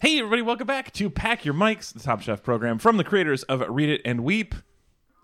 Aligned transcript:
Hey, 0.00 0.18
everybody, 0.18 0.42
welcome 0.42 0.66
back 0.66 0.92
to 0.92 1.10
Pack 1.10 1.44
Your 1.44 1.54
Mics, 1.54 1.92
the 1.92 1.98
Top 1.98 2.20
Chef 2.20 2.42
program 2.42 2.78
from 2.78 2.98
the 2.98 3.04
creators 3.04 3.42
of 3.44 3.64
Read 3.68 3.88
It 3.88 4.00
and 4.04 4.22
Weep. 4.22 4.54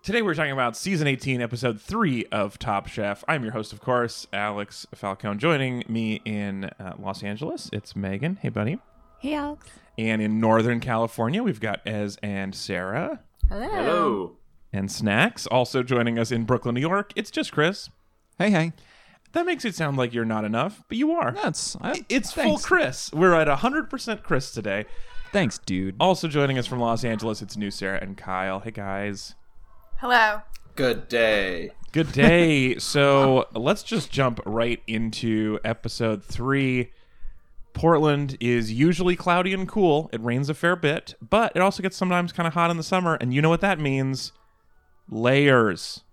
Today, 0.03 0.21
we're 0.21 0.35
talking 0.35 0.51
about 0.51 0.75
season 0.75 1.07
18, 1.07 1.41
episode 1.41 1.79
3 1.79 2.25
of 2.25 2.59
Top 2.59 2.87
Chef. 2.87 3.23
I'm 3.27 3.43
your 3.43 3.53
host, 3.53 3.71
of 3.71 3.79
course, 3.79 4.27
Alex 4.33 4.85
Falcone. 4.93 5.37
Joining 5.37 5.83
me 5.87 6.21
in 6.25 6.65
uh, 6.79 6.93
Los 6.99 7.23
Angeles, 7.23 7.69
it's 7.71 7.95
Megan. 7.95 8.37
Hey, 8.41 8.49
buddy. 8.49 8.79
Hey, 9.19 9.33
Alex. 9.35 9.65
And 9.97 10.21
in 10.21 10.41
Northern 10.41 10.81
California, 10.81 11.41
we've 11.41 11.61
got 11.61 11.79
Ez 11.87 12.17
and 12.21 12.53
Sarah 12.53 13.21
Hello. 13.49 13.69
Hello. 13.69 14.31
and 14.73 14.91
Snacks. 14.91 15.47
Also 15.47 15.83
joining 15.83 16.19
us 16.19 16.31
in 16.31 16.43
Brooklyn, 16.43 16.75
New 16.75 16.81
York, 16.81 17.13
it's 17.15 17.31
just 17.31 17.53
Chris. 17.53 17.89
Hey, 18.37 18.51
hey. 18.51 18.73
That 19.35 19.45
makes 19.45 19.65
it 19.65 19.75
sound 19.75 19.97
like 19.97 20.13
you're 20.13 20.23
not 20.23 20.45
enough, 20.45 20.81
but 20.87 20.97
you 20.97 21.11
are. 21.11 21.31
That's 21.31 21.75
I, 21.81 22.05
It's 22.07 22.31
full. 22.31 22.57
Chris. 22.57 23.11
We're 23.11 23.33
at 23.33 23.49
100% 23.49 24.23
Chris 24.23 24.51
today. 24.51 24.85
Thanks, 25.33 25.57
dude. 25.57 25.97
Also 25.99 26.29
joining 26.29 26.57
us 26.57 26.65
from 26.65 26.79
Los 26.79 27.03
Angeles, 27.03 27.41
it's 27.41 27.57
new 27.57 27.69
Sarah 27.69 27.99
and 28.01 28.15
Kyle. 28.15 28.61
Hey, 28.61 28.71
guys. 28.71 29.35
Hello. 29.97 30.41
Good 30.75 31.09
day. 31.09 31.71
Good 31.91 32.13
day. 32.13 32.77
so 32.79 33.47
let's 33.53 33.83
just 33.83 34.09
jump 34.09 34.39
right 34.45 34.81
into 34.87 35.59
episode 35.65 36.23
three. 36.23 36.93
Portland 37.73 38.37
is 38.39 38.71
usually 38.71 39.17
cloudy 39.17 39.53
and 39.53 39.67
cool. 39.67 40.09
It 40.13 40.21
rains 40.21 40.47
a 40.47 40.53
fair 40.53 40.77
bit, 40.77 41.15
but 41.21 41.51
it 41.55 41.61
also 41.61 41.83
gets 41.83 41.97
sometimes 41.97 42.31
kind 42.31 42.47
of 42.47 42.53
hot 42.53 42.71
in 42.71 42.77
the 42.77 42.83
summer. 42.83 43.15
And 43.15 43.33
you 43.33 43.41
know 43.41 43.49
what 43.49 43.59
that 43.59 43.81
means? 43.81 44.31
Layers. 45.09 46.04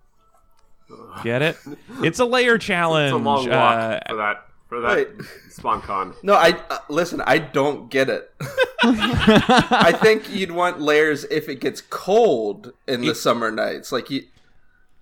Get 1.22 1.42
it? 1.42 1.56
It's 2.02 2.18
a 2.18 2.24
layer 2.24 2.58
challenge. 2.58 3.12
It's 3.14 3.20
a 3.20 3.24
long 3.24 3.48
walk 3.48 3.76
Uh, 3.76 4.00
for 4.08 4.16
that 4.16 4.46
for 4.68 4.80
that 4.80 4.96
Wait. 4.96 5.08
SpawnCon. 5.50 6.14
No, 6.22 6.34
I 6.34 6.58
uh, 6.70 6.78
listen. 6.88 7.20
I 7.26 7.38
don't 7.38 7.90
get 7.90 8.08
it. 8.08 8.32
I 8.82 9.92
think 10.02 10.30
you'd 10.30 10.52
want 10.52 10.80
layers 10.80 11.24
if 11.24 11.48
it 11.48 11.60
gets 11.60 11.80
cold 11.80 12.72
in 12.88 13.00
the 13.02 13.14
summer 13.14 13.50
nights. 13.50 13.92
Like 13.92 14.10
you, 14.10 14.24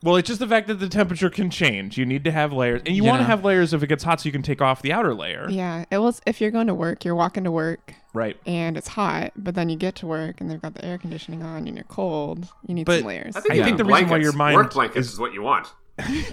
well, 0.02 0.16
it's 0.16 0.26
just 0.28 0.40
the 0.40 0.46
fact 0.48 0.66
that 0.68 0.74
the 0.80 0.88
temperature 0.88 1.30
can 1.30 1.50
change. 1.50 1.96
You 1.98 2.04
need 2.06 2.24
to 2.24 2.30
have 2.32 2.52
layers, 2.52 2.80
and 2.86 2.88
you 2.96 3.02
You 3.02 3.04
want 3.04 3.20
to 3.20 3.24
have 3.26 3.44
layers 3.44 3.72
if 3.72 3.82
it 3.82 3.86
gets 3.86 4.02
hot, 4.02 4.20
so 4.20 4.26
you 4.26 4.32
can 4.32 4.42
take 4.42 4.60
off 4.60 4.82
the 4.82 4.92
outer 4.92 5.14
layer. 5.14 5.46
Yeah, 5.50 5.84
it 5.90 5.98
was 5.98 6.20
if 6.26 6.40
you're 6.40 6.50
going 6.50 6.66
to 6.68 6.74
work, 6.74 7.04
you're 7.04 7.14
walking 7.14 7.44
to 7.44 7.50
work 7.50 7.94
Right. 8.12 8.36
and 8.46 8.76
it's 8.76 8.88
hot, 8.88 9.32
but 9.36 9.54
then 9.54 9.68
you 9.68 9.76
get 9.76 9.94
to 9.96 10.06
work 10.06 10.40
and 10.40 10.50
they've 10.50 10.60
got 10.60 10.74
the 10.74 10.84
air 10.84 10.98
conditioning 10.98 11.42
on 11.44 11.68
and 11.68 11.76
you're 11.76 11.84
cold. 11.84 12.48
You 12.66 12.74
need 12.74 12.86
But 12.86 12.98
some 13.00 13.06
layers. 13.08 13.36
I 13.36 13.40
think, 13.40 13.52
I 13.52 13.56
you 13.56 13.62
think 13.64 13.76
need 13.78 13.86
the 13.86 13.88
reason 13.88 14.04
why 14.04 14.08
blankets. 14.08 14.24
your 14.24 14.32
mind 14.36 14.56
work 14.56 14.72
blankets 14.72 15.06
is- 15.06 15.12
is, 15.14 15.18
what 15.20 15.32
you 15.32 15.42
want. 15.42 15.68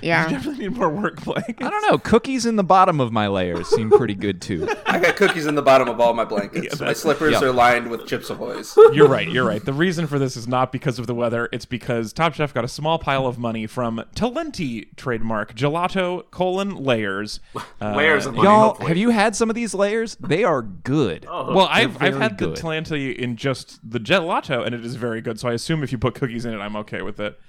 Yeah. 0.01 0.27
Definitely 0.29 0.67
need 0.67 0.77
more 0.77 0.89
work 0.89 1.23
blankets. 1.23 1.61
I 1.61 1.69
don't 1.69 1.91
know. 1.91 1.97
Cookies 1.97 2.45
in 2.45 2.55
the 2.55 2.63
bottom 2.63 2.99
of 2.99 3.11
my 3.11 3.27
layers 3.27 3.67
seem 3.67 3.89
pretty 3.89 4.15
good 4.15 4.41
too. 4.41 4.67
I 4.85 4.99
got 4.99 5.15
cookies 5.15 5.45
in 5.45 5.55
the 5.55 5.61
bottom 5.61 5.87
of 5.87 5.99
all 5.99 6.13
my 6.13 6.25
blankets. 6.25 6.79
my 6.79 6.93
slippers 6.93 7.33
yeah. 7.33 7.43
are 7.47 7.51
lined 7.51 7.89
with 7.89 8.05
Chips 8.07 8.29
Ahoy's. 8.29 8.75
You're 8.93 9.07
right. 9.07 9.27
You're 9.27 9.45
right. 9.45 9.63
The 9.63 9.73
reason 9.73 10.07
for 10.07 10.19
this 10.19 10.37
is 10.37 10.47
not 10.47 10.71
because 10.71 10.99
of 10.99 11.07
the 11.07 11.15
weather. 11.15 11.49
It's 11.51 11.65
because 11.65 12.13
Top 12.13 12.33
Chef 12.33 12.53
got 12.53 12.63
a 12.63 12.67
small 12.67 12.99
pile 12.99 13.25
of 13.25 13.37
money 13.37 13.67
from 13.67 14.03
Talenti 14.15 14.95
trademark 14.95 15.55
gelato 15.55 16.29
colon 16.31 16.75
layers. 16.75 17.39
Uh, 17.55 17.61
Layers 17.95 18.25
of 18.25 18.35
money. 18.35 18.47
Y'all, 18.47 18.67
hopefully. 18.69 18.87
have 18.89 18.97
you 18.97 19.09
had 19.09 19.35
some 19.35 19.49
of 19.49 19.55
these 19.55 19.73
layers? 19.73 20.15
They 20.19 20.43
are 20.43 20.61
good. 20.61 21.25
Oh, 21.29 21.53
Well, 21.53 21.67
I've 21.69 22.01
I've 22.01 22.17
had 22.17 22.37
good. 22.37 22.55
the 22.55 22.61
Talenti 22.61 23.15
in 23.15 23.35
just 23.35 23.79
the 23.89 23.99
gelato, 23.99 24.65
and 24.65 24.73
it 24.75 24.85
is 24.85 24.95
very 24.95 25.21
good. 25.21 25.39
So 25.39 25.49
I 25.49 25.53
assume 25.53 25.83
if 25.83 25.91
you 25.91 25.97
put 25.97 26.15
cookies 26.15 26.45
in 26.45 26.53
it, 26.53 26.59
I'm 26.59 26.75
okay 26.77 27.01
with 27.01 27.19
it. 27.19 27.39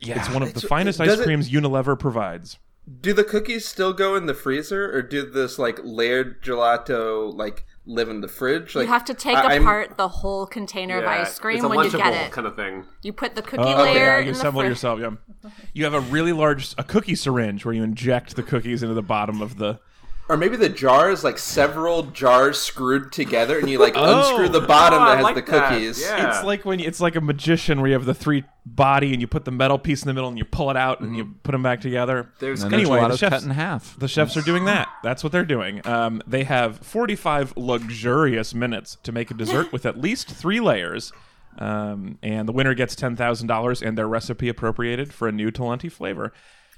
Yeah. 0.00 0.18
It's 0.18 0.30
one 0.30 0.42
of 0.42 0.54
the 0.54 0.60
finest 0.60 0.98
does 0.98 1.14
ice 1.14 1.20
it- 1.20 1.24
creams 1.24 1.50
Unilever 1.50 1.98
provides. 1.98 2.58
Do 3.02 3.12
the 3.12 3.24
cookies 3.24 3.68
still 3.68 3.92
go 3.92 4.16
in 4.16 4.24
the 4.24 4.32
freezer, 4.34 4.90
or 4.96 5.02
do 5.02 5.28
this 5.28 5.58
like 5.58 5.78
layered 5.84 6.42
gelato 6.42 7.34
like 7.34 7.66
live 7.84 8.08
in 8.08 8.22
the 8.22 8.28
fridge? 8.28 8.74
Like 8.74 8.86
you 8.86 8.92
have 8.92 9.04
to 9.06 9.14
take 9.14 9.36
I- 9.36 9.52
I'm- 9.52 9.62
apart 9.62 9.98
the 9.98 10.08
whole 10.08 10.46
container 10.46 10.94
Yeah, 10.98 11.02
of 11.20 11.26
ice 11.26 11.38
cream 11.38 11.62
when 11.68 11.84
you 11.84 11.90
get 11.90 12.14
it. 12.14 12.32
kind 12.32 12.46
of 12.46 12.56
thing. 12.56 12.86
You 13.02 13.12
put 13.12 13.34
the 13.34 13.42
oh, 13.42 13.46
cookie 13.46 13.62
Oh, 13.62 13.82
layer 13.82 13.94
yeah, 13.94 14.18
you 14.20 14.24
the 14.26 14.30
assemble 14.30 14.62
it 14.62 14.68
yourself. 14.68 15.00
Yeah, 15.00 15.10
you 15.74 15.84
have 15.84 15.92
a 15.92 16.00
really 16.00 16.32
large 16.32 16.74
a 16.78 16.84
cookie 16.84 17.14
syringe 17.14 17.64
where 17.66 17.74
you 17.74 17.82
inject 17.82 18.36
the 18.36 18.42
cookies 18.42 18.82
into 18.82 18.94
the 18.94 19.02
bottom 19.02 19.42
of 19.42 19.58
the. 19.58 19.80
Or 20.28 20.36
maybe 20.36 20.56
the 20.56 20.68
jar 20.68 21.10
is 21.10 21.24
like 21.24 21.38
several 21.38 22.04
jars 22.04 22.58
screwed 22.60 23.12
together, 23.12 23.58
and 23.58 23.68
you 23.70 23.78
like 23.78 23.92
Oh. 23.96 24.18
unscrew 24.20 24.48
the 24.48 24.66
bottom 24.66 25.02
Oh, 25.02 25.06
that 25.06 25.16
has 25.16 25.24
like 25.24 25.34
the 25.36 25.50
that. 25.52 25.70
cookies. 25.70 26.00
Yeah. 26.00 26.28
It's 26.36 26.44
like 26.44 26.64
when 26.64 26.78
you, 26.78 26.86
it's 26.86 27.00
like 27.00 27.16
a 27.16 27.20
magician 27.20 27.80
where 27.80 27.88
you 27.88 27.94
have 27.94 28.04
the 28.04 28.14
three 28.14 28.44
body 28.66 29.12
and 29.12 29.20
you 29.20 29.26
put 29.26 29.44
the 29.46 29.50
metal 29.50 29.78
piece 29.78 30.02
in 30.02 30.08
the 30.08 30.12
middle 30.14 30.28
and 30.28 30.36
you 30.38 30.44
pull 30.44 30.70
it 30.70 30.76
out 30.76 31.00
and 31.00 31.16
you 31.16 31.34
put 31.42 31.52
them 31.52 31.62
back 31.62 31.80
together. 31.80 32.30
There's 32.38 32.62
and 32.62 32.74
anyway, 32.74 32.98
anyway, 32.98 33.08
the 33.08 33.14
the 33.14 33.18
chefs- 33.18 33.34
cut 33.36 33.42
in 33.44 33.50
half. 33.50 33.98
The 33.98 34.08
chefs 34.08 34.36
are 34.36 34.42
doing 34.42 34.66
that. 34.66 34.88
That's 35.02 35.22
what 35.24 35.32
they're 35.32 35.44
doing. 35.46 35.86
Um, 35.86 36.20
they 36.26 36.44
have 36.44 36.78
45 36.80 37.54
luxurious 37.56 38.52
minutes 38.54 38.98
to 39.04 39.12
make 39.12 39.30
a 39.30 39.34
dessert 39.34 39.72
with 39.72 39.86
at 39.86 39.98
least 39.98 40.28
three 40.30 40.60
layers. 40.60 41.12
Um, 41.58 42.18
and 42.22 42.46
the 42.46 42.52
winner 42.52 42.74
gets 42.74 42.94
$10,000 42.94 43.82
and 43.86 43.98
their 43.98 44.06
recipe 44.06 44.48
appropriated 44.48 45.12
for 45.12 45.26
a 45.26 45.32
new 45.32 45.50
Talenti 45.50 45.90
flavor. 45.90 46.32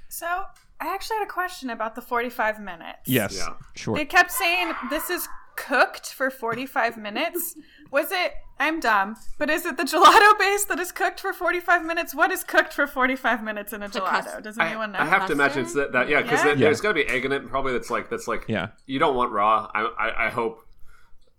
So 0.09 0.45
I 0.81 0.95
actually 0.95 1.19
had 1.19 1.25
a 1.29 1.31
question 1.31 1.71
about 1.71 1.95
the 1.95 2.01
45 2.03 2.59
minutes. 2.61 3.01
Yes. 3.07 3.37
yeah. 3.37 3.55
Sure. 3.75 3.97
They 3.97 4.05
kept 4.07 4.33
saying 4.33 4.73
this 4.89 5.11
is 5.11 5.29
cooked 5.57 6.15
for 6.15 6.31
45 6.31 6.97
minutes. 6.97 7.57
Was 7.91 8.11
it? 8.11 8.33
I'm 8.59 8.79
dumb, 8.79 9.17
but 9.39 9.49
is 9.49 9.65
it 9.65 9.77
the 9.79 9.85
gelato 9.85 10.39
base 10.39 10.65
that 10.67 10.79
is 10.79 10.93
cooked 10.93 11.19
for 11.21 11.33
45 11.33 11.85
minutes? 11.85 12.15
What 12.15 12.31
is 12.31 12.45
cooked 12.45 12.75
for 12.75 12.87
45 12.87 13.43
minutes 13.43 13.73
in 13.73 13.83
a 13.83 13.89
gelato? 13.89 14.25
cust- 14.25 14.43
Does 14.43 14.59
I, 14.59 14.69
anyone 14.69 14.93
know? 14.93 14.99
I 14.99 15.07
have 15.07 15.27
to 15.27 15.33
imagine 15.33 15.63
it's 15.65 15.73
that, 15.75 15.93
that 15.93 16.09
yeah, 16.11 16.21
because 16.23 16.45
Yeah? 16.45 16.55
there's 16.55 16.81
got 16.83 16.89
to 16.89 16.95
be 16.95 17.07
egg 17.07 17.25
in 17.25 17.33
it. 17.33 17.47
Probably 17.49 17.73
that's 17.73 17.91
like 17.91 18.11
that's 18.11 18.29
like 18.29 18.45
Yeah. 18.49 18.69
You 18.87 18.99
don't 18.99 19.15
want 19.17 19.33
raw. 19.33 19.71
I 19.75 19.81
I, 19.99 20.27
I 20.27 20.29
hope. 20.31 20.67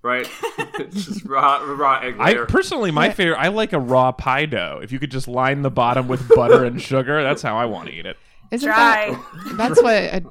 Right, 0.03 0.27
It's 0.79 1.05
just 1.05 1.25
raw 1.25 1.57
raw 1.63 1.99
egg 1.99 2.15
I 2.19 2.33
personally, 2.45 2.89
my 2.89 3.11
favorite, 3.11 3.37
I 3.37 3.49
like 3.49 3.71
a 3.71 3.79
raw 3.79 4.11
pie 4.11 4.47
dough. 4.47 4.79
If 4.81 4.91
you 4.91 4.97
could 4.97 5.11
just 5.11 5.27
line 5.27 5.61
the 5.61 5.69
bottom 5.69 6.07
with 6.07 6.27
butter 6.35 6.63
and 6.65 6.81
sugar, 6.81 7.21
that's 7.21 7.43
how 7.43 7.55
I 7.55 7.65
want 7.65 7.87
to 7.87 7.93
eat 7.93 8.07
it. 8.07 8.17
Isn't 8.51 8.67
Dry. 8.67 9.11
that 9.11 9.53
that's 9.57 9.81
what 9.81 9.93
a, 9.95 10.21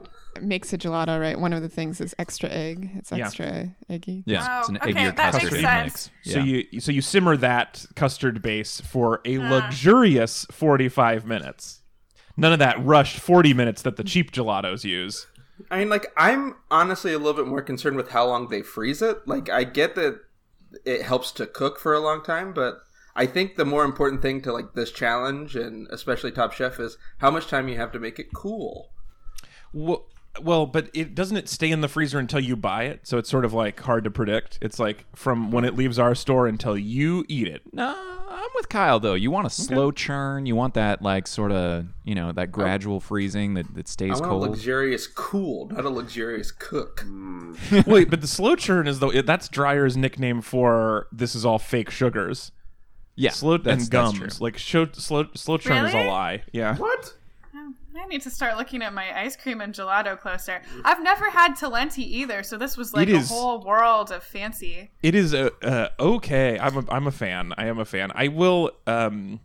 makes 0.41 0.73
a 0.73 0.79
gelato, 0.79 1.21
right? 1.21 1.39
One 1.39 1.53
of 1.53 1.63
the 1.63 1.69
things 1.69 2.01
is 2.01 2.15
extra 2.19 2.49
egg. 2.51 2.91
It's 2.97 3.11
Yeah. 3.11 3.25
extra 3.27 3.75
eggy. 3.89 4.23
yeah, 4.27 4.47
Oh, 4.49 4.59
it's 4.61 4.69
an 4.69 4.77
okay, 4.79 4.93
eggier 4.93 5.17
that 5.17 5.33
custard 5.33 5.53
makes 5.53 5.63
mix. 5.63 5.63
sense. 5.63 6.11
Yeah. 6.25 6.33
So 6.35 6.41
you 6.41 6.81
so 6.81 6.93
you 6.93 7.01
simmer 7.03 7.37
that 7.39 7.85
custard 7.97 8.41
base 8.43 8.81
for 8.81 9.21
a 9.25 9.39
Ah. 9.39 9.51
luxurious 9.51 10.47
45 10.51 11.27
minutes. 11.27 11.81
None 12.37 12.53
of 12.53 12.59
that 12.61 12.83
rushed 12.85 13.19
40 13.19 13.53
minutes 13.55 13.83
that 13.83 13.97
the 13.97 14.05
cheap 14.05 14.33
gelatos 14.33 14.85
use. 14.85 15.27
I 15.71 15.79
mean, 15.81 15.91
like, 15.91 16.07
I'm 16.17 16.55
honestly 16.71 17.13
a 17.13 17.19
little 17.19 17.35
bit 17.35 17.47
more 17.47 17.61
concerned 17.61 17.97
with 17.97 18.11
how 18.11 18.27
long 18.27 18.49
they 18.49 18.63
freeze 18.63 19.03
it. 19.03 19.27
Like, 19.29 19.51
I 19.51 19.65
get 19.65 19.95
that 19.97 20.21
it 20.87 21.03
helps 21.03 21.33
to 21.33 21.47
cook 21.47 21.79
for 21.79 21.93
a 21.93 22.01
long 22.01 22.23
time, 22.23 22.55
but 22.55 22.81
I 23.17 23.27
think 23.27 23.57
the 23.57 23.65
more 23.65 23.85
important 23.85 24.23
thing 24.23 24.41
to 24.43 24.53
like 24.53 24.75
this 24.75 24.93
challenge 24.93 25.57
and 25.57 25.87
especially 25.91 26.31
Top 26.31 26.53
Chef 26.53 26.79
is 26.79 26.97
how 27.19 27.31
much 27.31 27.49
time 27.49 27.69
you 27.69 27.77
have 27.77 27.93
to 27.93 27.99
make 27.99 28.19
it 28.19 28.33
cool. 28.33 28.91
Well, 29.73 30.07
well, 30.41 30.67
but 30.67 30.91
it 30.95 31.15
doesn't 31.15 31.37
it 31.37 31.49
stay 31.49 31.71
in 31.71 31.81
the 31.81 31.89
freezer 31.89 32.19
until 32.19 32.41
you 32.41 32.57
buy 32.57 32.85
it, 32.85 33.07
so 33.07 33.19
it's 33.19 33.29
sort 33.29 33.45
of 33.45 33.53
like 33.53 33.81
hard 33.81 34.05
to 34.05 34.11
predict. 34.11 34.59
It's 34.63 34.79
like 34.79 35.05
from 35.17 35.51
when 35.51 35.65
it 35.65 35.75
leaves 35.75 35.99
our 35.99 36.15
store 36.15 36.47
until 36.47 36.79
you 36.79 37.25
eat 37.29 37.49
it. 37.49 37.63
No, 37.73 37.97
I'm 38.29 38.49
with 38.55 38.69
Kyle 38.69 39.01
though. 39.01 39.15
You 39.15 39.31
want 39.31 39.47
a 39.47 39.51
slow 39.51 39.91
churn. 39.91 40.47
You 40.47 40.55
want 40.55 40.75
that 40.75 41.03
like 41.03 41.27
sort 41.27 41.51
of 41.51 41.87
you 42.05 42.15
know 42.15 42.31
that 42.33 42.49
oh. 42.49 42.53
gradual 42.53 43.01
freezing 43.01 43.55
that, 43.55 43.75
that 43.75 43.89
I 43.89 43.91
stays 43.91 44.11
want 44.13 44.25
a 44.25 44.29
cold. 44.29 44.51
luxurious 44.51 45.07
cool, 45.09 45.69
not 45.69 45.85
a 45.85 45.91
luxurious 45.91 46.53
cook. 46.53 47.05
Mm. 47.07 47.87
Wait, 47.93 48.09
but 48.09 48.21
the 48.21 48.29
slow 48.29 48.55
churn 48.55 48.87
is 48.87 49.01
though 49.01 49.11
that's 49.11 49.49
Dreyer's 49.49 49.97
nickname 49.97 50.43
for 50.43 51.09
this 51.11 51.35
is 51.35 51.45
all 51.45 51.59
fake 51.59 51.91
sugars. 51.91 52.53
Yeah, 53.21 53.31
Slow 53.31 53.57
that's, 53.59 53.67
and 53.67 53.81
that's 53.81 53.89
gums. 53.89 54.19
true. 54.19 54.29
Like 54.47 54.57
show, 54.59 54.87
slow 54.93 55.27
slow 55.35 55.59
churn 55.59 55.85
is 55.87 55.95
a 55.95 55.97
Really? 55.99 56.09
lie. 56.09 56.43
Yeah. 56.53 56.77
what? 56.77 57.15
I 58.03 58.07
need 58.07 58.23
to 58.23 58.31
start 58.31 58.57
looking 58.57 58.83
at 58.83 58.95
my 58.95 59.17
ice 59.21 59.37
cream 59.37 59.61
and 59.61 59.75
gelato 59.75 60.19
closer. 60.19 60.63
I've 60.85 61.03
never 61.03 61.29
had 61.29 61.55
Talenti 61.55 61.99
either, 61.99 62.43
so 62.43 62.57
this 62.57 62.77
was 62.77 62.95
like 62.95 63.09
It 63.09 63.15
a 63.15 63.21
whole 63.21 63.61
world 63.63 64.11
of 64.11 64.23
fancy. 64.23 64.91
It 65.03 65.15
is 65.15 65.35
uh, 65.35 65.51
uh, 65.63 65.89
okay. 66.01 66.59
I'm 66.59 66.79
a, 66.79 66.85
I'm 66.89 67.07
a 67.07 67.11
fan. 67.11 67.53
I 67.59 67.67
am 67.67 67.79
a 67.79 67.85
fan. 67.85 68.11
I 68.15 68.29
will. 68.29 68.71
Um, 68.87 69.41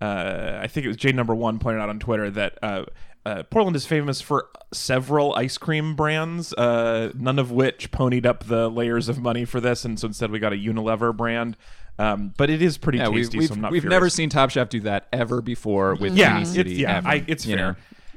uh, 0.00 0.58
I 0.60 0.66
think 0.66 0.84
it 0.84 0.88
was 0.88 0.96
J 0.96 1.12
number 1.12 1.34
one 1.34 1.58
pointed 1.60 1.80
out 1.80 1.88
on 1.88 2.00
Twitter 2.00 2.30
that 2.30 2.58
uh, 2.62 2.84
uh, 3.24 3.42
Portland 3.44 3.76
is 3.76 3.86
famous 3.86 4.20
for 4.20 4.48
several 4.72 5.34
ice 5.34 5.56
cream 5.56 5.94
brands, 5.94 6.52
uh, 6.54 7.12
none 7.14 7.38
of 7.38 7.52
which 7.52 7.90
ponied 7.92 8.26
up 8.26 8.44
the 8.44 8.68
layers 8.68 9.08
of 9.08 9.20
money 9.20 9.44
for 9.44 9.60
this, 9.60 9.84
and 9.84 10.00
so 10.00 10.08
instead 10.08 10.30
we 10.30 10.38
got 10.40 10.52
a 10.52 10.56
Unilever 10.56 11.16
brand. 11.16 11.56
Um, 11.98 12.34
but 12.36 12.50
it 12.50 12.60
is 12.62 12.76
pretty 12.78 12.98
yeah, 12.98 13.08
we've 13.08 13.24
tasty. 13.26 13.38
we've, 13.38 13.48
so 13.48 13.54
I'm 13.54 13.60
not 13.60 13.72
we've 13.72 13.84
never 13.84 14.08
seen 14.10 14.28
Top 14.28 14.50
Chef 14.50 14.68
do 14.68 14.80
that 14.80 15.06
ever 15.12 15.40
before 15.40 15.94
with 15.94 16.16
Yeah, 16.16 16.32
any 16.34 16.42
it's, 16.42 16.52
city. 16.52 16.74
yeah, 16.74 16.96
ever, 16.98 17.08
I, 17.08 17.24
it's 17.26 17.44
fair. 17.44 17.56
know? 17.56 17.74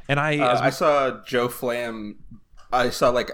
And 0.10 0.20
I, 0.20 0.38
Uh, 0.40 0.54
as 0.54 0.62
I 0.62 0.70
saw 0.72 1.24
Joe 1.26 1.48
Flamm. 1.48 2.18
I 2.74 2.90
saw 2.90 3.10
like 3.12 3.32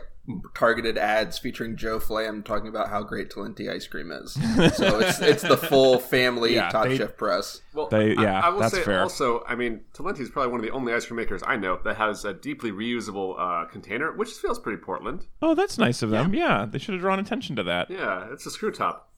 targeted 0.54 0.98
ads 0.98 1.38
featuring 1.38 1.76
Joe 1.76 2.00
Flamm 2.00 2.44
talking 2.44 2.68
about 2.68 2.88
how 2.90 3.04
great 3.04 3.30
Talenti 3.30 3.70
ice 3.70 3.88
cream 3.88 4.12
is. 4.12 4.34
so 4.76 5.00
it's 5.00 5.20
it's 5.22 5.42
the 5.44 5.58
full 5.58 6.00
family 6.00 6.56
Yeah, 6.56 6.70
Top 6.70 6.86
they- 6.86 6.98
Chef 6.98 7.18
press. 7.18 7.62
Well, 7.74 7.88
They- 7.88 8.14
yeah, 8.16 8.40
I, 8.40 8.50
will 8.50 8.60
that's 8.62 8.76
say 8.76 8.84
fair. 8.84 9.02
also, 9.02 9.44
I 9.48 9.56
mean, 9.56 9.82
Talenti 9.94 10.20
is 10.22 10.30
probably 10.30 10.52
one 10.52 10.60
of 10.60 10.66
the 10.66 10.72
only 10.72 10.94
ice 10.94 11.06
cream 11.06 11.18
makers 11.18 11.42
I 11.46 11.56
know 11.58 11.80
that 11.84 11.98
has 11.98 12.26
a 12.26 12.34
deeply 12.34 12.72
reusable 12.72 13.36
uh, 13.40 13.66
container, 13.66 14.12
which 14.12 14.30
feels 14.32 14.60
pretty 14.60 14.82
Portland. 14.82 15.26
oh, 15.42 15.56
that's 15.56 15.78
nice 15.78 16.02
of 16.02 16.10
them. 16.10 16.34
Yeah, 16.34 16.66
they 16.70 16.78
should 16.80 16.94
have 16.94 17.02
drawn 17.02 17.20
attention 17.20 17.56
to 17.58 17.64
that. 17.64 17.90
Yeah, 17.90 18.28
it's 18.32 18.46
a 18.46 18.52
screw 18.52 18.72
top. 18.72 19.10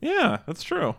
Yeah, 0.00 0.38
that's 0.46 0.62
true. 0.62 0.94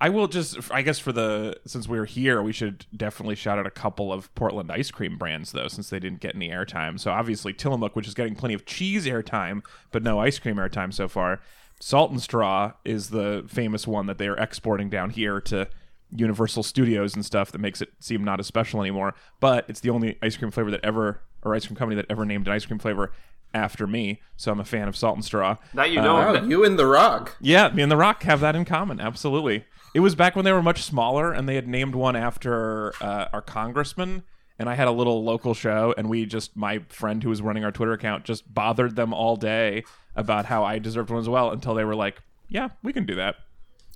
I 0.00 0.08
will 0.08 0.26
just, 0.26 0.58
I 0.72 0.82
guess, 0.82 0.98
for 0.98 1.12
the 1.12 1.54
since 1.64 1.86
we're 1.86 2.06
here, 2.06 2.42
we 2.42 2.52
should 2.52 2.86
definitely 2.96 3.36
shout 3.36 3.58
out 3.58 3.66
a 3.66 3.70
couple 3.70 4.12
of 4.12 4.34
Portland 4.34 4.70
ice 4.72 4.90
cream 4.90 5.16
brands 5.16 5.52
though, 5.52 5.68
since 5.68 5.90
they 5.90 6.00
didn't 6.00 6.20
get 6.20 6.34
any 6.34 6.48
airtime. 6.48 6.98
So 6.98 7.12
obviously 7.12 7.52
Tillamook, 7.52 7.94
which 7.94 8.08
is 8.08 8.14
getting 8.14 8.34
plenty 8.34 8.54
of 8.54 8.66
cheese 8.66 9.06
airtime, 9.06 9.62
but 9.92 10.02
no 10.02 10.18
ice 10.18 10.40
cream 10.40 10.56
airtime 10.56 10.92
so 10.92 11.06
far. 11.06 11.40
Salt 11.78 12.10
and 12.10 12.20
Straw 12.20 12.72
is 12.84 13.10
the 13.10 13.44
famous 13.48 13.86
one 13.86 14.06
that 14.06 14.18
they 14.18 14.28
are 14.28 14.36
exporting 14.36 14.90
down 14.90 15.10
here 15.10 15.40
to 15.42 15.68
Universal 16.10 16.64
Studios 16.64 17.14
and 17.14 17.24
stuff 17.24 17.52
that 17.52 17.60
makes 17.60 17.80
it 17.80 17.90
seem 18.00 18.24
not 18.24 18.40
as 18.40 18.46
special 18.46 18.80
anymore. 18.80 19.14
But 19.40 19.66
it's 19.68 19.80
the 19.80 19.90
only 19.90 20.18
ice 20.20 20.36
cream 20.36 20.50
flavor 20.50 20.70
that 20.72 20.84
ever, 20.84 21.20
or 21.42 21.54
ice 21.54 21.66
cream 21.66 21.76
company 21.76 21.96
that 21.96 22.06
ever 22.10 22.24
named 22.24 22.48
an 22.48 22.52
ice 22.52 22.66
cream 22.66 22.78
flavor 22.78 23.12
after 23.54 23.86
me. 23.86 24.20
So 24.36 24.50
I'm 24.52 24.60
a 24.60 24.64
fan 24.64 24.88
of 24.88 24.96
Salt 24.96 25.16
and 25.16 25.24
Straw. 25.24 25.56
That 25.74 25.90
you 25.90 26.00
know. 26.00 26.14
Wow, 26.14 26.42
you 26.42 26.64
and 26.64 26.78
The 26.78 26.86
Rock. 26.86 27.36
Yeah, 27.40 27.68
me 27.70 27.82
and 27.82 27.90
The 27.92 27.96
Rock 27.96 28.22
have 28.24 28.40
that 28.40 28.56
in 28.56 28.64
common. 28.64 29.00
Absolutely. 29.00 29.64
It 29.94 30.00
was 30.00 30.14
back 30.14 30.34
when 30.36 30.44
they 30.44 30.52
were 30.52 30.62
much 30.62 30.82
smaller, 30.82 31.32
and 31.32 31.48
they 31.48 31.54
had 31.54 31.68
named 31.68 31.94
one 31.94 32.16
after 32.16 32.92
uh, 33.02 33.28
our 33.32 33.42
congressman. 33.42 34.22
And 34.58 34.68
I 34.68 34.74
had 34.74 34.86
a 34.86 34.92
little 34.92 35.24
local 35.24 35.54
show, 35.54 35.92
and 35.98 36.08
we 36.08 36.24
just, 36.24 36.56
my 36.56 36.80
friend 36.88 37.22
who 37.22 37.28
was 37.30 37.42
running 37.42 37.64
our 37.64 37.72
Twitter 37.72 37.92
account, 37.92 38.24
just 38.24 38.52
bothered 38.52 38.96
them 38.96 39.12
all 39.12 39.36
day 39.36 39.82
about 40.14 40.44
how 40.46 40.62
I 40.64 40.78
deserved 40.78 41.10
one 41.10 41.18
as 41.20 41.28
well 41.28 41.50
until 41.50 41.74
they 41.74 41.84
were 41.84 41.96
like, 41.96 42.22
yeah, 42.48 42.68
we 42.82 42.92
can 42.92 43.04
do 43.06 43.14
that. 43.16 43.36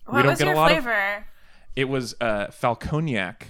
What 0.06 0.22
don't 0.22 0.30
was 0.32 0.38
get 0.38 0.48
a 0.48 0.50
your 0.50 0.56
lot 0.56 0.72
of- 0.72 0.82
flavor? 0.82 1.26
It 1.76 1.84
was 1.88 2.14
uh, 2.20 2.46
Falconiac. 2.48 3.42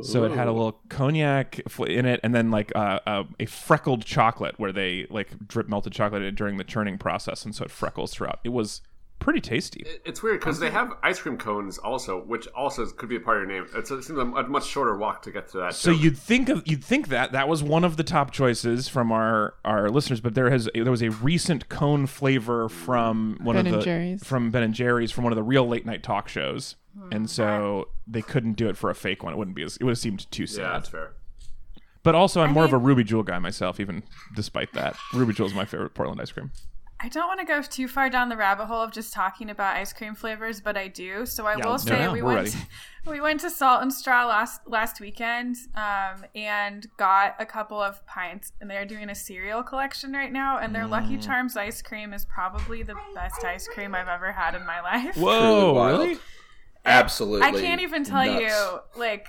So 0.00 0.24
it 0.24 0.32
had 0.32 0.48
a 0.48 0.52
little 0.52 0.80
cognac 0.88 1.60
in 1.80 2.06
it, 2.06 2.20
and 2.22 2.34
then 2.34 2.50
like 2.50 2.72
uh, 2.74 3.00
uh, 3.06 3.24
a 3.38 3.44
freckled 3.46 4.04
chocolate 4.04 4.58
where 4.58 4.72
they 4.72 5.06
like 5.10 5.46
drip 5.46 5.68
melted 5.68 5.92
chocolate 5.92 6.34
during 6.34 6.56
the 6.56 6.64
churning 6.64 6.96
process, 6.96 7.44
and 7.44 7.54
so 7.54 7.64
it 7.64 7.70
freckles 7.70 8.14
throughout. 8.14 8.40
It 8.42 8.50
was 8.50 8.80
pretty 9.22 9.40
tasty. 9.40 9.84
It's 10.04 10.22
weird 10.22 10.40
because 10.40 10.58
they 10.58 10.70
have 10.70 10.92
ice 11.02 11.20
cream 11.20 11.38
cones 11.38 11.78
also, 11.78 12.22
which 12.22 12.46
also 12.48 12.86
could 12.86 13.08
be 13.08 13.16
a 13.16 13.20
part 13.20 13.42
of 13.42 13.48
your 13.48 13.60
name. 13.60 13.70
It's 13.74 13.90
it 13.90 14.02
seems 14.02 14.18
a, 14.18 14.22
a 14.22 14.48
much 14.48 14.66
shorter 14.66 14.96
walk 14.96 15.22
to 15.22 15.30
get 15.30 15.48
to 15.50 15.58
that. 15.58 15.74
So 15.74 15.92
too. 15.92 15.98
you'd 15.98 16.18
think 16.18 16.48
of 16.48 16.62
you'd 16.66 16.84
think 16.84 17.08
that 17.08 17.32
that 17.32 17.48
was 17.48 17.62
one 17.62 17.84
of 17.84 17.96
the 17.96 18.04
top 18.04 18.32
choices 18.32 18.88
from 18.88 19.12
our 19.12 19.54
our 19.64 19.88
listeners, 19.88 20.20
but 20.20 20.34
there 20.34 20.50
has 20.50 20.68
there 20.74 20.90
was 20.90 21.02
a 21.02 21.10
recent 21.10 21.68
cone 21.68 22.06
flavor 22.06 22.68
from 22.68 23.38
one 23.42 23.56
Ben 23.56 23.66
of 23.66 23.72
and 23.72 23.80
the 23.80 23.84
Jerry's. 23.84 24.24
from 24.24 24.50
Ben 24.50 24.62
and 24.62 24.74
Jerry's 24.74 25.12
from 25.12 25.24
one 25.24 25.32
of 25.32 25.36
the 25.36 25.42
real 25.42 25.66
late 25.66 25.86
night 25.86 26.02
talk 26.02 26.28
shows, 26.28 26.76
hmm. 26.98 27.12
and 27.12 27.30
so 27.30 27.88
they 28.06 28.22
couldn't 28.22 28.54
do 28.54 28.68
it 28.68 28.76
for 28.76 28.90
a 28.90 28.94
fake 28.94 29.22
one. 29.22 29.32
It 29.32 29.36
wouldn't 29.36 29.56
be 29.56 29.62
as 29.62 29.76
it 29.76 29.84
would 29.84 29.92
have 29.92 29.98
seemed 29.98 30.30
too 30.30 30.46
sad. 30.46 30.62
yeah, 30.62 30.72
that's 30.72 30.88
fair. 30.88 31.12
But 32.02 32.16
also, 32.16 32.40
I'm 32.40 32.50
more 32.50 32.64
of 32.64 32.72
a 32.72 32.78
Ruby 32.78 33.04
Jewel 33.04 33.22
guy 33.22 33.38
myself, 33.38 33.78
even 33.78 34.02
despite 34.34 34.72
that. 34.72 34.96
Ruby 35.14 35.34
Jewel 35.34 35.46
is 35.46 35.54
my 35.54 35.64
favorite 35.64 35.94
Portland 35.94 36.20
ice 36.20 36.32
cream. 36.32 36.50
I 37.04 37.08
don't 37.08 37.26
want 37.26 37.40
to 37.40 37.46
go 37.46 37.60
too 37.62 37.88
far 37.88 38.08
down 38.08 38.28
the 38.28 38.36
rabbit 38.36 38.66
hole 38.66 38.80
of 38.80 38.92
just 38.92 39.12
talking 39.12 39.50
about 39.50 39.74
ice 39.76 39.92
cream 39.92 40.14
flavors, 40.14 40.60
but 40.60 40.76
I 40.76 40.86
do. 40.86 41.26
So 41.26 41.46
I 41.46 41.56
Yeah, 41.56 41.64
will 41.66 41.72
no, 41.72 41.76
say 41.78 41.98
no, 41.98 42.12
we 42.12 42.22
we're 42.22 42.34
went 42.36 42.54
ready. 42.54 42.66
we 43.06 43.20
went 43.20 43.40
to 43.40 43.50
Salt 43.50 43.82
and 43.82 43.92
Straw 43.92 44.26
last 44.26 44.60
last 44.68 45.00
weekend 45.00 45.56
um, 45.74 46.24
and 46.36 46.86
got 46.98 47.34
a 47.40 47.44
couple 47.46 47.80
of 47.82 48.04
pints, 48.06 48.52
and 48.60 48.70
they're 48.70 48.86
doing 48.86 49.10
a 49.10 49.14
cereal 49.16 49.62
collection 49.64 50.12
right 50.12 50.32
now. 50.32 50.58
And 50.58 50.72
their 50.74 50.86
Lucky 50.86 51.16
Mm. 51.16 51.24
Charms 51.26 51.56
ice 51.56 51.82
cream 51.82 52.12
is 52.12 52.24
probably 52.24 52.84
the 52.84 52.94
best 53.14 53.44
ice 53.44 53.66
cream 53.66 53.94
I've 53.96 54.08
ever 54.08 54.30
had 54.30 54.54
in 54.54 54.64
my 54.64 54.80
life. 54.92 55.16
Whoa, 55.16 55.72
wild. 55.72 55.98
really? 56.00 56.18
Absolutely. 56.84 57.46
I 57.46 57.50
can't 57.52 57.80
even 57.80 58.04
tell 58.04 58.24
nuts. 58.24 58.40
you 58.40 58.78
like 59.00 59.28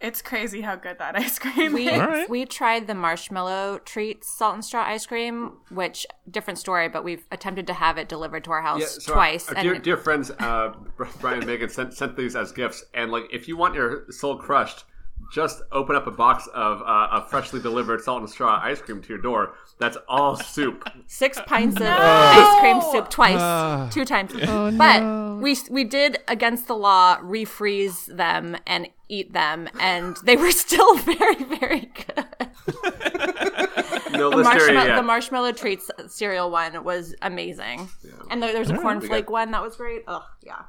it's 0.00 0.22
crazy 0.22 0.60
how 0.60 0.76
good 0.76 0.98
that 0.98 1.16
ice 1.18 1.38
cream 1.38 1.72
We 1.72 1.88
is. 1.88 2.00
All 2.00 2.06
right. 2.06 2.30
we 2.30 2.44
tried 2.44 2.86
the 2.86 2.94
marshmallow 2.94 3.80
treats 3.84 4.28
salt 4.28 4.54
and 4.54 4.64
straw 4.64 4.84
ice 4.84 5.06
cream, 5.06 5.54
which 5.70 6.06
different 6.30 6.58
story, 6.58 6.88
but 6.88 7.04
we've 7.04 7.26
attempted 7.32 7.66
to 7.66 7.74
have 7.74 7.98
it 7.98 8.08
delivered 8.08 8.44
to 8.44 8.52
our 8.52 8.62
house 8.62 8.80
Yeah, 8.80 8.86
so 8.86 9.12
twice. 9.14 9.48
Our, 9.48 9.56
and 9.56 9.62
dear, 9.62 9.78
dear 9.78 9.96
friends, 9.96 10.30
uh, 10.30 10.74
Brian 11.20 11.38
and 11.38 11.46
Megan 11.46 11.68
sent, 11.68 11.94
sent 11.94 12.16
these 12.16 12.36
as 12.36 12.52
gifts, 12.52 12.84
and 12.94 13.10
like 13.10 13.24
if 13.32 13.48
you 13.48 13.56
want 13.56 13.74
your 13.74 14.04
soul 14.10 14.36
crushed, 14.36 14.84
just 15.32 15.62
open 15.72 15.96
up 15.96 16.06
a 16.06 16.10
box 16.10 16.48
of 16.54 16.80
uh, 16.82 17.08
of 17.10 17.28
freshly 17.28 17.60
delivered 17.60 18.00
salt 18.00 18.20
and 18.20 18.30
straw 18.30 18.60
ice 18.62 18.80
cream 18.80 19.02
to 19.02 19.08
your 19.08 19.18
door. 19.18 19.54
That's 19.78 19.98
all 20.08 20.36
soup. 20.36 20.88
six 21.06 21.40
pints 21.46 21.76
of 21.76 21.86
ice 21.86 22.60
cream 22.60 22.80
soup 22.92 23.10
twice, 23.10 23.92
two 23.92 24.04
times. 24.04 24.32
Oh, 24.44 24.70
but 24.70 25.00
no. 25.00 25.38
we 25.42 25.56
we 25.70 25.84
did 25.84 26.18
against 26.28 26.66
the 26.66 26.76
law 26.76 27.18
refreeze 27.20 28.06
them 28.06 28.56
and 28.66 28.88
eat 29.08 29.32
them, 29.32 29.68
and 29.80 30.16
they 30.24 30.36
were 30.36 30.50
still 30.50 30.96
very 30.98 31.44
very 31.44 31.90
good. 31.94 32.24
No 34.12 34.30
The, 34.30 34.38
marshmallow, 34.42 34.86
yet. 34.86 34.96
the 34.96 35.02
marshmallow 35.02 35.52
treats 35.52 35.90
cereal 36.08 36.50
one 36.50 36.82
was 36.82 37.14
amazing, 37.22 37.88
and 38.30 38.42
there, 38.42 38.52
there's 38.52 38.70
a 38.70 38.74
cornflake 38.74 39.28
one 39.30 39.50
that 39.50 39.62
was 39.62 39.76
great. 39.76 40.02
Oh 40.08 40.24
yeah. 40.42 40.62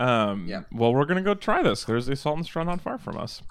Um, 0.00 0.46
Yeah. 0.48 0.62
Well, 0.72 0.94
we're 0.94 1.04
gonna 1.04 1.22
go 1.22 1.34
try 1.34 1.62
this. 1.62 1.84
There's 1.84 2.08
a 2.08 2.16
salt 2.16 2.36
and 2.38 2.46
straw 2.46 2.64
not 2.64 2.80
far 2.80 2.98
from 2.98 3.18
us. 3.18 3.42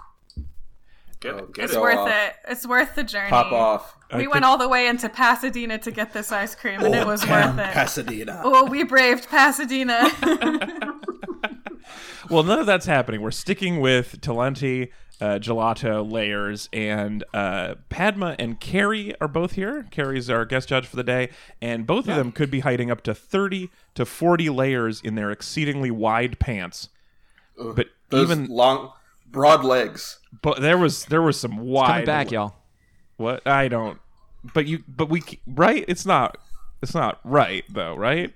get, 1.19 1.35
Oh, 1.35 1.45
get 1.53 1.65
It's 1.65 1.73
it. 1.75 1.79
Worth 1.81 1.97
off. 1.99 2.09
it. 2.09 2.33
It's 2.49 2.67
worth 2.67 2.95
the 2.95 3.03
journey. 3.03 3.29
Pop 3.29 3.51
off. 3.53 3.95
We 4.11 4.15
I 4.25 4.27
went 4.27 4.33
think- 4.33 4.45
all 4.45 4.57
the 4.57 4.67
way 4.67 4.87
into 4.87 5.07
Pasadena 5.07 5.77
to 5.77 5.91
get 5.91 6.11
this 6.11 6.31
ice 6.31 6.55
cream, 6.55 6.81
and 6.81 6.93
it 6.95 7.05
was 7.05 7.25
worth 7.27 7.57
it. 7.59 7.71
Pasadena. 7.73 8.41
Oh, 8.43 8.65
we 8.65 8.83
braved 8.83 9.29
Pasadena. 9.29 10.09
Well, 12.29 12.43
none 12.43 12.59
of 12.59 12.65
that's 12.65 12.85
happening. 12.85 13.21
We're 13.21 13.31
sticking 13.31 13.79
with 13.79 14.21
Talenti, 14.21 14.89
uh, 15.19 15.39
gelato 15.39 16.09
layers, 16.09 16.69
and 16.73 17.23
uh, 17.33 17.75
Padma 17.89 18.35
and 18.39 18.59
Carrie 18.59 19.13
are 19.21 19.27
both 19.27 19.53
here. 19.53 19.87
Carrie's 19.91 20.29
our 20.29 20.45
guest 20.45 20.69
judge 20.69 20.85
for 20.87 20.95
the 20.95 21.03
day, 21.03 21.29
and 21.61 21.85
both 21.87 22.07
of 22.07 22.15
them 22.15 22.31
could 22.31 22.49
be 22.51 22.59
hiding 22.61 22.89
up 22.91 23.01
to 23.03 23.13
thirty 23.13 23.69
to 23.95 24.05
forty 24.05 24.49
layers 24.49 25.01
in 25.01 25.15
their 25.15 25.31
exceedingly 25.31 25.91
wide 25.91 26.39
pants. 26.39 26.89
But 27.57 27.87
Those 28.09 28.31
even 28.31 28.47
long, 28.47 28.91
broad 29.27 29.63
legs. 29.63 30.19
but 30.41 30.61
there 30.61 30.77
was 30.77 31.05
there 31.05 31.21
was 31.21 31.39
some 31.39 31.57
wide 31.59 31.87
Coming 31.87 32.05
back, 32.05 32.31
y'all. 32.31 32.55
What 33.17 33.45
I 33.47 33.67
don't. 33.67 33.99
But 34.53 34.65
you 34.65 34.83
but 34.87 35.09
we 35.09 35.21
right. 35.45 35.85
It's 35.87 36.05
not. 36.05 36.37
It's 36.81 36.95
not 36.95 37.19
right 37.23 37.63
though. 37.69 37.95
Right. 37.95 38.33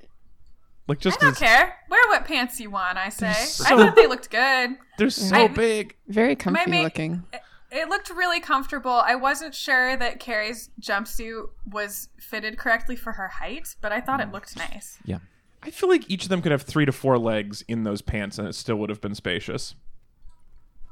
Like 0.88 1.00
just 1.00 1.18
I 1.18 1.26
don't 1.26 1.30
'cause 1.32 1.40
care. 1.40 1.76
Wear 1.90 2.02
what 2.26 2.34
pants 2.38 2.60
you 2.60 2.70
want. 2.70 2.98
I 2.98 3.10
say. 3.10 3.30
I 3.30 3.76
thought 3.76 3.96
they 3.96 4.08
looked 4.08 4.30
good. 4.30 4.78
they're 4.98 5.10
so 5.10 5.36
I- 5.36 5.48
big. 5.48 5.96
Very 6.08 6.36
comfy 6.36 6.70
ma- 6.70 6.82
looking. 6.82 7.24
It 7.72 7.90
looked 7.90 8.10
really 8.10 8.40
comfortable. 8.40 8.92
I 9.06 9.16
wasn't 9.16 9.54
sure 9.54 9.98
that 9.98 10.20
Carrie's 10.20 10.70
jumpsuit 10.80 11.50
was 11.66 12.10
fitted 12.20 12.58
correctly 12.58 12.96
for 12.96 13.14
her 13.14 13.28
height, 13.28 13.76
but 13.82 13.92
I 13.92 14.00
thought 14.00 14.22
it 14.22 14.32
looked 14.32 14.56
nice. 14.56 14.98
Yeah. 15.04 15.18
I 15.62 15.72
feel 15.72 15.90
like 15.90 16.10
each 16.10 16.24
of 16.24 16.30
them 16.30 16.42
could 16.42 16.52
have 16.52 16.62
three 16.62 16.86
to 16.86 16.92
four 16.92 17.18
legs 17.18 17.64
in 17.68 17.84
those 17.84 18.02
pants, 18.02 18.38
and 18.38 18.48
it 18.48 18.54
still 18.54 18.76
would 18.78 18.90
have 18.90 19.02
been 19.02 19.16
spacious. 19.16 19.76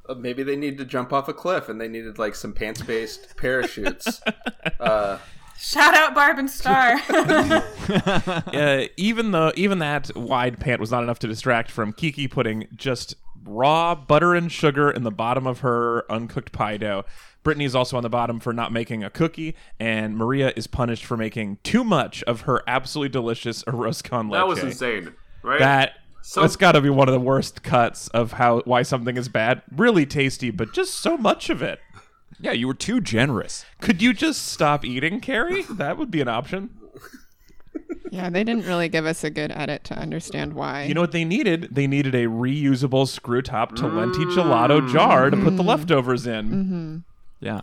Uh, 0.10 0.16
maybe 0.16 0.44
they 0.44 0.58
need 0.58 0.78
to 0.78 0.84
jump 0.84 1.14
off 1.14 1.30
a 1.30 1.34
cliff 1.34 1.70
and 1.70 1.80
they 1.80 1.88
needed 1.88 2.18
like 2.20 2.36
some 2.36 2.52
pants 2.52 2.82
based 2.82 3.38
parachutes. 3.38 4.22
uh, 4.82 5.18
Shout 5.64 5.96
out 5.96 6.14
Barb 6.14 6.40
and 6.40 6.52
Star. 6.52 7.00
uh, 7.10 8.86
even 8.98 9.32
though 9.32 9.54
even 9.56 9.80
that 9.80 10.14
wide 10.14 10.60
pant 10.60 10.82
was 10.82 10.92
not 10.92 11.04
enough 11.04 11.20
to 11.20 11.28
distract 11.28 11.72
from 11.72 11.94
Kiki 11.94 12.28
putting 12.28 12.68
just 12.76 13.16
raw 13.46 13.96
butter 13.96 14.36
and 14.36 14.52
sugar 14.52 14.92
in 14.92 15.04
the 15.04 15.12
bottom 15.12 15.48
of 15.48 15.60
her 15.60 16.04
uncooked 16.12 16.52
pie 16.52 16.76
dough. 16.76 17.06
Brittany 17.44 17.64
is 17.64 17.76
also 17.76 17.96
on 17.96 18.04
the 18.04 18.10
bottom 18.10 18.42
for 18.42 18.52
not 18.52 18.74
making 18.74 19.06
a 19.06 19.10
cookie, 19.10 19.56
and 19.80 20.18
Maria 20.18 20.52
is 20.58 20.68
punished 20.68 21.06
for 21.06 21.16
making 21.16 21.60
too 21.64 21.86
much 21.86 22.24
of 22.24 22.42
her 22.42 22.62
absolutely 22.68 23.10
delicious 23.10 23.64
arroz 23.68 24.04
con 24.04 24.28
leche. 24.28 24.40
That 24.40 24.48
was 24.48 24.60
insane, 24.60 25.14
right? 25.44 25.60
That 25.60 25.94
So- 26.24 26.42
that's 26.42 26.58
got 26.58 26.74
to 26.74 26.82
be 26.82 26.90
one 26.90 27.08
of 27.08 27.14
the 27.14 27.22
worst 27.22 27.64
cuts 27.64 28.10
of 28.10 28.34
how 28.34 28.64
why 28.66 28.82
something 28.82 29.16
is 29.16 29.30
bad. 29.30 29.62
Really 29.74 30.06
tasty, 30.06 30.52
but 30.52 30.74
just 30.74 30.96
so 30.96 31.16
much 31.16 31.50
of 31.50 31.62
it. 31.62 31.80
Yeah, 32.40 32.52
you 32.52 32.68
were 32.68 32.74
too 32.74 33.02
generous. 33.02 33.66
Could 33.82 34.02
you 34.02 34.14
just 34.14 34.48
stop 34.48 34.84
eating, 34.86 35.20
Carrie? 35.20 35.64
That 35.64 35.98
would 35.98 36.12
be 36.12 36.22
an 36.22 36.28
option. 36.28 36.70
Yeah, 38.12 38.30
they 38.30 38.44
didn't 38.44 38.66
really 38.68 38.90
give 38.90 39.08
us 39.08 39.24
a 39.24 39.32
good 39.32 39.52
edit 39.52 39.84
to 39.86 39.96
understand 39.98 40.54
why. 40.54 40.84
You 40.84 40.94
know 40.94 41.02
what 41.02 41.14
they 41.14 41.26
needed? 41.26 41.70
They 41.72 41.88
needed 41.88 42.14
a 42.14 42.28
reusable 42.28 43.08
screw 43.08 43.42
top 43.42 43.76
Talenti 43.76 44.26
gelato 44.36 44.88
jar 44.92 45.32
to 45.32 45.38
put 45.38 45.58
the 45.58 45.64
leftovers 45.64 46.28
in. 46.28 47.04
Yeah. 47.40 47.62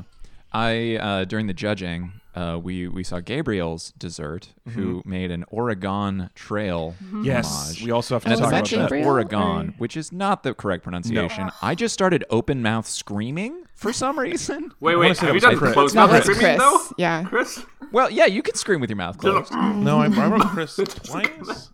I 0.53 0.97
uh, 0.97 1.25
during 1.27 1.47
the 1.47 1.55
judging, 1.55 2.20
uh, 2.35 2.59
we 2.63 2.87
we 2.89 3.03
saw 3.03 3.21
Gabriel's 3.21 3.93
dessert, 3.99 4.51
who 4.71 5.03
made 5.05 5.31
an 5.31 5.45
Oregon 5.49 6.31
Trail 6.35 6.95
Yes, 7.23 7.47
homage. 7.69 7.83
we 7.85 7.91
also 7.91 8.15
have 8.15 8.25
to 8.25 8.31
and 8.31 8.39
talk 8.41 8.49
about 8.53 8.69
that 8.69 8.89
that. 8.91 9.05
Oregon, 9.07 9.69
Or- 9.71 9.75
which 9.79 9.97
is 9.97 10.13
not 10.13 10.43
the 10.43 10.55
correct 10.55 10.85
pronunciation. 10.85 11.51
I 11.63 11.75
just 11.75 11.93
started 11.95 12.25
open 12.31 12.63
mouth 12.63 12.87
screaming 12.87 13.65
for 13.75 13.93
some 13.93 14.19
reason. 14.19 14.73
wait, 14.81 14.97
wait. 14.97 15.17
say 15.17 15.27
Have 15.27 15.35
you 15.35 15.41
done 15.41 15.57
Chris. 15.57 15.73
close 15.73 15.95
no, 15.95 16.07
mouth 16.07 16.23
screaming 16.23 16.43
Chris. 16.45 16.59
though? 16.59 16.81
Yeah. 16.99 17.25
Chris? 17.25 17.65
Well, 17.93 18.11
yeah, 18.11 18.27
you 18.27 18.43
can 18.43 18.55
scream 18.55 18.81
with 18.81 18.91
your 18.91 18.97
mouth 18.99 19.19
closed. 19.19 19.53
No, 19.55 19.99
I, 20.01 20.07
I 20.07 20.27
wrote 20.29 20.41
Chris 20.49 20.77
twice. 20.77 21.71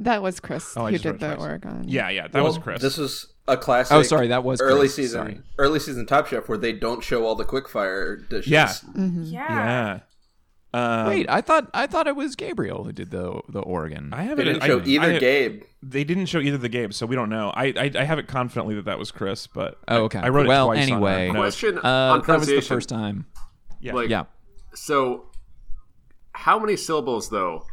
That 0.00 0.22
was 0.22 0.40
Chris 0.40 0.76
Oh, 0.76 0.86
who 0.86 0.96
did 0.98 1.20
the. 1.20 1.36
Oregon. 1.36 1.84
Yeah, 1.86 2.08
yeah, 2.08 2.28
that 2.28 2.42
was 2.42 2.56
Chris. 2.58 2.80
This 2.80 2.96
was 2.96 3.26
a 3.52 3.56
classic. 3.56 3.94
Oh, 3.96 4.02
sorry, 4.02 4.28
that 4.28 4.44
was 4.44 4.60
early 4.60 4.80
Chris. 4.80 4.94
season. 4.96 5.20
Sorry. 5.20 5.40
Early 5.58 5.78
season 5.80 6.06
Top 6.06 6.26
Chef 6.26 6.48
where 6.48 6.58
they 6.58 6.72
don't 6.72 7.02
show 7.02 7.24
all 7.26 7.34
the 7.34 7.44
quickfire 7.44 8.28
dishes. 8.28 8.50
yeah, 8.52 8.72
yeah. 8.94 9.20
yeah. 9.22 9.98
Um, 10.72 11.08
Wait, 11.08 11.26
I 11.28 11.40
thought 11.40 11.68
I 11.74 11.88
thought 11.88 12.06
it 12.06 12.14
was 12.14 12.36
Gabriel 12.36 12.84
who 12.84 12.92
did 12.92 13.10
the 13.10 13.40
the 13.48 13.58
Oregon. 13.60 14.10
I 14.12 14.22
have 14.22 14.36
They 14.36 14.44
it. 14.44 14.46
didn't 14.46 14.62
I- 14.62 14.66
show 14.68 14.82
either 14.84 15.12
I- 15.14 15.18
Gabe. 15.18 15.62
They 15.82 16.04
didn't 16.04 16.26
show 16.26 16.38
either 16.38 16.58
the 16.58 16.68
Gabe, 16.68 16.92
so 16.92 17.06
we 17.06 17.16
don't 17.16 17.28
know. 17.30 17.50
I 17.54 17.66
I, 17.76 17.90
I 17.98 18.04
have 18.04 18.18
it 18.20 18.28
confidently 18.28 18.76
that 18.76 18.84
that 18.84 18.98
was 18.98 19.10
Chris, 19.10 19.46
but 19.48 19.78
Oh, 19.88 20.04
okay. 20.04 20.20
I, 20.20 20.26
I 20.26 20.28
wrote 20.28 20.46
Well, 20.46 20.70
it 20.70 20.76
twice. 20.76 20.86
on 20.86 20.92
anyway. 20.92 21.28
our 21.28 21.34
notes. 21.34 21.56
Question 21.60 21.78
uh, 21.78 21.88
on 21.88 22.22
that 22.26 22.38
was 22.38 22.46
the 22.46 22.60
first 22.60 22.88
time. 22.88 23.26
Yeah. 23.80 23.94
Like, 23.94 24.10
Yeah. 24.10 24.24
So, 24.74 25.24
how 26.32 26.58
many 26.60 26.76
syllables 26.76 27.30
though? 27.30 27.64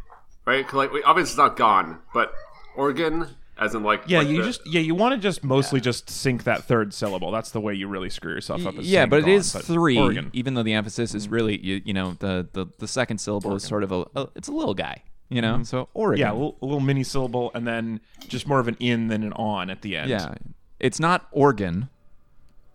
Right, 0.47 0.71
Like, 0.73 0.89
obviously 1.05 1.31
it's 1.31 1.37
not 1.37 1.55
gone, 1.57 1.99
but 2.13 2.31
organ, 2.75 3.27
as 3.59 3.75
in 3.75 3.83
like 3.83 4.03
Yeah, 4.07 4.19
like 4.19 4.27
you 4.27 4.37
the- 4.37 4.43
just 4.47 4.65
yeah 4.67 4.81
you 4.81 4.95
want 4.95 5.13
to 5.13 5.17
just 5.19 5.43
mostly 5.43 5.79
just 5.79 6.09
sync 6.09 6.43
that 6.45 6.63
third 6.63 6.93
syllable. 6.93 7.31
That's 7.31 7.51
the 7.51 7.61
way 7.61 7.73
you 7.73 7.87
really 7.87 8.09
screw 8.09 8.33
yourself 8.33 8.65
up. 8.65 8.75
is 8.77 8.89
yeah, 8.89 9.05
but 9.05 9.19
it 9.19 9.21
gone, 9.23 9.31
is 9.31 9.53
but 9.53 9.63
three, 9.63 9.97
Oregon. 9.97 10.29
even 10.33 10.53
though 10.53 10.63
the 10.63 10.73
emphasis 10.73 11.13
is 11.15 11.27
mm. 11.27 11.31
really 11.31 11.59
you, 11.65 11.81
you 11.85 11.93
know 11.93 12.13
the, 12.19 12.47
the 12.53 12.67
the 12.79 12.87
second 12.87 13.19
syllable 13.19 13.55
is 13.55 13.63
sort 13.63 13.83
of 13.83 13.91
a, 13.91 14.05
a 14.15 14.27
it's 14.35 14.47
a 14.47 14.51
little 14.53 14.73
guy, 14.73 15.03
you 15.29 15.41
know. 15.41 15.55
Mm-hmm. 15.55 15.63
So 15.63 15.89
Oregon. 15.93 16.19
Yeah, 16.21 16.31
a 16.31 16.33
little, 16.33 16.57
a 16.61 16.65
little 16.65 16.79
mini 16.79 17.03
syllable, 17.03 17.51
and 17.53 17.67
then 17.67 18.01
just 18.27 18.47
more 18.47 18.59
of 18.59 18.67
an 18.67 18.77
in 18.79 19.07
than 19.07 19.23
an 19.23 19.33
on 19.33 19.69
at 19.69 19.81
the 19.81 19.97
end. 19.97 20.09
Yeah. 20.09 20.35
It's 20.79 20.99
not 20.99 21.27
organ, 21.31 21.89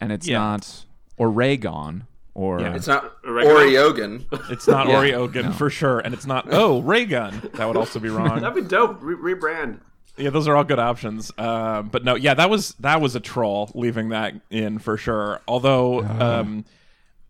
and 0.01 0.11
it's 0.13 0.27
Yeah. 0.27 0.39
not 0.39 0.85
Oregon 1.17 2.07
or 2.35 2.61
Yeah. 2.61 2.75
It's 2.75 2.87
not 2.87 3.13
Oregano? 3.25 4.21
It's 4.51 4.67
not 4.67 4.87
Yeah, 4.89 4.95
Oreogan 4.95 5.45
no. 5.45 5.53
for 5.53 5.71
sure, 5.71 6.01
and 6.01 6.15
it's 6.15 6.27
not 6.27 6.49
oh 6.51 6.81
ray 6.81 7.05
gun. 7.05 7.51
That 7.55 7.67
would 7.67 7.77
also 7.77 8.01
be 8.01 8.09
wrong. 8.11 8.41
That'd 8.41 8.55
be 8.55 8.69
dope. 8.69 8.99
Re- 9.01 9.35
rebrand. 9.35 9.81
Yeah, 10.17 10.31
those 10.31 10.47
are 10.49 10.57
all 10.57 10.65
good 10.65 10.79
options. 10.79 11.31
Um, 11.39 11.89
but 11.89 12.05
no, 12.05 12.15
yeah, 12.15 12.35
that 12.35 12.51
was 12.51 12.75
that 12.81 13.01
was 13.01 13.15
a 13.17 13.21
troll 13.21 13.71
leaving 13.75 14.11
that 14.11 14.35
in 14.51 14.79
for 14.79 14.97
sure. 14.97 15.41
Although 15.49 16.01
um, 16.05 16.65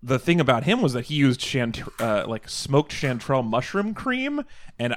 the 0.02 0.18
thing 0.18 0.40
about 0.40 0.64
him 0.64 0.82
was 0.82 0.92
that 0.94 1.02
he 1.06 1.14
used 1.14 1.40
chant- 1.40 1.82
uh, 2.00 2.24
like 2.26 2.48
smoked 2.48 2.92
chanterelle 2.92 3.46
mushroom 3.46 3.94
cream, 3.94 4.42
and 4.78 4.96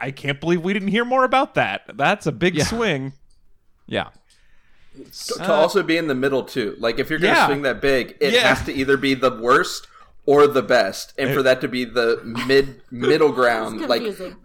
I 0.00 0.10
can't 0.10 0.40
believe 0.40 0.62
we 0.62 0.72
didn't 0.72 0.88
hear 0.88 1.04
more 1.04 1.24
about 1.24 1.54
that. 1.54 1.82
That's 1.94 2.26
a 2.26 2.32
big 2.32 2.54
Yeah. 2.56 2.64
swing. 2.64 3.12
yeah. 3.86 4.08
to 5.36 5.52
also 5.52 5.82
be 5.84 5.96
in 5.96 6.08
the 6.08 6.14
middle 6.14 6.42
too. 6.42 6.74
Like 6.80 6.98
if 6.98 7.08
you're 7.08 7.18
gonna 7.20 7.32
Yeah. 7.34 7.46
swing 7.46 7.62
that 7.62 7.80
big, 7.80 8.16
it 8.20 8.32
Yeah. 8.34 8.48
has 8.48 8.64
to 8.66 8.72
either 8.72 8.96
be 8.96 9.14
the 9.14 9.30
worst 9.30 9.86
or 10.26 10.46
the 10.48 10.62
best, 10.62 11.14
and 11.16 11.32
for 11.32 11.42
that 11.44 11.60
to 11.60 11.68
be 11.68 11.84
the 11.84 12.20
mid 12.46 12.80
middle 12.90 13.30
ground, 13.40 13.82
like 13.82 14.02
Confusing. 14.02 14.36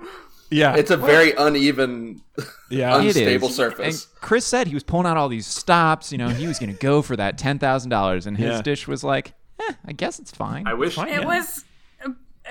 Yeah, 0.54 0.76
it's 0.76 0.92
a 0.92 0.98
very 0.98 1.32
uneven, 1.34 2.22
yeah. 2.70 2.98
Unstable 3.00 3.50
surface. 3.50 4.06
And 4.06 4.22
Chris 4.22 4.46
said 4.46 4.68
he 4.68 4.74
was 4.74 4.84
pulling 4.84 5.08
out 5.08 5.18
all 5.18 5.30
these 5.30 5.48
stops. 5.48 6.12
You 6.12 6.18
know, 6.18 6.30
he 6.30 6.48
was 6.48 6.60
going 6.60 6.72
to 6.74 6.80
go 6.80 7.02
for 7.02 7.16
that 7.16 7.38
ten 7.38 7.60
thousand 7.60 7.90
dollars, 7.90 8.26
and 8.28 8.38
his 8.38 8.56
Yeah. 8.58 8.62
dish 8.62 8.88
was 8.88 9.04
like, 9.04 9.34
eh, 9.60 9.74
I 9.86 9.92
guess 9.94 10.20
it's 10.20 10.32
fine. 10.32 10.68
I 10.68 10.74
wish. 10.74 10.96
Fine. 10.96 11.10
It 11.10 11.22
Yeah. 11.22 11.26
was 11.40 11.66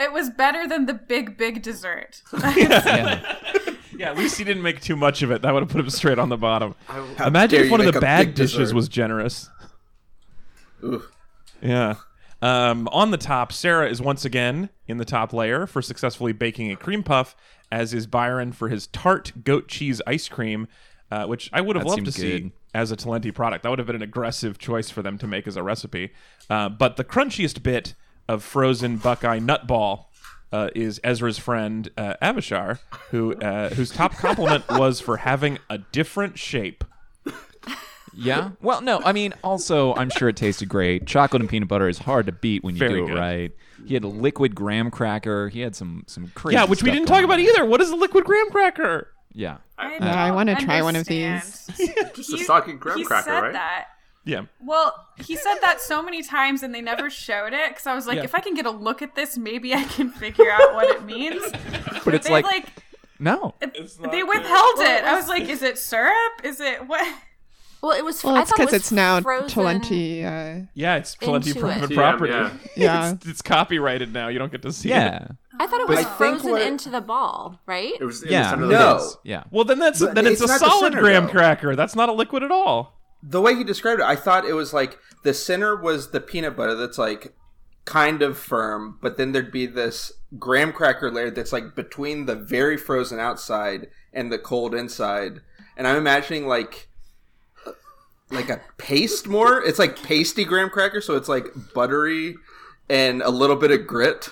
it 0.00 0.12
was 0.12 0.30
better 0.30 0.66
than 0.66 0.87
the 0.87 0.94
big 0.94 1.37
big 1.37 1.62
dessert. 1.62 2.23
yeah. 2.56 3.21
Yeah, 3.94 4.11
at 4.11 4.16
least 4.16 4.38
he 4.38 4.42
didn't 4.44 4.62
make 4.62 4.80
too 4.80 4.97
much 4.97 5.23
of 5.23 5.30
it. 5.30 5.42
That 5.42 5.52
would 5.52 5.62
have 5.62 5.68
put 5.71 5.80
him 5.80 5.90
straight 5.90 6.18
on 6.18 6.28
the 6.30 6.37
bottom. 6.38 6.75
How 6.87 7.26
Imagine 7.26 7.64
if 7.64 7.71
one 7.71 7.80
of 7.80 7.87
the 7.87 7.92
make 7.92 8.00
bad 8.00 8.35
dishes 8.35 8.56
dessert. 8.59 8.75
was 8.75 8.88
generous. 8.88 9.50
Ooh. 10.82 11.02
Yeah. 11.61 11.97
Um, 12.42 12.88
on 12.90 13.12
the 13.12 13.16
top, 13.16 13.52
Sarah 13.52 13.88
is 13.88 14.02
once 14.02 14.25
again 14.25 14.68
in 14.88 14.99
the 14.99 15.04
top 15.04 15.32
layer 15.32 15.66
for 15.66 15.80
successfully 15.80 16.32
baking 16.32 16.72
a 16.72 16.76
cream 16.76 17.04
puff, 17.04 17.37
as 17.70 17.94
is 17.94 18.06
Byron 18.06 18.52
for 18.52 18.68
his 18.68 18.88
tart 18.88 19.32
goat 19.44 19.68
cheese 19.68 20.02
ice 20.06 20.28
cream, 20.28 20.66
uh, 21.11 21.26
which 21.26 21.49
I 21.52 21.61
would 21.61 21.76
have 21.76 21.84
That 21.84 21.90
loved 21.90 22.04
to 22.06 22.12
seemed 22.12 22.50
see 22.50 22.52
as 22.75 22.90
a 22.90 22.96
Talenti 22.96 23.32
product. 23.32 23.62
That 23.62 23.70
would 23.70 23.78
have 23.78 23.87
been 23.87 23.96
an 23.96 24.02
aggressive 24.02 24.58
choice 24.58 24.90
for 24.90 25.02
them 25.02 25.18
to 25.18 25.26
make 25.26 25.46
as 25.46 25.56
a 25.56 25.62
recipe. 25.62 26.12
Uh, 26.50 26.68
but 26.68 26.96
the 26.96 27.04
crunchiest 27.04 27.62
bit 27.62 27.94
of 28.28 28.42
frozen 28.42 28.96
Buckeye 28.96 29.38
nutball 29.38 30.06
uh, 30.52 30.68
is 30.75 31.00
Ezra's 31.04 31.38
friend 31.38 31.90
uh, 31.96 32.14
Avishar, 32.20 32.80
who 33.11 33.34
uh, 33.34 33.70
whose 33.70 33.90
top 33.90 34.14
compliment 34.14 34.64
was 34.70 35.00
for 35.00 35.18
having 35.18 35.58
a 35.70 35.78
different 35.78 36.38
shape. 36.38 36.84
Yeah. 38.14 38.50
Well, 38.61 38.81
no, 38.83 39.00
I 39.04 39.12
mean, 39.12 39.35
also, 39.42 39.95
I'm 39.95 40.11
sure 40.11 40.28
it 40.28 40.37
tasted 40.37 40.69
great. 40.69 41.07
Chocolate 41.07 41.40
and 41.42 41.49
peanut 41.49 41.69
butter 41.69 41.88
is 41.88 41.99
hard 41.99 42.26
to 42.26 42.33
beat 42.33 42.62
when 42.62 42.75
you 42.75 42.78
Very 42.78 42.95
do 43.00 43.04
it 43.04 43.09
good. 43.09 43.19
right. 43.19 43.52
He 43.87 43.95
had 43.95 44.04
a 44.04 44.09
liquid 44.09 44.54
graham 44.54 44.90
cracker. 44.90 45.49
He 45.49 45.61
had 45.61 45.75
some 45.75 46.04
some 46.07 46.31
crazy. 46.35 46.54
Yeah, 46.54 46.64
which 46.64 46.83
we 46.83 46.88
stuff 46.90 46.95
didn't 46.95 47.09
going 47.09 47.21
talk 47.23 47.25
about 47.25 47.40
on. 47.40 47.47
either. 47.47 47.64
What 47.64 47.81
is 47.81 47.90
a 47.90 47.97
liquid 47.97 48.25
graham 48.25 48.50
cracker? 48.50 49.09
Yeah. 49.33 49.57
I, 49.78 49.97
uh, 49.97 49.99
No, 50.04 50.11
I 50.12 50.26
don't 50.28 50.37
wanna 50.37 50.54
try 50.57 50.83
one 50.83 50.95
of 50.95 51.00
understand. 51.09 51.42
Just 52.14 52.33
a 52.35 52.38
soggy 52.38 52.75
graham 52.75 52.99
he 52.99 53.04
cracker, 53.04 53.25
said 53.31 53.40
right? 53.40 53.52
that. 53.54 53.87
Yeah. 54.25 54.42
Well, 54.64 54.95
he 55.16 55.35
said 55.35 55.57
that 55.62 55.81
so 55.81 56.00
many 56.00 56.23
times 56.23 56.62
and 56.62 56.73
they 56.73 56.81
never 56.81 57.11
showed 57.11 57.52
it 57.52 57.71
because 57.71 57.88
I 57.88 57.95
was 57.95 58.07
like, 58.07 58.19
Yeah. 58.19 58.25
if 58.25 58.37
I 58.37 58.40
can 58.40 58.54
get 58.54 58.66
a 58.66 58.71
look 58.71 59.02
at 59.02 59.16
this, 59.16 59.37
maybe 59.37 59.75
I 59.75 59.83
can 59.83 60.11
figure 60.11 60.49
out 60.50 60.75
what 60.75 60.88
it 60.88 61.04
means. 61.04 61.42
But 62.04 62.14
it's 62.14 62.26
they 62.26 62.33
like, 62.33 62.45
like, 62.45 62.66
no. 63.19 63.54
they 63.61 64.23
withheld 64.23 64.78
it. 64.81 65.04
I 65.04 65.14
was 65.16 65.26
like, 65.28 65.45
is 65.49 65.62
it 65.62 65.78
syrup? 65.78 66.14
Is 66.45 66.61
it 66.61 66.87
what? 66.87 67.04
Well, 67.82 67.90
it 67.98 68.04
was. 68.04 68.22
Well, 68.22 68.36
it's 68.36 68.50
thought 68.50 68.60
it 68.60 68.62
because 68.66 68.74
it's 68.74 68.92
now 68.92 69.20
frozen. 69.20 69.48
Talenti. 69.48 70.24
Uh, 70.24 70.66
Yeah, 70.74 70.96
it's 70.96 71.16
plenty 71.16 71.50
Into 71.50 71.60
private 71.60 71.90
it. 71.90 71.94
property. 71.96 72.32
Yeah, 72.32 72.50
yeah. 72.76 73.12
it's, 73.12 73.26
it's 73.26 73.42
copyrighted 73.42 74.12
now. 74.12 74.28
You 74.28 74.38
don't 74.38 74.52
get 74.52 74.62
to 74.62 74.72
see 74.72 74.90
Yeah. 74.90 75.24
it. 75.24 75.32
I 75.58 75.66
thought 75.66 75.80
it 75.80 75.88
was 75.88 75.98
I 75.98 76.04
think 76.04 76.16
frozen 76.16 76.50
what- 76.52 76.62
into 76.62 76.90
the 76.90 77.00
ball, 77.00 77.60
right? 77.66 77.92
It 78.00 78.04
was 78.04 78.22
in 78.22 78.28
the 78.28 78.34
Yeah. 78.34 78.50
center 78.50 78.62
of 78.64 78.68
the 78.68 78.74
No. 78.78 78.94
base. 78.98 79.16
Yeah. 79.24 79.44
Well, 79.50 79.64
then 79.64 79.78
that's 79.80 79.98
But 80.00 80.14
then 80.14 80.26
it's, 80.26 80.40
it's 80.40 80.50
a 80.52 80.58
solid 80.58 80.92
center, 80.92 81.00
graham 81.00 81.26
though. 81.26 81.32
cracker. 81.32 81.74
That's 81.76 81.94
not 81.96 82.08
a 82.08 82.12
liquid 82.12 82.42
at 82.42 82.50
all. 82.50 82.98
the 83.24 83.40
way 83.40 83.54
he 83.54 83.62
described 83.62 84.00
it, 84.00 84.04
I 84.06 84.16
thought 84.16 84.44
it 84.44 84.54
was 84.54 84.72
like 84.72 84.98
the 85.22 85.32
center 85.32 85.76
was 85.76 86.10
the 86.10 86.20
peanut 86.20 86.56
butter 86.56 86.74
that's 86.74 86.98
like 86.98 87.32
kind 87.84 88.20
of 88.22 88.36
firm, 88.36 88.98
but 89.00 89.16
then 89.16 89.30
there'd 89.32 89.52
be 89.52 89.64
this 89.66 90.10
graham 90.40 90.72
cracker 90.72 91.08
layer 91.10 91.30
that's 91.30 91.52
like 91.52 91.76
between 91.76 92.26
the 92.26 92.34
very 92.34 92.76
frozen 92.76 93.20
outside 93.20 93.86
and 94.12 94.32
the 94.32 94.38
cold 94.38 94.74
inside. 94.74 95.40
And 95.76 95.86
I'm 95.86 95.96
imagining 95.96 96.48
like 96.48 96.88
like 98.32 98.50
a 98.50 98.60
paste 98.78 99.28
more. 99.28 99.62
It's 99.62 99.78
like 99.78 100.02
pasty 100.02 100.44
graham 100.44 100.70
cracker, 100.70 101.00
so 101.00 101.16
it's 101.16 101.28
like 101.28 101.46
buttery 101.74 102.36
and 102.88 103.22
a 103.22 103.30
little 103.30 103.56
bit 103.56 103.70
of 103.70 103.86
grit. 103.86 104.30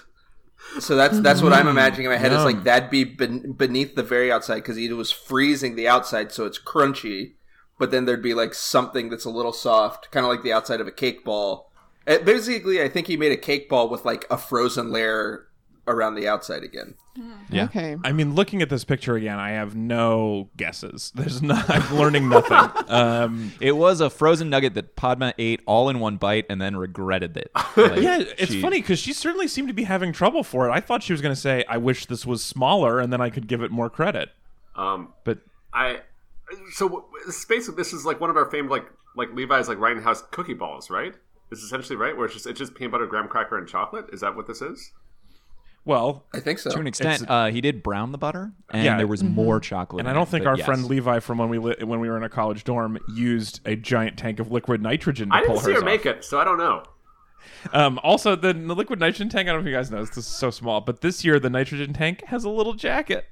So 0.78 0.94
that's 0.96 1.20
that's 1.20 1.42
what 1.42 1.52
I'm 1.52 1.68
imagining 1.68 2.06
in 2.06 2.12
my 2.12 2.18
head. 2.18 2.32
Is 2.32 2.44
like 2.44 2.64
that'd 2.64 2.90
be 2.90 3.04
ben- 3.04 3.52
beneath 3.52 3.94
the 3.94 4.02
very 4.02 4.30
outside 4.30 4.56
because 4.56 4.76
he 4.76 4.92
was 4.92 5.10
freezing 5.10 5.74
the 5.74 5.88
outside, 5.88 6.32
so 6.32 6.44
it's 6.46 6.60
crunchy. 6.60 7.34
But 7.78 7.90
then 7.90 8.04
there'd 8.04 8.22
be 8.22 8.34
like 8.34 8.54
something 8.54 9.08
that's 9.08 9.24
a 9.24 9.30
little 9.30 9.52
soft, 9.52 10.10
kind 10.10 10.24
of 10.24 10.30
like 10.30 10.42
the 10.42 10.52
outside 10.52 10.80
of 10.80 10.86
a 10.86 10.92
cake 10.92 11.24
ball. 11.24 11.72
Uh, 12.06 12.18
basically, 12.18 12.82
I 12.82 12.88
think 12.88 13.06
he 13.06 13.16
made 13.16 13.32
a 13.32 13.36
cake 13.36 13.68
ball 13.68 13.88
with 13.88 14.04
like 14.04 14.26
a 14.30 14.36
frozen 14.36 14.92
layer 14.92 15.46
around 15.86 16.14
the 16.14 16.28
outside 16.28 16.62
again. 16.62 16.94
Yeah. 17.50 17.64
Okay. 17.64 17.96
I 18.04 18.12
mean, 18.12 18.34
looking 18.34 18.62
at 18.62 18.68
this 18.70 18.84
picture 18.84 19.16
again, 19.16 19.38
I 19.38 19.50
have 19.50 19.74
no 19.74 20.48
guesses. 20.56 21.12
There's 21.16 21.42
not. 21.42 21.68
I'm 21.68 21.96
learning 21.96 22.28
nothing. 22.28 22.84
Um, 22.90 23.52
It 23.60 23.72
was 23.76 24.00
a 24.00 24.10
frozen 24.10 24.50
nugget 24.50 24.74
that 24.74 24.96
Padma 24.96 25.32
ate 25.38 25.60
all 25.66 25.88
in 25.88 26.00
one 26.00 26.16
bite 26.16 26.46
and 26.50 26.60
then 26.60 26.76
regretted 26.76 27.36
it. 27.36 27.50
Like, 27.76 28.00
yeah, 28.02 28.22
it's 28.38 28.52
she- 28.52 28.60
funny 28.62 28.80
because 28.80 28.98
she 28.98 29.12
certainly 29.12 29.48
seemed 29.48 29.68
to 29.68 29.74
be 29.74 29.84
having 29.84 30.12
trouble 30.12 30.42
for 30.44 30.68
it. 30.68 30.72
I 30.72 30.80
thought 30.80 31.02
she 31.02 31.12
was 31.12 31.20
going 31.22 31.34
to 31.34 31.40
say, 31.40 31.64
"I 31.68 31.76
wish 31.78 32.06
this 32.06 32.26
was 32.26 32.42
smaller," 32.44 32.98
and 33.00 33.12
then 33.12 33.20
I 33.20 33.30
could 33.30 33.46
give 33.46 33.62
it 33.62 33.70
more 33.70 33.88
credit. 33.90 34.30
Um, 34.76 35.12
But 35.24 35.38
I 35.72 36.00
so 36.72 36.88
w- 36.88 37.04
this 37.26 37.44
basically 37.44 37.76
this 37.76 37.92
is 37.92 38.04
like 38.04 38.20
one 38.20 38.28
of 38.30 38.36
our 38.36 38.50
famed 38.50 38.70
like 38.70 38.84
like 39.16 39.32
Levi's 39.34 39.68
like 39.68 39.78
Ryan 39.78 40.02
House 40.02 40.22
cookie 40.30 40.54
balls, 40.54 40.90
right? 40.90 41.14
This 41.48 41.58
is 41.60 41.64
essentially 41.66 41.96
right 41.96 42.16
where 42.16 42.26
it's 42.26 42.34
just 42.34 42.46
it's 42.46 42.58
just 42.58 42.74
peanut 42.74 42.92
butter, 42.92 43.06
graham 43.06 43.28
cracker, 43.28 43.56
and 43.58 43.68
chocolate. 43.68 44.06
Is 44.12 44.20
that 44.20 44.34
what 44.36 44.46
this 44.46 44.60
is? 44.62 44.92
Well, 45.84 46.26
I 46.34 46.40
think 46.40 46.58
so. 46.58 46.70
To 46.70 46.78
an 46.78 46.86
extent, 46.86 47.24
uh, 47.28 47.46
he 47.46 47.60
did 47.60 47.82
brown 47.82 48.12
the 48.12 48.18
butter, 48.18 48.52
and 48.70 48.84
Yeah. 48.84 48.96
there 48.98 49.06
was 49.06 49.22
more 49.24 49.58
chocolate. 49.60 50.00
and 50.00 50.08
in 50.08 50.10
I 50.10 50.14
don't 50.14 50.28
it, 50.28 50.30
think 50.30 50.46
our 50.46 50.56
yes. 50.56 50.66
friend 50.66 50.84
Levi 50.84 51.20
from 51.20 51.38
when 51.38 51.48
we 51.48 51.58
li- 51.58 51.82
when 51.82 52.00
we 52.00 52.08
were 52.08 52.16
in 52.16 52.22
a 52.22 52.28
college 52.28 52.64
dorm 52.64 52.98
used 53.14 53.60
a 53.66 53.76
giant 53.76 54.16
tank 54.18 54.38
of 54.40 54.50
liquid 54.52 54.82
nitrogen 54.82 55.30
to 55.30 55.34
I 55.34 55.40
pull 55.40 55.54
didn't 55.56 55.64
see 55.64 55.72
hers 55.72 55.80
her 55.80 55.84
make 55.86 56.06
it, 56.06 56.24
so 56.24 56.38
I 56.38 56.44
don't 56.44 56.58
know. 56.58 56.82
Um, 57.72 57.98
also, 58.02 58.36
the, 58.36 58.52
the 58.52 58.74
liquid 58.74 59.00
nitrogen 59.00 59.28
tank. 59.28 59.48
I 59.48 59.52
don't 59.52 59.62
know 59.62 59.68
if 59.68 59.72
you 59.72 59.76
guys 59.76 59.90
know 59.90 60.00
this. 60.00 60.10
This 60.10 60.18
is 60.26 60.26
so 60.26 60.50
small, 60.50 60.80
but 60.80 61.00
this 61.00 61.24
year 61.24 61.40
the 61.40 61.50
nitrogen 61.50 61.92
tank 61.92 62.24
has 62.26 62.44
a 62.44 62.50
little 62.50 62.74
jacket. 62.74 63.26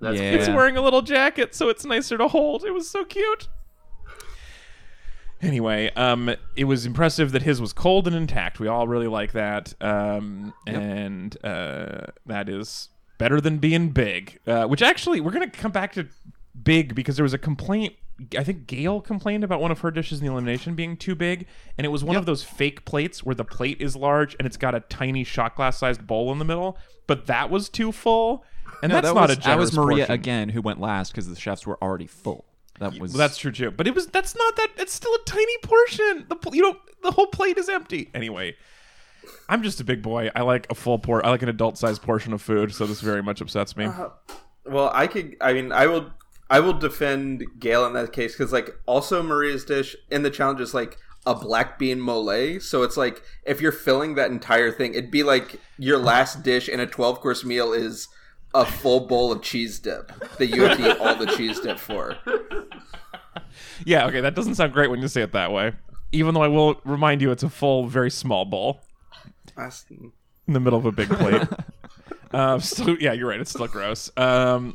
That's 0.00 0.18
Yeah. 0.18 0.30
It's 0.32 0.48
wearing 0.48 0.76
a 0.76 0.80
little 0.82 1.02
jacket, 1.02 1.54
so 1.54 1.68
it's 1.68 1.84
nicer 1.84 2.16
to 2.16 2.28
hold. 2.28 2.64
It 2.64 2.70
was 2.72 2.88
so 2.88 3.04
cute. 3.04 3.48
Anyway, 5.42 5.90
um, 5.96 6.34
it 6.54 6.64
was 6.64 6.84
impressive 6.84 7.32
that 7.32 7.42
his 7.42 7.60
was 7.60 7.72
cold 7.72 8.06
and 8.06 8.14
intact. 8.14 8.60
We 8.60 8.68
all 8.68 8.86
really 8.86 9.06
like 9.06 9.32
that, 9.32 9.72
um, 9.80 10.52
and 10.66 11.36
uh, 11.44 12.06
that 12.26 12.48
is 12.48 12.90
better 13.18 13.40
than 13.40 13.58
being 13.58 13.88
big. 13.90 14.38
Uh, 14.46 14.66
which 14.66 14.82
actually, 14.82 15.20
we're 15.20 15.30
gonna 15.32 15.50
come 15.50 15.72
back 15.72 15.92
to 15.94 16.08
big 16.62 16.94
because 16.94 17.16
there 17.16 17.24
was 17.24 17.32
a 17.34 17.38
complaint. 17.38 17.94
I 18.36 18.44
think 18.44 18.66
Gail 18.66 19.00
complained 19.00 19.44
about 19.44 19.62
one 19.62 19.70
of 19.70 19.78
her 19.78 19.90
dishes 19.90 20.20
in 20.20 20.26
the 20.26 20.30
elimination 20.32 20.74
being 20.74 20.98
too 20.98 21.14
big, 21.14 21.46
and 21.78 21.86
it 21.86 21.88
was 21.88 22.04
one 22.04 22.16
of 22.16 22.26
those 22.26 22.42
fake 22.42 22.84
plates 22.84 23.24
where 23.24 23.34
the 23.34 23.46
plate 23.46 23.80
is 23.80 23.96
large 23.96 24.36
and 24.38 24.46
it's 24.46 24.58
got 24.58 24.74
a 24.74 24.80
tiny 24.80 25.24
shot 25.24 25.56
glass 25.56 25.78
sized 25.78 26.06
bowl 26.06 26.30
in 26.30 26.38
the 26.38 26.44
middle, 26.44 26.76
but 27.06 27.26
that 27.28 27.48
was 27.48 27.70
too 27.70 27.92
full. 27.92 28.44
And 28.82 28.90
No, 28.90 28.96
that's 28.96 29.08
that 29.08 29.14
not 29.14 29.28
was, 29.30 29.38
a 29.38 29.40
that 29.40 29.58
was 29.58 29.70
generous 29.70 29.72
Maria 29.74 29.96
portion. 30.06 30.12
again 30.14 30.48
who 30.50 30.60
went 30.60 30.80
last 30.80 31.12
because 31.12 31.28
the 31.28 31.34
chefs 31.36 31.66
were 31.66 31.82
already 31.82 32.06
full. 32.06 32.44
That 32.80 32.98
was 32.98 33.12
Well, 33.12 33.18
that's 33.18 33.36
true 33.36 33.52
too. 33.52 33.70
But 33.70 33.86
it 33.86 33.94
was 33.94 34.06
that's 34.08 34.34
not 34.34 34.56
that. 34.56 34.68
It's 34.78 34.92
still 34.92 35.14
a 35.14 35.24
tiny 35.24 35.56
portion. 35.62 36.26
The 36.28 36.50
you 36.52 36.62
know 36.62 36.78
the 37.02 37.12
whole 37.12 37.26
plate 37.26 37.58
is 37.58 37.68
empty 37.68 38.10
anyway. 38.14 38.56
I'm 39.48 39.62
just 39.62 39.80
a 39.80 39.84
big 39.84 40.02
boy. 40.02 40.30
I 40.34 40.42
like 40.42 40.66
a 40.70 40.74
full 40.74 40.98
port. 40.98 41.24
I 41.24 41.30
like 41.30 41.42
an 41.42 41.48
adult 41.48 41.76
sized 41.76 42.02
portion 42.02 42.32
of 42.32 42.40
food, 42.40 42.74
so 42.74 42.86
this 42.86 43.00
very 43.00 43.22
much 43.22 43.40
upsets 43.40 43.76
me. 43.76 43.84
Uh-huh. 43.84 44.10
Well, 44.64 44.90
I 44.94 45.06
could. 45.06 45.36
I 45.40 45.52
mean, 45.52 45.72
I 45.72 45.86
will. 45.86 46.10
I 46.48 46.58
will 46.60 46.72
defend 46.72 47.44
Gail 47.60 47.86
in 47.86 47.92
that 47.92 48.12
case 48.12 48.32
because, 48.32 48.52
like, 48.52 48.74
also 48.84 49.22
Maria's 49.22 49.64
dish 49.64 49.94
in 50.10 50.22
the 50.22 50.30
challenge 50.30 50.60
is 50.60 50.74
like 50.74 50.98
a 51.26 51.34
black 51.34 51.78
bean 51.78 52.00
mole. 52.00 52.58
So 52.60 52.82
it's 52.82 52.96
like 52.96 53.22
if 53.44 53.60
you're 53.60 53.72
filling 53.72 54.14
that 54.14 54.30
entire 54.30 54.72
thing, 54.72 54.94
it'd 54.94 55.10
be 55.10 55.22
like 55.22 55.60
your 55.78 55.98
last 55.98 56.42
dish 56.42 56.68
in 56.68 56.80
a 56.80 56.86
12 56.86 57.20
course 57.20 57.44
meal 57.44 57.72
is 57.72 58.08
a 58.54 58.64
full 58.64 59.00
bowl 59.06 59.32
of 59.32 59.42
cheese 59.42 59.78
dip 59.78 60.12
that 60.38 60.46
you 60.46 60.62
have 60.64 60.78
to 60.78 60.90
eat 60.90 60.98
all 60.98 61.14
the 61.16 61.26
cheese 61.26 61.60
dip 61.60 61.78
for. 61.78 62.16
Yeah, 63.84 64.06
okay, 64.06 64.20
that 64.20 64.34
doesn't 64.34 64.54
sound 64.56 64.72
great 64.72 64.90
when 64.90 65.00
you 65.00 65.08
say 65.08 65.22
it 65.22 65.32
that 65.32 65.52
way. 65.52 65.72
Even 66.12 66.34
though 66.34 66.42
I 66.42 66.48
will 66.48 66.80
remind 66.84 67.22
you, 67.22 67.30
it's 67.30 67.42
a 67.42 67.48
full, 67.50 67.86
very 67.86 68.10
small 68.10 68.44
bowl 68.44 68.80
That's- 69.56 69.84
in 69.88 70.12
the 70.52 70.60
middle 70.60 70.78
of 70.78 70.84
a 70.86 70.92
big 70.92 71.08
plate. 71.08 71.42
um, 72.32 72.60
so 72.60 72.96
yeah, 73.00 73.12
you're 73.12 73.28
right. 73.28 73.40
It's 73.40 73.50
still 73.50 73.66
gross. 73.68 74.10
Um, 74.16 74.74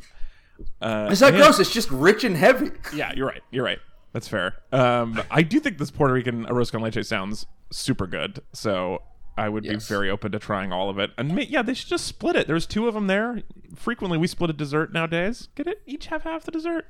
uh, 0.80 1.08
It's 1.10 1.20
not 1.20 1.34
and- 1.34 1.42
gross. 1.42 1.58
It's 1.60 1.72
just 1.72 1.90
rich 1.90 2.24
and 2.24 2.36
heavy. 2.36 2.70
Yeah, 2.94 3.12
you're 3.14 3.26
right. 3.26 3.42
You're 3.50 3.64
right. 3.64 3.78
That's 4.12 4.28
fair. 4.28 4.54
Um, 4.72 5.22
I 5.30 5.42
do 5.42 5.60
think 5.60 5.76
this 5.78 5.90
Puerto 5.90 6.14
Rican 6.14 6.46
arroz 6.46 6.72
con 6.72 6.80
leche 6.80 7.04
sounds 7.04 7.44
super 7.70 8.06
good. 8.06 8.40
So 8.54 9.02
I 9.36 9.48
would 9.48 9.64
Yes. 9.64 9.88
be 9.88 9.94
very 9.94 10.10
open 10.10 10.32
to 10.32 10.38
trying 10.38 10.72
all 10.72 10.88
of 10.88 10.98
it. 10.98 11.10
And 11.18 11.34
ma- 11.34 11.42
yeah, 11.46 11.62
they 11.62 11.74
should 11.74 11.88
just 11.88 12.06
split 12.06 12.36
it. 12.36 12.46
There's 12.46 12.66
two 12.66 12.88
of 12.88 12.94
them 12.94 13.06
there. 13.06 13.42
Frequently, 13.74 14.16
we 14.18 14.26
split 14.26 14.50
a 14.50 14.54
dessert 14.54 14.92
nowadays. 14.92 15.48
Get 15.54 15.66
it? 15.66 15.82
Each 15.86 16.06
have 16.06 16.22
half 16.22 16.44
the 16.44 16.50
dessert. 16.50 16.86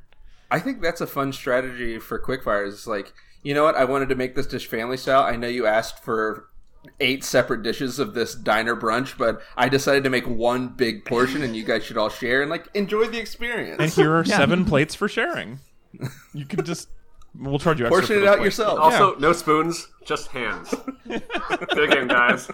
I 0.51 0.61
think 0.61 0.81
that's 0.81 1.01
a 1.01 1.07
fun 1.09 1.33
strategy 1.33 1.99
for 1.99 2.21
quickfires. 2.21 2.69
It's 2.69 2.87
like, 2.87 3.13
you 3.43 3.53
know 3.53 3.65
what? 3.65 3.75
I 3.75 3.85
wanted 3.85 4.09
to 4.11 4.15
make 4.15 4.37
this 4.37 4.47
dish 4.47 4.67
family 4.69 4.97
style. 4.97 5.23
I 5.23 5.35
know 5.37 5.49
you 5.49 5.67
asked 5.67 6.05
for 6.05 6.49
eight 7.01 7.25
separate 7.25 7.65
dishes 7.65 7.99
of 7.99 8.15
this 8.15 8.33
diner 8.37 8.77
brunch, 8.77 9.19
but 9.19 9.43
I 9.57 9.69
decided 9.69 10.05
to 10.05 10.11
make 10.11 10.29
one 10.29 10.69
big 10.69 11.05
portion, 11.05 11.43
and 11.43 11.57
you 11.57 11.65
guys 11.65 11.85
should 11.85 11.97
all 11.99 12.09
share 12.11 12.43
and 12.43 12.51
like 12.51 12.69
enjoy 12.75 13.07
the 13.09 13.19
experience. 13.19 13.79
And 13.81 13.91
here 13.91 14.15
are 14.17 14.25
seven 14.25 14.65
plates 14.65 14.95
for 14.95 15.09
sharing. 15.09 15.59
You 16.33 16.45
can 16.47 16.65
just. 16.65 16.89
We'll 17.39 17.59
charge 17.59 17.79
you 17.79 17.87
extra. 17.87 18.01
Portion 18.01 18.17
for 18.17 18.23
it 18.23 18.29
out 18.29 18.39
plates. 18.39 18.59
yourself. 18.59 18.79
Also, 18.79 19.15
no 19.17 19.33
spoons, 19.33 19.89
just 20.05 20.29
hands. 20.29 20.75
Good 21.09 21.91
game, 21.91 22.09
guys. 22.09 22.49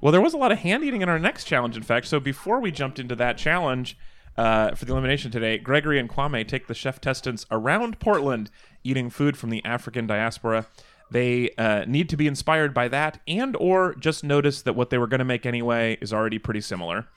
Well, 0.00 0.12
there 0.12 0.20
was 0.20 0.34
a 0.34 0.38
lot 0.38 0.52
of 0.52 0.58
hand 0.58 0.84
eating 0.84 1.02
in 1.02 1.08
our 1.08 1.18
next 1.18 1.44
challenge, 1.44 1.76
in 1.76 1.82
fact. 1.82 2.06
So 2.06 2.20
before 2.20 2.60
we 2.60 2.70
jumped 2.70 2.98
into 2.98 3.14
that 3.16 3.36
challenge 3.36 3.98
uh, 4.36 4.74
for 4.74 4.84
the 4.84 4.92
elimination 4.92 5.30
today, 5.30 5.58
Gregory 5.58 5.98
and 5.98 6.08
Kwame 6.08 6.46
take 6.46 6.66
the 6.66 6.74
chef 6.74 7.00
testants 7.00 7.44
around 7.50 7.98
Portland 7.98 8.50
eating 8.82 9.10
food 9.10 9.36
from 9.36 9.50
the 9.50 9.64
African 9.64 10.06
diaspora. 10.06 10.66
They 11.10 11.50
uh, 11.58 11.84
need 11.86 12.08
to 12.10 12.16
be 12.16 12.26
inspired 12.26 12.72
by 12.72 12.88
that, 12.88 13.20
and 13.26 13.56
or 13.56 13.94
just 13.96 14.22
notice 14.22 14.62
that 14.62 14.74
what 14.74 14.90
they 14.90 14.98
were 14.98 15.08
going 15.08 15.18
to 15.18 15.24
make 15.24 15.44
anyway 15.44 15.98
is 16.00 16.12
already 16.12 16.38
pretty 16.38 16.60
similar, 16.60 17.08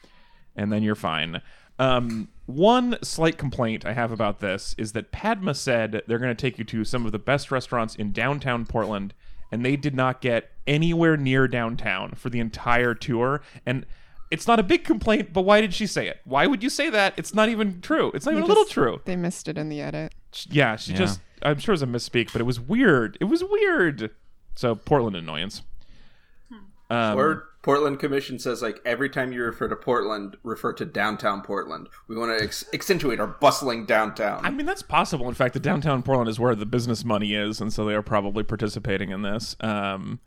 and 0.55 0.71
then 0.71 0.81
you're 0.81 0.95
fine. 0.95 1.41
Um, 1.79 2.29
one 2.45 2.97
slight 3.01 3.37
complaint 3.37 3.85
I 3.85 3.93
have 3.93 4.11
about 4.11 4.39
this 4.39 4.75
is 4.77 4.91
that 4.93 5.11
Padma 5.11 5.53
said 5.55 6.03
they're 6.07 6.19
going 6.19 6.35
to 6.35 6.39
take 6.41 6.57
you 6.57 6.63
to 6.65 6.83
some 6.83 7.05
of 7.05 7.11
the 7.11 7.19
best 7.19 7.51
restaurants 7.51 7.95
in 7.95 8.11
downtown 8.11 8.65
Portland, 8.65 9.13
and 9.51 9.65
they 9.65 9.75
did 9.75 9.95
not 9.95 10.21
get 10.21 10.51
anywhere 10.67 11.17
near 11.17 11.47
downtown 11.47 12.11
for 12.11 12.29
the 12.29 12.39
entire 12.39 12.93
tour. 12.93 13.41
And 13.65 13.85
it's 14.29 14.47
not 14.47 14.59
a 14.59 14.63
big 14.63 14.83
complaint, 14.83 15.31
but 15.33 15.41
why 15.43 15.61
did 15.61 15.73
she 15.73 15.87
say 15.87 16.07
it? 16.07 16.19
Why 16.25 16.47
would 16.47 16.63
you 16.63 16.69
say 16.69 16.89
that? 16.89 17.13
It's 17.17 17.33
not 17.33 17.49
even 17.49 17.81
true. 17.81 18.11
It's 18.13 18.25
not 18.25 18.31
even 18.33 18.41
They 18.43 18.45
a 18.45 18.49
little 18.49 18.65
true. 18.65 19.01
They 19.05 19.15
missed 19.15 19.47
it 19.47 19.57
in 19.57 19.69
the 19.69 19.81
edit. 19.81 20.13
Yeah, 20.49 20.75
she 20.75 20.91
Yeah. 20.91 20.97
just. 20.97 21.21
I'm 21.41 21.59
sure 21.59 21.73
it 21.73 21.79
was 21.79 21.81
a 21.81 21.87
misspeak, 21.87 22.31
but 22.31 22.39
it 22.41 22.45
was 22.45 22.59
weird. 22.59 23.17
It 23.19 23.25
was 23.25 23.43
weird. 23.43 24.11
So 24.55 24.75
Portland 24.75 25.15
annoyance. 25.15 25.61
Um, 26.89 27.17
Or 27.17 27.45
Portland 27.63 27.97
Commission 27.97 28.37
says 28.37 28.61
like 28.61 28.81
every 28.85 29.09
time 29.09 29.31
you 29.31 29.41
refer 29.41 29.69
to 29.69 29.75
Portland, 29.75 30.35
refer 30.43 30.73
to 30.73 30.85
downtown 30.85 31.41
Portland. 31.41 31.87
We 32.09 32.17
want 32.17 32.37
to 32.37 32.43
ex- 32.43 32.65
accentuate 32.73 33.21
our 33.21 33.27
bustling 33.27 33.85
downtown. 33.85 34.45
I 34.45 34.51
mean, 34.51 34.65
that's 34.65 34.81
possible. 34.81 35.29
In 35.29 35.33
fact, 35.33 35.53
the 35.53 35.61
downtown 35.61 36.03
Portland 36.03 36.29
is 36.29 36.39
where 36.39 36.55
the 36.55 36.65
business 36.65 37.05
money 37.05 37.33
is, 37.33 37.61
and 37.61 37.71
so 37.71 37.85
they 37.85 37.95
are 37.95 38.01
probably 38.01 38.43
participating 38.43 39.11
in 39.11 39.21
this. 39.21 39.55
Um, 39.61 40.19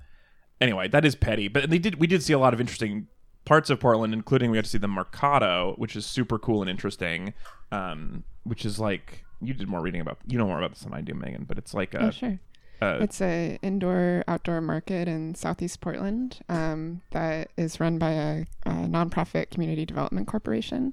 anyway, 0.63 0.89
that 0.89 1.05
is 1.05 1.15
petty, 1.15 1.47
but 1.49 1.69
they 1.69 1.79
did. 1.79 2.01
We 2.01 2.07
did 2.07 2.23
see 2.23 2.33
a 2.33 2.39
lot 2.39 2.55
of 2.55 2.61
interesting 2.61 3.07
parts 3.45 3.69
of 3.69 3.81
Portland, 3.81 4.15
including 4.15 4.51
we 4.51 4.57
got 4.57 4.65
to 4.65 4.71
see 4.71 4.79
the 4.79 4.89
Mercado, 4.89 5.75
which 5.77 5.95
is 5.95 6.07
super 6.07 6.39
cool 6.39 6.63
and 6.63 6.71
interesting. 6.71 7.35
Um, 7.71 8.25
which 8.45 8.65
is 8.65 8.79
like 8.79 9.25
you 9.43 9.53
did 9.53 9.69
more 9.69 9.83
reading 9.83 10.01
about. 10.01 10.19
You 10.27 10.39
know 10.39 10.47
more 10.47 10.59
about 10.59 10.71
this 10.71 10.81
than 10.81 10.95
I 10.95 11.03
do, 11.03 11.13
Megan. 11.13 11.45
But 11.45 11.59
it's 11.59 11.75
like 11.75 11.93
a 11.93 12.07
oh, 12.07 12.11
sure. 12.11 12.39
Uh, 12.81 12.99
It's 13.01 13.21
a 13.21 13.59
indoor 13.63 14.25
outdoor 14.29 14.61
market 14.61 15.09
in 15.09 15.35
Southeast 15.35 15.81
Portland 15.81 16.41
um, 16.49 17.03
that 17.11 17.51
is 17.57 17.81
run 17.81 17.99
by 17.99 18.11
a, 18.11 18.45
a 18.65 18.71
nonprofit 18.71 19.51
community 19.51 19.87
development 19.87 20.27
corporation. 20.27 20.93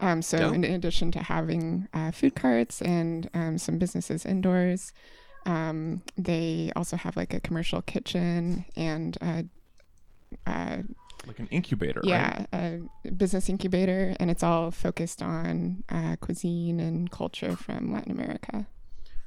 Um, 0.00 0.22
so, 0.22 0.38
Dope. 0.38 0.54
in 0.54 0.64
addition 0.64 1.12
to 1.12 1.22
having 1.22 1.86
uh, 1.92 2.10
food 2.10 2.34
carts 2.34 2.80
and 2.80 3.28
um, 3.34 3.58
some 3.58 3.78
businesses 3.78 4.24
indoors, 4.24 4.92
um, 5.46 6.02
they 6.16 6.72
also 6.74 6.96
have 6.96 7.16
like 7.16 7.34
a 7.34 7.40
commercial 7.40 7.82
kitchen 7.82 8.64
and 8.76 9.18
uh, 9.20 9.42
uh, 10.46 10.78
like 11.26 11.38
an 11.38 11.48
incubator. 11.48 12.00
right? 12.00 12.08
yeah, 12.08 12.46
a 12.52 13.10
business 13.10 13.48
incubator, 13.48 14.16
and 14.18 14.30
it's 14.30 14.42
all 14.42 14.70
focused 14.70 15.22
on 15.22 15.84
uh, 15.90 16.16
cuisine 16.20 16.80
and 16.80 17.10
culture 17.10 17.54
from 17.56 17.92
Latin 17.92 18.12
America. 18.12 18.66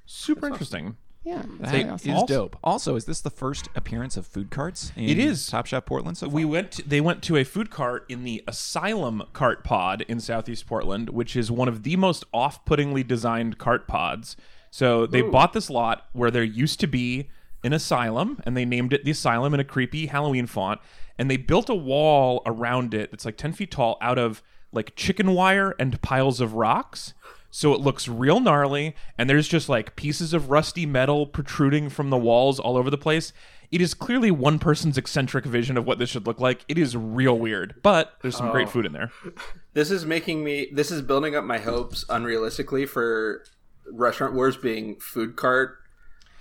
super 0.05 0.47
interesting. 0.47 0.97
Yeah, 1.23 1.43
that's 1.59 1.71
That 1.71 1.89
awesome. 1.89 2.09
is 2.11 2.15
Also- 2.17 2.33
dope. 2.35 2.57
Also, 2.63 2.95
is 2.95 3.05
this 3.05 3.21
the 3.21 3.29
first 3.29 3.69
appearance 3.75 4.17
of 4.17 4.27
food 4.27 4.49
carts 4.49 4.91
in 4.95 5.05
It 5.09 5.17
is. 5.17 5.47
Top 5.47 5.65
Chef 5.65 5.85
Portland 5.85 6.17
so 6.17 6.27
far? 6.27 6.35
We 6.35 6.43
went. 6.45 6.71
To, 6.73 6.83
they 6.87 6.99
went 6.99 7.23
to 7.23 7.37
a 7.37 7.43
food 7.45 7.69
cart 7.71 8.05
in 8.09 8.23
the 8.23 8.43
Asylum 8.47 9.23
Cart 9.31 9.63
Pod 9.63 10.01
in 10.09 10.19
Southeast 10.19 10.67
Portland, 10.67 11.09
which 11.11 11.35
is 11.37 11.49
one 11.49 11.67
of 11.69 11.83
the 11.83 11.95
most 11.95 12.25
off-puttingly 12.33 13.03
designed 13.03 13.57
cart 13.57 13.87
pods. 13.87 14.35
So 14.69 15.05
they 15.05 15.21
bought 15.21 15.53
this 15.53 15.69
lot 15.69 16.07
where 16.13 16.31
there 16.31 16.43
used 16.43 16.79
to 16.81 16.87
be 16.87 17.29
an 17.63 17.71
asylum, 17.73 18.41
and 18.45 18.57
they 18.57 18.65
named 18.65 18.91
it 18.91 19.05
the 19.05 19.11
Asylum 19.11 19.53
in 19.53 19.59
a 19.59 19.63
creepy 19.63 20.07
Halloween 20.07 20.47
font, 20.47 20.81
and 21.17 21.31
they 21.31 21.37
built 21.37 21.69
a 21.69 21.75
wall 21.75 22.41
around 22.45 22.93
it 22.93 23.11
that's 23.11 23.23
like 23.23 23.37
ten 23.37 23.53
feet 23.53 23.71
tall 23.71 23.97
out 24.01 24.17
of 24.17 24.43
like 24.73 24.93
chicken 24.95 25.33
wire 25.35 25.75
and 25.79 26.01
piles 26.01 26.41
of 26.41 26.55
rocks. 26.55 27.13
So 27.55 27.71
it 27.71 27.81
looks 27.81 28.07
real 28.07 28.39
gnarly, 28.39 28.95
and 29.15 29.29
there's 29.29 29.47
just 29.47 29.69
like 29.69 29.95
pieces 29.95 30.33
of 30.33 30.49
rusty 30.49 30.87
metal 30.87 31.27
protruding 31.27 31.87
from 31.87 32.09
the 32.09 32.17
walls 32.17 32.59
all 32.59 32.75
over 32.75 32.89
the 32.89 32.97
place. 32.97 33.31
It 33.71 33.79
is 33.79 33.93
clearly 33.93 34.31
one 34.31 34.57
person's 34.57 34.97
eccentric 34.97 35.45
vision 35.45 35.77
of 35.77 35.85
what 35.85 35.99
this 35.99 36.09
should 36.09 36.25
look 36.25 36.39
like. 36.39 36.65
It 36.67 36.79
is 36.79 36.97
real 36.97 37.37
weird, 37.37 37.75
but 37.83 38.13
there's 38.23 38.35
some 38.35 38.49
great 38.49 38.69
food 38.69 38.87
in 38.87 38.93
there. 38.93 39.11
this 39.73 39.91
is 39.91 40.03
making 40.03 40.43
me. 40.43 40.69
This 40.73 40.89
is 40.89 41.03
building 41.03 41.35
up 41.35 41.43
my 41.43 41.59
hopes 41.59 42.03
unrealistically 42.05 42.89
for 42.89 43.45
Restaurant 43.85 44.33
Wars 44.33 44.57
being 44.57 44.99
food 44.99 45.35
cart 45.35 45.77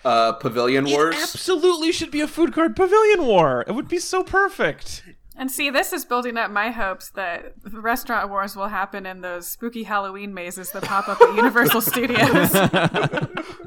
uh, 0.06 0.32
pavilion 0.32 0.86
wars. 0.86 1.14
It 1.14 1.20
absolutely 1.20 1.92
should 1.92 2.10
be 2.10 2.22
a 2.22 2.26
food 2.26 2.54
cart 2.54 2.74
pavilion 2.74 3.26
war. 3.26 3.66
It 3.68 3.72
would 3.72 3.88
be 3.88 3.98
so 3.98 4.22
perfect. 4.24 5.02
And 5.36 5.50
see, 5.50 5.70
this 5.70 5.92
is 5.92 6.04
building 6.04 6.36
up 6.36 6.50
my 6.50 6.70
hopes 6.70 7.08
that 7.10 7.54
the 7.62 7.80
restaurant 7.80 8.28
wars 8.28 8.54
will 8.54 8.68
happen 8.68 9.06
in 9.06 9.22
those 9.22 9.48
spooky 9.48 9.84
Halloween 9.84 10.34
mazes 10.34 10.70
that 10.72 10.82
pop 10.84 11.08
up 11.08 11.20
at 11.20 11.34
Universal 11.36 11.80
Studios. 11.80 12.54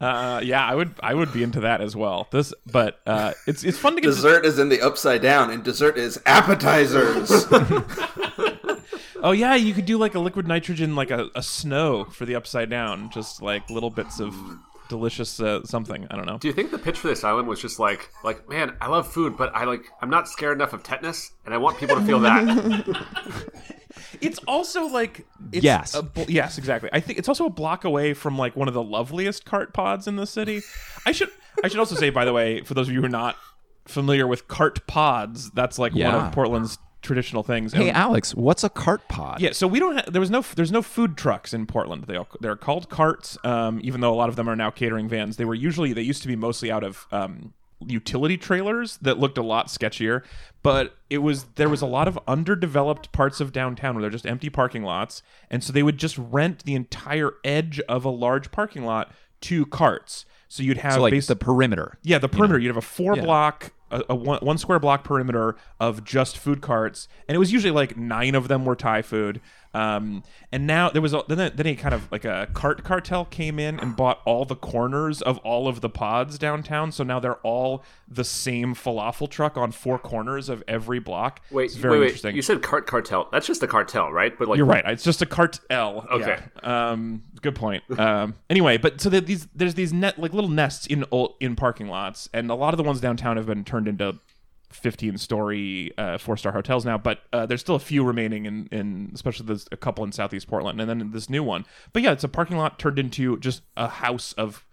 Uh, 0.00 0.40
yeah, 0.44 0.62
I 0.66 0.74
would 0.74 0.92
I 1.00 1.14
would 1.14 1.32
be 1.32 1.42
into 1.42 1.60
that 1.60 1.80
as 1.80 1.96
well. 1.96 2.28
This, 2.30 2.52
but 2.70 3.00
uh, 3.06 3.32
it's 3.46 3.64
it's 3.64 3.78
fun 3.78 3.94
to 3.94 4.00
get. 4.02 4.08
to- 4.08 4.14
Dessert 4.14 4.44
is 4.44 4.58
in 4.58 4.68
the 4.68 4.82
upside 4.82 5.22
down, 5.22 5.50
and 5.50 5.62
dessert 5.64 5.96
is 5.96 6.20
appetizers. 6.26 7.30
oh 9.22 9.32
yeah, 9.32 9.54
you 9.54 9.72
could 9.72 9.86
do 9.86 9.96
like 9.96 10.14
a 10.14 10.18
liquid 10.18 10.46
nitrogen, 10.46 10.96
like 10.96 11.10
a, 11.10 11.30
a 11.34 11.42
snow 11.42 12.04
for 12.04 12.26
the 12.26 12.34
upside 12.34 12.68
down, 12.68 13.08
just 13.10 13.40
like 13.40 13.70
little 13.70 13.88
bits 13.90 14.20
of 14.20 14.34
delicious 14.88 15.40
uh, 15.40 15.64
something. 15.64 16.06
I 16.10 16.16
don't 16.16 16.26
know. 16.26 16.38
Do 16.38 16.48
you 16.48 16.54
think 16.54 16.70
the 16.70 16.78
pitch 16.78 16.98
for 16.98 17.08
this 17.08 17.24
island 17.24 17.48
was 17.48 17.60
just 17.60 17.78
like, 17.78 18.10
like, 18.24 18.48
man, 18.48 18.76
I 18.80 18.88
love 18.88 19.06
food, 19.10 19.36
but 19.36 19.54
I 19.54 19.64
like, 19.64 19.84
I'm 20.00 20.10
not 20.10 20.28
scared 20.28 20.56
enough 20.56 20.72
of 20.72 20.82
tetanus, 20.82 21.32
and 21.44 21.54
I 21.54 21.58
want 21.58 21.78
people 21.78 21.96
to 21.96 22.02
feel 22.02 22.20
that. 22.20 23.04
It's 24.20 24.38
also 24.46 24.86
like 24.86 25.26
it's 25.52 25.64
Yes. 25.64 25.94
a 25.94 26.06
yes, 26.28 26.58
exactly. 26.58 26.90
I 26.92 27.00
think 27.00 27.18
it's 27.18 27.28
also 27.28 27.46
a 27.46 27.50
block 27.50 27.84
away 27.84 28.14
from 28.14 28.36
like 28.38 28.54
one 28.56 28.68
of 28.68 28.74
the 28.74 28.82
loveliest 28.82 29.44
cart 29.44 29.72
pods 29.72 30.06
in 30.06 30.16
the 30.16 30.26
city. 30.26 30.62
I 31.06 31.12
should 31.12 31.30
I 31.64 31.68
should 31.68 31.78
also 31.80 31.94
say 31.96 32.10
by 32.10 32.24
the 32.24 32.32
way, 32.32 32.62
for 32.62 32.74
those 32.74 32.88
of 32.88 32.94
you 32.94 33.00
who 33.00 33.06
are 33.06 33.10
not 33.10 33.36
familiar 33.86 34.26
with 34.26 34.48
cart 34.48 34.86
pods, 34.86 35.50
that's 35.52 35.78
like 35.78 35.94
one 35.94 36.02
of 36.14 36.32
Portland's 36.32 36.78
traditional 37.06 37.42
things. 37.42 37.72
Hey, 37.72 37.88
And- 37.88 37.96
Alex, 37.96 38.34
what's 38.34 38.64
a 38.64 38.68
cart 38.68 39.08
pod? 39.08 39.40
yeah, 39.40 39.52
so 39.52 39.66
we 39.66 39.78
don't. 39.78 39.96
Ha- 39.96 40.04
there 40.10 40.20
was 40.20 40.30
no. 40.30 40.42
There's 40.42 40.72
no 40.72 40.82
food 40.82 41.16
trucks 41.16 41.54
in 41.54 41.66
Portland. 41.66 42.04
They 42.04 42.16
all, 42.16 42.28
they're 42.40 42.56
called 42.56 42.88
carts. 42.90 43.38
Um, 43.44 43.80
even 43.82 44.00
though 44.00 44.12
a 44.12 44.16
lot 44.16 44.28
of 44.28 44.36
them 44.36 44.48
are 44.48 44.56
now 44.56 44.70
catering 44.70 45.08
vans, 45.08 45.36
they 45.36 45.44
were 45.44 45.54
usually 45.54 45.92
they 45.92 46.02
used 46.02 46.22
to 46.22 46.28
be 46.28 46.36
mostly 46.36 46.70
out 46.70 46.84
of 46.84 47.06
um, 47.12 47.52
utility 47.86 48.36
trailers 48.36 48.96
that 48.98 49.18
looked 49.18 49.38
a 49.38 49.42
lot 49.42 49.68
sketchier. 49.68 50.22
But 50.62 50.96
it 51.10 51.18
was 51.18 51.44
there 51.54 51.68
was 51.68 51.82
a 51.82 51.86
lot 51.86 52.08
of 52.08 52.18
underdeveloped 52.26 53.12
parts 53.12 53.40
of 53.40 53.52
downtown 53.52 53.94
where 53.94 54.02
they're 54.02 54.10
just 54.10 54.26
empty 54.26 54.50
parking 54.50 54.82
lots, 54.82 55.22
and 55.50 55.62
so 55.62 55.72
they 55.72 55.82
would 55.82 55.98
just 55.98 56.18
rent 56.18 56.64
the 56.64 56.74
entire 56.74 57.32
edge 57.44 57.80
of 57.88 58.04
a 58.04 58.10
large 58.10 58.50
parking 58.50 58.84
lot 58.84 59.12
to 59.42 59.66
carts. 59.66 60.24
So 60.48 60.62
you'd 60.62 60.78
have 60.78 60.94
So 60.94 61.02
like 61.02 61.26
the 61.26 61.36
perimeter. 61.36 61.98
yeah, 62.02 62.18
the 62.18 62.28
perimeter. 62.28 62.58
You'd 62.58 62.68
have 62.68 62.76
a 62.76 62.80
four 62.80 63.16
Yeah. 63.16 63.22
block 63.24 63.72
a, 63.90 64.02
a 64.10 64.14
one, 64.14 64.38
one 64.40 64.58
square 64.58 64.78
block 64.78 65.04
perimeter 65.04 65.56
of 65.80 66.04
just 66.04 66.38
food 66.38 66.60
carts, 66.60 67.08
and 67.28 67.34
it 67.36 67.38
was 67.38 67.52
usually 67.52 67.72
like 67.72 67.96
nine 67.96 68.34
of 68.34 68.48
them 68.48 68.64
were 68.64 68.76
Thai 68.76 69.02
food. 69.02 69.40
Um, 69.76 70.22
and 70.52 70.66
now 70.66 70.88
there 70.88 71.02
was 71.02 71.12
a, 71.12 71.22
then 71.28 71.52
then 71.54 71.66
a 71.66 71.76
kind 71.76 71.94
of 71.94 72.10
like 72.10 72.24
a 72.24 72.48
cart 72.54 72.82
cartel 72.82 73.26
came 73.26 73.58
in 73.58 73.78
and 73.78 73.94
bought 73.94 74.22
all 74.24 74.46
the 74.46 74.56
corners 74.56 75.20
of 75.20 75.36
all 75.38 75.68
of 75.68 75.82
the 75.82 75.90
pods 75.90 76.38
downtown. 76.38 76.92
So 76.92 77.04
now 77.04 77.20
they're 77.20 77.36
all 77.36 77.84
the 78.08 78.24
same 78.24 78.74
falafel 78.74 79.28
truck 79.28 79.58
on 79.58 79.72
four 79.72 79.98
corners 79.98 80.48
of 80.48 80.64
every 80.66 80.98
block. 80.98 81.42
Wait, 81.50 81.66
it's 81.66 81.74
very 81.74 81.92
wait, 81.92 81.98
wait. 81.98 82.06
interesting. 82.06 82.36
You 82.36 82.42
said 82.42 82.62
cart 82.62 82.86
cartel. 82.86 83.28
That's 83.30 83.46
just 83.46 83.62
a 83.62 83.66
cartel, 83.66 84.10
right? 84.10 84.36
But 84.38 84.48
like, 84.48 84.56
You're 84.56 84.66
right. 84.66 84.82
It's 84.86 85.04
just 85.04 85.20
a 85.20 85.26
cartel. 85.26 86.06
Okay. 86.10 86.38
Yeah. 86.62 86.90
Um, 86.90 87.22
good 87.42 87.54
point. 87.54 87.82
Um, 87.98 88.34
anyway, 88.48 88.78
but 88.78 89.00
so 89.02 89.10
these 89.10 89.46
there's 89.54 89.74
these 89.74 89.92
net 89.92 90.18
like 90.18 90.32
little 90.32 90.50
nests 90.50 90.86
in 90.86 91.04
in 91.40 91.54
parking 91.54 91.88
lots, 91.88 92.30
and 92.32 92.50
a 92.50 92.54
lot 92.54 92.72
of 92.72 92.78
the 92.78 92.84
ones 92.84 93.00
downtown 93.00 93.36
have 93.36 93.46
been 93.46 93.64
turned 93.64 93.88
into 93.88 94.18
15 94.76 95.18
story 95.18 95.92
uh, 95.98 96.18
four 96.18 96.36
star 96.36 96.52
hotels 96.52 96.84
now. 96.84 96.98
But 96.98 97.20
uh, 97.32 97.46
there's 97.46 97.60
still 97.60 97.74
a 97.74 97.80
few 97.80 98.04
remaining 98.04 98.46
in 98.46 98.68
in 98.70 99.10
especially 99.14 99.46
there's 99.46 99.66
a 99.72 99.76
couple 99.76 100.04
in 100.04 100.12
Southeast 100.12 100.46
Portland, 100.46 100.80
and 100.80 100.88
then 100.88 101.10
this 101.10 101.28
new 101.28 101.42
one. 101.42 101.64
But 101.92 102.02
yeah, 102.02 102.12
it's 102.12 102.24
a 102.24 102.28
parking 102.28 102.56
lot 102.56 102.78
turned 102.78 102.98
into 102.98 103.38
just 103.38 103.62
a 103.76 103.88
house 103.88 104.32
of 104.34 104.64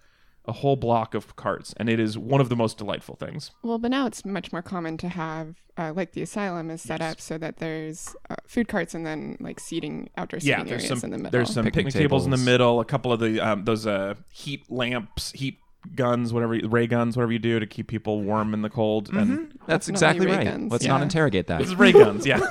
a 0.46 0.52
whole 0.52 0.76
block 0.76 1.14
of 1.14 1.36
carts, 1.36 1.74
and 1.78 1.90
it 1.90 2.00
is 2.00 2.18
one 2.18 2.42
of 2.42 2.50
the 2.50 2.56
most 2.56 2.78
delightful 2.78 3.16
things. 3.16 3.52
Well, 3.64 3.78
but 3.78 3.92
now 3.92 4.06
it's 4.08 4.26
much 4.26 4.52
more 4.52 4.62
common 4.62 4.98
to 4.98 5.08
have, 5.08 5.56
uh, 5.78 5.94
like 5.96 6.12
the 6.12 6.22
asylum 6.22 6.70
is 6.70 6.82
set 6.82 7.02
up 7.02 7.22
so 7.22 7.38
that 7.38 7.58
there's 7.58 8.14
uh, 8.30 8.36
food 8.46 8.68
carts 8.68 8.94
and 8.94 9.06
then 9.06 9.38
like 9.40 9.60
seating, 9.60 10.10
outdoor 10.18 10.42
seating 10.42 10.60
yeah, 10.60 10.64
there's 10.66 10.84
areas 10.84 11.00
some 11.00 11.08
in 11.08 11.12
the 11.12 11.18
middle. 11.18 11.28
Yeah, 11.28 11.32
there's 11.32 11.54
some 11.54 11.64
picnic, 11.64 11.86
Picnic 11.86 11.94
tables. 11.94 12.26
in 12.26 12.32
the 12.32 12.38
middle, 12.38 12.82
a 12.82 12.86
couple 12.86 13.14
of 13.14 13.22
the 13.22 13.40
um, 13.40 13.64
those 13.64 13.88
uh, 13.88 14.16
heat 14.34 14.70
lamps, 14.70 15.32
heat 15.32 15.60
guns, 15.96 16.34
whatever 16.34 16.60
ray 16.68 16.88
guns, 16.88 17.16
whatever 17.18 17.32
you 17.32 17.40
do 17.40 17.60
to 17.60 17.68
keep 17.68 17.88
people 17.88 18.22
warm 18.22 18.54
in 18.54 18.62
the 18.62 18.70
cold. 18.70 19.10
And 19.14 19.58
That's 19.68 19.90
exactly 19.90 20.28
right. 20.28 20.46
guns, 20.46 20.72
Let's 20.72 20.86
yeah. 20.86 20.92
not 20.94 21.02
interrogate 21.02 21.48
that. 21.48 21.60
this 21.60 21.68
is 21.70 21.76
ray 21.76 21.92
guns, 21.92 22.26
yeah. 22.26 22.40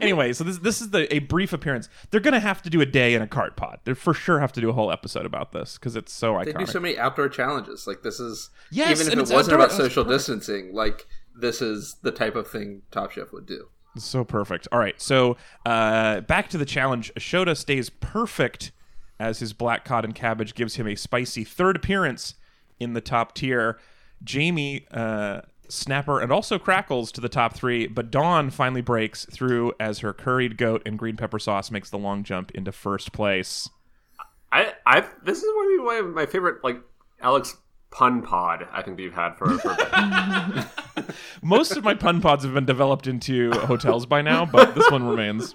Anyway, 0.00 0.32
so 0.32 0.42
this 0.42 0.58
this 0.58 0.80
is 0.80 0.88
the 0.90 1.12
a 1.14 1.18
brief 1.18 1.52
appearance. 1.52 1.90
They're 2.10 2.20
gonna 2.20 2.40
have 2.40 2.62
to 2.62 2.70
do 2.70 2.80
a 2.80 2.86
day 2.86 3.12
in 3.14 3.20
a 3.20 3.26
cart 3.26 3.56
pod. 3.56 3.78
They 3.84 3.92
for 3.92 4.14
sure 4.14 4.40
have 4.40 4.52
to 4.52 4.60
do 4.60 4.70
a 4.70 4.72
whole 4.72 4.90
episode 4.90 5.26
about 5.26 5.52
this 5.52 5.74
because 5.74 5.96
it's 5.96 6.14
so 6.14 6.32
iconic. 6.34 6.44
They 6.46 6.52
do 6.64 6.66
so 6.66 6.80
many 6.80 6.96
outdoor 6.98 7.28
challenges. 7.28 7.86
Like 7.86 8.02
this 8.02 8.20
is 8.20 8.48
Yes, 8.70 9.00
even 9.02 9.12
if 9.12 9.18
it 9.30 9.32
wasn't 9.34 9.54
outdoor- 9.54 9.66
about 9.66 9.72
social 9.72 10.02
distancing, 10.04 10.72
like 10.72 11.06
this 11.38 11.60
is 11.60 11.96
the 12.02 12.10
type 12.10 12.36
of 12.36 12.48
thing 12.48 12.82
Top 12.90 13.10
Chef 13.10 13.32
would 13.32 13.44
do. 13.44 13.68
So 13.98 14.24
perfect. 14.24 14.66
All 14.72 14.78
right, 14.78 14.98
so 15.00 15.36
uh, 15.66 16.20
back 16.22 16.48
to 16.50 16.56
the 16.58 16.64
challenge. 16.64 17.12
Shota 17.18 17.54
stays 17.56 17.90
perfect 17.90 18.72
as 19.18 19.38
his 19.38 19.52
black 19.52 19.84
cod 19.84 20.04
and 20.04 20.14
cabbage 20.14 20.54
gives 20.54 20.76
him 20.76 20.86
a 20.86 20.94
spicy 20.96 21.44
third 21.44 21.76
appearance 21.76 22.34
in 22.80 22.92
the 22.94 23.00
top 23.00 23.34
tier. 23.34 23.78
Jamie, 24.22 24.86
uh, 24.90 25.40
Snapper, 25.68 26.20
and 26.20 26.30
also 26.32 26.58
Crackles 26.58 27.10
to 27.12 27.20
the 27.20 27.28
top 27.28 27.54
three, 27.54 27.86
but 27.86 28.10
Dawn 28.10 28.50
finally 28.50 28.80
breaks 28.82 29.24
through 29.26 29.72
as 29.80 30.00
her 30.00 30.12
curried 30.12 30.56
goat 30.58 30.82
and 30.84 30.98
green 30.98 31.16
pepper 31.16 31.38
sauce 31.38 31.70
makes 31.70 31.90
the 31.90 31.98
long 31.98 32.22
jump 32.22 32.50
into 32.52 32.72
first 32.72 33.12
place. 33.12 33.68
I, 34.52 34.72
I, 34.86 35.04
this 35.24 35.38
is 35.42 35.44
one 35.54 35.66
of 35.66 35.78
my- 35.78 35.84
one 35.84 35.96
of 36.10 36.14
my 36.14 36.26
favorite, 36.26 36.62
like 36.62 36.80
Alex 37.20 37.56
pun 37.90 38.22
pod. 38.22 38.66
I 38.72 38.82
think 38.82 38.96
that 38.96 39.02
you've 39.02 39.14
had 39.14 39.34
for. 39.36 39.58
for 39.58 39.70
a 39.72 40.54
bit. 40.96 41.06
Most 41.42 41.76
of 41.76 41.84
my 41.84 41.94
pun 41.94 42.20
pods 42.20 42.44
have 42.44 42.54
been 42.54 42.64
developed 42.64 43.06
into 43.06 43.50
hotels 43.52 44.06
by 44.06 44.22
now, 44.22 44.44
but 44.44 44.74
this 44.74 44.90
one 44.90 45.04
remains. 45.06 45.54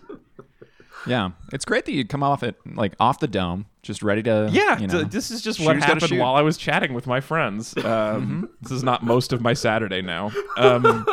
Yeah, 1.10 1.32
it's 1.52 1.65
great 1.65 1.86
that 1.86 1.91
you 1.93 2.06
come 2.06 2.24
off 2.24 2.43
it 2.43 2.56
like 2.76 2.93
off 3.00 3.19
the 3.19 3.28
dome, 3.28 3.65
just 3.82 4.04
ready 4.04 4.24
to. 4.24 4.50
Yeah, 4.52 4.80
you 4.80 4.88
know, 4.88 5.00
th- 5.00 5.12
this 5.12 5.32
is 5.32 5.41
just 5.41 5.60
what 5.60 5.78
happened 5.78 6.19
while 6.19 6.36
I 6.36 6.41
was 6.41 6.58
chatting 6.58 6.93
with 6.93 7.08
my 7.08 7.19
friends. 7.19 7.74
Um, 7.86 8.50
This 8.62 8.72
is 8.72 8.84
not 8.84 9.04
most 9.04 9.34
of 9.34 9.41
my 9.41 9.54
Saturday 9.54 10.02
now. 10.02 10.32
Um, 10.58 11.06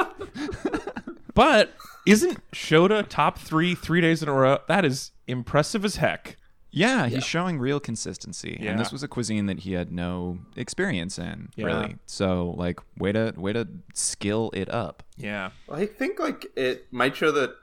but 1.35 1.74
isn't 2.06 2.38
Shota 2.52 3.06
top 3.09 3.38
three 3.38 3.74
three 3.74 4.00
days 4.00 4.22
in 4.22 4.28
a 4.28 4.32
row? 4.32 4.59
That 4.68 4.85
is 4.85 5.12
impressive 5.26 5.85
as 5.85 5.96
heck. 5.96 6.37
Yeah, 6.70 7.06
he's 7.06 7.24
showing 7.24 7.59
real 7.59 7.80
consistency, 7.80 8.59
Yeah. 8.61 8.72
and 8.72 8.78
this 8.78 8.92
was 8.92 9.02
a 9.02 9.09
cuisine 9.09 9.46
that 9.46 9.61
he 9.61 9.72
had 9.72 9.90
no 9.90 10.40
experience 10.56 11.18
in, 11.18 11.48
Yeah. 11.56 11.66
really. 11.66 11.96
So, 12.04 12.50
like, 12.59 12.80
way 12.98 13.12
to 13.12 13.32
way 13.37 13.54
to 13.54 13.66
skill 13.94 14.50
it 14.52 14.68
up. 14.70 15.02
Yeah, 15.16 15.50
I 15.72 15.87
think 15.87 16.18
like 16.18 16.44
it 16.54 16.87
might 16.92 17.16
show 17.16 17.30
that. 17.32 17.54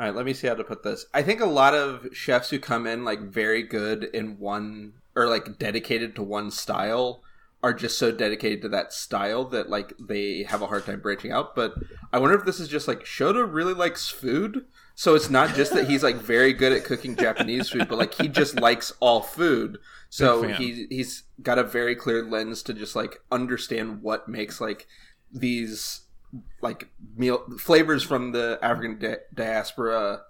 All 0.00 0.06
right, 0.06 0.14
let 0.14 0.24
me 0.24 0.32
see 0.32 0.46
how 0.46 0.54
to 0.54 0.64
put 0.64 0.82
this. 0.82 1.04
I 1.12 1.22
think 1.22 1.42
a 1.42 1.46
lot 1.46 1.74
of 1.74 2.06
chefs 2.14 2.48
who 2.48 2.58
come 2.58 2.86
in 2.86 3.04
like 3.04 3.20
very 3.20 3.62
good 3.62 4.04
in 4.04 4.38
one 4.38 4.94
or 5.14 5.28
like 5.28 5.58
dedicated 5.58 6.16
to 6.16 6.22
one 6.22 6.50
style 6.50 7.22
are 7.62 7.74
just 7.74 7.98
so 7.98 8.10
dedicated 8.10 8.62
to 8.62 8.70
that 8.70 8.94
style 8.94 9.44
that 9.44 9.68
like 9.68 9.92
they 10.00 10.44
have 10.44 10.62
a 10.62 10.68
hard 10.68 10.86
time 10.86 11.00
branching 11.00 11.32
out. 11.32 11.54
But 11.54 11.74
I 12.14 12.18
wonder 12.18 12.34
if 12.34 12.46
this 12.46 12.60
is 12.60 12.68
just 12.68 12.88
like 12.88 13.00
Shota 13.00 13.46
really 13.46 13.74
likes 13.74 14.08
food. 14.08 14.64
So 14.94 15.14
it's 15.14 15.28
not 15.28 15.54
just 15.54 15.74
that 15.74 15.86
he's 15.86 16.02
like 16.02 16.16
very 16.16 16.54
good 16.54 16.72
at 16.72 16.84
cooking 16.84 17.14
Japanese 17.14 17.68
food, 17.68 17.86
but 17.86 17.98
like 17.98 18.14
he 18.14 18.26
just 18.26 18.58
likes 18.58 18.94
all 19.00 19.20
food. 19.20 19.76
So 20.08 20.44
he 20.44 20.86
he's 20.88 21.24
got 21.42 21.58
a 21.58 21.62
very 21.62 21.94
clear 21.94 22.24
lens 22.24 22.62
to 22.62 22.72
just 22.72 22.96
like 22.96 23.20
understand 23.30 24.00
what 24.00 24.28
makes 24.30 24.62
like 24.62 24.86
these 25.30 26.06
like 26.62 26.88
meal 27.16 27.44
flavors 27.58 28.02
from 28.02 28.32
the 28.32 28.58
African 28.62 28.98
di- 28.98 29.16
diaspora 29.34 30.20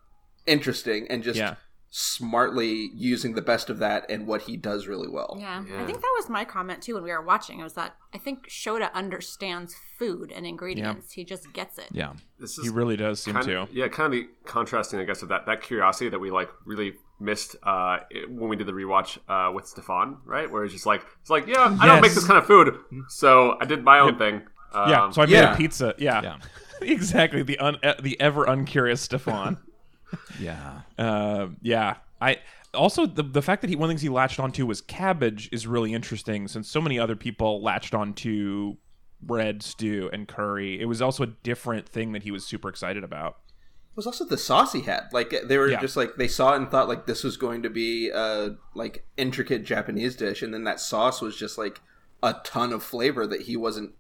interesting 0.47 1.07
and 1.11 1.23
just 1.23 1.39
Yeah. 1.39 1.57
smartly 1.93 2.91
using 2.95 3.35
the 3.35 3.43
best 3.43 3.69
of 3.69 3.79
that 3.79 4.07
and 4.09 4.27
what 4.27 4.43
he 4.43 4.57
does 4.57 4.87
really 4.87 5.09
well. 5.09 5.37
Yeah. 5.39 5.61
I 5.61 5.85
think 5.85 6.01
that 6.01 6.15
was 6.19 6.29
my 6.29 6.45
comment 6.45 6.83
too 6.83 6.95
when 6.95 7.03
we 7.03 7.11
were 7.11 7.21
watching. 7.25 7.61
It 7.61 7.63
was 7.65 7.75
that 7.75 7.97
I 8.15 8.19
think 8.19 8.49
Shota 8.49 8.93
understands 8.95 9.75
food 9.99 10.33
and 10.33 10.47
ingredients. 10.47 11.13
He 11.13 11.25
just 11.25 11.53
gets 11.53 11.79
it. 11.79 11.89
Yeah, 11.93 12.13
This 12.39 12.57
is 12.59 12.65
he 12.65 12.71
really 12.71 12.97
does 12.97 13.21
seem 13.23 13.35
kind 13.35 13.47
to. 13.47 13.69
yeah, 13.73 13.89
kind 13.89 14.07
of 14.07 14.13
the 14.13 14.29
contrasting, 14.45 15.01
I 15.01 15.05
guess, 15.05 15.23
of 15.23 15.29
that 15.29 15.47
that 15.47 15.63
curiosity 15.63 16.09
that 16.11 16.19
we 16.19 16.31
like 16.31 16.49
really 16.65 16.95
missed 17.19 17.57
uh, 17.65 17.99
when 18.29 18.49
we 18.49 18.57
did 18.57 18.67
the 18.67 18.73
rewatch 18.73 19.19
uh, 19.29 19.53
with 19.53 19.67
Stefan, 19.67 20.19
right? 20.25 20.51
Where 20.51 20.65
it's 20.65 20.73
just 20.73 20.87
like 20.87 21.03
it's 21.21 21.29
like, 21.31 21.47
yeah, 21.47 21.77
I 21.81 21.87
don't 21.87 22.01
make 22.01 22.15
this 22.15 22.27
kind 22.27 22.39
of 22.39 22.47
food, 22.47 22.79
so 23.09 23.57
I 23.61 23.65
did 23.67 23.85
my 23.85 23.99
own 23.99 24.17
thing. 24.17 24.43
Um, 24.73 24.91
Yeah, 24.91 25.11
so 25.11 25.23
I 25.23 25.27
made 25.27 25.33
yeah. 25.33 25.55
a 25.55 25.57
pizza. 25.57 25.95
Yeah, 25.99 26.23
Yeah. 26.23 26.37
exactly. 26.83 27.43
The 27.43 27.59
un, 27.59 27.77
the 28.03 28.21
ever 28.21 28.45
uncurious 28.45 29.01
Stefan. 29.01 29.59
yeah, 30.41 30.81
Uh, 30.99 31.49
yeah, 31.63 31.97
I 32.21 32.39
also 32.75 33.07
the 33.07 33.23
the 33.23 33.43
fact 33.43 33.63
that 33.63 33.71
he 33.71 33.77
one 33.77 33.85
of 33.85 33.89
the 33.89 33.93
things 33.95 34.03
he 34.03 34.09
latched 34.09 34.41
onto 34.41 34.67
was 34.67 34.81
cabbage 34.81 35.49
is 35.53 35.67
really 35.67 35.93
interesting 35.95 36.49
since 36.49 36.69
so 36.71 36.81
many 36.81 36.99
other 36.99 37.17
people 37.17 37.63
latched 37.63 37.95
onto 37.95 38.77
bread 39.23 39.63
stew 39.63 40.09
and 40.13 40.27
curry. 40.29 40.81
It 40.81 40.87
was 40.87 41.01
also 41.03 41.23
a 41.25 41.27
different 41.27 41.89
thing 41.89 42.13
that 42.13 42.23
he 42.23 42.31
was 42.31 42.45
super 42.47 42.69
excited 42.69 43.05
about. 43.05 43.37
It 43.93 43.97
was 43.97 44.07
also 44.07 44.25
the 44.25 44.39
sauce 44.39 44.73
he 44.73 44.81
had. 44.83 45.09
Like 45.13 45.35
they 45.45 45.59
were 45.59 45.69
Yeah. 45.69 45.81
just 45.81 45.97
like 45.97 46.17
they 46.17 46.29
saw 46.29 46.55
it 46.55 46.57
and 46.57 46.71
thought 46.71 46.89
like 46.89 47.07
this 47.07 47.23
was 47.23 47.37
going 47.37 47.63
to 47.63 47.71
be 47.71 48.09
a 48.11 48.57
like 48.75 49.05
intricate 49.17 49.65
Japanese 49.65 50.17
dish, 50.17 50.43
and 50.43 50.53
then 50.55 50.65
that 50.65 50.81
sauce 50.81 51.21
was 51.21 51.37
just 51.37 51.59
like 51.59 51.81
a 52.23 52.35
ton 52.45 52.73
of 52.73 52.83
flavor 52.83 53.27
that 53.27 53.43
he 53.43 53.57
wasn't 53.57 53.93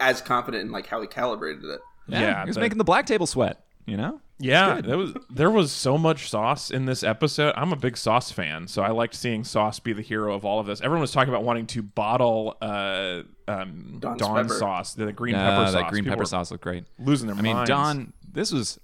as 0.00 0.20
confident 0.20 0.64
in 0.64 0.72
like 0.72 0.86
how 0.86 1.00
he 1.00 1.06
calibrated 1.06 1.64
it. 1.64 1.80
yeah. 2.08 2.20
Yeah, 2.20 2.42
he 2.44 2.48
was 2.48 2.54
the- 2.56 2.60
making 2.60 2.78
the 2.78 2.84
black 2.84 3.06
table 3.06 3.26
sweat. 3.26 3.64
You 3.84 3.96
know, 3.96 4.20
Yeah, 4.38 4.80
there 4.80 4.96
was 4.96 5.12
there 5.28 5.50
was 5.50 5.72
so 5.72 5.98
much 5.98 6.30
sauce 6.30 6.70
in 6.70 6.84
this 6.84 7.02
episode. 7.02 7.52
I'm 7.56 7.72
a 7.72 7.76
big 7.76 7.96
sauce 7.96 8.30
fan, 8.30 8.68
so 8.68 8.80
I 8.80 8.90
liked 8.92 9.12
seeing 9.16 9.42
sauce 9.42 9.80
be 9.80 9.92
the 9.92 10.02
hero 10.02 10.34
of 10.36 10.44
all 10.44 10.60
of 10.60 10.66
this. 10.66 10.80
Everyone 10.80 11.00
was 11.00 11.10
talking 11.10 11.30
about 11.30 11.42
wanting 11.42 11.66
to 11.66 11.82
bottle 11.82 12.56
uh, 12.62 13.22
um, 13.48 13.96
Dawn's 13.98 14.20
Dawn 14.20 14.36
pepper. 14.44 14.54
sauce, 14.54 14.94
the 14.94 15.10
green 15.12 15.34
Yeah, 15.34 15.50
pepper 15.50 15.64
sauce. 15.64 15.72
that 15.74 15.90
green 15.90 16.04
People 16.04 16.16
pepper 16.18 16.26
sauce 16.26 16.52
looked 16.52 16.62
great. 16.62 16.84
losing 17.00 17.26
their 17.26 17.34
I 17.36 17.40
mean, 17.42 17.56
minds. 17.56 17.70
Dawn, 17.70 18.12
this 18.32 18.52
was, 18.52 18.78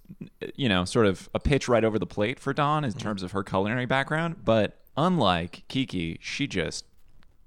you 0.56 0.68
know, 0.68 0.84
sort 0.84 1.06
of 1.06 1.28
a 1.32 1.38
pitch 1.38 1.68
right 1.68 1.84
over 1.84 1.96
the 2.00 2.04
plate 2.06 2.40
for 2.40 2.52
Dawn 2.52 2.82
in 2.84 2.92
terms 2.92 3.22
of 3.22 3.30
her 3.30 3.44
culinary 3.44 3.86
background. 3.86 4.44
But 4.44 4.78
unlike 4.96 5.62
Kiki, 5.68 6.18
she 6.20 6.48
just 6.48 6.84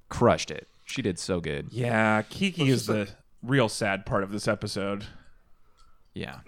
crushed 0.07 0.51
it. 0.51 0.69
She 0.85 1.01
did 1.01 1.19
so 1.19 1.41
good. 1.41 1.67
Yeah, 1.71 2.21
Kiki 2.29 2.69
is 2.69 2.85
the 2.85 3.09
real 3.43 3.69
sad 3.69 4.05
part 4.05 4.23
of 4.23 4.31
this 4.31 4.47
episode. 4.47 5.05
Yeah. 6.13 6.39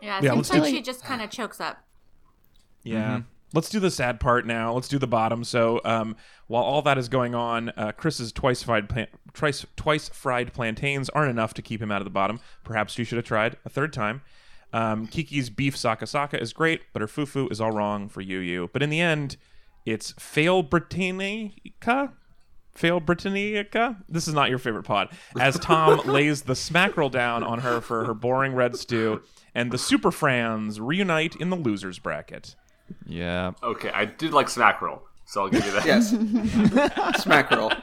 Yeah, 0.00 0.20
Yeah, 0.22 0.32
it 0.32 0.36
let's 0.36 0.48
seems 0.48 0.58
do- 0.60 0.64
like 0.64 0.74
she 0.74 0.82
just 0.82 1.04
kind 1.04 1.22
of 1.22 1.30
chokes 1.30 1.60
up. 1.60 1.78
Yeah. 2.82 3.22
Let's 3.54 3.68
do 3.68 3.78
the 3.78 3.90
sad 3.90 4.18
part 4.18 4.46
now. 4.46 4.72
Let's 4.74 4.88
do 4.88 4.98
the 4.98 5.06
bottom. 5.06 5.44
So, 5.44 5.80
um, 5.84 6.16
while 6.48 6.64
all 6.64 6.82
that 6.82 6.98
is 6.98 7.08
going 7.08 7.34
on, 7.36 7.70
uh, 7.76 7.92
Chris's 7.92 8.32
twice 8.32 8.62
fried 8.64 8.88
pla- 8.88 9.06
twice 9.32 9.64
twice 9.76 10.08
fried 10.08 10.52
plantains 10.52 11.08
aren't 11.10 11.30
enough 11.30 11.54
to 11.54 11.62
keep 11.62 11.80
him 11.80 11.92
out 11.92 12.00
of 12.00 12.04
the 12.04 12.10
bottom. 12.10 12.40
Perhaps 12.64 12.98
you 12.98 13.04
should 13.04 13.16
have 13.16 13.24
tried 13.24 13.56
a 13.64 13.68
third 13.68 13.92
time. 13.92 14.22
Um, 14.72 15.06
Kiki's 15.06 15.50
beef 15.50 15.76
saka 15.76 16.04
saka 16.06 16.40
is 16.40 16.52
great, 16.52 16.80
but 16.92 17.00
her 17.00 17.06
fufu 17.06 17.50
is 17.52 17.60
all 17.60 17.70
wrong 17.70 18.08
for 18.08 18.20
Yu 18.20 18.40
Yu. 18.40 18.70
But 18.72 18.82
in 18.82 18.90
the 18.90 19.00
end, 19.00 19.36
it's 19.86 20.12
fail 20.18 20.64
Britannica. 20.64 22.12
Fail 22.74 23.00
Britannica. 23.00 23.96
This 24.08 24.26
is 24.28 24.34
not 24.34 24.50
your 24.50 24.58
favorite 24.58 24.82
pod. 24.84 25.08
As 25.38 25.58
Tom 25.60 26.00
lays 26.06 26.42
the 26.42 26.54
smackerel 26.54 27.08
down 27.10 27.42
on 27.44 27.60
her 27.60 27.80
for 27.80 28.04
her 28.04 28.14
boring 28.14 28.54
red 28.54 28.76
stew, 28.76 29.22
and 29.54 29.70
the 29.70 29.78
Super 29.78 30.10
Frans 30.10 30.80
reunite 30.80 31.36
in 31.36 31.50
the 31.50 31.56
losers 31.56 31.98
bracket. 31.98 32.56
Yeah. 33.06 33.52
Okay, 33.62 33.90
I 33.94 34.04
did 34.04 34.32
like 34.32 34.48
Smackerel, 34.48 35.00
so 35.24 35.42
I'll 35.42 35.48
give 35.48 35.64
you 35.64 35.72
that. 35.72 35.86
Yes, 35.86 36.10
smack 37.22 37.50
roll. 37.50 37.72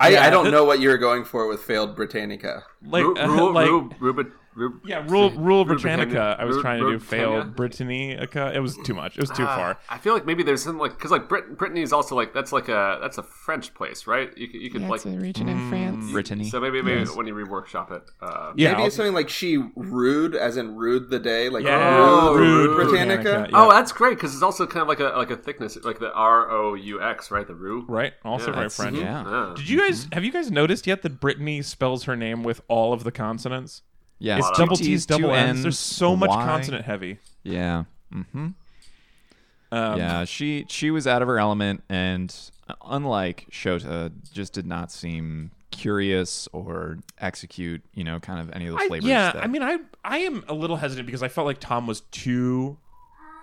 I, 0.00 0.10
Yeah, 0.10 0.24
I 0.26 0.30
don't 0.30 0.50
know 0.50 0.64
what 0.64 0.80
you 0.80 0.88
were 0.88 0.98
going 0.98 1.24
for 1.24 1.48
with 1.48 1.62
failed 1.62 1.96
Britannica. 1.96 2.64
like 2.84 3.04
Ru- 3.04 3.16
uh, 3.18 3.26
Rule, 3.28 3.52
like 3.52 3.66
Rule, 3.68 3.90
Rubin- 4.00 4.32
Ru- 4.54 4.80
yeah, 4.84 5.04
rule 5.08 5.30
rule 5.32 5.64
Ru- 5.64 5.74
Britannica. 5.74 6.36
I 6.38 6.44
was 6.44 6.56
Ru- 6.56 6.62
trying 6.62 6.78
to 6.80 6.84
Ru- 6.84 6.92
do 6.92 6.98
fail 6.98 7.44
Britannia? 7.44 8.16
Britannica. 8.26 8.52
It 8.54 8.60
was 8.60 8.76
too 8.84 8.92
much. 8.94 9.16
It 9.16 9.20
was 9.22 9.30
too 9.30 9.44
Uh, 9.44 9.56
far. 9.56 9.78
I 9.88 9.96
feel 9.98 10.12
like 10.12 10.26
maybe 10.26 10.42
there's 10.42 10.62
some 10.62 10.78
like 10.78 10.92
because 10.92 11.10
like 11.10 11.28
Brit- 11.28 11.56
Brittany 11.56 11.80
is 11.82 11.92
also 11.92 12.14
like 12.14 12.34
that's 12.34 12.52
like 12.52 12.68
a 12.68 12.98
that's 13.00 13.16
a 13.18 13.22
French 13.22 13.72
place, 13.74 14.06
right? 14.06 14.30
You 14.36 14.48
could 14.48 14.60
you 14.60 14.70
could 14.70 14.82
Yeah, 14.82 14.88
like 14.88 14.96
it's 15.04 15.06
a 15.06 15.18
region 15.18 15.48
in 15.48 15.68
France. 15.70 16.12
Brittany. 16.12 16.44
so 16.50 16.60
maybe 16.60 16.82
maybe 16.82 17.04
when 17.10 17.26
you 17.26 17.34
reworkshop 17.34 17.92
it, 17.92 18.02
uh, 18.20 18.52
Yeah, 18.56 18.70
Maybe 18.72 18.80
I'll- 18.80 18.86
it's 18.88 18.96
something 18.96 19.14
like 19.14 19.28
she 19.30 19.56
rude, 19.74 20.34
as 20.34 20.56
in 20.58 20.76
rude 20.76 21.08
the 21.10 21.18
day, 21.18 21.48
like 21.48 21.64
Yeah, 21.64 21.98
Oh, 22.02 22.34
rude, 22.34 22.68
rude 22.68 22.88
Britannica. 22.90 23.22
Britannica, 23.22 23.50
yeah. 23.52 23.64
Oh, 23.64 23.70
that's 23.70 23.92
great 23.92 24.16
because 24.16 24.34
it's 24.34 24.42
also 24.42 24.66
kind 24.66 24.82
of 24.82 24.88
like 24.88 25.00
a 25.00 25.16
like 25.16 25.30
a 25.30 25.36
thickness, 25.36 25.78
like 25.82 25.98
the 25.98 26.12
R 26.12 26.50
O 26.50 26.74
U 26.74 27.00
X, 27.00 27.30
right? 27.30 27.46
The 27.46 27.54
roux. 27.54 27.84
right. 27.88 28.12
Also 28.24 28.48
Yeah, 28.50 28.56
very 28.56 28.68
French. 28.68 28.98
Yeah. 28.98 29.24
Yeah. 29.26 29.52
Did 29.56 29.68
you 29.68 29.78
guys 29.78 30.08
have 30.12 30.24
you 30.24 30.32
guys 30.32 30.50
noticed 30.50 30.86
yet 30.86 31.00
that 31.02 31.20
Brittany 31.20 31.62
spells 31.62 32.04
her 32.04 32.16
name 32.16 32.42
with 32.42 32.60
all 32.68 32.92
of 32.92 33.04
the 33.04 33.12
consonants? 33.12 33.82
Yeah. 34.22 34.38
It's 34.38 34.50
double 34.56 34.76
T's, 34.76 34.86
T's, 34.86 35.06
double 35.06 35.28
two 35.30 35.34
N's. 35.34 35.50
N's, 35.50 35.62
There's 35.62 35.78
so 35.78 36.14
much 36.16 36.30
Y. 36.30 36.44
consonant 36.44 36.84
heavy. 36.84 37.18
Yeah. 37.42 37.84
Mm-hmm. 38.14 38.48
Um, 39.72 39.98
yeah, 39.98 40.24
she 40.24 40.66
she 40.68 40.90
was 40.90 41.06
out 41.06 41.22
of 41.22 41.28
her 41.28 41.38
element, 41.38 41.82
and 41.88 42.34
unlike 42.86 43.46
Shota, 43.50 44.12
just 44.32 44.52
did 44.52 44.66
not 44.66 44.92
seem 44.92 45.50
curious 45.70 46.46
or 46.52 46.98
execute, 47.18 47.82
you 47.94 48.04
know, 48.04 48.20
kind 48.20 48.38
of 48.38 48.54
any 48.54 48.66
of 48.66 48.74
the 48.76 48.82
I, 48.82 48.88
flavors. 48.88 49.08
yeah, 49.08 49.32
that- 49.32 49.42
I 49.42 49.46
mean, 49.46 49.62
I 49.62 49.78
I 50.04 50.18
am 50.18 50.44
a 50.46 50.52
little 50.52 50.76
hesitant 50.76 51.06
because 51.06 51.22
I 51.22 51.28
felt 51.28 51.46
like 51.46 51.58
Tom 51.58 51.86
was 51.86 52.02
too 52.10 52.76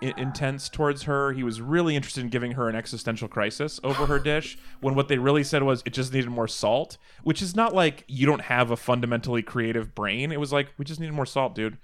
I- 0.02 0.14
intense 0.16 0.68
towards 0.68 1.02
her. 1.04 1.32
He 1.32 1.42
was 1.42 1.60
really 1.60 1.94
interested 1.96 2.22
in 2.24 2.30
giving 2.30 2.52
her 2.52 2.68
an 2.68 2.74
existential 2.76 3.28
crisis 3.28 3.78
over 3.84 4.06
her 4.06 4.18
dish 4.18 4.58
when 4.80 4.94
what 4.94 5.08
they 5.08 5.18
really 5.18 5.44
said 5.44 5.62
was 5.62 5.82
it 5.84 5.92
just 5.92 6.12
needed 6.12 6.30
more 6.30 6.48
salt, 6.48 6.96
which 7.22 7.42
is 7.42 7.54
not 7.54 7.74
like 7.74 8.04
you 8.08 8.26
don't 8.26 8.42
have 8.42 8.70
a 8.70 8.76
fundamentally 8.76 9.42
creative 9.42 9.94
brain. 9.94 10.32
It 10.32 10.40
was 10.40 10.52
like 10.52 10.68
we 10.78 10.84
just 10.84 11.00
needed 11.00 11.12
more 11.14 11.26
salt, 11.26 11.54
dude. 11.54 11.76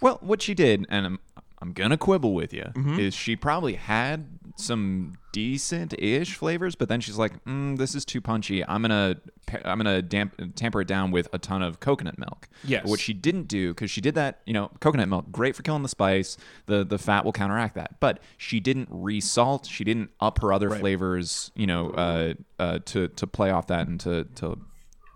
Well, 0.00 0.18
what 0.20 0.42
she 0.42 0.54
did, 0.54 0.86
and 0.88 1.06
I'm 1.06 1.18
I'm 1.60 1.72
gonna 1.72 1.96
quibble 1.96 2.34
with 2.34 2.52
you, 2.52 2.64
Mm-hmm. 2.74 2.98
is 2.98 3.14
she 3.14 3.36
probably 3.36 3.74
had 3.74 4.26
some 4.56 5.14
decent-ish 5.32 6.34
flavors, 6.34 6.74
but 6.74 6.88
then 6.88 7.00
she's 7.00 7.16
like, 7.16 7.42
mm, 7.44 7.76
"This 7.78 7.94
is 7.94 8.04
too 8.04 8.20
punchy. 8.20 8.64
I'm 8.64 8.82
gonna 8.82 9.16
I'm 9.64 9.78
gonna 9.78 10.02
damp, 10.02 10.54
tamper 10.54 10.80
it 10.82 10.88
down 10.88 11.10
with 11.10 11.28
a 11.32 11.38
ton 11.38 11.62
of 11.62 11.80
coconut 11.80 12.18
milk." 12.18 12.48
Yes. 12.64 12.86
What 12.86 13.00
she 13.00 13.12
didn't 13.12 13.48
do, 13.48 13.70
because 13.74 13.90
she 13.90 14.00
did 14.00 14.14
that, 14.14 14.40
you 14.46 14.52
know, 14.52 14.70
coconut 14.80 15.08
milk, 15.08 15.32
great 15.32 15.56
for 15.56 15.62
killing 15.62 15.82
the 15.82 15.88
spice. 15.88 16.36
The 16.66 16.84
the 16.84 16.98
fat 16.98 17.24
will 17.24 17.32
counteract 17.32 17.74
that, 17.76 17.98
but 18.00 18.20
she 18.36 18.60
didn't 18.60 18.90
resalt. 18.90 19.68
She 19.68 19.84
didn't 19.84 20.10
up 20.20 20.40
her 20.40 20.52
other 20.52 20.70
flavors, 20.70 21.50
you 21.54 21.66
know, 21.66 21.90
uh, 21.90 22.34
uh, 22.58 22.78
to 22.86 23.08
to 23.08 23.26
play 23.26 23.50
off 23.50 23.66
that 23.68 23.86
and 23.88 23.98
to 24.00 24.24
to. 24.36 24.58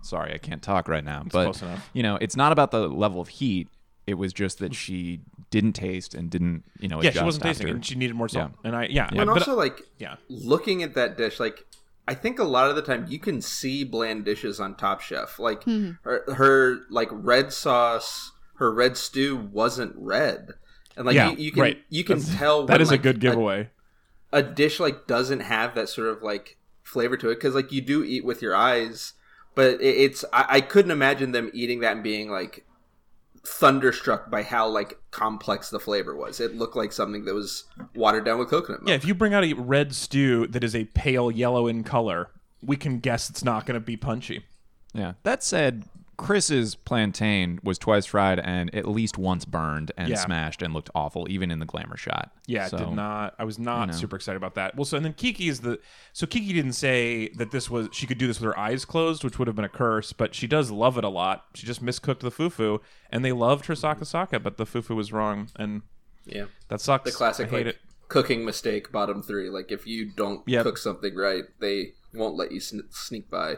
Sorry, 0.03 0.33
I 0.33 0.37
can't 0.37 0.61
talk 0.61 0.87
right 0.87 1.03
now, 1.03 1.23
but 1.23 1.43
close 1.43 1.61
enough. 1.61 1.89
you 1.91 2.01
know, 2.01 2.17
it's 2.21 2.37
not 2.37 2.53
about 2.53 2.71
the 2.71 2.87
level 2.87 3.19
of 3.19 3.27
heat. 3.27 3.67
It 4.07 4.15
was 4.17 4.31
just 4.33 4.59
that 4.59 4.73
she 4.73 5.19
didn't 5.51 5.73
taste 5.73 6.13
and 6.15 6.29
didn't, 6.29 6.63
you 6.79 6.87
know, 6.87 7.01
Yeah, 7.03 7.11
she 7.11 7.23
wasn't 7.23 7.43
tasting, 7.43 7.67
after. 7.67 7.75
and 7.75 7.85
she 7.85 7.95
needed 7.95 8.15
more 8.15 8.29
salt. 8.29 8.51
Yeah. 8.63 8.67
And 8.67 8.75
I, 8.75 8.85
yeah, 8.89 9.07
And 9.09 9.17
but- 9.17 9.27
also, 9.29 9.55
like, 9.55 9.81
yeah. 9.99 10.15
looking 10.29 10.81
at 10.81 10.93
that 10.95 11.17
dish, 11.17 11.39
like, 11.39 11.65
I 12.07 12.13
think 12.13 12.39
a 12.39 12.45
lot 12.45 12.69
of 12.69 12.77
the 12.77 12.81
time 12.81 13.05
you 13.09 13.19
can 13.19 13.41
see 13.41 13.83
bland 13.83 14.23
dishes 14.23 14.59
on 14.61 14.75
Top 14.75 15.01
Chef. 15.01 15.39
Like, 15.39 15.63
hmm. 15.63 15.91
her, 16.03 16.23
her, 16.33 16.79
like, 16.89 17.09
red 17.11 17.51
sauce, 17.51 18.31
her 18.55 18.73
red 18.73 18.95
stew 18.95 19.35
wasn't 19.35 19.93
red. 19.97 20.53
And, 20.95 21.05
like, 21.05 21.15
yeah, 21.15 21.31
you, 21.31 21.37
you 21.37 21.51
can, 21.51 21.61
right. 21.61 21.83
you 21.89 22.03
can 22.05 22.19
That's- 22.19 22.37
tell 22.37 22.65
that 22.65 22.73
when, 22.75 22.81
is 22.81 22.91
like, 22.91 23.01
a 23.01 23.03
good 23.03 23.19
giveaway. 23.19 23.69
a 24.31 24.41
dish 24.41 24.79
like 24.79 25.05
doesn't 25.07 25.41
have 25.41 25.75
that 25.75 25.89
sort 25.89 26.07
of 26.09 26.21
like 26.23 26.57
flavor 26.83 27.15
to 27.17 27.29
it 27.29 27.35
because 27.35 27.55
like 27.55 27.71
you 27.71 27.81
do 27.81 28.03
eat 28.03 28.23
with 28.25 28.41
your 28.41 28.53
eyes 28.55 29.13
but 29.55 29.79
it, 29.81 29.81
it's 29.81 30.23
I, 30.33 30.45
I 30.49 30.61
couldn't 30.61 30.91
imagine 30.91 31.31
them 31.33 31.49
eating 31.53 31.79
that 31.81 31.93
and 31.93 32.03
being 32.03 32.29
like 32.29 32.65
thunderstruck 33.45 34.29
by 34.29 34.43
how 34.43 34.67
like 34.67 34.97
complex 35.11 35.69
the 35.69 35.79
flavor 35.79 36.15
was 36.15 36.39
it 36.39 36.55
looked 36.55 36.75
like 36.75 36.91
something 36.91 37.25
that 37.25 37.33
was 37.33 37.65
watered 37.95 38.25
down 38.25 38.39
with 38.39 38.49
coconut 38.49 38.81
milk 38.81 38.89
Yeah, 38.89 38.95
if 38.95 39.05
you 39.05 39.15
bring 39.15 39.33
out 39.33 39.43
a 39.43 39.53
red 39.53 39.93
stew 39.95 40.47
that 40.47 40.63
is 40.63 40.75
a 40.75 40.85
pale 40.85 41.31
yellow 41.31 41.67
in 41.67 41.83
color, 41.83 42.29
we 42.61 42.75
can 42.77 42.99
guess 42.99 43.29
it's 43.29 43.43
not 43.43 43.65
going 43.65 43.75
to 43.75 43.85
be 43.85 43.97
punchy. 43.97 44.43
Yeah. 44.93 45.13
That 45.23 45.43
said, 45.43 45.85
Chris's 46.17 46.73
plantain 46.73 47.59
was 47.63 47.77
twice 47.77 48.07
fried 48.07 48.39
and 48.39 48.73
at 48.73 48.87
least 48.87 49.17
once 49.19 49.45
burned 49.45 49.91
and 49.97 50.09
Yeah. 50.09 50.15
smashed 50.17 50.63
and 50.63 50.73
looked 50.73 50.89
awful, 50.95 51.27
even 51.29 51.51
in 51.51 51.59
the 51.59 51.65
glamour 51.65 51.95
shot. 51.95 52.31
Yeah, 52.47 52.65
it 52.65 52.69
so, 52.71 52.77
did 52.79 52.91
not. 52.91 53.35
I 53.37 53.43
was 53.43 53.59
not 53.59 53.93
super 53.93 54.15
excited 54.15 54.37
about 54.37 54.55
that. 54.55 54.75
Well, 54.75 54.85
so 54.85 54.97
and 54.97 55.05
then 55.05 55.13
Kiki 55.13 55.47
is 55.47 55.59
the 55.61 55.79
so 56.13 56.25
Kiki 56.25 56.53
didn't 56.53 56.73
say 56.73 57.29
that 57.35 57.51
this 57.51 57.69
was 57.69 57.89
she 57.91 58.07
could 58.07 58.17
do 58.17 58.25
this 58.25 58.39
with 58.39 58.45
her 58.45 58.59
eyes 58.59 58.83
closed, 58.83 59.23
which 59.23 59.37
would 59.37 59.47
have 59.47 59.55
been 59.55 59.63
a 59.65 59.69
curse. 59.69 60.11
But 60.11 60.33
she 60.33 60.47
does 60.47 60.71
love 60.71 60.97
it 60.97 61.03
a 61.03 61.09
lot. 61.09 61.45
She 61.53 61.67
just 61.67 61.83
miscooked 61.85 62.19
the 62.21 62.31
fufu, 62.31 62.79
and 63.11 63.23
they 63.23 63.31
loved 63.31 63.67
her 63.67 63.75
sakasaka, 63.75 64.41
but 64.41 64.57
the 64.57 64.65
fufu 64.65 64.95
was 64.95 65.13
wrong, 65.13 65.49
and 65.55 65.83
yeah 66.25 66.45
that 66.69 66.81
sucks. 66.81 67.09
the 67.09 67.15
classic 67.15 67.47
I 67.47 67.49
hate 67.51 67.65
like 67.67 67.75
it. 67.75 67.81
cooking 68.09 68.43
mistake 68.43 68.91
bottom 68.91 69.21
three 69.21 69.49
like 69.49 69.71
if 69.71 69.87
you 69.87 70.03
don't 70.05 70.41
Yep. 70.45 70.63
cook 70.63 70.77
something 70.77 71.15
right 71.15 71.45
they 71.61 71.93
won't 72.13 72.35
let 72.35 72.51
you 72.51 72.59
sn- 72.59 72.87
sneak 72.89 73.29
by 73.29 73.55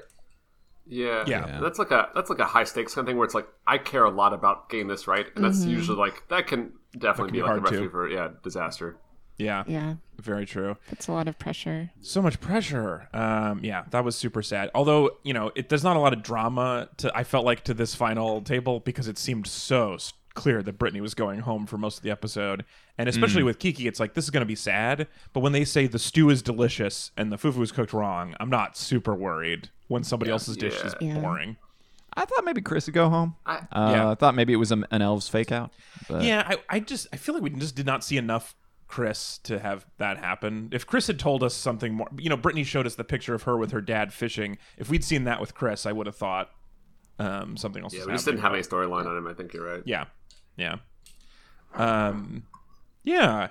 Yeah, 0.90 1.24
Yeah. 1.28 1.60
That's 1.62 1.80
like 1.80 1.92
a 1.92 2.10
that's 2.16 2.30
like 2.30 2.40
a 2.40 2.46
high 2.46 2.64
stakes 2.64 2.96
kind 2.96 3.08
of 3.08 3.10
thing 3.10 3.18
where 3.18 3.26
it's 3.26 3.36
like 3.36 3.48
I 3.68 3.78
care 3.78 4.04
a 4.04 4.10
lot 4.10 4.34
about 4.34 4.70
getting 4.70 4.88
this 4.88 5.08
right, 5.08 5.28
and 5.36 5.46
that's 5.46 5.64
usually 5.64 5.98
like 5.98 6.28
that 6.30 6.48
can 6.48 6.74
definitely 6.98 7.30
can 7.30 7.34
be, 7.34 7.40
be 7.40 7.42
like 7.44 7.50
a 7.50 7.60
hard, 7.60 7.66
too. 7.66 7.76
recipe 7.76 7.90
for 7.90 8.10
yeah 8.10 8.30
disaster. 8.44 8.98
Yeah, 9.38 9.64
Yeah, 9.68 9.96
very 10.20 10.46
true. 10.46 10.76
it's 10.92 11.08
a 11.08 11.14
lot 11.14 11.30
of 11.30 11.40
pressure. 11.40 11.92
so 12.02 12.22
much 12.22 12.42
pressure. 12.42 13.08
Um, 13.14 13.62
yeah, 13.64 13.86
that 13.92 14.04
was 14.04 14.18
super 14.18 14.42
sad. 14.42 14.70
Although 14.76 15.12
you 15.24 15.34
know, 15.34 15.52
it 15.56 15.70
there's 15.70 15.84
not 15.84 15.96
a 15.96 16.00
lot 16.00 16.12
of 16.12 16.24
drama. 16.24 16.90
To 16.98 17.16
I 17.16 17.24
felt 17.24 17.46
like 17.46 17.64
to 17.66 17.74
this 17.74 17.96
final 17.96 18.42
table 18.42 18.82
because 18.82 19.08
it 19.08 19.18
seemed 19.18 19.48
so 19.48 19.98
clear 20.34 20.62
that 20.64 20.78
Brittany 20.78 21.02
was 21.02 21.14
going 21.14 21.40
home 21.40 21.66
for 21.66 21.78
most 21.78 21.98
of 21.98 22.04
the 22.04 22.12
episode, 22.12 22.66
and 22.98 23.08
especially 23.08 23.44
with 23.44 23.60
Kiki, 23.60 23.88
it's 23.88 24.00
like 24.00 24.14
this 24.14 24.26
is 24.26 24.30
going 24.30 24.42
to 24.42 24.46
be 24.46 24.56
sad. 24.56 25.08
But 25.34 25.40
when 25.40 25.54
they 25.54 25.64
say 25.64 25.88
the 25.88 26.00
stew 26.00 26.30
is 26.30 26.42
delicious 26.42 27.12
and 27.16 27.32
the 27.32 27.38
fufu 27.38 27.62
is 27.62 27.72
cooked 27.72 27.94
wrong, 27.94 28.36
I'm 28.40 28.50
not 28.50 28.76
super 28.76 29.16
worried 29.16 29.70
when 29.90 30.04
somebody 30.04 30.32
else's 30.32 30.56
dish 30.56 30.82
is 30.84 30.96
Yeah. 31.02 31.20
boring. 31.20 31.58
I 32.14 32.26
thought 32.26 32.44
maybe 32.46 32.62
Chris 32.62 32.88
would 32.88 32.96
go 32.96 33.10
home. 33.10 33.36
I- 33.46 33.58
uh, 33.72 33.92
Yeah. 33.94 34.10
I 34.12 34.16
thought 34.16 34.34
maybe 34.36 34.52
it 34.54 34.56
was 34.58 34.72
a, 34.72 34.82
an 34.92 35.02
elves 35.02 35.28
fake 35.28 35.52
out. 35.52 35.72
But 36.08 36.24
Yeah, 36.24 36.44
I, 36.48 36.58
I 36.70 36.80
just 36.80 37.08
I 37.14 37.18
feel 37.18 37.36
like 37.36 37.44
we 37.44 37.50
just 37.52 37.76
did 37.76 37.86
not 37.86 38.04
see 38.04 38.18
enough 38.18 38.56
Chris 38.88 39.38
to 39.44 39.60
have 39.60 39.86
that 40.00 40.18
happen. 40.18 40.70
If 40.72 40.88
Chris 40.88 41.06
had 41.06 41.20
told 41.20 41.44
us 41.44 41.54
something 41.54 41.94
more, 41.94 42.08
you 42.18 42.30
know, 42.30 42.38
Brittany 42.38 42.64
showed 42.64 42.88
us 42.88 42.96
the 42.96 43.04
picture 43.04 43.36
of 43.36 43.44
her 43.44 43.56
with 43.58 43.70
her 43.72 43.82
dad 43.82 44.12
fishing. 44.14 44.58
If 44.78 44.90
we'd 44.90 45.04
seen 45.04 45.26
that 45.26 45.40
with 45.40 45.54
Chris, 45.54 45.86
I 45.86 45.92
would 45.92 46.08
have 46.08 46.16
thought 46.16 46.50
um, 47.20 47.56
something 47.58 47.84
else. 47.84 47.94
Yeah, 47.94 48.00
was 48.00 48.08
we 48.08 48.14
just 48.14 48.26
didn't 48.26 48.40
have 48.40 48.54
happening. 48.54 48.66
any 48.72 48.88
storyline 48.88 49.06
on 49.06 49.18
him. 49.18 49.28
I 49.28 49.34
think 49.34 49.54
you're 49.54 49.66
right. 49.66 49.84
Yeah, 49.86 50.06
yeah, 50.58 50.78
um, 51.76 52.44
yeah. 53.04 53.50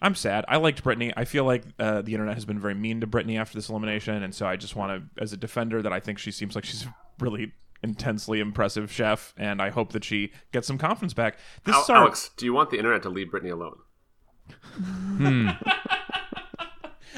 I'm 0.00 0.14
sad. 0.14 0.44
I 0.48 0.58
liked 0.58 0.82
Brittany. 0.82 1.12
I 1.16 1.24
feel 1.24 1.44
like 1.44 1.64
uh, 1.78 2.02
the 2.02 2.12
internet 2.14 2.34
has 2.34 2.44
been 2.44 2.60
very 2.60 2.74
mean 2.74 3.00
to 3.00 3.06
Brittany 3.06 3.36
after 3.36 3.58
this 3.58 3.68
elimination, 3.68 4.22
and 4.22 4.34
so 4.34 4.46
I 4.46 4.56
just 4.56 4.76
want 4.76 4.92
to, 5.16 5.22
as 5.22 5.32
a 5.32 5.36
defender, 5.36 5.82
that 5.82 5.92
I 5.92 5.98
think 5.98 6.18
she 6.18 6.30
seems 6.30 6.54
like 6.54 6.64
she's 6.64 6.84
a 6.84 6.94
really 7.18 7.52
intensely 7.82 8.40
impressive 8.40 8.92
chef, 8.92 9.34
and 9.36 9.60
I 9.60 9.70
hope 9.70 9.92
that 9.92 10.04
she 10.04 10.32
gets 10.52 10.66
some 10.66 10.78
confidence 10.78 11.14
back. 11.14 11.38
This 11.64 11.74
Al- 11.74 11.82
is 11.82 11.90
our 11.90 11.96
Alex, 11.96 12.30
do 12.36 12.46
you 12.46 12.52
want 12.52 12.70
the 12.70 12.76
internet 12.76 13.02
to 13.02 13.08
leave 13.08 13.30
Brittany 13.30 13.50
alone? 13.50 13.78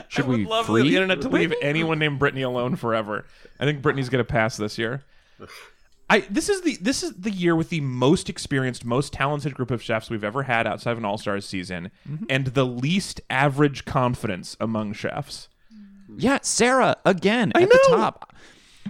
should 0.08 0.24
I 0.24 0.28
would 0.28 0.38
we 0.38 0.46
love 0.46 0.66
free 0.66 0.82
the 0.82 0.96
internet 0.96 1.20
to 1.22 1.28
leave 1.28 1.52
anyone 1.62 1.98
named 1.98 2.18
Brittany 2.18 2.42
alone 2.42 2.76
forever. 2.76 3.26
I 3.58 3.64
think 3.64 3.82
Brittany's 3.82 4.08
gonna 4.08 4.24
pass 4.24 4.56
this 4.56 4.78
year. 4.78 5.04
I 6.10 6.20
this 6.28 6.48
is 6.48 6.60
the 6.62 6.76
this 6.80 7.02
is 7.02 7.12
the 7.14 7.30
year 7.30 7.54
with 7.56 7.70
the 7.70 7.80
most 7.80 8.28
experienced, 8.28 8.84
most 8.84 9.12
talented 9.12 9.54
group 9.54 9.70
of 9.70 9.80
chefs 9.82 10.10
we've 10.10 10.24
ever 10.24 10.42
had 10.42 10.66
outside 10.66 10.90
of 10.92 10.98
an 10.98 11.04
All 11.04 11.16
Stars 11.18 11.46
season, 11.46 11.90
Mm-hmm. 12.08 12.24
and 12.28 12.46
the 12.48 12.66
least 12.66 13.20
average 13.30 13.84
confidence 13.84 14.56
among 14.60 14.92
chefs. 14.92 15.48
Yeah, 16.16 16.38
Sarah 16.42 16.96
again 17.04 17.52
I 17.54 17.62
at 17.62 17.70
the 17.70 17.84
top. 17.88 18.34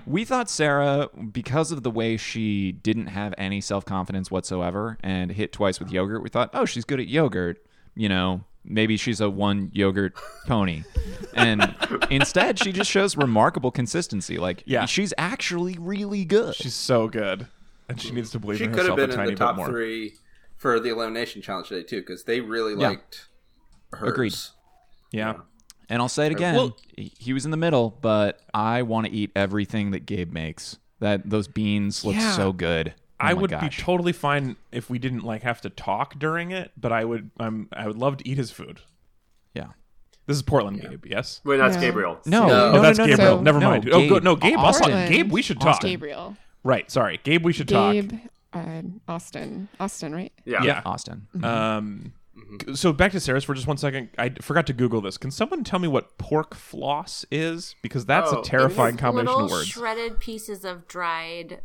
We 0.07 0.25
thought 0.25 0.49
Sarah, 0.49 1.09
because 1.31 1.73
of 1.73 1.83
the 1.83 1.91
way 1.91 2.17
she 2.17 2.73
didn't 2.73 3.09
have 3.09 3.35
any 3.37 3.61
self 3.61 3.85
confidence 3.85 4.31
whatsoever 4.31 4.97
and 5.03 5.31
hit 5.31 5.53
twice 5.53 5.79
with 5.79 5.91
yogurt, 5.93 6.23
we 6.23 6.31
thought, 6.31 6.51
oh, 6.55 6.65
she's 6.65 6.85
good 6.87 7.01
at 7.01 7.07
yogurt. 7.09 7.63
You 7.95 8.09
know, 8.09 8.45
maybe 8.65 8.97
she's 8.97 9.21
a 9.21 9.29
one 9.31 9.71
yogurt 9.73 10.15
pony. 10.47 10.85
And 11.35 11.75
instead, 12.11 12.59
she 12.59 12.73
just 12.73 12.91
shows 12.91 13.17
remarkable 13.17 13.71
consistency. 13.71 14.39
Like, 14.39 14.63
Yeah. 14.67 14.87
she's 14.87 15.15
actually 15.19 15.77
really 15.79 16.25
good. 16.25 16.55
She's 16.55 16.75
so 16.75 17.09
good, 17.09 17.47
and 17.89 18.01
she 18.01 18.11
needs 18.13 18.31
to 18.31 18.39
believe 18.39 18.59
she 18.59 18.65
in 18.65 18.71
could 18.71 18.87
have 18.87 18.97
herself 18.97 18.99
a 18.99 19.03
been 19.03 19.11
in 19.11 19.17
tiny 19.17 19.31
the 19.33 19.37
top 19.37 19.57
bit 19.57 19.63
more. 19.63 19.69
three 19.69 20.15
for 20.57 20.79
the 20.81 20.91
elimination 20.91 21.41
challenge 21.43 21.69
today 21.69 21.83
too 21.83 22.01
because 22.01 22.25
they 22.25 22.41
really 22.41 22.73
Yeah. 22.81 22.89
liked 22.89 23.29
hers. 23.93 24.09
Agreed. 24.13 24.35
Yeah. 25.13 25.35
And 25.89 26.01
I'll 26.01 26.09
say 26.09 26.27
it 26.27 26.33
again. 26.33 26.55
Well- 26.55 26.77
he 26.97 27.13
he 27.19 27.33
was 27.33 27.45
in 27.45 27.51
the 27.51 27.57
middle, 27.57 27.97
but 28.01 28.41
I 28.55 28.83
want 28.83 29.07
to 29.07 29.13
eat 29.13 29.31
everything 29.35 29.91
that 29.93 30.07
Gabe 30.07 30.33
makes. 30.33 30.77
That 31.01 31.29
those 31.31 31.49
beans 31.49 32.05
look 32.05 32.15
Yeah. 32.15 32.33
so 32.33 32.53
good. 32.53 32.95
Oh 33.21 33.27
I 33.27 33.33
would 33.35 33.51
gosh. 33.51 33.61
be 33.63 33.83
totally 33.83 34.13
fine 34.13 34.57
if 34.73 34.89
we 34.91 34.99
didn't 34.99 35.23
like 35.25 35.43
have 35.43 35.61
to 35.63 35.71
talk 35.71 36.19
during 36.19 36.51
it, 36.53 36.73
but 36.77 36.93
I 36.93 37.05
would 37.05 37.31
I'm 37.39 37.69
I 37.73 37.87
would 37.87 37.97
love 37.99 38.17
to 38.19 38.29
eat 38.29 38.39
his 38.39 38.51
food. 38.51 38.81
yeah. 39.55 39.69
This 40.27 40.37
is 40.37 40.43
Portland 40.43 40.81
Gabe, 40.81 41.07
yes? 41.07 41.41
Wait, 41.45 41.57
that's 41.57 41.75
No. 41.75 41.81
Gabriel. 41.81 42.19
No, 42.25 42.47
No. 42.47 42.73
no, 42.73 42.79
Oh, 42.79 42.83
that's 42.83 42.99
no, 42.99 43.05
no, 43.07 43.11
Gabriel. 43.17 43.37
no. 43.39 43.43
Never 43.43 43.59
No, 43.59 43.71
mind. 43.71 43.89
Oh, 43.93 44.09
go, 44.09 44.19
no, 44.19 44.37
Gabe. 44.37 44.57
Austin. 44.59 44.85
Portland. 44.85 45.13
Gabe, 45.13 45.33
we 45.33 45.43
should 45.43 45.61
talk. 45.61 45.81
Gabriel. 45.81 46.37
Right, 46.63 46.89
sorry. 46.91 47.19
Gabe, 47.25 47.45
we 47.45 47.53
should 47.53 47.69
talk. 47.69 47.95
Gabe, 47.95 48.13
uh, 48.53 48.83
Austin. 49.09 49.69
Austin, 49.81 50.15
right? 50.15 50.33
Yeah. 50.45 50.63
Yeah. 50.63 50.83
Austin. 50.85 51.27
Um, 51.43 52.13
so 52.75 52.93
back 52.93 53.11
to 53.13 53.19
Sarah's 53.21 53.43
for 53.45 53.55
just 53.55 53.67
one 53.67 53.77
second. 53.77 54.11
I 54.19 54.31
forgot 54.41 54.67
to 54.69 54.73
Google 54.73 55.01
this. 55.01 55.19
Can 55.19 55.31
someone 55.33 55.65
tell 55.65 55.79
me 55.81 55.89
what 55.89 56.17
pork 56.19 56.55
floss 56.55 57.25
is? 57.33 57.75
Because 57.83 58.07
that's 58.07 58.33
Oh. 58.33 58.41
a 58.41 58.45
terrifying 58.45 58.95
It's 58.95 59.01
combination 59.03 59.33
little 59.33 59.45
of 59.47 59.51
words. 59.51 59.69
shredded 59.69 60.21
pieces 60.21 60.65
of 60.65 60.87
dried 60.87 61.61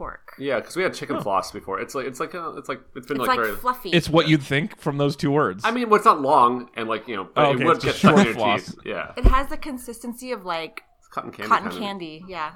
pork. 0.00 0.32
Yeah, 0.38 0.58
because 0.60 0.74
we 0.76 0.82
had 0.82 0.94
chicken 0.94 1.20
floss 1.20 1.52
before. 1.52 1.78
It's 1.80 1.94
like 1.94 2.06
it's 2.06 2.18
like 2.20 2.32
a, 2.34 2.54
it's 2.56 2.68
like 2.68 2.80
it's 2.96 3.06
been 3.06 3.18
It's 3.18 3.28
like, 3.28 3.36
like 3.36 3.46
very. 3.46 3.56
fluffy. 3.56 3.90
it's 3.90 4.08
what 4.08 4.28
you'd 4.28 4.42
think 4.42 4.78
from 4.80 4.96
those 4.98 5.14
two 5.14 5.30
words. 5.30 5.62
I 5.64 5.70
mean, 5.70 5.88
well, 5.90 5.96
it's 5.96 6.06
not 6.06 6.20
long 6.22 6.70
and 6.76 6.88
like 6.88 7.06
you 7.06 7.16
know, 7.16 7.28
but 7.34 7.44
Oh, 7.44 7.50
okay, 7.52 7.62
it 7.62 7.66
would 7.66 7.76
it's 7.76 7.84
get 7.84 7.90
just 7.90 7.98
stuck 8.00 8.12
in 8.12 8.16
short 8.16 8.26
your 8.26 8.34
floss. 8.34 8.64
teeth. 8.66 8.74
Yeah, 8.86 9.12
it 9.16 9.24
has 9.26 9.48
the 9.48 9.56
consistency 9.58 10.32
of 10.32 10.44
like 10.44 10.82
it's 10.98 11.08
cotton 11.08 11.30
candy. 11.30 11.48
cotton 11.48 11.64
kind 11.64 11.76
of. 11.76 11.80
candy. 11.82 12.24
Yeah. 12.26 12.52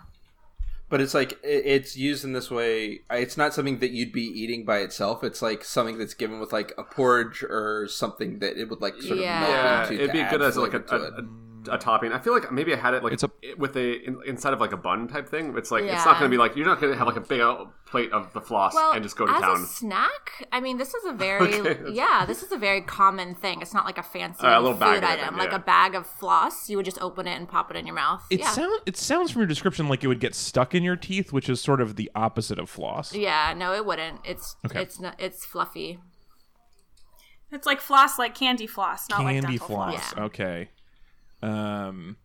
But 0.91 1.01
it's 1.01 1.15
like 1.15 1.39
it's 1.43 1.97
used 1.97 2.25
in 2.25 2.33
this 2.35 2.51
way. 2.51 3.01
It's 3.11 3.37
not 3.37 3.53
something 3.55 3.79
that 3.81 3.91
you'd 3.91 4.13
be 4.13 4.23
eating 4.23 4.65
by 4.65 4.79
itself. 4.79 5.25
It's 5.25 5.43
like 5.43 5.65
something 5.65 5.99
that's 5.99 6.15
given 6.15 6.41
with 6.41 6.53
like 6.53 6.73
a 6.79 6.85
porridge 6.85 7.43
or 7.43 7.89
something 7.89 8.39
that 8.41 8.57
it 8.57 8.69
would 8.71 8.81
like 8.81 8.95
sort 9.03 9.19
Yeah. 9.19 9.43
of 9.43 9.49
melt 9.49 9.53
Yeah, 9.53 9.83
into. 9.83 9.95
it'd 9.95 10.13
be 10.13 10.23
good 10.31 10.43
as 10.43 10.57
like 10.57 10.75
a, 10.75 10.81
flavor 10.81 11.07
a, 11.07 11.11
to 11.11 11.17
it. 11.19 11.25
A, 11.69 11.75
a 11.75 11.79
topping. 11.79 12.13
I 12.13 12.19
feel 12.19 12.33
like 12.33 12.51
maybe 12.53 12.73
I 12.73 12.77
had 12.77 12.95
it 12.95 13.03
like 13.03 13.13
It's 13.13 13.23
a- 13.23 13.31
with 13.59 13.77
a 13.77 13.93
in, 14.07 14.21
inside 14.27 14.53
of 14.53 14.61
like 14.61 14.73
a 14.73 14.77
bun 14.77 15.09
type 15.09 15.29
thing. 15.29 15.55
It's 15.57 15.71
like 15.71 15.85
it's 15.85 16.05
not 16.05 16.19
going 16.19 16.31
to 16.31 16.35
be 16.35 16.39
like 16.39 16.57
you're 16.57 16.67
not 16.67 16.81
going 16.81 16.93
to 16.93 16.99
have 16.99 17.07
like 17.07 17.17
a 17.17 17.21
big 17.21 17.41
plate 17.87 18.11
of 18.13 18.33
the 18.33 18.41
floss 18.41 18.75
Well, 18.75 18.93
and 18.93 19.03
just 19.03 19.17
go 19.17 19.27
to 19.27 19.33
as 19.33 19.41
town. 19.41 19.63
a 19.63 19.67
snack, 19.67 20.47
I 20.51 20.61
mean, 20.61 20.79
this 20.79 20.95
is 20.95 21.05
a 21.05 21.13
very 21.27 21.55
Okay, 21.61 21.93
yeah, 21.93 22.25
this 22.27 22.43
is 22.43 22.51
a 22.53 22.57
very 22.57 22.81
common 22.81 23.35
thing. 23.35 23.63
It's 23.63 23.73
not 23.75 23.85
like 23.85 23.99
a 23.99 24.03
fancy 24.03 24.45
Uh, 24.47 24.59
a 24.59 24.61
little 24.61 24.73
food 24.73 24.81
bag 24.81 24.99
of 24.99 25.05
item, 25.11 25.25
then, 25.35 25.37
like 25.39 25.51
yeah. 25.51 25.57
a 25.57 25.61
bag 25.61 25.95
of 25.95 26.07
floss. 26.07 26.69
You 26.69 26.77
would 26.79 26.85
just 26.87 27.01
open 27.01 27.27
it 27.29 27.37
and 27.37 27.49
pop 27.49 27.71
it 27.71 27.77
in 27.77 27.87
your 27.87 27.95
mouth. 27.95 28.23
it 28.31 28.41
yeah. 28.41 28.51
sound 28.51 28.81
it 28.87 28.97
sounds 28.97 29.31
from 29.31 29.41
your 29.41 29.47
description 29.47 29.89
like 29.89 30.03
it 30.03 30.09
would 30.09 30.21
get 30.21 30.35
stuck 30.35 30.75
in 30.75 30.83
your 30.83 30.97
teeth, 30.97 31.33
which 31.33 31.49
is 31.49 31.61
sort 31.61 31.81
of 31.81 31.97
the 31.97 32.11
opposite 32.15 32.59
of 32.59 32.69
floss. 32.69 33.15
yeah, 33.15 33.55
no, 33.57 33.73
it 33.75 33.87
wouldn't. 33.87 34.21
It's 34.25 34.57
Okay. 34.67 34.83
it's 34.83 34.99
not 34.99 35.15
it's 35.21 35.45
fluffy. 35.45 35.99
It's 37.53 37.67
like 37.67 37.81
floss, 37.81 38.19
like 38.19 38.35
candy 38.35 38.67
floss, 38.67 39.09
not 39.09 39.23
like 39.23 39.35
Candy 39.35 39.59
dental 39.59 39.67
floss. 39.69 39.95
floss. 39.95 40.15
Yeah. 40.17 40.25
Okay. 40.25 40.71
Um. 41.45 42.17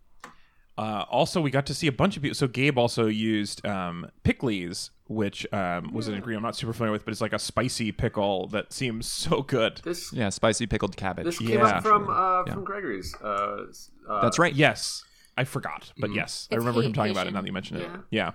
Uh, 0.77 1.03
also, 1.09 1.41
we 1.41 1.51
got 1.51 1.65
to 1.65 1.73
see 1.73 1.87
a 1.87 1.91
bunch 1.91 2.15
of 2.15 2.23
people. 2.23 2.33
So 2.35 2.47
Gabe 2.47 2.77
also 2.77 3.07
used 3.07 3.65
um, 3.65 4.09
pickles, 4.23 4.91
which 5.09 5.45
um, 5.51 5.91
was 5.93 6.07
an 6.07 6.13
ingredient 6.13 6.39
I'm 6.39 6.47
not 6.47 6.55
super 6.55 6.71
familiar 6.71 6.93
with, 6.93 7.03
but 7.03 7.11
it's 7.11 7.19
like 7.19 7.33
a 7.33 7.39
spicy 7.39 7.91
pickle 7.91 8.47
that 8.47 8.71
seems 8.71 9.05
so 9.11 9.41
good. 9.41 9.81
this 9.83 10.13
Yeah, 10.13 10.29
spicy 10.29 10.67
pickled 10.67 10.95
cabbage. 10.95 11.25
this 11.25 11.37
came 11.39 11.49
Yeah. 11.49 11.65
up 11.65 11.83
from 11.83 12.09
uh, 12.09 12.45
Yeah. 12.47 12.53
from 12.53 12.63
Gregory's. 12.63 13.13
Uh, 13.21 13.65
uh, 14.09 14.21
That's 14.21 14.39
right. 14.39 14.55
Yes, 14.55 15.03
I 15.37 15.43
forgot, 15.43 15.91
but 15.97 16.13
yes, 16.13 16.47
I 16.49 16.55
remember 16.55 16.81
him 16.81 16.93
Ha- 16.93 17.01
talking 17.01 17.11
about 17.11 17.27
it 17.27 17.33
now 17.33 17.41
that 17.41 17.47
you 17.47 17.51
mentioned 17.53 17.81
it. 17.81 17.89
Yeah. 17.91 17.97
Yeah, 18.09 18.31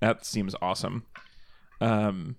that 0.00 0.26
seems 0.26 0.54
awesome. 0.60 1.06
Um, 1.80 2.36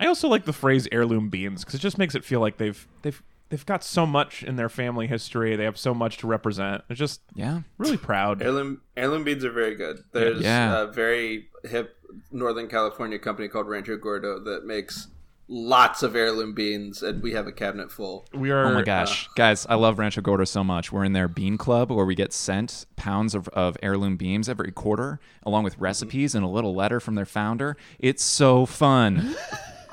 I 0.00 0.06
also 0.06 0.28
like 0.28 0.46
the 0.46 0.54
phrase 0.54 0.88
heirloom 0.90 1.28
beans 1.28 1.62
because 1.62 1.74
it 1.74 1.80
just 1.82 1.98
makes 1.98 2.14
it 2.14 2.24
feel 2.24 2.40
like 2.40 2.56
they've 2.56 2.88
they've 3.02 3.22
they've 3.48 3.66
got 3.66 3.84
so 3.84 4.06
much 4.06 4.42
in 4.42 4.56
their 4.56 4.68
family 4.68 5.06
history. 5.06 5.56
They 5.56 5.64
have 5.64 5.78
so 5.78 5.94
much 5.94 6.18
to 6.18 6.26
represent. 6.26 6.82
They're 6.88 6.96
just 6.96 7.20
Yeah. 7.34 7.60
really 7.78 7.96
proud. 7.96 8.42
Heirloom 8.42 8.80
heirloom 8.96 9.24
beans 9.24 9.44
are 9.44 9.50
very 9.52 9.74
good. 9.74 10.02
There's 10.12 10.40
Yeah. 10.42 10.82
a 10.82 10.86
very 10.86 11.48
hip 11.64 11.96
Northern 12.32 12.68
California 12.68 13.18
company 13.18 13.48
called 13.48 13.68
Rancho 13.68 13.96
Gordo 13.96 14.38
that 14.44 14.64
makes 14.64 15.08
lots 15.48 16.02
of 16.02 16.16
heirloom 16.16 16.54
beans, 16.54 17.04
and 17.04 17.22
we 17.22 17.30
have 17.32 17.46
a 17.46 17.52
cabinet 17.52 17.92
full. 17.92 18.26
We 18.34 18.50
are. 18.50 18.64
Oh 18.66 18.74
my 18.74 18.82
gosh, 18.82 19.26
uh, 19.26 19.30
guys, 19.36 19.64
I 19.68 19.76
love 19.76 19.98
Rancho 20.00 20.20
Gordo 20.20 20.42
so 20.44 20.64
much. 20.64 20.90
We're 20.90 21.04
in 21.04 21.12
their 21.12 21.28
bean 21.28 21.56
club 21.56 21.92
where 21.92 22.04
we 22.04 22.16
get 22.16 22.32
sent 22.32 22.84
pounds 22.96 23.32
of, 23.32 23.46
of 23.50 23.76
heirloom 23.80 24.16
beans 24.16 24.48
every 24.48 24.72
quarter, 24.72 25.20
along 25.44 25.62
with 25.62 25.78
recipes 25.78 26.34
and 26.34 26.44
a 26.44 26.48
little 26.48 26.74
letter 26.74 26.98
from 26.98 27.14
their 27.14 27.26
founder. 27.26 27.76
It's 28.00 28.24
so 28.24 28.66
fun. 28.66 29.36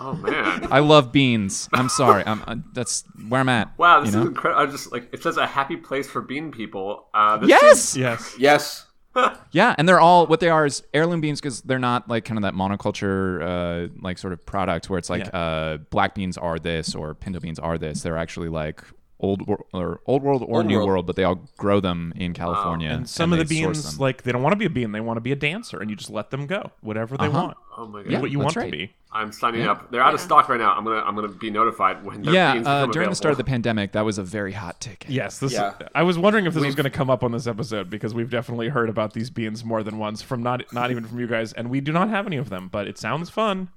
oh 0.04 0.13
man. 0.13 0.68
I 0.72 0.80
love 0.80 1.12
beans. 1.12 1.70
I'm 1.74 1.89
sorry. 1.89 2.24
I'm, 2.26 2.44
uh, 2.46 2.56
that's 2.74 3.04
where 3.30 3.42
I'm 3.42 3.50
at. 3.50 3.78
Wow, 3.78 4.02
this 4.02 4.12
you 4.12 4.18
know? 4.18 4.24
is 4.24 4.28
incredible. 4.30 4.62
I 4.62 4.66
just 4.72 4.92
like 4.92 5.10
it 5.13 5.24
says 5.24 5.38
a 5.38 5.48
happy 5.48 5.78
place 5.78 6.10
for 6.10 6.22
bean 6.22 6.52
people. 6.52 7.08
Uh, 7.13 7.38
this 7.38 7.50
Yes. 7.50 7.96
Yes. 7.98 8.36
Yes, 8.38 8.86
Yeah, 9.52 9.76
and 9.78 9.88
they're 9.88 10.00
all 10.00 10.26
what 10.28 10.39
they 10.39 10.50
are 10.50 10.66
is 10.66 10.84
heirloom 10.94 11.22
beans 11.22 11.39
because 11.39 11.62
they're 11.62 11.80
not 11.80 12.10
like 12.10 12.26
kind 12.26 12.38
of 12.38 12.44
that 12.44 12.54
monoculture 12.54 13.42
uh, 13.42 13.94
like 14.02 14.18
sort 14.18 14.34
of 14.34 14.46
product 14.46 14.89
where 14.89 14.98
it's 15.00 15.10
like 15.10 15.26
Yeah. 15.26 15.39
uh, 15.39 15.78
black 15.78 16.16
beans 16.16 16.38
are 16.38 16.60
this 16.60 16.96
or 16.96 17.13
pinto 17.13 17.39
beans 17.39 17.60
are 17.60 17.78
this. 17.78 18.02
They're 18.02 18.18
actually 18.18 18.50
like 18.50 18.84
old 19.24 19.48
wor- 19.48 19.66
or 19.74 20.02
old 20.06 20.22
world 20.22 20.44
or 20.44 20.58
Old 20.58 20.66
new 20.68 20.76
world. 20.78 20.88
world, 20.90 21.08
but 21.08 21.16
they 21.16 21.24
all 21.24 21.40
grow 21.58 21.80
them 21.80 22.14
in 22.16 22.34
California. 22.34 22.90
And 22.90 23.10
some 23.10 23.32
of 23.34 23.40
the 23.40 23.46
beans, 23.46 24.00
like 24.00 24.24
they 24.24 24.32
don't 24.32 24.44
want 24.44 24.52
to 24.54 24.58
be 24.58 24.66
a 24.66 24.70
bean, 24.70 24.92
they 24.92 25.00
want 25.02 25.18
to 25.18 25.22
be 25.22 25.32
a 25.32 25.36
dancer, 25.36 25.80
and 25.80 25.90
you 25.90 25.96
just 25.96 26.10
let 26.10 26.30
them 26.30 26.46
go, 26.46 26.72
whatever 26.82 27.16
they 27.18 27.30
want, 27.30 27.58
Oh 27.76 27.88
my 27.88 28.04
Be 28.04 28.12
god. 28.12 28.22
what 28.22 28.30
you 28.32 28.38
want 28.40 28.56
right. 28.56 28.66
to 28.66 28.72
be. 28.72 28.94
I'm 29.12 29.32
signing 29.32 29.64
up. 29.64 29.92
They're 29.92 30.02
out 30.02 30.14
of 30.14 30.20
stock 30.20 30.50
right 30.50 30.60
now. 30.60 30.74
I'm 30.74 30.84
gonna 30.84 31.02
I'm 31.02 31.16
gonna 31.16 31.28
be 31.28 31.50
notified 31.52 32.04
when 32.04 32.22
their 32.24 32.34
yeah, 32.34 32.54
beans 32.54 32.68
uh, 32.68 32.82
become 32.82 32.92
during 32.92 33.10
the 33.10 33.16
start 33.16 33.32
of 33.32 33.38
the 33.38 33.44
pandemic, 33.44 33.92
that 33.94 34.04
was 34.06 34.18
a 34.18 34.24
very 34.24 34.52
hot 34.52 34.80
ticket. 34.82 35.10
Yes, 35.10 35.40
this. 35.40 35.54
Yeah. 35.54 35.74
I 35.96 36.04
was 36.04 36.18
wondering 36.18 36.46
if 36.46 36.54
this 36.54 36.64
was 36.64 36.76
going 36.76 36.86
to 36.86 36.90
come 36.90 37.10
up 37.12 37.24
on 37.24 37.32
this 37.32 37.46
episode 37.48 37.90
because 37.90 38.14
we've 38.14 38.30
definitely 38.30 38.70
heard 38.70 38.90
about 38.90 39.14
these 39.14 39.30
beans 39.30 39.64
more 39.64 39.84
than 39.84 39.98
once 40.00 40.22
from 40.22 40.42
not 40.44 40.72
not 40.74 40.90
even 40.92 41.06
from 41.06 41.20
you 41.20 41.28
guys, 41.28 41.54
and 41.54 41.70
we 41.70 41.80
do 41.80 41.92
not 41.92 42.10
have 42.10 42.26
any 42.28 42.38
of 42.38 42.50
them. 42.50 42.70
But 42.72 42.88
it 42.88 42.98
sounds 42.98 43.30
fun. 43.30 43.70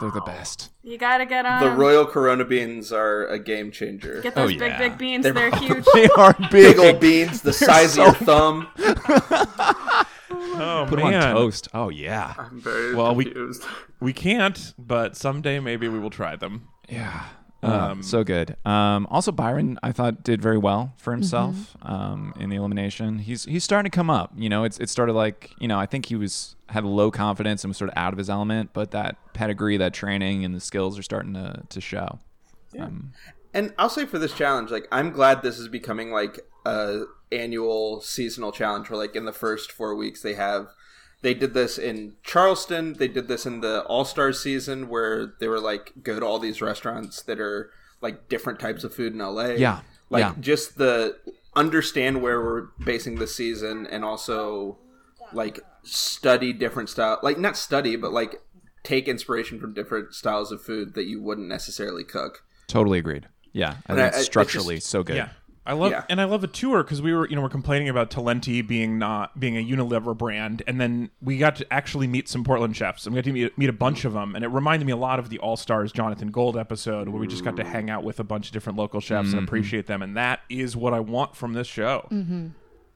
They're 0.00 0.10
the 0.10 0.22
best. 0.26 0.70
You 0.82 0.98
gotta 0.98 1.26
get 1.26 1.46
on. 1.46 1.62
The 1.62 1.70
Royal 1.70 2.04
Corona 2.06 2.44
beans 2.44 2.92
are 2.92 3.26
a 3.28 3.38
game 3.38 3.70
changer. 3.70 4.20
Get 4.20 4.34
those 4.34 4.50
Oh, 4.54 4.58
big, 4.58 4.60
yeah. 4.72 4.78
big 4.78 4.98
beans. 4.98 5.22
They're- 5.24 5.32
They're, 5.32 5.50
huge. 5.58 5.84
They 5.94 6.08
are 6.16 6.34
big. 6.50 6.76
Big 6.76 6.78
old 6.78 7.00
beans, 7.00 7.42
the 7.42 7.52
size 7.66 7.96
of 7.98 8.04
your 8.04 8.14
thumb. 8.14 8.68
Oh 10.56 10.86
Put 10.88 10.98
them 10.98 11.10
man, 11.10 11.22
on 11.22 11.34
toast. 11.34 11.68
Oh 11.74 11.88
yeah, 11.88 12.34
I'm 12.38 12.60
very 12.60 12.94
Well, 12.94 13.14
we- 13.14 13.34
we 14.00 14.12
can't, 14.12 14.74
but 14.78 15.16
someday 15.16 15.60
maybe 15.60 15.88
we 15.88 15.98
will 15.98 16.10
try 16.10 16.36
them. 16.36 16.68
yeah. 16.88 17.24
Um, 17.64 18.02
so 18.02 18.24
good. 18.24 18.56
Um, 18.66 19.06
also, 19.10 19.32
Byron, 19.32 19.78
I 19.82 19.92
thought 19.92 20.22
did 20.22 20.42
very 20.42 20.58
well 20.58 20.92
for 20.98 21.12
himself 21.12 21.54
Mm-hmm. 21.54 21.92
um, 21.92 22.34
in 22.38 22.50
the 22.50 22.56
elimination. 22.56 23.18
He's 23.20 23.44
he's 23.44 23.64
starting 23.64 23.90
to 23.90 23.94
come 23.94 24.10
up. 24.10 24.32
You 24.36 24.48
know, 24.48 24.64
it's 24.64 24.78
it 24.78 24.88
started 24.90 25.14
like 25.14 25.50
you 25.58 25.68
know 25.68 25.78
I 25.78 25.86
think 25.86 26.06
he 26.06 26.16
was 26.16 26.56
had 26.68 26.84
low 26.84 27.10
confidence 27.10 27.64
and 27.64 27.70
was 27.70 27.76
sort 27.76 27.90
of 27.90 27.96
out 27.96 28.12
of 28.12 28.18
his 28.18 28.28
element, 28.30 28.70
but 28.72 28.90
that 28.90 29.16
pedigree, 29.34 29.76
that 29.76 29.92
training, 29.94 30.44
and 30.44 30.54
the 30.54 30.60
skills 30.60 30.98
are 30.98 31.02
starting 31.02 31.34
to 31.34 31.62
to 31.68 31.80
show. 31.80 32.18
And 33.52 33.72
I'll 33.78 33.88
say 33.88 34.04
for 34.04 34.18
this 34.18 34.32
challenge, 34.34 34.70
like 34.70 34.88
I'm 34.90 35.10
glad 35.10 35.42
this 35.42 35.58
is 35.58 35.68
becoming 35.68 36.10
like 36.10 36.40
a 36.66 37.04
annual 37.30 38.00
seasonal 38.00 38.50
challenge 38.52 38.90
where 38.90 38.98
like 38.98 39.14
in 39.14 39.24
the 39.26 39.32
first 39.32 39.70
four 39.72 39.94
weeks 39.94 40.22
they 40.22 40.34
have 40.34 40.68
they 41.24 41.34
did 41.34 41.54
this 41.54 41.78
in 41.78 42.12
Charleston, 42.22 42.92
they 42.94 43.08
did 43.08 43.26
this 43.28 43.46
in 43.46 43.60
the 43.60 43.82
All 43.86 44.04
Star 44.04 44.32
season 44.32 44.88
where 44.88 45.32
they 45.40 45.48
were 45.48 45.58
like 45.60 45.92
go 46.02 46.20
to 46.20 46.24
all 46.26 46.38
these 46.38 46.60
restaurants 46.62 47.22
that 47.22 47.40
are 47.40 47.70
like 48.00 48.28
different 48.28 48.60
types 48.60 48.84
of 48.84 48.94
food 48.94 49.12
in 49.14 49.18
LA. 49.20 49.46
Yeah, 49.56 49.80
Like 50.10 50.20
yeah. 50.20 50.34
just 50.38 50.76
the 50.78 51.16
understand 51.56 52.20
where 52.22 52.40
we're 52.40 52.66
basing 52.84 53.16
the 53.16 53.26
season 53.26 53.86
and 53.86 54.04
also 54.04 54.76
like 55.32 55.60
study 55.82 56.52
different 56.52 56.88
style 56.88 57.18
like 57.22 57.38
not 57.38 57.56
study 57.56 57.94
but 57.96 58.12
like 58.12 58.42
take 58.82 59.06
inspiration 59.08 59.58
from 59.60 59.72
different 59.72 60.12
styles 60.12 60.52
of 60.52 60.60
food 60.62 60.94
that 60.94 61.04
you 61.06 61.22
wouldn't 61.22 61.48
necessarily 61.48 62.04
cook. 62.04 62.42
Totally 62.68 62.98
agreed. 62.98 63.28
Yeah, 63.52 63.70
I 63.70 63.72
And 63.72 63.96
think 63.96 63.98
I- 64.00 64.06
it's 64.08 64.16
I- 64.16 64.20
it's 64.20 64.26
structurally 64.26 64.74
just- 64.76 64.88
so 64.88 65.02
good. 65.02 65.16
Yeah. 65.16 65.28
I 65.66 65.72
love 65.72 65.92
Yeah. 65.92 66.04
and 66.10 66.20
I 66.20 66.24
love 66.24 66.44
a 66.44 66.46
tour 66.46 66.82
because 66.82 67.00
we 67.00 67.14
were 67.14 67.26
you 67.28 67.36
know 67.36 67.42
we're 67.42 67.48
complaining 67.48 67.88
about 67.88 68.10
Talenti 68.10 68.66
being 68.66 68.98
not 68.98 69.38
being 69.40 69.56
a 69.56 69.64
Unilever 69.64 70.16
brand 70.16 70.62
and 70.66 70.78
then 70.80 71.10
we 71.22 71.38
got 71.38 71.56
to 71.56 71.72
actually 71.72 72.06
meet 72.06 72.28
some 72.28 72.44
Portland 72.44 72.76
chefs 72.76 73.06
and 73.06 73.14
we 73.14 73.18
got 73.22 73.24
to 73.24 73.32
meet, 73.32 73.56
meet 73.56 73.68
a 73.70 73.72
bunch 73.72 74.04
of 74.04 74.12
them 74.12 74.34
and 74.34 74.44
it 74.44 74.48
reminded 74.48 74.84
me 74.84 74.92
a 74.92 74.96
lot 74.96 75.18
of 75.18 75.30
the 75.30 75.38
All 75.38 75.56
Stars 75.56 75.90
Jonathan 75.90 76.30
Gold 76.30 76.56
episode 76.58 77.08
where 77.08 77.18
we 77.20 77.26
just 77.26 77.44
got 77.44 77.56
to 77.56 77.64
hang 77.64 77.88
out 77.88 78.04
with 78.04 78.20
a 78.20 78.24
bunch 78.24 78.48
of 78.48 78.52
different 78.52 78.78
local 78.78 79.00
chefs 79.00 79.28
Mm-hmm. 79.28 79.38
and 79.38 79.48
appreciate 79.48 79.86
them 79.86 80.02
and 80.02 80.16
that 80.16 80.40
is 80.50 80.76
what 80.76 80.92
I 80.92 81.00
want 81.00 81.34
from 81.34 81.54
this 81.54 81.66
show. 81.66 82.08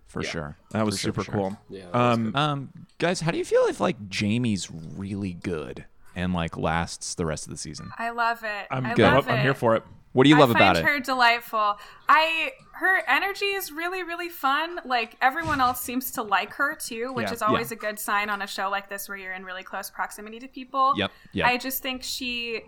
for 0.06 0.22
sure. 0.22 0.56
That 0.70 0.84
was 0.84 0.96
For 0.96 1.00
sure, 1.00 1.08
super 1.14 1.24
sure. 1.24 1.34
cool. 1.34 1.58
Yeah, 1.70 1.84
Um, 1.92 2.34
Um, 2.36 2.68
guys, 2.98 3.20
how 3.20 3.30
do 3.30 3.38
you 3.38 3.44
feel 3.44 3.62
if 3.66 3.80
like 3.80 4.08
Jamie's 4.10 4.68
really 4.70 5.32
good 5.32 5.84
and 6.16 6.32
like 6.34 6.56
lasts 6.56 7.14
the 7.14 7.24
rest 7.26 7.46
of 7.46 7.50
the 7.50 7.58
season? 7.58 7.92
I 7.98 8.10
love 8.10 8.42
it. 8.44 8.66
I'm 8.70 8.86
I 8.86 8.94
good. 8.94 9.04
love 9.12 9.28
I'm 9.28 9.36
it. 9.38 9.42
here 9.42 9.54
for 9.54 9.74
it. 9.76 9.84
What 10.12 10.24
do 10.24 10.30
you 10.30 10.38
love 10.38 10.50
about 10.50 10.60
it? 10.60 10.62
I 10.62 10.70
about 10.70 10.76
find 10.76 10.86
it? 10.88 10.90
her 10.92 11.00
delightful. 11.00 11.78
I 12.08 12.52
her 12.72 13.02
energy 13.08 13.46
is 13.46 13.70
really 13.72 14.02
really 14.02 14.28
fun. 14.28 14.80
Like 14.84 15.16
everyone 15.20 15.60
else 15.60 15.80
seems 15.80 16.10
to 16.12 16.22
like 16.22 16.54
her 16.54 16.74
too, 16.74 17.12
which 17.12 17.28
Yeah, 17.28 17.34
is 17.34 17.42
always 17.42 17.70
yeah. 17.70 17.76
a 17.76 17.80
good 17.80 17.98
sign 17.98 18.30
on 18.30 18.42
a 18.42 18.46
show 18.46 18.70
like 18.70 18.88
this 18.88 19.08
where 19.08 19.18
you're 19.18 19.32
in 19.34 19.44
really 19.44 19.62
close 19.62 19.90
proximity 19.90 20.38
to 20.40 20.48
people. 20.48 20.94
Yep, 20.96 21.10
yep. 21.32 21.46
I 21.46 21.56
just 21.58 21.82
think 21.82 22.02
she 22.02 22.62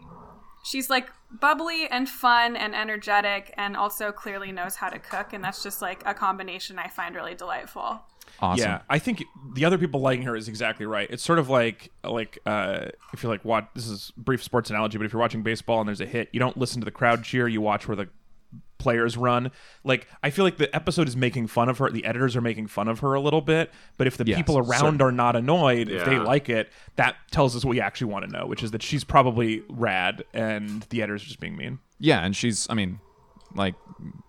she's 0.65 0.91
like 0.91 1.09
bubbly 1.41 1.89
and 1.91 2.09
fun 2.09 2.57
and 2.57 2.75
energetic 2.75 3.55
and 3.57 3.77
also 3.77 4.13
clearly 4.13 4.53
knows 4.53 4.77
how 4.77 4.89
to 4.91 4.99
cook 4.99 5.33
and 5.33 5.43
that's 5.43 5.63
just 5.63 5.81
like 5.81 6.03
a 6.05 6.13
combination 6.13 6.79
I 6.79 6.89
find 6.89 7.15
really 7.15 7.35
delightful. 7.35 8.01
Awesome. 8.41 8.65
Yeah, 8.65 8.81
I 8.89 8.99
think 8.99 9.25
the 9.55 9.65
other 9.65 9.77
people 9.79 10.01
liking 10.01 10.23
her 10.25 10.35
is 10.35 10.49
exactly 10.49 10.87
right. 10.87 11.09
It's 11.11 11.23
sort 11.23 11.39
of 11.39 11.49
like 11.51 11.91
like 12.03 12.39
uh, 12.47 12.87
if 13.13 13.23
you're 13.23 13.31
like 13.33 13.45
what 13.45 13.69
this 13.75 13.87
is 13.87 14.13
brief 14.17 14.43
sports 14.43 14.71
analogy, 14.71 14.97
but 14.99 15.05
if 15.05 15.13
you're 15.13 15.21
watching 15.21 15.43
baseball 15.43 15.81
and 15.81 15.89
there's 15.89 16.01
a 16.01 16.07
hit, 16.07 16.29
you 16.33 16.41
don't 16.41 16.57
listen 16.57 16.81
to 16.81 16.85
the 16.85 16.91
crowd 16.91 17.23
cheer. 17.23 17.47
You 17.49 17.61
watch 17.61 17.87
where 17.87 17.97
the 17.97 18.09
players 18.79 19.17
run. 19.17 19.51
Like 19.85 20.09
I 20.23 20.31
feel 20.31 20.45
like 20.45 20.57
the 20.57 20.75
episode 20.75 21.07
is 21.07 21.15
making 21.17 21.49
fun 21.49 21.69
of 21.69 21.77
her. 21.79 21.91
The 21.91 22.05
editors 22.07 22.35
are 22.35 22.41
making 22.41 22.69
fun 22.69 22.89
of 22.89 23.01
her 23.01 23.13
a 23.15 23.21
little 23.21 23.43
bit. 23.43 23.71
But 23.99 24.07
if 24.07 24.17
the 24.17 24.25
Yes, 24.27 24.39
people 24.39 24.57
around 24.59 24.81
certainly. 24.81 25.05
are 25.05 25.13
not 25.13 25.37
annoyed, 25.37 25.91
if 25.91 26.05
they 26.07 26.19
like 26.19 26.49
it, 26.49 26.71
that 26.97 27.17
tells 27.31 27.55
us 27.55 27.65
what 27.65 27.71
we 27.73 27.81
actually 27.81 28.11
want 28.11 28.25
to 28.25 28.31
know, 28.31 28.47
which 28.47 28.63
is 28.63 28.71
that 28.71 28.83
she's 28.83 29.05
probably 29.05 29.63
rad, 29.69 30.25
and 30.33 30.83
the 30.89 31.03
editors 31.03 31.23
are 31.23 31.27
just 31.27 31.41
being 31.41 31.57
mean. 31.57 31.79
Yeah, 31.99 32.25
and 32.25 32.35
she's, 32.35 32.67
I 32.71 32.75
mean, 32.75 33.01
like 33.55 33.75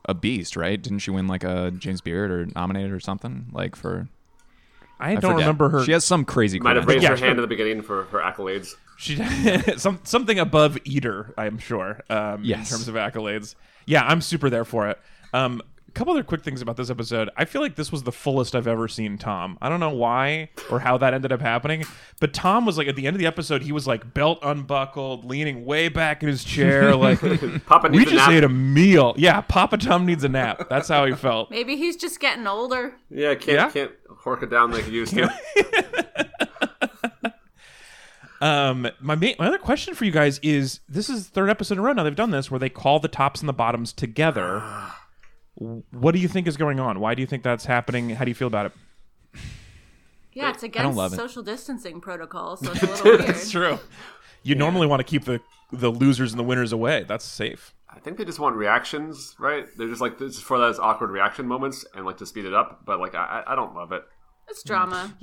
a 0.06 0.14
beast, 0.14 0.56
right? 0.56 0.82
Didn't 0.82 1.00
she 1.00 1.12
win 1.12 1.28
like 1.28 1.44
a 1.44 1.72
James 1.72 2.02
Beard 2.02 2.32
or 2.32 2.46
nominated 2.56 2.92
or 2.92 3.00
something? 3.00 3.48
Like 3.52 3.76
for 3.76 4.08
I, 5.00 5.12
I 5.12 5.16
don't 5.16 5.22
forget. 5.34 5.38
remember 5.40 5.70
her. 5.70 5.84
She 5.84 5.92
has 5.94 6.04
some 6.04 6.26
crazy. 6.26 6.60
Might 6.60 6.76
have 6.76 6.86
credentials. 6.86 6.96
raised 6.96 7.04
Yeah, 7.04 7.10
her 7.12 7.18
sure. 7.18 7.28
hand 7.28 7.40
at 7.40 7.42
the 7.42 7.48
beginning 7.48 7.82
for 7.82 8.04
her 8.06 8.20
accolades. 8.20 8.76
She 8.98 9.16
some 9.78 10.00
something 10.04 10.38
above 10.38 10.78
Eater, 10.86 11.34
I'm 11.38 11.58
sure. 11.58 12.02
Um, 12.10 12.44
Yes. 12.44 12.72
in 12.72 12.78
terms 12.78 12.88
of 12.88 12.96
accolades. 12.96 13.56
Yeah, 13.88 14.04
I'm 14.06 14.22
super 14.22 14.50
there 14.50 14.66
for 14.66 14.90
it. 14.90 15.00
Um, 15.34 15.62
a 15.92 15.94
couple 15.94 16.14
other 16.14 16.24
quick 16.24 16.42
things 16.42 16.62
about 16.62 16.78
this 16.78 16.90
episode. 16.90 17.30
I 17.36 17.44
feel 17.44 17.62
like 17.62 17.76
this 17.76 17.92
was 17.92 18.04
the 18.04 18.12
fullest 18.14 18.56
I've 18.56 18.66
ever 18.68 18.88
seen 18.88 19.18
Tom. 19.18 19.58
I 19.62 19.68
don't 19.68 19.82
know 19.82 19.90
why 19.90 20.50
or 20.70 20.80
how 20.80 20.98
that 21.00 21.14
ended 21.14 21.34
up 21.34 21.42
happening, 21.42 21.84
but 22.22 22.34
Tom 22.34 22.66
was 22.66 22.78
like 22.78 22.88
at 22.88 22.96
the 22.96 23.06
end 23.08 23.16
of 23.16 23.20
the 23.20 23.26
episode, 23.26 23.62
he 23.62 23.72
was 23.74 23.88
like 23.88 24.14
belt 24.14 24.40
unbuckled, 24.42 25.26
leaning 25.26 25.66
way 25.66 25.90
back 25.90 26.24
in 26.24 26.30
his 26.30 26.44
chair, 26.46 26.96
like 26.96 27.20
Papa 27.66 27.90
we 27.90 27.98
needs 28.00 28.12
a 28.12 28.16
just 28.16 28.28
nap. 28.28 28.32
ate 28.32 28.44
a 28.46 28.50
meal. 28.50 29.14
Yeah, 29.18 29.42
Papa 29.42 29.78
Tom 29.78 30.06
needs 30.06 30.24
a 30.24 30.30
nap. 30.30 30.68
That's 30.70 30.88
how 30.88 31.06
he 31.06 31.14
felt. 31.14 31.52
Maybe 31.52 31.76
he's 31.76 31.98
just 31.98 32.20
getting 32.22 32.48
older. 32.48 32.96
Yeah, 33.10 33.36
can't 33.36 33.56
Yeah? 33.58 33.70
can't 33.70 33.92
hork 34.24 34.44
it 34.44 34.50
down 34.50 34.72
like 34.72 34.86
he 34.86 34.92
used 34.94 35.14
to. 35.16 35.30
Um, 38.40 38.88
my 39.00 39.14
ma- 39.14 39.34
my 39.38 39.46
other 39.46 39.60
question 39.60 39.94
for 39.94 40.04
you 40.04 40.12
guys 40.12 40.40
is: 40.40 40.80
This 40.90 41.10
is 41.12 41.28
the 41.28 41.32
third 41.32 41.52
episode 41.52 41.76
in 41.76 41.80
a 41.80 41.84
row 41.84 41.94
now 41.94 42.02
they've 42.02 42.16
done 42.16 42.32
this 42.32 42.50
where 42.50 42.60
they 42.60 42.70
call 42.70 43.00
the 43.00 43.08
tops 43.08 43.40
and 43.40 43.48
the 43.48 43.54
bottoms 43.54 43.94
together. 43.94 44.64
What 45.56 46.14
do 46.14 46.20
you 46.20 46.28
think 46.28 46.48
is 46.48 46.58
going 46.58 46.80
on? 46.80 47.00
Why 47.00 47.16
do 47.16 47.22
you 47.22 47.28
think 47.28 47.44
that's 47.44 47.66
happening? 47.66 48.10
How 48.10 48.26
do 48.26 48.32
you 48.32 48.36
feel 48.36 48.48
about 48.48 48.68
it? 48.68 48.72
Yeah, 50.34 50.52
it's 50.52 50.64
against 50.64 50.98
love 50.98 51.14
it. 51.14 51.18
social 51.18 51.44
distancing 51.44 52.00
protocol, 52.00 52.56
so 52.56 52.72
it's 52.72 52.82
a 52.84 52.86
little 53.04 53.06
weird. 53.18 53.22
That's 53.22 53.52
true. 53.52 53.80
You 54.44 54.56
normally 54.56 54.88
want 54.88 55.02
to 55.02 55.04
keep 55.04 55.26
the 55.26 55.42
the 55.72 55.92
losers 55.92 56.32
and 56.32 56.40
the 56.40 56.44
winners 56.44 56.72
away. 56.72 57.04
That's 57.08 57.26
safe. 57.26 57.74
I 57.90 58.00
think 58.00 58.18
they 58.18 58.24
just 58.26 58.40
want 58.40 58.56
reactions, 58.56 59.36
right? 59.40 59.66
They're 59.78 59.90
just 59.90 60.02
like 60.02 60.18
this 60.18 60.38
is 60.38 60.42
for 60.42 60.58
those 60.58 60.80
awkward 60.80 61.12
reaction 61.12 61.48
moments 61.48 61.86
and 61.94 62.06
like 62.06 62.18
to 62.18 62.26
speed 62.26 62.46
it 62.46 62.54
up. 62.54 62.86
But 62.86 63.00
like 63.00 63.14
I, 63.14 63.44
I 63.46 63.54
I 63.54 63.56
don't 63.56 63.76
love 63.76 63.92
it. 63.92 64.04
It's 64.48 64.64
drama. 64.64 65.14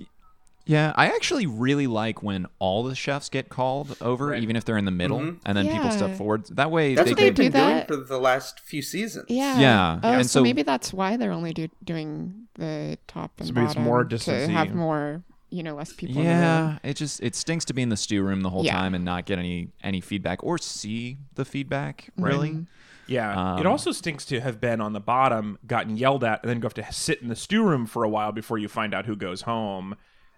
Yeah, 0.68 0.92
I 0.96 1.06
actually 1.06 1.46
really 1.46 1.86
like 1.86 2.22
when 2.22 2.46
all 2.58 2.82
the 2.84 2.94
chefs 2.94 3.28
get 3.30 3.48
called 3.48 3.96
over, 4.02 4.34
even 4.34 4.54
if 4.54 4.64
they're 4.66 4.76
in 4.76 4.84
the 4.84 4.90
middle, 4.90 5.18
and 5.46 5.56
then 5.56 5.66
people 5.68 5.90
step 5.90 6.14
forward. 6.16 6.46
That 6.56 6.70
way, 6.70 6.94
That's 6.94 7.06
they 7.06 7.12
what 7.12 7.16
can, 7.18 7.26
they've 7.26 7.34
been 7.34 7.46
do 7.46 7.50
that. 7.58 7.88
doing 7.88 8.00
for 8.02 8.06
the 8.06 8.18
last 8.18 8.60
few 8.60 8.82
seasons. 8.82 9.24
Yeah. 9.28 9.58
Yeah, 9.58 10.00
Oh, 10.02 10.12
and 10.12 10.26
so, 10.26 10.40
so- 10.40 10.42
maybe 10.42 10.62
that's 10.62 10.92
why 10.92 11.16
they're 11.16 11.32
only 11.32 11.54
do- 11.54 11.68
doing 11.82 12.48
the 12.56 12.98
top 13.08 13.32
and 13.38 13.46
So 13.48 13.54
maybe 13.54 13.64
it's 13.64 13.74
bottom 13.76 13.84
more 13.84 14.04
to 14.04 14.48
have 14.50 14.74
more, 14.74 15.22
you 15.48 15.62
know, 15.62 15.74
less 15.74 15.94
people. 15.94 16.18
in 16.18 16.24
the 16.24 16.30
room. 16.30 16.38
Yeah, 16.38 16.78
it 16.82 16.94
just 16.98 17.22
it 17.22 17.34
stinks 17.34 17.64
to 17.64 17.72
be 17.72 17.80
in 17.80 17.88
the 17.88 17.96
stew 17.96 18.22
room 18.22 18.42
the 18.42 18.50
whole 18.50 18.64
Yeah. 18.64 18.74
time 18.76 18.94
and 18.94 19.04
not 19.06 19.24
get 19.24 19.38
any 19.38 19.70
any 19.82 20.02
feedback 20.02 20.44
or 20.44 20.58
see 20.58 21.16
the 21.34 21.46
feedback 21.46 22.10
really. 22.18 22.66
Yeah. 23.06 23.54
it 23.56 23.60
Um, 23.64 23.66
also 23.68 23.90
stinks 23.90 24.26
to 24.26 24.40
have 24.40 24.60
been 24.60 24.82
on 24.82 24.92
the 24.92 25.00
bottom, 25.00 25.58
gotten 25.66 25.96
yelled 25.96 26.24
at, 26.24 26.42
and 26.42 26.50
then 26.50 26.60
go 26.60 26.66
have 26.66 26.74
to 26.74 26.92
sit 26.92 27.22
in 27.22 27.28
the 27.28 27.36
stew 27.36 27.64
room 27.64 27.86
for 27.86 28.04
a 28.04 28.08
while 28.08 28.32
before 28.32 28.58
you 28.58 28.68
find 28.68 28.92
out 28.92 29.06
who 29.06 29.16
goes 29.16 29.42
home. 29.42 29.94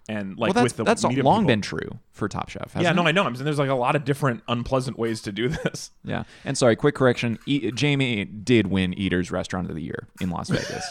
And 0.09 0.37
like 0.37 0.47
well, 0.53 0.53
that's 0.63 0.73
with 0.73 0.77
the 0.77 0.83
that's 0.83 1.03
long 1.03 1.13
people. 1.15 1.43
been 1.43 1.61
true 1.61 1.99
for 2.11 2.27
Top 2.27 2.49
Chef. 2.49 2.73
Hasn't 2.73 2.83
Yeah, 2.83 2.91
no, 2.91 3.03
it? 3.05 3.09
I 3.09 3.11
know. 3.11 3.23
I'm 3.23 3.35
saying 3.35 3.45
there's 3.45 3.59
like 3.59 3.69
a 3.69 3.75
lot 3.75 3.95
of 3.95 4.03
different 4.03 4.41
unpleasant 4.47 4.97
ways 4.97 5.21
to 5.21 5.31
do 5.31 5.47
this. 5.63 5.91
Yeah, 6.03 6.23
and 6.43 6.57
sorry, 6.57 6.75
quick 6.75 6.95
correction. 6.95 7.37
E- 7.45 7.71
Jamie 7.71 8.25
did 8.25 8.67
win 8.67 8.93
Eater's 8.95 9.29
Restaurant 9.31 9.69
of 9.69 9.75
the 9.75 9.81
Year 9.83 10.07
in 10.19 10.31
Las 10.31 10.49
Vegas. 10.49 10.83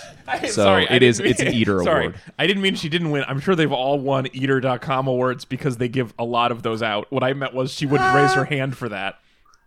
so 0.42 0.48
Sorry, 0.48 0.86
it 0.88 1.02
is 1.02 1.18
didn't 1.18 1.30
it's 1.32 1.40
an 1.40 1.48
Eater 1.48 1.80
Sorry, 1.84 2.06
award. 2.06 2.20
I 2.38 2.46
didn't 2.46 2.62
mean 2.62 2.76
she 2.76 2.88
didn't 2.88 3.11
win. 3.11 3.24
I'm 3.26 3.40
sure 3.40 3.54
they've 3.56 3.70
all 3.72 3.98
won 3.98 4.28
Eater.com 4.32 5.08
awards 5.08 5.44
because 5.44 5.76
they 5.78 5.88
give 5.88 6.14
a 6.18 6.24
lot 6.24 6.52
of 6.52 6.62
those 6.62 6.82
out. 6.82 7.11
What 7.11 7.24
I 7.24 7.32
meant 7.32 7.52
was 7.52 7.72
she 7.72 7.86
wouldn't 7.86 8.14
raise 8.14 8.32
her 8.34 8.42
uh, 8.42 8.46
hand 8.46 8.76
for 8.76 8.88
that. 8.90 9.16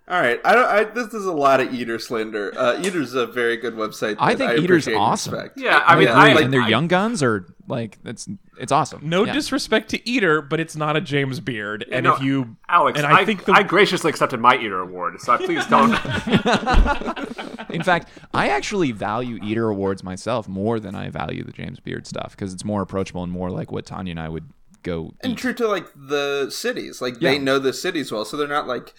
All 0.05 0.19
right, 0.19 0.39
I 0.43 0.53
don't. 0.53 0.65
I, 0.65 0.83
this 0.83 1.13
is 1.13 1.25
a 1.25 1.31
lot 1.31 1.61
of 1.61 1.73
Eater 1.73 1.97
slander. 1.97 2.53
Uh, 2.57 2.77
Eater's 2.83 3.13
a 3.13 3.25
very 3.25 3.55
good 3.55 3.73
website. 3.75 4.17
I 4.19 4.35
that 4.35 4.37
think 4.55 4.63
Eater's 4.63 4.85
awesome. 4.89 5.33
respect. 5.33 5.57
Yeah, 5.57 5.81
I 5.85 5.95
mean, 5.95 6.07
Yeah, 6.07 6.13
I, 6.15 6.33
like- 6.33 6.43
and 6.43 6.53
their 6.53 6.67
young 6.67 6.87
guns 6.87 7.23
are 7.23 7.45
like 7.69 7.97
it's 8.03 8.27
it's 8.59 8.73
awesome. 8.73 9.07
No 9.07 9.23
Yeah. 9.25 9.31
disrespect 9.31 9.89
to 9.91 10.09
Eater, 10.09 10.41
but 10.41 10.59
it's 10.59 10.75
not 10.75 10.97
a 10.97 11.01
James 11.01 11.39
Beard. 11.39 11.85
and 11.89 12.03
no, 12.03 12.15
if 12.15 12.21
you, 12.21 12.57
Alex, 12.67 12.97
and 12.99 13.07
I, 13.07 13.19
I, 13.21 13.25
think 13.25 13.45
the, 13.45 13.53
I 13.53 13.63
graciously 13.63 14.09
accepted 14.09 14.41
my 14.41 14.57
Eater 14.57 14.81
award, 14.81 15.21
so 15.21 15.37
please 15.37 15.65
don't. 15.67 15.91
In 17.69 17.81
fact, 17.81 18.09
I 18.33 18.49
actually 18.49 18.91
value 18.91 19.39
Eater 19.41 19.69
awards 19.69 20.03
myself 20.03 20.47
more 20.49 20.79
than 20.81 20.95
I 20.95 21.09
value 21.09 21.43
the 21.45 21.53
James 21.53 21.79
Beard 21.79 22.05
stuff 22.05 22.31
because 22.31 22.53
it's 22.53 22.65
more 22.65 22.81
approachable 22.81 23.23
and 23.23 23.31
more 23.31 23.49
like 23.49 23.71
what 23.71 23.85
Tanya 23.85 24.11
and 24.11 24.19
I 24.19 24.27
would 24.29 24.49
go. 24.83 25.13
and 25.21 25.31
eat. 25.33 25.37
true 25.37 25.53
to 25.53 25.67
like 25.67 25.87
the 25.95 26.49
cities. 26.51 27.01
Like 27.01 27.15
Yeah. 27.21 27.31
they 27.31 27.39
know 27.39 27.57
the 27.57 27.71
cities 27.73 28.11
well, 28.11 28.25
so 28.25 28.35
they're 28.37 28.47
not 28.47 28.67
like 28.67 28.93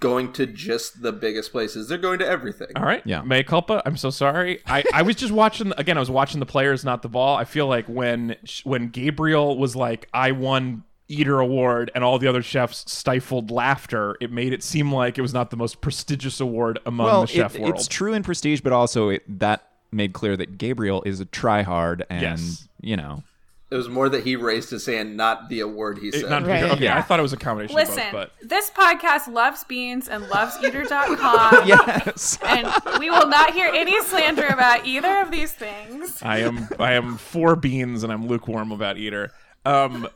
going 0.00 0.32
to 0.32 0.46
just 0.46 1.02
the 1.02 1.12
biggest 1.12 1.52
places. 1.52 1.88
They're 1.88 1.98
going 1.98 2.18
to 2.20 2.26
everything. 2.26 2.68
All 2.76 2.82
right. 2.84 3.02
Yeah. 3.06 3.22
Mea 3.22 3.42
culpa. 3.44 3.82
I'm 3.86 3.96
so 3.96 4.10
sorry. 4.10 4.60
I, 4.66 4.82
I 4.92 5.02
was 5.02 5.16
just 5.16 5.32
watching 5.32 5.72
again. 5.76 5.96
I 5.96 6.00
was 6.00 6.10
watching 6.10 6.40
the 6.40 6.46
players, 6.46 6.84
not 6.84 7.02
the 7.02 7.08
ball. 7.08 7.36
I 7.36 7.44
feel 7.44 7.66
like 7.66 7.86
when 7.86 8.36
when 8.64 8.88
Gabriel 8.88 9.56
was 9.58 9.76
like, 9.76 10.08
"I 10.12 10.32
won 10.32 10.84
Eater 11.08 11.38
Award," 11.40 11.90
and 11.94 12.02
all 12.02 12.18
the 12.18 12.26
other 12.28 12.42
chefs 12.42 12.90
stifled 12.90 13.50
laughter, 13.50 14.16
it 14.20 14.30
made 14.32 14.52
it 14.52 14.62
seem 14.62 14.92
like 14.92 15.18
it 15.18 15.22
was 15.22 15.34
not 15.34 15.50
the 15.50 15.56
most 15.56 15.80
prestigious 15.80 16.40
award 16.40 16.78
among 16.86 17.06
well, 17.06 17.20
the 17.22 17.26
chef 17.26 17.54
it- 17.54 17.60
world. 17.62 17.74
it's 17.74 17.86
true 17.88 18.12
in 18.14 18.22
prestige, 18.22 18.60
but 18.60 18.72
also 18.72 19.10
it, 19.10 19.22
that 19.40 19.66
made 19.92 20.12
clear 20.12 20.36
that 20.36 20.56
Gabriel 20.56 21.02
is 21.04 21.20
a 21.20 21.26
tryhard, 21.26 22.02
and 22.08 22.22
Yes. 22.22 22.68
you 22.80 22.96
know, 22.96 23.22
It 23.70 23.76
was 23.76 23.88
more 23.88 24.08
that 24.08 24.24
he 24.24 24.34
raised 24.34 24.70
his 24.70 24.84
hand, 24.86 25.16
not 25.16 25.48
the 25.48 25.60
award 25.60 25.98
he 25.98 26.08
It- 26.08 26.14
said. 26.22 26.30
not 26.30 26.44
Right. 26.44 26.64
okay. 26.64 26.84
Yeah. 26.84 26.98
I 26.98 27.02
thought 27.02 27.20
it 27.20 27.22
was 27.22 27.32
a 27.32 27.36
combination 27.36 27.76
Listen, 27.76 28.06
of 28.08 28.12
both, 28.12 28.30
this 28.42 28.68
podcast 28.70 29.32
loves 29.32 29.62
beans 29.64 30.08
and 30.08 30.26
loves 30.28 30.56
eater.com. 30.62 31.62
yes, 31.68 32.36
And 32.44 32.66
we 32.98 33.10
will 33.10 33.28
not 33.28 33.52
hear 33.54 33.70
any 33.72 34.00
slander 34.02 34.46
about 34.46 34.86
either 34.86 35.20
of 35.20 35.30
these 35.30 35.52
things. 35.52 36.20
I 36.20 36.38
am 36.38 36.68
I 36.80 36.94
am 36.94 37.16
for 37.16 37.54
beans 37.54 38.02
and 38.02 38.12
I'm 38.12 38.26
lukewarm 38.26 38.72
about 38.72 38.96
Eater. 38.98 39.30
Um. 39.64 40.08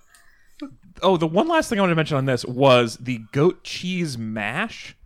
Oh, 1.03 1.17
the 1.17 1.27
one 1.27 1.49
last 1.49 1.69
thing 1.69 1.79
I 1.79 1.83
wanted 1.83 1.93
to 1.93 1.97
mention 1.97 2.17
on 2.17 2.25
this 2.25 2.45
was 2.45 2.97
the 2.99 3.19
goat 3.33 3.63
cheese 3.65 4.17
mash. 4.17 4.97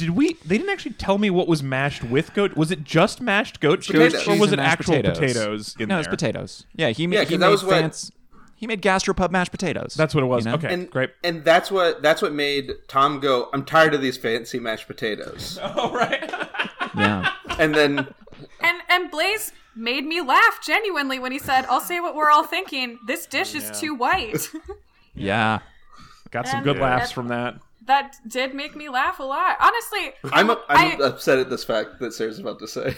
Did 0.00 0.10
we? 0.10 0.34
They 0.44 0.58
didn't 0.58 0.70
actually 0.70 0.92
tell 0.94 1.18
me 1.18 1.30
what 1.30 1.46
was 1.48 1.62
mashed 1.62 2.02
with 2.02 2.34
goat. 2.34 2.56
Was 2.56 2.70
it 2.70 2.82
just 2.84 3.20
mashed 3.20 3.60
goat 3.60 3.82
cheese, 3.82 3.96
or 4.26 4.36
was 4.36 4.52
it 4.52 4.58
and 4.58 4.62
mashed 4.62 4.80
actual 4.80 4.94
potatoes, 4.96 5.18
potatoes. 5.18 5.76
in 5.78 5.88
no, 5.88 5.94
there? 5.94 6.00
it's 6.00 6.08
potatoes. 6.08 6.66
Yeah, 6.74 6.88
he 6.90 7.04
Yeah, 7.04 7.08
made 7.08 7.16
'cause 7.18 7.28
he 7.28 7.36
that 7.36 7.46
made 7.46 7.50
was 7.52 7.64
what- 7.64 8.10
he 8.56 8.66
made 8.66 8.82
gastropub 8.82 9.30
mashed 9.30 9.52
potatoes. 9.52 9.94
That's 9.94 10.14
what 10.14 10.22
it 10.22 10.26
was. 10.26 10.44
you 10.44 10.50
know? 10.50 10.56
Okay, 10.58 10.72
and 10.74 10.90
great. 10.90 11.10
And 11.24 11.44
that's 11.44 11.70
what 11.70 12.02
that's 12.02 12.20
what 12.20 12.32
made 12.34 12.72
Tom 12.88 13.20
go. 13.20 13.48
I'm 13.54 13.64
tired 13.64 13.94
of 13.94 14.02
these 14.02 14.16
fancy 14.18 14.58
mashed 14.58 14.86
potatoes. 14.86 15.58
All 15.62 15.72
oh, 15.76 15.94
right. 15.94 16.30
yeah. 16.96 17.32
and 17.58 17.74
then 17.74 18.06
And 18.60 18.78
and 18.88 19.10
Blaze 19.10 19.52
made 19.74 20.04
me 20.04 20.20
laugh 20.20 20.60
genuinely 20.62 21.18
when 21.18 21.32
he 21.32 21.38
said, 21.38 21.64
"I'll 21.70 21.80
say 21.80 22.00
what 22.00 22.14
we're 22.14 22.30
all 22.30 22.44
thinking. 22.44 22.98
This 23.06 23.24
dish 23.26 23.54
is 23.54 23.70
too 23.80 23.94
white." 23.94 24.48
Yeah. 25.14 25.58
Got 26.30 26.46
some 26.46 26.58
And- 26.58 26.64
good 26.64 26.78
laughs 26.78 27.10
from 27.10 27.28
that. 27.28 27.56
That 27.90 28.16
did 28.26 28.54
make 28.54 28.76
me 28.76 28.88
laugh 28.88 29.18
a 29.18 29.24
lot. 29.24 29.56
Honestly, 29.60 30.12
I'm 30.32 30.50
I'm 30.68 31.00
I- 31.00 31.04
upset 31.04 31.40
at 31.40 31.50
this 31.50 31.64
fact 31.64 31.98
that 31.98 32.14
Sarah's 32.14 32.38
about 32.38 32.60
to 32.60 32.68
say. 32.68 32.94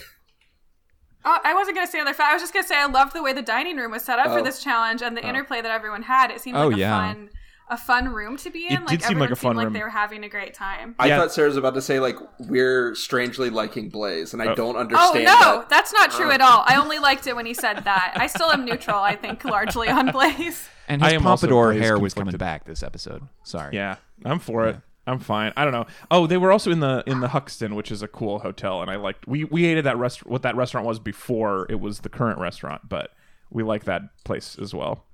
Oh, 1.25 1.39
I 1.45 1.55
wasn't 1.55 1.77
gonna 1.77 1.87
say 1.87 2.01
another 2.01 2.15
fact. 2.15 2.31
I 2.31 2.35
was 2.35 2.43
just 2.43 2.53
gonna 2.53 2.67
say 2.67 2.77
I 2.77 2.87
loved 2.87 3.15
the 3.15 3.23
way 3.23 3.33
the 3.33 3.43
dining 3.43 3.77
room 3.77 3.93
was 3.93 4.03
set 4.05 4.19
up 4.19 4.27
Oh. 4.27 4.37
for 4.37 4.43
this 4.43 4.63
challenge 4.63 5.03
and 5.03 5.17
the 5.17 5.25
oh. 5.25 5.29
interplay 5.29 5.61
that 5.63 5.71
everyone 5.71 6.03
had. 6.03 6.31
It 6.31 6.41
seemed 6.41 6.57
Oh, 6.57 6.67
like 6.67 6.77
a 6.77 6.81
yeah. 6.81 6.99
fun, 6.99 7.31
a 7.71 7.77
fun 7.77 8.09
room 8.09 8.37
to 8.39 8.51
be 8.51 8.67
in. 8.67 8.73
It 8.73 8.81
like 8.81 8.89
did 8.89 9.03
seem 9.03 9.19
like 9.21 9.31
a 9.31 9.37
fun 9.37 9.55
seemed 9.55 9.65
like 9.67 9.73
they 9.73 9.83
were 9.85 9.89
having 9.89 10.25
a 10.25 10.29
great 10.29 10.53
time. 10.53 10.97
I 10.99 11.07
Yeah. 11.07 11.19
thought 11.21 11.33
Sarah 11.33 11.47
was 11.49 11.57
about 11.57 11.75
to 11.75 11.81
say 11.81 12.01
like 12.01 12.17
we're 12.41 12.95
strangely 12.97 13.51
liking 13.51 13.89
Blaze, 13.89 14.33
and 14.33 14.43
I 14.43 14.49
oh. 14.49 14.55
don't 14.57 14.77
oh, 14.77 14.81
understand. 14.81 15.29
Oh 15.29 15.41
no, 15.41 15.59
that. 15.61 15.69
that's 15.71 15.93
not 15.93 16.11
true 16.11 16.31
uh. 16.31 16.35
at 16.35 16.41
all. 16.41 16.65
I 16.67 16.77
only 16.77 16.99
liked 16.99 17.27
it 17.29 17.37
when 17.37 17.47
he 17.47 17.55
said 17.55 17.85
that. 17.85 18.15
I 18.17 18.27
still 18.27 18.51
am 18.51 18.65
neutral. 18.65 18.99
I 18.99 19.15
think 19.15 19.45
largely 19.45 19.89
on 19.89 20.11
Blaze. 20.13 20.69
And 20.89 21.03
I 21.03 21.13
his 21.13 21.15
am 21.15 21.27
also 21.27 21.47
pompadour 21.47 21.73
Blaze 21.73 21.83
hair 21.83 21.99
was 21.99 22.15
coming 22.15 22.37
back 22.37 22.65
this 22.65 22.83
episode. 22.83 23.23
Sorry. 23.45 23.77
Yeah, 23.77 23.97
I'm 24.25 24.39
for 24.39 24.67
it. 24.67 24.77
I'm 25.07 25.19
fine. 25.19 25.53
I 25.57 25.65
don't 25.65 25.73
know. 25.73 25.87
Oh, 26.11 26.27
they 26.27 26.37
were 26.37 26.53
also 26.53 26.71
in 26.71 26.81
the 26.81 27.03
in 27.07 27.21
the 27.21 27.29
Hoxton, 27.29 27.75
which 27.75 27.91
is 27.91 28.03
a 28.03 28.09
cool 28.09 28.39
hotel, 28.41 28.83
and 28.83 28.91
I 28.91 28.97
liked. 28.97 29.27
We 29.27 29.45
we 29.45 29.65
ate 29.67 29.79
at 29.79 29.85
that 29.85 29.99
rest 29.99 30.25
What 30.27 30.43
that 30.43 30.57
restaurant 30.57 30.87
was 30.87 30.99
before 31.01 31.67
it 31.69 31.81
was 31.81 32.01
the 32.01 32.09
current 32.09 32.39
restaurant, 32.39 32.89
but 32.89 33.11
we 33.51 33.63
like 33.63 33.85
that 33.85 34.03
place 34.25 34.57
as 34.61 34.73
well. 34.73 35.05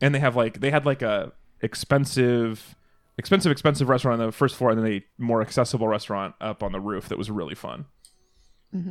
And 0.00 0.14
they 0.14 0.18
have 0.18 0.34
like 0.34 0.60
they 0.60 0.70
had 0.70 0.84
like 0.84 1.00
a 1.02 1.32
expensive, 1.60 2.74
expensive, 3.16 3.52
expensive 3.52 3.88
restaurant 3.88 4.20
on 4.20 4.26
the 4.26 4.32
first 4.32 4.56
floor, 4.56 4.70
and 4.72 4.82
then 4.82 4.92
a 4.92 5.04
more 5.16 5.40
accessible 5.42 5.86
restaurant 5.86 6.34
up 6.40 6.62
on 6.62 6.72
the 6.72 6.80
roof 6.80 7.08
that 7.08 7.18
was 7.18 7.30
really 7.30 7.54
fun. 7.54 7.86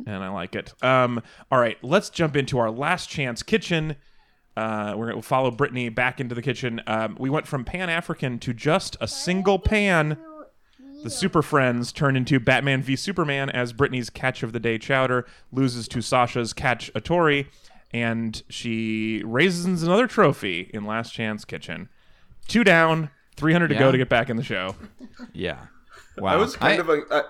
And 0.07 0.23
I 0.23 0.29
like 0.29 0.55
it. 0.55 0.73
Um, 0.81 1.21
all 1.51 1.59
right, 1.59 1.77
let's 1.83 2.09
jump 2.09 2.35
into 2.35 2.57
our 2.57 2.71
last 2.71 3.09
chance 3.09 3.43
kitchen. 3.43 3.97
Uh, 4.55 4.93
we're 4.95 5.07
going 5.07 5.21
to 5.21 5.27
follow 5.27 5.51
Brittany 5.51 5.89
back 5.89 6.19
into 6.19 6.33
the 6.33 6.41
kitchen. 6.41 6.81
Um, 6.87 7.17
we 7.19 7.29
went 7.29 7.45
from 7.47 7.65
Pan 7.65 7.89
African 7.89 8.39
to 8.39 8.53
just 8.53 8.95
a 9.01 9.07
single 9.07 9.59
pan. 9.59 10.17
The 11.03 11.09
Super 11.09 11.41
Friends 11.41 11.91
turn 11.91 12.15
into 12.15 12.39
Batman 12.39 12.81
v 12.81 12.95
Superman 12.95 13.49
as 13.49 13.73
Brittany's 13.73 14.09
catch 14.09 14.41
of 14.43 14.53
the 14.53 14.59
day 14.59 14.77
chowder 14.77 15.25
loses 15.51 15.87
to 15.89 16.01
Sasha's 16.01 16.53
cacciatore, 16.53 17.47
and 17.91 18.41
she 18.49 19.21
raises 19.25 19.83
another 19.83 20.07
trophy 20.07 20.71
in 20.73 20.85
Last 20.85 21.11
Chance 21.11 21.45
Kitchen. 21.45 21.89
Two 22.47 22.63
down, 22.63 23.11
300 23.35 23.67
to 23.67 23.75
go 23.75 23.91
to 23.91 23.97
get 23.97 24.09
back 24.09 24.29
in 24.29 24.37
the 24.37 24.43
show. 24.43 24.75
Yeah. 25.33 25.67
Wow. 26.17 26.33
I 26.33 26.35
was 26.37 26.55
kind 26.55 26.79
of. 26.79 26.89
A, 26.89 27.01
I, 27.11 27.23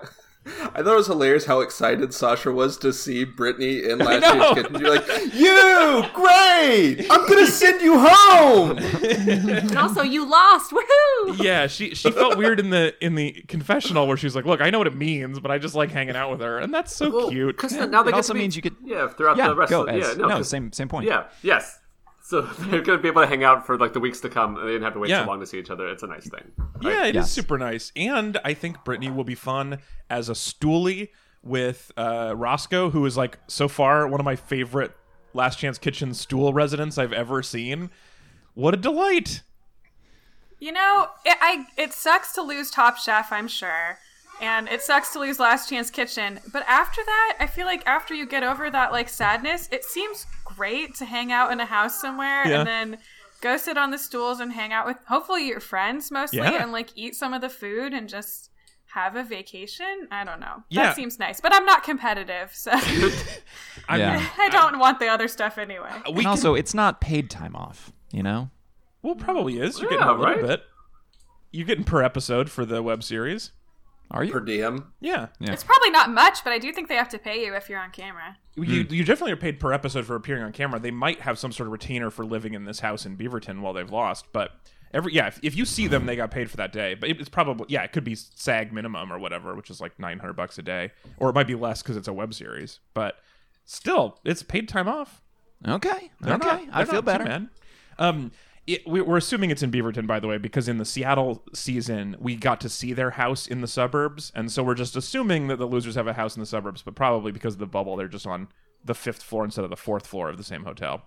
I 0.46 0.82
thought 0.82 0.92
it 0.92 0.96
was 0.96 1.06
hilarious 1.08 1.44
how 1.46 1.60
excited 1.60 2.14
Sasha 2.14 2.52
was 2.52 2.76
to 2.78 2.92
see 2.92 3.24
Brittany 3.24 3.82
in 3.84 3.98
Last 4.06 4.20
know. 4.22 4.34
Year's 4.34 4.54
Kitchen. 4.54 4.80
You're 4.80 4.94
like, 4.94 5.06
you 5.34 6.04
great! 6.14 7.06
I'm 7.10 7.28
gonna 7.28 7.46
send 7.46 7.80
you 7.82 7.98
home. 7.98 8.78
And 9.56 9.76
also, 9.76 10.02
you 10.02 10.28
lost. 10.28 10.72
Woohoo! 10.72 11.42
Yeah, 11.42 11.66
she 11.66 11.94
she 11.94 12.10
felt 12.10 12.36
weird 12.36 12.60
in 12.60 12.70
the 12.70 12.94
in 13.04 13.14
the 13.14 13.32
confessional 13.48 14.06
where 14.06 14.16
she's 14.16 14.34
like, 14.36 14.44
"Look, 14.44 14.60
I 14.60 14.70
know 14.70 14.78
what 14.78 14.86
it 14.86 14.96
means, 14.96 15.40
but 15.40 15.50
I 15.50 15.58
just 15.58 15.74
like 15.74 15.90
hanging 15.90 16.16
out 16.16 16.30
with 16.30 16.40
her," 16.40 16.58
and 16.58 16.72
that's 16.72 16.94
so 16.94 17.28
cute. 17.30 17.56
Because 17.56 17.72
now 17.74 18.02
they 18.02 18.10
it 18.10 18.14
also 18.14 18.34
be- 18.34 18.40
means 18.40 18.56
you 18.56 18.62
could. 18.62 18.76
yeah 18.84 19.08
throughout 19.08 19.36
Yeah, 19.36 19.48
the 19.48 19.54
rest 19.56 19.70
go. 19.70 19.80
of 19.82 19.86
the, 19.86 19.98
yeah 19.98 20.10
as- 20.10 20.16
no, 20.16 20.28
no, 20.28 20.36
'cause- 20.36 20.48
same 20.48 20.72
same 20.72 20.88
point. 20.88 21.06
yeah 21.06 21.24
yes 21.42 21.78
so 22.28 22.40
they're 22.58 22.82
gonna 22.82 22.98
be 22.98 23.08
able 23.08 23.20
to 23.22 23.26
hang 23.26 23.44
out 23.44 23.64
for 23.66 23.78
like 23.78 23.92
the 23.92 24.00
weeks 24.00 24.20
to 24.20 24.28
come 24.28 24.54
they 24.56 24.62
didn't 24.72 24.82
have 24.82 24.92
to 24.94 24.98
wait 24.98 25.10
Yeah. 25.10 25.22
so 25.24 25.28
long 25.30 25.40
to 25.40 25.46
see 25.46 25.58
each 25.58 25.70
other 25.70 25.88
it's 25.88 26.02
a 26.02 26.06
nice 26.06 26.28
thing 26.28 26.50
Yeah, 26.80 27.04
it 27.04 27.10
is 27.10 27.14
Yes. 27.14 27.32
super 27.32 27.56
nice, 27.58 27.92
and 27.96 28.38
I 28.44 28.52
think 28.54 28.84
Brittany 28.84 29.10
will 29.10 29.24
be 29.24 29.34
fun 29.34 29.78
as 30.10 30.28
a 30.28 30.32
stoolie 30.32 31.08
with 31.42 31.92
uh, 31.96 32.34
Roscoe, 32.36 32.90
who 32.90 33.06
is 33.06 33.16
like 33.16 33.38
so 33.46 33.68
far 33.68 34.06
one 34.08 34.20
of 34.20 34.24
my 34.24 34.34
favorite 34.36 34.92
Last 35.32 35.58
Chance 35.58 35.78
Kitchen 35.78 36.12
stool 36.14 36.52
residents 36.52 36.98
I've 36.98 37.12
ever 37.12 37.42
seen. 37.42 37.90
What 38.54 38.74
a 38.74 38.76
delight! 38.76 39.42
You 40.58 40.72
know, 40.72 41.08
it, 41.24 41.36
I 41.40 41.66
it 41.76 41.92
sucks 41.92 42.32
to 42.34 42.42
lose 42.42 42.70
Top 42.70 42.96
Chef, 42.96 43.30
I'm 43.30 43.46
sure, 43.48 43.98
and 44.40 44.66
it 44.68 44.82
sucks 44.82 45.12
to 45.12 45.18
lose 45.20 45.38
Last 45.38 45.68
Chance 45.68 45.90
Kitchen. 45.90 46.40
But 46.52 46.64
after 46.66 47.02
that, 47.04 47.36
I 47.38 47.46
feel 47.46 47.66
like 47.66 47.86
after 47.86 48.14
you 48.14 48.26
get 48.26 48.42
over 48.42 48.70
that 48.70 48.90
like 48.90 49.08
sadness, 49.10 49.68
it 49.70 49.84
seems 49.84 50.26
great 50.56 50.94
to 50.96 51.04
hang 51.04 51.32
out 51.32 51.52
in 51.52 51.60
a 51.60 51.66
house 51.66 52.00
somewhere 52.00 52.46
Yeah. 52.46 52.60
and 52.60 52.66
then 52.68 52.98
go 53.40 53.56
sit 53.56 53.76
on 53.76 53.90
the 53.90 53.98
stools 53.98 54.40
and 54.40 54.52
hang 54.52 54.72
out 54.72 54.86
with 54.86 54.96
hopefully 55.06 55.46
your 55.46 55.60
friends 55.60 56.10
mostly, 56.10 56.38
Yeah. 56.38 56.62
and 56.62 56.72
like 56.72 56.90
eat 56.94 57.14
some 57.14 57.32
of 57.34 57.40
the 57.40 57.48
food 57.50 57.92
and 57.92 58.08
just 58.08 58.50
have 58.86 59.14
a 59.16 59.22
vacation. 59.22 60.08
I 60.10 60.24
don't 60.24 60.40
know. 60.40 60.62
Yeah. 60.70 60.84
That 60.84 60.96
seems 60.96 61.18
nice, 61.18 61.40
but 61.40 61.54
I'm 61.54 61.66
not 61.66 61.82
competitive, 61.84 62.50
so 62.54 62.70
I 63.88 63.98
Yeah. 63.98 64.16
mean, 64.18 64.26
I 64.38 64.48
don't 64.50 64.78
want 64.78 64.98
the 65.00 65.08
other 65.08 65.28
stuff 65.28 65.58
anyway. 65.58 65.90
we 66.06 66.08
And 66.12 66.16
can- 66.18 66.26
also, 66.26 66.54
it's 66.54 66.72
not 66.74 67.00
paid 67.00 67.28
time 67.30 67.54
off. 67.54 67.92
You 68.10 68.22
know. 68.22 68.50
well, 69.02 69.14
probably 69.16 69.58
is. 69.60 69.78
You're 69.80 69.90
getting 69.90 70.04
Yeah, 70.06 70.12
a 70.12 70.16
little 70.16 70.24
right? 70.36 70.40
bit. 70.46 70.62
You're 71.52 71.66
getting 71.66 71.84
per 71.84 72.02
episode 72.02 72.50
for 72.50 72.64
the 72.64 72.82
web 72.82 73.02
series. 73.02 73.50
Are 74.10 74.22
you? 74.24 74.32
Per 74.32 74.40
diem. 74.40 74.92
Yeah. 75.00 75.26
Yeah. 75.40 75.52
It's 75.52 75.64
probably 75.64 75.90
not 75.90 76.10
much, 76.10 76.44
but 76.44 76.52
I 76.52 76.58
do 76.58 76.72
think 76.72 76.88
they 76.88 76.94
have 76.94 77.08
to 77.10 77.18
pay 77.18 77.44
you 77.44 77.54
if 77.54 77.68
you're 77.68 77.80
on 77.80 77.90
camera. 77.90 78.36
You, 78.54 78.84
Hmm. 78.84 78.94
you 78.94 79.04
definitely 79.04 79.32
are 79.32 79.36
paid 79.36 79.58
per 79.60 79.72
episode 79.72 80.06
for 80.06 80.14
appearing 80.14 80.42
on 80.42 80.52
camera. 80.52 80.78
They 80.78 80.90
might 80.92 81.20
have 81.22 81.38
some 81.38 81.52
sort 81.52 81.66
of 81.66 81.72
retainer 81.72 82.10
for 82.10 82.24
living 82.24 82.54
in 82.54 82.64
this 82.64 82.80
house 82.80 83.04
in 83.04 83.16
Beaverton 83.16 83.60
while 83.60 83.72
they've 83.72 83.90
lost, 83.90 84.26
but 84.32 84.52
every 84.94 85.12
yeah, 85.12 85.26
if, 85.26 85.40
if 85.42 85.56
you 85.56 85.64
see 85.64 85.88
them, 85.88 86.06
they 86.06 86.16
got 86.16 86.30
paid 86.30 86.48
for 86.50 86.56
that 86.56 86.72
day. 86.72 86.94
But 86.94 87.10
it- 87.10 87.20
it's 87.20 87.28
probably 87.28 87.66
yeah, 87.68 87.82
it 87.82 87.92
could 87.92 88.04
be 88.04 88.14
SAG 88.14 88.72
minimum 88.72 89.12
or 89.12 89.18
whatever, 89.18 89.54
which 89.54 89.70
is 89.70 89.80
like 89.80 89.98
nine 89.98 90.20
hundred 90.20 90.34
bucks 90.34 90.56
a 90.58 90.62
day, 90.62 90.92
or 91.18 91.28
it 91.28 91.34
might 91.34 91.46
be 91.48 91.54
less 91.56 91.82
because 91.82 91.96
it's 91.96 92.08
a 92.08 92.12
web 92.12 92.32
series. 92.32 92.78
But 92.94 93.16
still, 93.64 94.18
it's 94.24 94.42
paid 94.42 94.68
time 94.68 94.88
off. 94.88 95.20
Okay. 95.66 96.10
They're 96.20 96.34
okay. 96.36 96.66
not- 96.66 96.68
I 96.72 96.84
feel 96.84 96.94
not 96.94 97.00
too 97.00 97.02
better. 97.02 97.24
bad. 97.24 97.48
Um, 97.98 98.30
it, 98.66 98.86
we, 98.86 99.00
we're 99.00 99.16
assuming 99.16 99.50
it's 99.50 99.62
in 99.62 99.70
Beaverton, 99.70 100.06
by 100.06 100.18
the 100.18 100.26
way, 100.26 100.38
because 100.38 100.68
in 100.68 100.78
the 100.78 100.84
Seattle 100.84 101.44
season 101.54 102.16
we 102.18 102.34
got 102.36 102.60
to 102.62 102.68
see 102.68 102.92
their 102.92 103.10
house 103.12 103.46
in 103.46 103.60
the 103.60 103.68
suburbs, 103.68 104.32
and 104.34 104.50
so 104.50 104.62
we're 104.62 104.74
just 104.74 104.96
assuming 104.96 105.46
that 105.48 105.56
the 105.58 105.66
losers 105.66 105.94
have 105.94 106.06
a 106.06 106.14
house 106.14 106.36
in 106.36 106.40
the 106.40 106.46
suburbs, 106.46 106.82
but 106.82 106.94
probably 106.94 107.30
because 107.32 107.54
of 107.54 107.60
the 107.60 107.66
bubble, 107.66 107.96
they're 107.96 108.08
just 108.08 108.26
on 108.26 108.48
the 108.84 108.94
fifth 108.94 109.22
floor 109.22 109.44
instead 109.44 109.64
of 109.64 109.70
the 109.70 109.76
fourth 109.76 110.06
floor 110.06 110.28
of 110.28 110.36
the 110.36 110.44
same 110.44 110.64
hotel. 110.64 111.02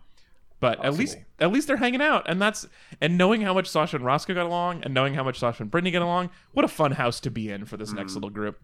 But 0.62 0.84
at 0.84 0.94
least, 0.96 1.18
at 1.40 1.52
least 1.54 1.68
they're 1.68 1.78
hanging 1.78 2.02
out, 2.02 2.26
and 2.30 2.42
that's 2.42 2.68
and 3.00 3.18
knowing 3.18 3.42
how 3.42 3.54
much 3.54 3.70
Sasha 3.70 3.96
and 3.96 4.04
Roscoe 4.06 4.34
got 4.34 4.46
along, 4.46 4.84
and 4.84 4.94
knowing 4.94 5.14
how 5.14 5.24
much 5.24 5.40
Sasha 5.40 5.64
and 5.64 5.72
Brittany 5.72 5.92
get 5.92 6.02
along, 6.02 6.32
what 6.52 6.66
a 6.66 6.68
fun 6.68 6.92
house 6.94 7.22
to 7.22 7.32
be 7.32 7.50
in 7.50 7.64
for 7.66 7.78
this 7.78 7.92
Mm. 7.94 7.96
next 7.98 8.16
little 8.16 8.30
group. 8.30 8.60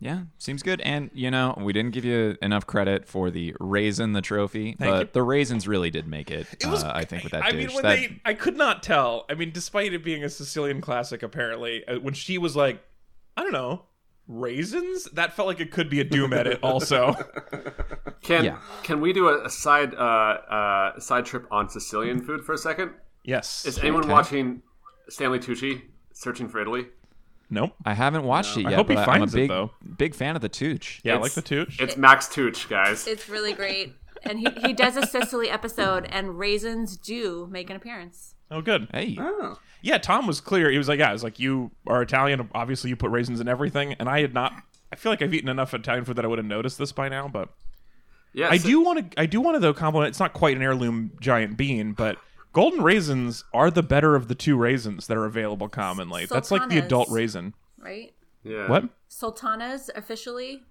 Yeah, 0.00 0.22
seems 0.38 0.62
good. 0.62 0.80
And 0.82 1.10
you 1.12 1.30
know, 1.30 1.54
we 1.60 1.72
didn't 1.72 1.90
give 1.92 2.04
you 2.04 2.36
enough 2.40 2.66
credit 2.66 3.06
for 3.06 3.30
the 3.30 3.54
raisin, 3.60 4.12
the 4.12 4.22
trophy, 4.22 4.76
Thank 4.78 4.78
but 4.78 5.00
you. 5.00 5.08
the 5.12 5.22
raisins 5.22 5.66
really 5.68 5.90
did 5.90 6.06
make 6.06 6.30
it. 6.30 6.46
It 6.60 6.66
was, 6.66 6.84
uh, 6.84 6.92
I 6.94 7.04
think, 7.04 7.24
with 7.24 7.32
that 7.32 7.42
I 7.44 7.50
dish. 7.50 7.66
mean, 7.66 7.74
when 7.74 7.82
that, 7.84 7.96
they, 7.96 8.20
I 8.24 8.34
could 8.34 8.56
not 8.56 8.82
tell. 8.82 9.26
I 9.28 9.34
mean, 9.34 9.50
despite 9.52 9.92
it 9.92 10.02
being 10.04 10.22
a 10.24 10.28
Sicilian 10.28 10.80
classic, 10.80 11.22
apparently, 11.22 11.86
uh, 11.86 11.98
when 12.00 12.14
she 12.14 12.38
was 12.38 12.54
like, 12.56 12.82
I 13.36 13.42
don't 13.42 13.52
know, 13.52 13.84
raisins, 14.28 15.04
that 15.14 15.32
felt 15.34 15.48
like 15.48 15.60
it 15.60 15.70
could 15.70 15.90
be 15.90 16.00
a 16.00 16.04
Doom 16.04 16.32
edit. 16.32 16.60
Also, 16.62 17.14
can 18.22 18.44
Yeah. 18.44 18.58
can 18.82 19.00
we 19.00 19.12
do 19.12 19.28
a, 19.28 19.44
a 19.46 19.50
side 19.50 19.94
uh, 19.94 19.98
uh, 19.98 21.00
side 21.00 21.26
trip 21.26 21.46
on 21.50 21.68
Sicilian 21.68 22.20
food 22.20 22.44
for 22.44 22.52
a 22.52 22.58
second 22.58 22.92
yes. 23.24 23.64
is 23.66 23.78
anyone 23.78 24.04
Okay. 24.04 24.12
watching 24.12 24.62
Stanley 25.08 25.38
Tucci 25.38 25.82
searching 26.12 26.48
for 26.48 26.60
Italy 26.60 26.86
nope. 27.50 27.72
I 27.84 27.94
haven't 27.94 28.24
watched 28.24 28.56
it 28.56 28.66
I 28.66 28.70
yet. 28.70 28.76
hope 28.76 28.88
he 28.88 28.94
but 28.94 29.04
finds 29.06 29.34
it, 29.34 29.38
I'm 29.38 29.44
a 29.44 29.46
big, 29.46 29.48
though. 29.50 29.70
big 29.96 30.14
fan 30.14 30.36
of 30.36 30.42
the 30.42 30.48
Tooch. 30.48 31.00
Yeah, 31.04 31.12
I 31.12 31.16
It's- 31.16 31.22
like 31.36 31.44
the 31.44 31.48
tooch. 31.48 31.80
it's 31.80 31.96
Max 31.96 32.26
Tucci 32.28 32.68
guys 32.68 33.06
It's 33.06 33.28
really 33.28 33.52
great. 33.52 33.94
And 34.24 34.38
he, 34.40 34.48
he 34.66 34.72
does 34.72 34.96
a 34.96 35.06
Sicily 35.06 35.48
episode, 35.48 36.06
and 36.10 36.38
raisins 36.38 36.96
do 36.96 37.46
make 37.52 37.70
an 37.70 37.76
appearance. 37.76 38.34
Oh, 38.50 38.60
good. 38.60 38.88
Hey, 38.92 39.16
Oh. 39.20 39.58
Yeah, 39.80 39.98
Tom 39.98 40.26
was 40.26 40.40
clear. 40.40 40.70
He 40.72 40.78
was 40.78 40.88
like, 40.88 40.98
"Yeah, 40.98 41.10
it 41.10 41.12
was 41.12 41.22
like 41.22 41.38
you 41.38 41.70
are 41.86 42.02
Italian. 42.02 42.48
Obviously, 42.52 42.90
you 42.90 42.96
put 42.96 43.12
raisins 43.12 43.38
in 43.40 43.46
everything." 43.46 43.92
And 43.92 44.08
I 44.08 44.22
had 44.22 44.34
not. 44.34 44.52
I 44.92 44.96
feel 44.96 45.12
like 45.12 45.22
I've 45.22 45.32
eaten 45.32 45.48
enough 45.48 45.72
Italian 45.72 46.04
food 46.04 46.16
that 46.16 46.24
I 46.24 46.28
would 46.28 46.38
have 46.40 46.46
noticed 46.46 46.78
this 46.78 46.90
by 46.90 47.08
now. 47.08 47.28
But 47.28 47.50
yeah 48.32 48.48
I 48.50 48.56
so- 48.58 48.68
do 48.68 48.80
want 48.80 49.12
to. 49.12 49.20
I 49.20 49.26
do 49.26 49.40
want 49.40 49.54
to 49.54 49.60
though 49.60 49.72
compliment. 49.72 50.08
It's 50.08 50.18
not 50.18 50.32
quite 50.32 50.56
an 50.56 50.62
heirloom 50.64 51.12
giant 51.20 51.56
bean, 51.56 51.92
but 51.92 52.16
golden 52.58 52.82
raisins 52.82 53.44
are 53.54 53.70
the 53.70 53.82
better 53.82 54.16
of 54.16 54.28
the 54.28 54.34
two 54.34 54.56
raisins 54.56 55.06
that 55.06 55.16
are 55.16 55.24
available 55.26 55.68
commonly. 55.68 56.26
That's 56.26 56.50
like 56.50 56.68
the 56.68 56.78
adult 56.78 57.08
raisin. 57.08 57.54
Right? 57.78 58.12
yeah 58.42 58.68
What? 58.68 58.84
Sultanas 59.08 59.90
officially. 59.94 60.62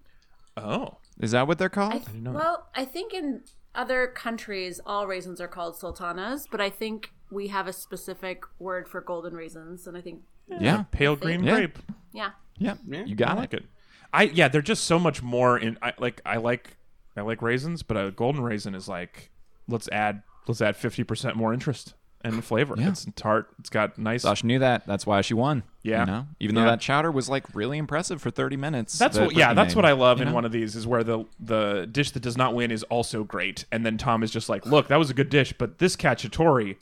Oh, 0.58 0.98
is 1.20 1.32
that 1.32 1.48
what 1.48 1.58
they're 1.60 1.70
called? 1.70 1.94
I 1.94 1.98
th- 2.00 2.24
well, 2.26 2.68
I 2.76 2.84
think 2.86 3.14
in 3.14 3.42
other 3.76 4.08
countries 4.08 4.82
all 4.86 5.08
raisins 5.08 5.40
are 5.40 5.48
called 5.48 5.78
sultanas, 5.78 6.48
but 6.52 6.60
I 6.60 6.70
think 6.70 7.12
we 7.32 7.48
have 7.50 7.68
a 7.68 7.74
specific 7.74 8.44
word 8.60 8.88
for 8.90 9.00
golden 9.02 9.34
raisins, 9.36 9.88
and 9.88 9.96
I 9.98 10.02
think 10.02 10.22
yeah, 10.60 10.84
pale 10.92 11.16
green 11.16 11.44
Yeah. 11.44 11.56
grape. 11.56 11.80
yeah. 12.14 12.32
yeah, 12.58 12.76
you 12.88 13.02
I 13.12 13.14
got 13.14 13.38
like 13.38 13.54
it. 13.54 13.64
it. 13.64 13.66
I 14.14 14.24
yeah, 14.24 14.48
they're 14.48 14.62
just 14.62 14.84
so 14.86 14.98
much 14.98 15.22
more 15.22 15.58
in. 15.58 15.78
I 15.82 15.94
like. 16.00 16.22
I 16.26 16.38
like. 16.38 16.76
I 17.16 17.22
like 17.22 17.42
raisins, 17.42 17.84
but 17.84 17.98
a 17.98 18.12
golden 18.12 18.42
raisin 18.42 18.74
is 18.76 18.88
like. 18.88 19.32
Let's 19.68 19.90
add. 19.90 20.24
Let's 20.48 20.62
add 20.62 20.76
fifty 20.76 21.04
percent 21.04 21.36
more 21.36 21.54
interest 21.54 21.94
and 22.22 22.44
flavor. 22.44 22.76
Yeah. 22.78 22.90
It's 22.90 23.06
tart. 23.16 23.50
It's 23.60 23.70
got 23.70 23.98
nice. 23.98 24.24
Sasha 24.24 24.46
knew 24.46 24.60
that. 24.60 24.86
That's 24.88 25.06
why 25.06 25.22
she 25.22 25.34
won. 25.34 25.64
Yeah. 25.84 26.00
you 26.02 26.06
know, 26.08 26.28
even 26.40 26.56
though 26.56 26.62
Yeah. 26.64 26.72
that 26.72 26.82
chowder 26.82 27.12
was 27.12 27.30
like 27.30 27.46
really 27.54 27.78
impressive 27.78 28.22
for 28.22 28.32
30 28.32 28.58
minutes. 28.58 28.98
That's 28.98 29.18
what. 29.18 29.34
Yeah, 29.36 29.54
that's 29.54 29.76
made, 29.76 29.76
what 29.78 29.86
I 29.86 29.92
love 29.94 30.18
you 30.18 30.24
in 30.24 30.30
know? 30.30 30.36
one 30.36 30.44
of 30.46 30.52
these 30.52 30.76
is 30.76 30.86
where 30.88 31.04
the 31.04 31.26
the 31.40 31.88
dish 31.92 32.12
that 32.12 32.22
does 32.22 32.36
not 32.38 32.54
win 32.54 32.72
is 32.72 32.84
also 32.84 33.24
great, 33.24 33.66
and 33.72 33.86
then 33.86 33.98
Tom 33.98 34.24
is 34.24 34.32
just 34.32 34.50
like, 34.50 34.66
"Look, 34.66 34.88
that 34.88 34.98
was 34.98 35.10
a 35.10 35.14
good 35.14 35.30
dish, 35.30 35.54
but 35.58 35.78
this 35.80 35.96
cacciatore, 35.96 36.76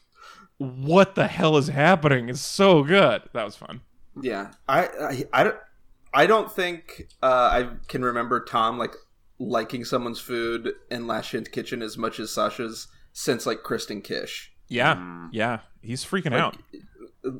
what 0.57 1.15
the 1.15 1.27
hell 1.27 1.57
is 1.57 1.67
happening? 1.67 2.29
It's 2.29 2.41
so 2.41 2.83
good." 2.83 3.23
That 3.33 3.43
was 3.43 3.55
fun. 3.55 3.81
Yeah, 4.21 4.51
I, 4.69 4.87
I, 4.87 5.25
I 5.33 5.43
don't, 5.43 5.57
I 6.13 6.25
don't 6.25 6.49
think 6.49 7.07
uh, 7.21 7.25
I 7.27 7.69
can 7.89 8.03
remember 8.05 8.43
Tom 8.43 8.77
like 8.79 8.93
liking 9.39 9.83
someone's 9.83 10.21
food 10.21 10.71
in 10.89 11.05
Last 11.05 11.29
Chance 11.31 11.49
Kitchen 11.49 11.81
as 11.81 11.97
much 11.97 12.19
as 12.21 12.31
Sasha's 12.31 12.87
since 13.15 13.45
like 13.45 13.63
Kristen 13.63 14.01
Kish. 14.01 14.51
Yeah, 14.67 15.27
yeah, 15.31 15.59
he's 15.81 16.03
freaking 16.03 16.33
out. 16.33 16.57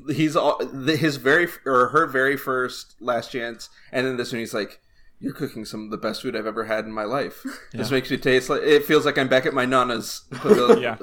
He's 0.08 0.34
all 0.34 0.58
his 0.86 1.16
very 1.16 1.46
or 1.64 1.88
her 1.88 2.06
very 2.06 2.36
first 2.36 2.96
Last 2.98 3.30
Chance, 3.30 3.68
and 3.92 4.06
then 4.06 4.16
this 4.16 4.32
one 4.32 4.40
he's 4.40 4.54
like, 4.54 4.80
"You're 5.20 5.34
cooking 5.34 5.64
some 5.64 5.84
of 5.84 5.90
the 5.90 5.98
best 5.98 6.22
food 6.22 6.34
I've 6.34 6.46
ever 6.46 6.64
had 6.64 6.86
in 6.86 6.92
my 6.92 7.04
life. 7.04 7.44
This 7.72 7.90
makes 7.90 8.10
me 8.10 8.16
taste 8.16 8.48
like 8.48 8.62
it 8.62 8.84
feels 8.84 9.04
like 9.04 9.18
I'm 9.18 9.28
back 9.28 9.44
at 9.44 9.54
my 9.54 9.66
nana's 9.66 10.22
villa." 10.30 10.80
Yeah. 10.80 10.96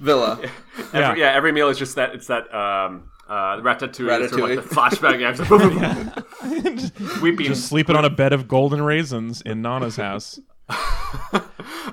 villa. 0.00 0.40
Yeah. 0.42 0.50
Every, 0.92 1.20
yeah 1.20 1.32
every 1.32 1.52
meal 1.52 1.68
is 1.68 1.78
just 1.78 1.94
that 1.94 2.14
it's 2.14 2.26
that 2.26 2.52
um 2.52 3.10
uh 3.28 3.58
ratatouille, 3.60 4.22
is 4.22 4.30
sort 4.30 4.50
of 4.50 4.56
like 4.56 4.68
the 4.68 4.74
flashback 4.74 5.20
yeah, 5.20 7.12
like, 7.12 7.22
weeping 7.22 7.46
Just 7.46 7.68
sleeping 7.68 7.94
on 7.94 8.04
a 8.04 8.10
bed 8.10 8.32
of 8.32 8.48
golden 8.48 8.82
raisins 8.82 9.42
in 9.42 9.62
Nana's 9.62 9.96
house. 9.96 10.40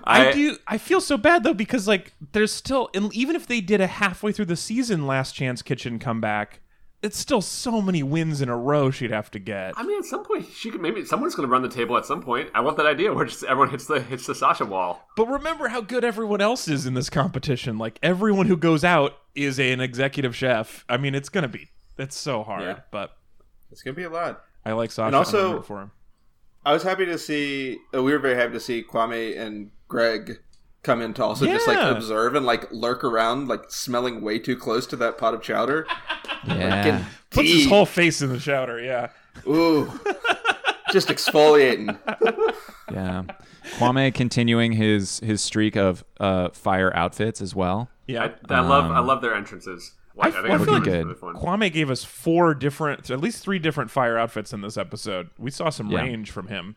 I, 0.07 0.31
do. 0.33 0.57
I 0.67 0.77
feel 0.77 1.01
so 1.01 1.17
bad 1.17 1.43
though 1.43 1.53
because 1.53 1.87
like 1.87 2.13
there's 2.33 2.51
still, 2.51 2.89
and 2.93 3.13
even 3.13 3.35
if 3.35 3.47
they 3.47 3.61
did 3.61 3.81
a 3.81 3.87
halfway 3.87 4.31
through 4.31 4.45
the 4.45 4.55
season 4.55 5.07
Last 5.07 5.33
Chance 5.33 5.61
Kitchen 5.61 5.99
comeback, 5.99 6.59
it's 7.01 7.17
still 7.17 7.41
so 7.41 7.81
many 7.81 8.01
wins 8.03 8.41
in 8.41 8.49
a 8.49 8.57
row 8.57 8.89
she'd 8.89 9.11
have 9.11 9.29
to 9.31 9.39
get. 9.39 9.73
I 9.77 9.83
mean, 9.83 9.99
at 9.99 10.05
some 10.05 10.23
point, 10.23 10.47
she 10.53 10.71
could 10.71 10.81
maybe 10.81 11.05
someone's 11.05 11.35
going 11.35 11.47
to 11.47 11.51
run 11.51 11.61
the 11.61 11.69
table 11.69 11.97
at 11.97 12.05
some 12.05 12.21
point. 12.21 12.49
I 12.55 12.61
want 12.61 12.77
that 12.77 12.85
idea 12.87 13.13
where 13.13 13.25
just 13.25 13.43
everyone 13.43 13.69
hits 13.69 13.85
the 13.85 13.99
hits 14.01 14.25
the 14.25 14.33
Sasha 14.35 14.65
wall. 14.65 15.07
But 15.15 15.27
remember 15.27 15.67
how 15.67 15.81
good 15.81 16.03
everyone 16.03 16.41
else 16.41 16.67
is 16.67 16.85
in 16.85 16.93
this 16.93 17.09
competition. 17.09 17.77
Like 17.77 17.99
everyone 18.01 18.47
who 18.47 18.57
goes 18.57 18.83
out 18.83 19.13
is 19.35 19.59
an 19.59 19.81
executive 19.81 20.35
chef. 20.35 20.83
I 20.89 20.97
mean, 20.97 21.15
it's 21.15 21.29
gonna 21.29 21.47
be. 21.47 21.69
It's 21.97 22.17
so 22.17 22.43
hard, 22.43 22.63
Yeah. 22.63 22.79
but 22.91 23.15
It's 23.71 23.81
gonna 23.81 23.95
be 23.95 24.03
a 24.03 24.09
lot. 24.09 24.41
I 24.65 24.73
like 24.73 24.91
Sasha. 24.91 25.07
And 25.07 25.15
also- 25.15 25.61
for 25.61 25.81
him. 25.81 25.91
I 26.65 26.73
was 26.73 26.83
happy 26.83 27.05
to 27.05 27.17
see. 27.17 27.77
Uh, 27.93 28.01
we 28.03 28.11
were 28.11 28.19
very 28.19 28.35
happy 28.35 28.53
to 28.53 28.59
see 28.59 28.83
Kwame 28.83 29.37
and 29.39 29.71
Greg 29.87 30.39
come 30.83 31.01
in 31.01 31.13
to 31.15 31.23
also 31.23 31.45
just 31.45 31.67
like 31.67 31.77
observe 31.77 32.35
and 32.35 32.45
like 32.45 32.71
lurk 32.71 33.03
around, 33.03 33.47
like 33.47 33.63
smelling 33.69 34.21
way 34.21 34.37
too 34.39 34.55
close 34.55 34.85
to 34.87 34.95
that 34.97 35.17
pot 35.17 35.33
of 35.33 35.41
chowder. 35.41 35.87
Yeah. 36.47 36.83
Getting 36.83 37.05
puts 37.31 37.49
his 37.51 37.67
whole 37.67 37.85
face 37.85 38.21
in 38.21 38.29
the 38.29 38.39
chowder. 38.39 38.79
Yeah. 38.79 39.09
Ooh, 39.47 39.91
just 40.91 41.07
exfoliating. 41.09 41.97
Yeah. 42.93 43.23
Kwame 43.77 44.13
continuing 44.13 44.71
his 44.73 45.19
his 45.21 45.41
streak 45.41 45.75
of 45.75 46.05
uh, 46.19 46.49
fire 46.49 46.95
outfits 46.95 47.41
as 47.41 47.55
well. 47.55 47.89
Yeah. 48.05 48.25
I, 48.47 48.53
I 48.53 48.59
love 48.59 48.91
I 48.91 48.97
Um, 48.99 49.07
love 49.07 49.21
their 49.23 49.33
entrances. 49.33 49.93
I, 50.19 50.27
Like, 50.29 50.35
I, 50.35 50.39
I 50.39 50.41
think 50.41 50.45
feel 50.51 50.61
it's 50.61 50.71
like 50.71 50.83
good. 50.83 51.21
really. 51.21 51.33
Kwame 51.39 51.71
gave 51.73 51.89
us 51.91 52.03
four 52.03 52.53
different, 52.53 53.09
at 53.11 53.19
least 53.19 53.43
three 53.43 53.59
different 53.59 53.91
fire 53.91 54.17
outfits 54.17 54.53
in 54.53 54.61
this 54.61 54.77
episode. 54.77 55.29
We 55.37 55.51
saw 55.51 55.69
some 55.69 55.89
Yeah. 55.89 56.01
range 56.01 56.31
from 56.31 56.47
him. 56.47 56.75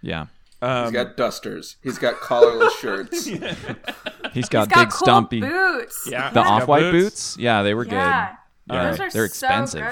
Yeah. 0.00 0.26
Um, 0.60 0.84
He's 0.84 0.92
got 0.92 1.16
dusters. 1.16 1.76
He's 1.82 1.98
got 1.98 2.16
collarless 2.16 2.70
shirts. 2.80 3.24
He's 3.26 3.38
got 3.40 4.32
He's 4.32 4.48
got 4.48 4.68
big 4.68 4.90
cool 4.90 5.06
stumpy 5.06 5.40
boots. 5.40 6.08
Yeah. 6.10 6.30
the 6.30 6.40
off 6.40 6.66
white 6.68 6.90
boots. 6.92 7.34
boots. 7.34 7.36
Yeah, 7.38 7.62
they 7.62 7.74
were 7.74 7.84
Yeah. 7.86 7.90
good. 8.68 8.74
Yeah, 8.74 8.90
Those 8.90 9.00
are 9.00 9.10
they're 9.10 9.10
so 9.10 9.24
expensive. 9.24 9.84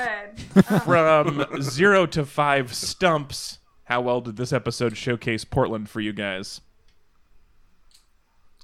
good. 0.54 0.64
From 0.84 1.60
zero 1.60 2.06
to 2.06 2.24
five 2.24 2.72
stumps, 2.72 3.58
how 3.84 4.00
well 4.00 4.20
did 4.20 4.36
this 4.36 4.52
episode 4.52 4.96
showcase 4.96 5.44
Portland 5.44 5.88
for 5.90 6.00
you 6.00 6.12
guys? 6.12 6.60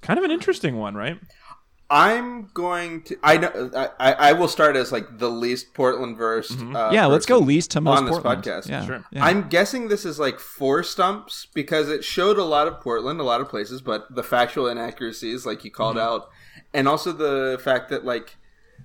Kind 0.00 0.18
of 0.18 0.24
an 0.24 0.30
interesting 0.30 0.76
one, 0.76 0.94
right? 0.94 1.18
I'm 1.88 2.48
going 2.52 3.02
to. 3.02 3.16
I 3.22 3.36
know. 3.36 3.70
I, 3.76 3.88
I 4.00 4.12
I 4.12 4.32
will 4.32 4.48
start 4.48 4.74
as 4.74 4.90
like 4.90 5.18
the 5.18 5.30
least 5.30 5.72
Portland 5.72 6.16
versed. 6.16 6.58
Uh, 6.60 6.90
yeah, 6.92 7.06
let's 7.06 7.26
go 7.26 7.38
least 7.38 7.70
to 7.72 7.80
most 7.80 7.98
on 7.98 8.04
this 8.06 8.12
Portland. 8.14 8.42
podcast. 8.42 8.68
Yeah. 8.68 8.84
Sure. 8.84 9.04
yeah. 9.12 9.24
I'm 9.24 9.48
guessing 9.48 9.86
this 9.88 10.04
is 10.04 10.18
like 10.18 10.40
four 10.40 10.82
stumps 10.82 11.46
because 11.54 11.88
it 11.88 12.02
showed 12.02 12.38
a 12.38 12.44
lot 12.44 12.66
of 12.66 12.80
Portland, 12.80 13.20
a 13.20 13.24
lot 13.24 13.40
of 13.40 13.48
places, 13.48 13.80
but 13.82 14.12
the 14.12 14.24
factual 14.24 14.66
inaccuracies, 14.66 15.46
like 15.46 15.64
you 15.64 15.70
called 15.70 15.96
Mm-hmm. 15.96 16.08
out, 16.14 16.28
and 16.74 16.88
also 16.88 17.12
the 17.12 17.60
fact 17.62 17.88
that 17.90 18.04
like 18.04 18.36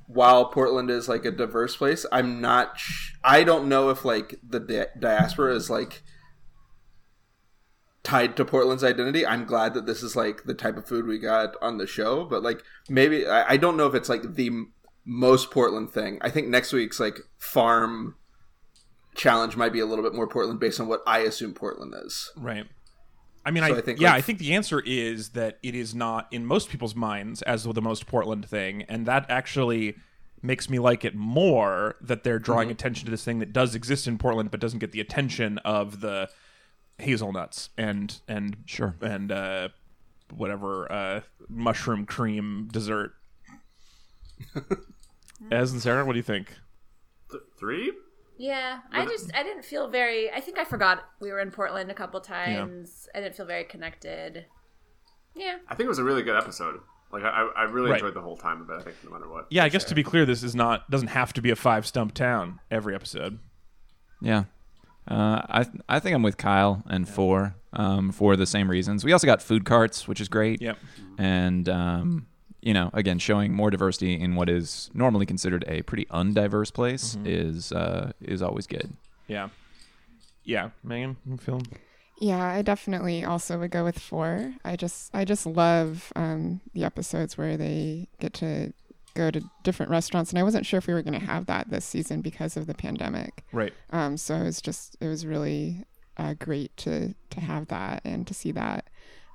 while 0.07 0.45
Portland 0.45 0.91
is 0.91 1.09
like 1.09 1.25
a 1.25 1.31
diverse 1.31 1.75
place, 1.75 2.05
I'm 2.11 2.39
not. 2.39 2.77
Sh- 2.79 3.13
I 3.23 3.43
don't 3.43 3.67
know 3.67 3.89
if 3.89 4.05
like 4.05 4.35
the 4.47 4.59
di- 4.59 4.85
diaspora 4.99 5.55
is 5.55 5.69
like 5.71 6.03
tied 8.03 8.35
to 8.37 8.45
Portland's 8.45 8.83
identity. 8.83 9.25
I'm 9.25 9.45
glad 9.45 9.73
that 9.75 9.85
this 9.85 10.01
is 10.03 10.15
like 10.15 10.43
the 10.45 10.53
type 10.53 10.77
of 10.77 10.87
food 10.87 11.05
we 11.05 11.19
got 11.19 11.55
on 11.61 11.77
the 11.77 11.87
show, 11.87 12.25
but 12.25 12.41
like 12.43 12.61
maybe 12.89 13.27
I, 13.27 13.51
I 13.53 13.57
don't 13.57 13.77
know 13.77 13.85
if 13.87 13.93
it's 13.95 14.09
like 14.09 14.35
the 14.35 14.47
m- 14.47 14.73
most 15.05 15.51
Portland 15.51 15.91
thing. 15.91 16.17
I 16.21 16.29
think 16.29 16.47
next 16.47 16.73
week's 16.73 16.99
like 16.99 17.19
farm 17.37 18.15
challenge 19.15 19.55
might 19.57 19.73
be 19.73 19.79
a 19.79 19.85
little 19.85 20.03
bit 20.03 20.13
more 20.15 20.27
Portland 20.27 20.59
based 20.59 20.79
on 20.79 20.87
what 20.87 21.01
I 21.05 21.19
assume 21.19 21.53
Portland 21.53 21.93
is. 22.05 22.31
Right. 22.37 22.65
I 23.45 23.51
mean, 23.51 23.63
So 23.63 23.73
I, 23.73 23.77
I 23.77 23.81
think, 23.81 23.99
yeah, 23.99 24.09
like- 24.11 24.17
I 24.19 24.21
think 24.21 24.39
the 24.39 24.53
answer 24.53 24.79
is 24.85 25.29
that 25.29 25.57
it 25.63 25.75
is 25.75 25.93
not 25.95 26.27
in 26.31 26.45
most 26.45 26.69
people's 26.69 26.95
minds 26.95 27.41
as 27.43 27.63
the 27.63 27.81
most 27.81 28.05
Portland 28.07 28.47
thing, 28.47 28.83
and 28.83 29.05
that 29.07 29.25
actually 29.29 29.95
makes 30.43 30.69
me 30.69 30.79
like 30.79 31.03
it 31.05 31.13
more 31.15 31.95
that 32.01 32.23
they're 32.23 32.39
drawing 32.39 32.67
Mm-hmm. 32.67 32.71
attention 32.73 33.05
to 33.05 33.11
this 33.11 33.23
thing 33.23 33.39
that 33.39 33.53
does 33.53 33.75
exist 33.75 34.07
in 34.07 34.17
Portland 34.17 34.49
but 34.49 34.59
doesn't 34.59 34.79
get 34.79 34.91
the 34.91 34.99
attention 34.99 35.57
of 35.59 36.01
the 36.01 36.29
hazelnuts 37.01 37.69
and 37.77 38.19
and 38.27 38.57
Sure. 38.65 38.95
and 39.01 39.31
uh, 39.31 39.69
whatever 40.33 40.91
uh, 40.91 41.21
mushroom 41.49 42.05
cream 42.05 42.69
dessert. 42.71 43.13
As 45.51 45.71
and 45.71 45.81
Sarah, 45.81 46.05
what 46.05 46.13
do 46.13 46.19
you 46.19 46.23
think? 46.23 46.53
Th- 47.31 47.43
three? 47.59 47.93
Yeah, 48.37 48.79
I 48.91 49.05
just 49.05 49.31
I 49.35 49.43
didn't 49.43 49.65
feel 49.65 49.87
very. 49.87 50.31
I 50.31 50.39
think 50.39 50.57
I 50.57 50.63
forgot 50.63 51.03
we 51.19 51.31
were 51.31 51.39
in 51.39 51.51
Portland 51.51 51.91
a 51.91 51.93
couple 51.93 52.19
times. 52.21 53.07
I 53.13 53.19
didn't 53.21 53.35
feel 53.35 53.45
very 53.45 53.63
connected. 53.65 54.45
Yeah, 55.35 55.57
I 55.67 55.75
think 55.75 55.85
it 55.85 55.89
was 55.89 55.99
a 55.99 56.03
really 56.03 56.23
good 56.23 56.35
episode. 56.35 56.79
Like 57.11 57.23
I, 57.23 57.49
I 57.57 57.63
really 57.63 57.89
Right. 57.91 57.99
enjoyed 57.99 58.13
the 58.15 58.21
whole 58.21 58.37
time 58.37 58.61
of 58.61 58.69
it. 58.69 58.79
I 58.79 58.81
think 58.83 58.95
no 59.03 59.11
matter 59.11 59.29
what. 59.29 59.45
Yeah, 59.51 59.63
I 59.63 59.69
guess 59.69 59.83
to 59.85 59.95
be 59.95 60.03
clear, 60.03 60.25
this 60.25 60.41
is 60.43 60.55
not 60.55 60.89
doesn't 60.89 61.09
have 61.09 61.33
to 61.33 61.41
be 61.41 61.51
a 61.51 61.55
five 61.55 61.85
stump 61.85 62.13
town 62.13 62.59
every 62.71 62.95
episode. 62.95 63.37
Yeah. 64.21 64.45
Uh, 65.11 65.41
I 65.59 65.65
I 65.89 65.99
think 65.99 66.15
I'm 66.15 66.23
with 66.23 66.37
Kyle 66.37 66.83
and 66.89 67.07
four 67.07 67.55
um, 67.73 68.11
for 68.11 68.35
the 68.35 68.45
same 68.45 68.71
reasons. 68.71 69.03
We 69.03 69.11
also 69.11 69.27
got 69.27 69.41
food 69.41 69.65
carts, 69.65 70.07
which 70.07 70.21
is 70.21 70.29
great. 70.29 70.61
Yep. 70.61 70.77
And 71.17 71.67
um, 71.69 72.27
you 72.61 72.73
know, 72.73 72.89
again, 72.93 73.19
showing 73.19 73.53
more 73.53 73.69
diversity 73.71 74.13
in 74.19 74.35
what 74.35 74.49
is 74.49 74.89
normally 74.93 75.25
considered 75.25 75.65
a 75.67 75.81
pretty 75.81 76.05
undiverse 76.05 76.73
place 76.73 77.15
Mm-hmm. 77.15 77.27
is 77.27 77.71
uh, 77.71 78.11
is 78.21 78.41
always 78.41 78.67
good. 78.67 78.93
Yeah. 79.27 79.49
Yeah, 80.43 80.69
Megan, 80.83 81.17
you 81.25 81.37
feeling? 81.37 81.67
Yeah, 82.19 82.43
I 82.43 82.61
definitely 82.61 83.23
also 83.25 83.57
would 83.59 83.71
go 83.71 83.83
with 83.83 83.97
four. 83.99 84.53
I 84.63 84.75
just 84.75 85.13
I 85.13 85.25
just 85.25 85.45
love 85.45 86.11
um, 86.15 86.61
the 86.73 86.83
episodes 86.83 87.37
where 87.37 87.57
they 87.57 88.07
get 88.19 88.33
to 88.35 88.73
go 89.13 89.31
to 89.31 89.41
different 89.63 89.89
restaurants, 89.91 90.31
and 90.31 90.39
I 90.39 90.43
wasn't 90.43 90.65
sure 90.65 90.77
if 90.77 90.87
we 90.87 90.93
were 90.93 91.01
going 91.01 91.19
to 91.19 91.25
have 91.25 91.45
that 91.47 91.69
this 91.69 91.85
season 91.85 92.21
because 92.21 92.57
of 92.57 92.67
the 92.67 92.73
pandemic. 92.73 93.43
Right. 93.51 93.73
Um, 93.91 94.17
so 94.17 94.35
it 94.35 94.43
was 94.43 94.61
just 94.61 94.97
it 94.99 95.07
was 95.07 95.25
really 95.25 95.85
uh, 96.17 96.35
great 96.39 96.75
to 96.77 97.13
to 97.31 97.39
have 97.39 97.67
that 97.67 98.01
and 98.05 98.25
to 98.27 98.33
see 98.33 98.51
that. 98.51 98.87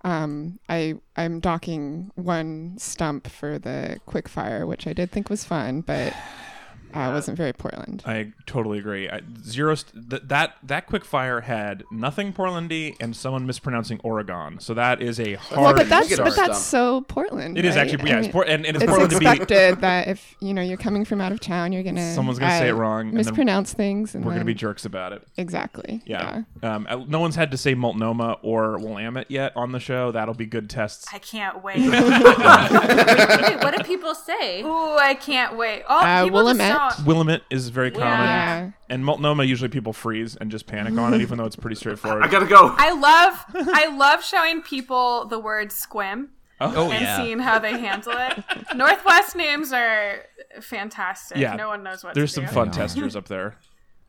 Um, 0.04 0.60
I 0.68 0.94
I'm 1.16 1.40
docking 1.40 2.12
one 2.14 2.76
stump 2.78 3.28
for 3.28 3.58
the 3.58 4.00
quick 4.06 4.28
fire, 4.28 4.66
which 4.66 4.86
I 4.86 4.92
did 4.92 5.10
think 5.10 5.30
was 5.30 5.44
fun, 5.44 5.80
but 5.80 6.12
uh, 6.94 7.10
wasn't 7.12 7.36
very 7.36 7.52
Portland. 7.52 8.02
I 8.06 8.32
totally 8.46 8.78
agree. 8.78 9.08
I, 9.08 9.20
zero 9.44 9.74
st- 9.74 10.10
th- 10.10 10.22
that 10.26 10.56
that 10.62 10.86
quick 10.86 11.04
fire 11.04 11.42
had 11.42 11.84
nothing 11.90 12.32
Portlandy 12.32 12.96
and 13.00 13.14
someone 13.16 13.46
mispronouncing 13.46 14.00
Oregon. 14.02 14.58
So 14.60 14.74
that 14.74 15.02
is 15.02 15.18
a 15.20 15.34
hard. 15.34 15.60
Well, 15.60 15.74
but 15.74 15.88
that's 15.88 16.08
get 16.08 16.18
but 16.18 16.34
that's 16.36 16.60
so 16.62 17.02
Portland. 17.02 17.58
it 17.58 17.64
is 17.64 17.76
right? 17.76 17.82
actually 17.82 18.02
I 18.04 18.06
yeah, 18.14 18.18
it's 18.18 18.26
mean, 18.26 18.32
Port- 18.32 18.48
and, 18.48 18.66
and 18.66 18.76
it's, 18.76 18.84
it's 18.84 18.90
Portland 18.90 19.12
to 19.12 19.18
be. 19.18 19.26
expected 19.26 19.80
that 19.80 20.08
if 20.08 20.34
you 20.40 20.54
know 20.54 20.62
you're 20.62 20.76
coming 20.78 21.04
from 21.04 21.20
out 21.20 21.32
of 21.32 21.40
town, 21.40 21.72
you're 21.72 21.82
gonna 21.82 22.14
Someone's 22.14 22.38
gonna 22.38 22.58
say 22.58 22.68
uh, 22.70 22.74
it 22.74 22.78
wrong, 22.78 23.06
and 23.08 23.14
mispronounce 23.14 23.72
things, 23.74 24.14
and 24.14 24.24
We're 24.24 24.32
gonna 24.32 24.44
be 24.44 24.54
jerks 24.54 24.84
about 24.84 25.12
it. 25.12 25.22
exactly. 25.36 26.02
Yeah. 26.06 26.42
Um, 26.62 26.86
uh, 26.88 26.96
no 27.08 27.18
one's 27.20 27.36
had 27.36 27.50
to 27.50 27.56
say 27.56 27.74
Multnomah 27.74 28.38
or 28.42 28.78
Willamette 28.78 29.30
yet 29.30 29.52
on 29.56 29.72
the 29.72 29.80
show. 29.80 30.12
That'll 30.12 30.34
be 30.34 30.46
good 30.46 30.70
tests. 30.70 31.06
I 31.12 31.18
can't 31.18 31.62
wait. 31.64 31.78
Wait, 31.78 31.90
what 33.62 33.76
do 33.76 33.82
people 33.84 34.14
say? 34.14 34.62
Ooh, 34.62 34.96
I 34.96 35.14
can't 35.14 35.56
wait. 35.56 35.82
Oh, 35.88 35.98
Uh, 35.98 36.24
people 36.24 36.44
just 36.44 36.58
Willamette. 36.76 37.06
Willamette 37.06 37.42
is 37.50 37.68
very 37.68 37.90
common. 37.90 38.06
Yeah. 38.06 38.70
And 38.88 39.04
Multnomah, 39.04 39.44
usually 39.44 39.68
people 39.68 39.92
freeze 39.92 40.36
and 40.36 40.50
just 40.50 40.66
panic 40.66 40.96
on 40.98 41.14
it, 41.14 41.20
even 41.20 41.38
though 41.38 41.44
it's 41.44 41.56
pretty 41.56 41.76
straightforward. 41.76 42.22
I 42.22 42.28
gotta 42.28 42.46
go. 42.46 42.74
I 42.76 42.92
love 42.92 43.44
I 43.74 43.96
love 43.96 44.24
showing 44.24 44.62
people 44.62 45.26
the 45.26 45.38
word 45.38 45.68
Sequim 45.70 46.28
oh, 46.60 46.90
and 46.90 47.22
seeing 47.22 47.38
how 47.38 47.58
they 47.58 47.78
handle 47.78 48.14
it. 48.16 48.44
Northwest 48.74 49.36
names 49.36 49.72
are 49.72 50.20
fantastic. 50.60 51.38
Yeah. 51.38 51.56
No 51.56 51.68
one 51.68 51.82
knows 51.82 52.04
what 52.04 52.14
they 52.14 52.20
are. 52.20 52.22
There's 52.22 52.32
to 52.32 52.40
some 52.40 52.46
do. 52.46 52.52
fun 52.52 52.70
testers 52.70 53.16
up 53.16 53.28
there. 53.28 53.56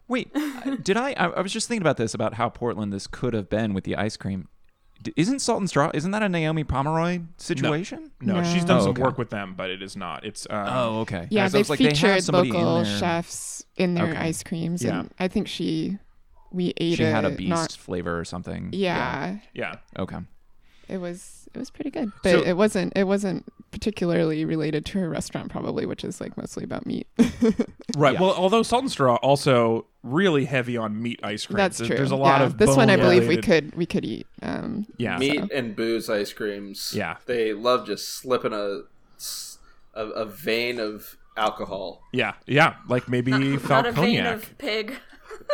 Wait, 0.07 0.31
uh, 0.33 0.77
did 0.81 0.95
I, 0.95 1.11
I? 1.11 1.27
I 1.27 1.41
was 1.41 1.51
just 1.51 1.67
thinking 1.67 1.81
about 1.81 1.97
this 1.97 2.13
about 2.13 2.35
how 2.35 2.49
Portland 2.49 2.93
this 2.93 3.07
could 3.07 3.33
have 3.33 3.49
been 3.49 3.73
with 3.73 3.83
the 3.83 3.95
ice 3.95 4.15
cream. 4.15 4.47
D- 5.07 5.13
Isn't 5.15 5.39
Salt 5.39 5.59
and 5.59 5.69
Straw? 5.69 5.89
Isn't 5.93 6.11
that 6.11 6.21
a 6.23 6.29
Naomi 6.29 6.63
Pomeroy 6.63 7.21
situation? 7.37 8.11
No, 8.21 8.41
No. 8.41 8.43
she's 8.43 8.65
done 8.65 8.77
Oh, 8.77 8.81
some 8.81 8.89
okay. 8.91 9.01
work 9.01 9.17
with 9.17 9.29
them, 9.29 9.53
but 9.55 9.69
it 9.69 9.81
is 9.81 9.95
not. 9.95 10.25
It's 10.25 10.45
um, 10.49 10.67
Oh, 10.69 10.99
okay. 11.01 11.27
Yeah, 11.29 11.45
I 11.45 11.49
they 11.49 11.57
was 11.59 11.69
like, 11.69 11.79
they 11.79 11.85
have 11.85 11.93
featured 11.97 12.23
somebody 12.23 12.49
in 12.49 12.55
local 12.55 12.83
there. 12.83 12.97
chefs 12.99 13.65
in 13.75 13.93
their 13.93 14.07
Okay. 14.09 14.17
ice 14.17 14.43
creams, 14.43 14.83
Yeah. 14.83 14.99
and 15.01 15.11
I 15.19 15.27
think 15.27 15.47
she 15.47 15.97
we 16.51 16.73
ate 16.77 16.97
She 16.97 17.03
it. 17.03 17.11
had 17.13 17.25
a 17.25 17.29
beast 17.29 17.49
Not, 17.49 17.71
flavor 17.73 18.17
or 18.19 18.23
something. 18.25 18.69
yeah, 18.71 19.37
yeah. 19.53 19.75
Okay. 19.99 20.17
it 20.87 20.97
was 20.97 21.47
it 21.53 21.57
was 21.59 21.69
pretty 21.69 21.91
good, 21.91 22.11
but 22.23 22.31
So- 22.31 22.43
it 22.43 22.53
wasn't 22.57 22.93
it 22.95 23.03
wasn't 23.05 23.45
particularly 23.77 24.43
related 24.43 24.85
to 24.85 24.99
her 24.99 25.07
restaurant, 25.09 25.51
probably, 25.51 25.85
which 25.85 26.03
is 26.03 26.19
like 26.19 26.35
mostly 26.37 26.63
about 26.63 26.85
meat. 26.85 27.07
Right. 27.95 28.13
Yeah. 28.13 28.21
Well, 28.21 28.33
although 28.35 28.61
Salt 28.63 28.83
and 28.83 28.91
Straw 28.91 29.15
also 29.15 29.87
really 30.03 30.45
heavy 30.45 30.77
on 30.77 31.01
meat 31.01 31.19
ice 31.23 31.45
cream. 31.47 31.57
That's 31.57 31.77
There's- 31.79 31.87
true. 31.87 31.97
There's 31.97 32.11
a 32.11 32.15
lot 32.15 32.41
Yeah, 32.41 32.45
of 32.45 32.57
this 32.59 32.75
one. 32.75 32.89
I 32.91 32.95
believe 32.97 33.27
we 33.27 33.37
could 33.37 33.73
we 33.75 33.85
could 33.87 34.05
eat. 34.05 34.27
Um, 34.43 34.85
Yeah. 34.97 35.17
Meat 35.17 35.51
and 35.51 35.75
booze 35.75 36.07
ice 36.09 36.31
creams. 36.33 36.93
Yeah. 36.95 37.15
They 37.25 37.53
love 37.53 37.87
just 37.87 38.09
slipping 38.09 38.53
a 38.53 38.81
a, 39.95 40.05
a 40.05 40.25
vein 40.25 40.79
of 40.79 41.17
alcohol. 41.37 42.03
Yeah. 42.13 42.33
Yeah. 42.45 42.75
Like 42.87 43.07
maybe 43.09 43.31
Not 43.31 43.87
a 43.87 43.91
vein 43.93 44.25
of 44.25 44.55
pig. 44.59 44.95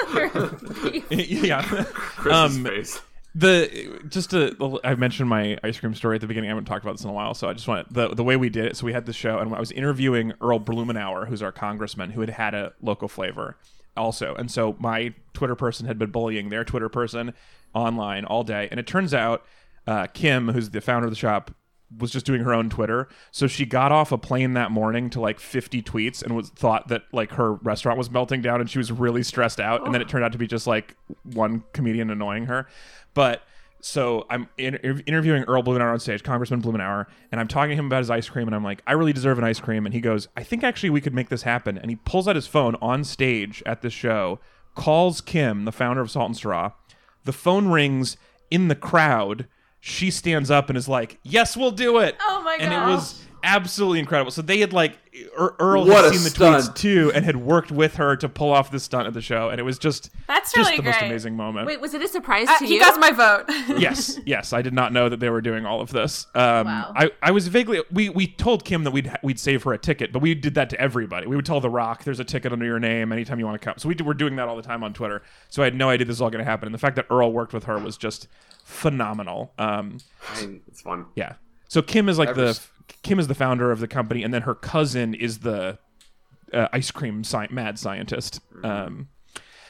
Yeah. 1.10 1.62
Chris's 1.62 2.58
um, 2.58 2.66
face. 2.66 3.02
The 3.36 4.02
just 4.10 4.30
to 4.32 4.80
I 4.84 4.96
mentioned 4.96 5.28
my 5.30 5.58
ice 5.64 5.80
cream 5.80 5.96
story 5.96 6.16
at 6.16 6.22
the 6.22 6.28
beginning. 6.28 6.50
I 6.50 6.52
haven't 6.52 6.66
talked 6.66 6.84
about 6.86 6.94
this 6.94 7.04
in 7.04 7.10
a 7.10 7.14
while, 7.14 7.34
so 7.34 7.50
I 7.50 7.54
just 7.54 7.68
want 7.68 7.92
the 7.92 8.10
the 8.10 8.24
way 8.24 8.38
we 8.38 8.50
did 8.50 8.66
it. 8.66 8.78
So 8.78 8.86
we 8.86 8.94
had 8.94 9.06
the 9.06 9.14
show, 9.14 9.40
and 9.40 9.54
I 9.54 9.60
was 9.60 9.72
interviewing 9.72 10.34
Earl 10.42 10.60
Blumenauer, 10.60 11.28
who's 11.28 11.42
our 11.42 11.52
congressman, 11.52 12.12
who 12.12 12.22
had 12.22 12.30
had 12.30 12.54
a 12.54 12.74
local 12.82 13.08
flavor 13.08 13.58
also. 13.98 14.36
And 14.36 14.52
so 14.52 14.76
my 14.80 15.14
Twitter 15.34 15.56
person 15.56 15.88
had 15.88 15.98
been 15.98 16.12
bullying 16.12 16.50
their 16.50 16.64
Twitter 16.64 16.90
person 16.90 17.34
online 17.74 18.26
all 18.26 18.44
day, 18.44 18.68
and 18.70 18.80
it 18.80 18.86
turns 18.86 19.14
out 19.14 19.46
uh, 19.88 20.08
Kim, 20.08 20.50
who's 20.50 20.70
the 20.70 20.82
founder 20.82 21.08
of 21.08 21.12
the 21.12 21.18
shop, 21.18 21.52
was 21.98 22.12
just 22.12 22.26
doing 22.26 22.42
her 22.42 22.54
own 22.54 22.70
Twitter. 22.70 23.08
So 23.32 23.48
she 23.48 23.66
got 23.66 23.92
off 23.92 24.12
a 24.12 24.18
plane 24.18 24.54
that 24.54 24.72
morning 24.72 25.10
to 25.12 25.22
like 25.22 25.40
50 25.40 25.82
tweets 25.82 26.24
and 26.24 26.36
was 26.36 26.50
thought 26.50 26.88
that 26.88 27.04
like 27.12 27.32
her 27.34 27.54
restaurant 27.56 27.98
was 27.98 28.10
melting 28.10 28.42
down 28.42 28.62
and 28.62 28.70
she 28.70 28.78
was 28.78 28.92
really 28.92 29.24
stressed 29.24 29.60
out. 29.60 29.86
And 29.86 29.94
then 29.94 30.02
it 30.02 30.06
oh. 30.06 30.10
turned 30.10 30.24
out 30.24 30.32
to 30.32 30.38
be 30.38 30.48
just 30.48 30.68
like 30.68 30.96
one 31.24 31.64
comedian 31.74 32.10
annoying 32.10 32.46
her. 32.46 32.68
But 33.14 33.44
so 33.84 34.26
I'm 34.30 34.48
in, 34.58 34.76
interviewing 34.76 35.44
Earl 35.44 35.62
Blumenauer 35.62 35.92
on 35.92 36.00
stage, 36.00 36.24
Congressman 36.24 36.62
Blumenauer, 36.62 37.06
and 37.34 37.42
I'm 37.42 37.50
talking 37.50 37.72
to 37.72 37.76
him 37.76 37.88
about 37.88 38.00
his 38.00 38.10
ice 38.10 38.30
cream, 38.30 38.48
and 38.48 38.56
I'm 38.56 38.64
like, 38.64 38.82
I 38.88 38.94
really 38.94 39.12
deserve 39.12 39.38
an 39.38 39.44
ice 39.44 39.60
cream, 39.60 39.86
and 39.86 39.94
he 39.94 40.00
goes, 40.00 40.30
I 40.38 40.44
think 40.44 40.64
actually 40.64 40.90
we 40.90 41.02
could 41.02 41.14
make 41.14 41.28
this 41.28 41.42
happen, 41.42 41.78
and 41.78 41.92
he 41.92 41.98
pulls 41.98 42.26
out 42.26 42.38
his 42.38 42.48
phone 42.48 42.76
on 42.82 43.04
stage 43.04 43.62
at 43.66 43.82
this 43.82 43.92
show, 43.92 44.40
calls 44.74 45.20
Kim, 45.20 45.66
the 45.66 45.74
founder 45.74 46.02
of 46.02 46.10
Salt 46.10 46.28
and 46.28 46.38
Straw, 46.38 46.72
the 47.26 47.34
phone 47.34 47.68
rings 47.68 48.16
in 48.50 48.70
the 48.70 48.76
crowd, 48.76 49.48
she 49.86 50.10
stands 50.12 50.50
up 50.50 50.70
and 50.70 50.78
is 50.78 50.88
like, 50.88 51.20
Yes, 51.24 51.58
we'll 51.58 51.70
do 51.72 51.98
it. 52.00 52.16
Oh 52.22 52.42
my 52.42 52.58
god! 52.58 52.64
And 52.64 52.74
it 52.74 52.94
was 52.96 53.22
absolutely 53.44 54.00
incredible. 54.00 54.32
So 54.32 54.42
they 54.42 54.60
had 54.60 54.74
like 54.74 54.98
Er- 55.38 55.56
Earl 55.60 55.86
What 55.86 56.06
had 56.06 56.14
seen 56.14 56.24
the 56.24 56.30
stunt. 56.32 56.64
tweets 56.66 56.76
too, 56.76 57.12
and 57.14 57.24
had 57.24 57.36
worked 57.36 57.72
with 57.72 57.98
her 57.98 58.16
to 58.16 58.28
pull 58.28 58.52
off 58.52 58.72
this 58.72 58.84
stunt 58.84 59.06
at 59.08 59.14
the 59.14 59.22
show, 59.22 59.50
and 59.50 59.60
it 59.60 59.64
was 59.64 59.78
just 59.78 60.10
That's 60.28 60.52
just 60.52 60.72
really 60.72 60.78
the 60.78 60.84
most 60.90 61.02
amazing 61.04 61.36
moment. 61.36 61.68
Wait, 61.68 61.80
was 61.80 61.94
it 61.94 62.02
a 62.02 62.08
surprise 62.08 62.48
Uh, 62.50 62.58
to 62.58 62.66
he 62.66 62.76
you? 62.76 62.80
got 62.80 63.00
my 63.00 63.12
vote. 63.12 63.46
yes, 63.80 64.20
yes. 64.26 64.54
I 64.54 64.64
did 64.64 64.74
not 64.74 64.92
know 64.92 65.10
that 65.10 65.20
they 65.20 65.30
were 65.30 65.42
doing 65.42 65.68
all 65.68 65.82
of 65.82 65.92
this. 65.92 66.26
Um, 66.34 66.66
Wow. 66.66 66.94
I, 66.96 67.12
I 67.22 67.30
was 67.32 67.48
vaguely 67.48 67.84
we 67.92 68.10
we 68.10 68.26
told 68.26 68.66
Kim 68.66 68.84
that 68.86 68.92
we'd 68.92 69.12
we'd 69.22 69.40
save 69.40 69.62
her 69.64 69.74
a 69.74 69.78
ticket, 69.78 70.12
but 70.12 70.22
we 70.24 70.34
did 70.34 70.56
that 70.56 70.72
to 70.72 70.80
everybody. 70.82 71.28
We 71.28 71.36
would 71.36 71.46
tell 71.46 71.60
The 71.60 71.70
Rock, 71.70 72.04
"There's 72.06 72.20
a 72.20 72.24
ticket 72.26 72.52
under 72.52 72.66
your 72.66 72.80
name 72.80 73.12
anytime 73.12 73.38
you 73.40 73.46
want 73.46 73.62
to 73.62 73.64
come." 73.66 73.76
So 73.78 73.88
we 73.90 73.94
did, 73.94 74.08
we're 74.08 74.14
doing 74.16 74.36
that 74.38 74.48
all 74.48 74.56
the 74.56 74.64
time 74.64 74.84
on 74.84 74.94
Twitter. 74.94 75.22
So 75.50 75.62
I 75.62 75.66
had 75.66 75.76
no 75.76 75.90
idea 75.90 76.06
this 76.06 76.14
was 76.14 76.22
all 76.22 76.32
going 76.32 76.44
to 76.44 76.50
happen, 76.50 76.66
and 76.68 76.74
the 76.74 76.80
fact 76.80 76.96
that 76.96 77.06
Earl 77.12 77.32
worked 77.32 77.54
with 77.54 77.66
her 77.66 77.78
was 77.78 77.98
just 77.98 78.28
phenomenal. 78.64 79.54
Um, 79.60 79.98
I 80.36 80.42
mean, 80.42 80.62
It's 80.68 80.82
fun. 80.82 81.06
yeah. 81.16 81.34
So 81.74 81.82
Kim 81.82 82.08
is 82.08 82.20
like 82.20 82.30
Ever 82.30 82.42
the 82.42 82.48
s- 82.50 82.70
Kim 83.02 83.18
is 83.20 83.28
the 83.28 83.34
founder 83.34 83.72
of 83.72 83.80
the 83.80 83.88
company, 83.88 84.22
and 84.22 84.32
then 84.32 84.44
her 84.44 84.54
cousin 84.54 85.16
is 85.16 85.40
the 85.40 85.80
uh, 86.54 86.68
ice 86.72 86.92
cream 86.92 87.24
sci- 87.24 87.48
mad 87.50 87.80
scientist. 87.80 88.42
Um, 88.64 89.08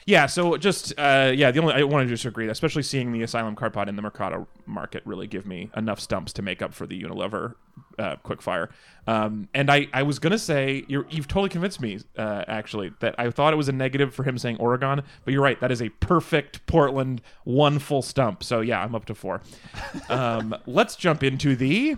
yeah. 0.06 0.26
So 0.26 0.58
just 0.58 0.93
uh, 0.97 1.32
yeah, 1.36 1.51
the 1.51 1.62
only 1.62 1.74
I 1.74 1.84
want 1.84 2.08
to 2.08 2.10
just 2.10 2.26
agree, 2.26 2.47
especially 2.49 2.84
seeing 2.84 3.12
the 3.12 3.24
Asylum 3.24 3.56
card 3.56 3.74
pod 3.74 3.89
in 3.89 3.95
the 3.95 4.01
Mercado 4.01 4.47
market 4.66 5.04
really 5.06 5.28
give 5.28 5.45
me 5.45 5.70
enough 5.76 5.99
stumps 5.99 6.34
to 6.34 6.41
make 6.41 6.62
up 6.62 6.74
for 6.74 6.88
the 6.88 7.01
Unilever 7.01 7.56
uh, 7.99 8.16
quickfire. 8.26 8.70
Um, 9.08 9.49
and 9.54 9.70
I 9.70 9.88
I 9.93 10.04
was 10.04 10.20
gonna 10.20 10.38
say 10.38 10.86
you're, 10.88 11.06
you've 11.10 11.28
totally 11.28 11.49
convinced 11.49 11.82
me 11.82 11.99
uh, 12.18 12.43
actually 12.47 12.91
that 12.99 13.16
I 13.18 13.30
thought 13.30 13.54
it 13.54 13.58
was 13.58 13.70
a 13.70 13.74
negative 13.74 14.14
for 14.14 14.24
him 14.24 14.38
saying 14.38 14.58
Oregon, 14.58 15.01
but 15.26 15.34
you're 15.34 15.43
right. 15.43 15.60
That 15.60 15.72
is 15.72 15.82
a 15.82 15.89
perfect 15.89 16.66
Portland 16.66 17.22
one 17.43 17.80
full 17.80 18.01
stump. 18.01 18.43
So 18.43 18.62
yeah, 18.62 18.82
I'm 18.82 18.95
up 18.95 19.06
to 19.06 19.16
four. 19.16 19.41
Um, 20.10 20.56
let's 20.66 20.95
jump 20.95 21.24
into 21.24 21.56
the. 21.56 21.95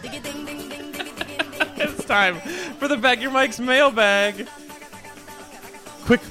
it's 0.00 0.44
time 2.08 2.40
for 2.78 2.88
the 2.88 2.96
Bag 2.96 3.20
Your 3.20 3.30
Mike's 3.30 3.60
mailbag. 3.60 4.48
Quick, 6.06 6.22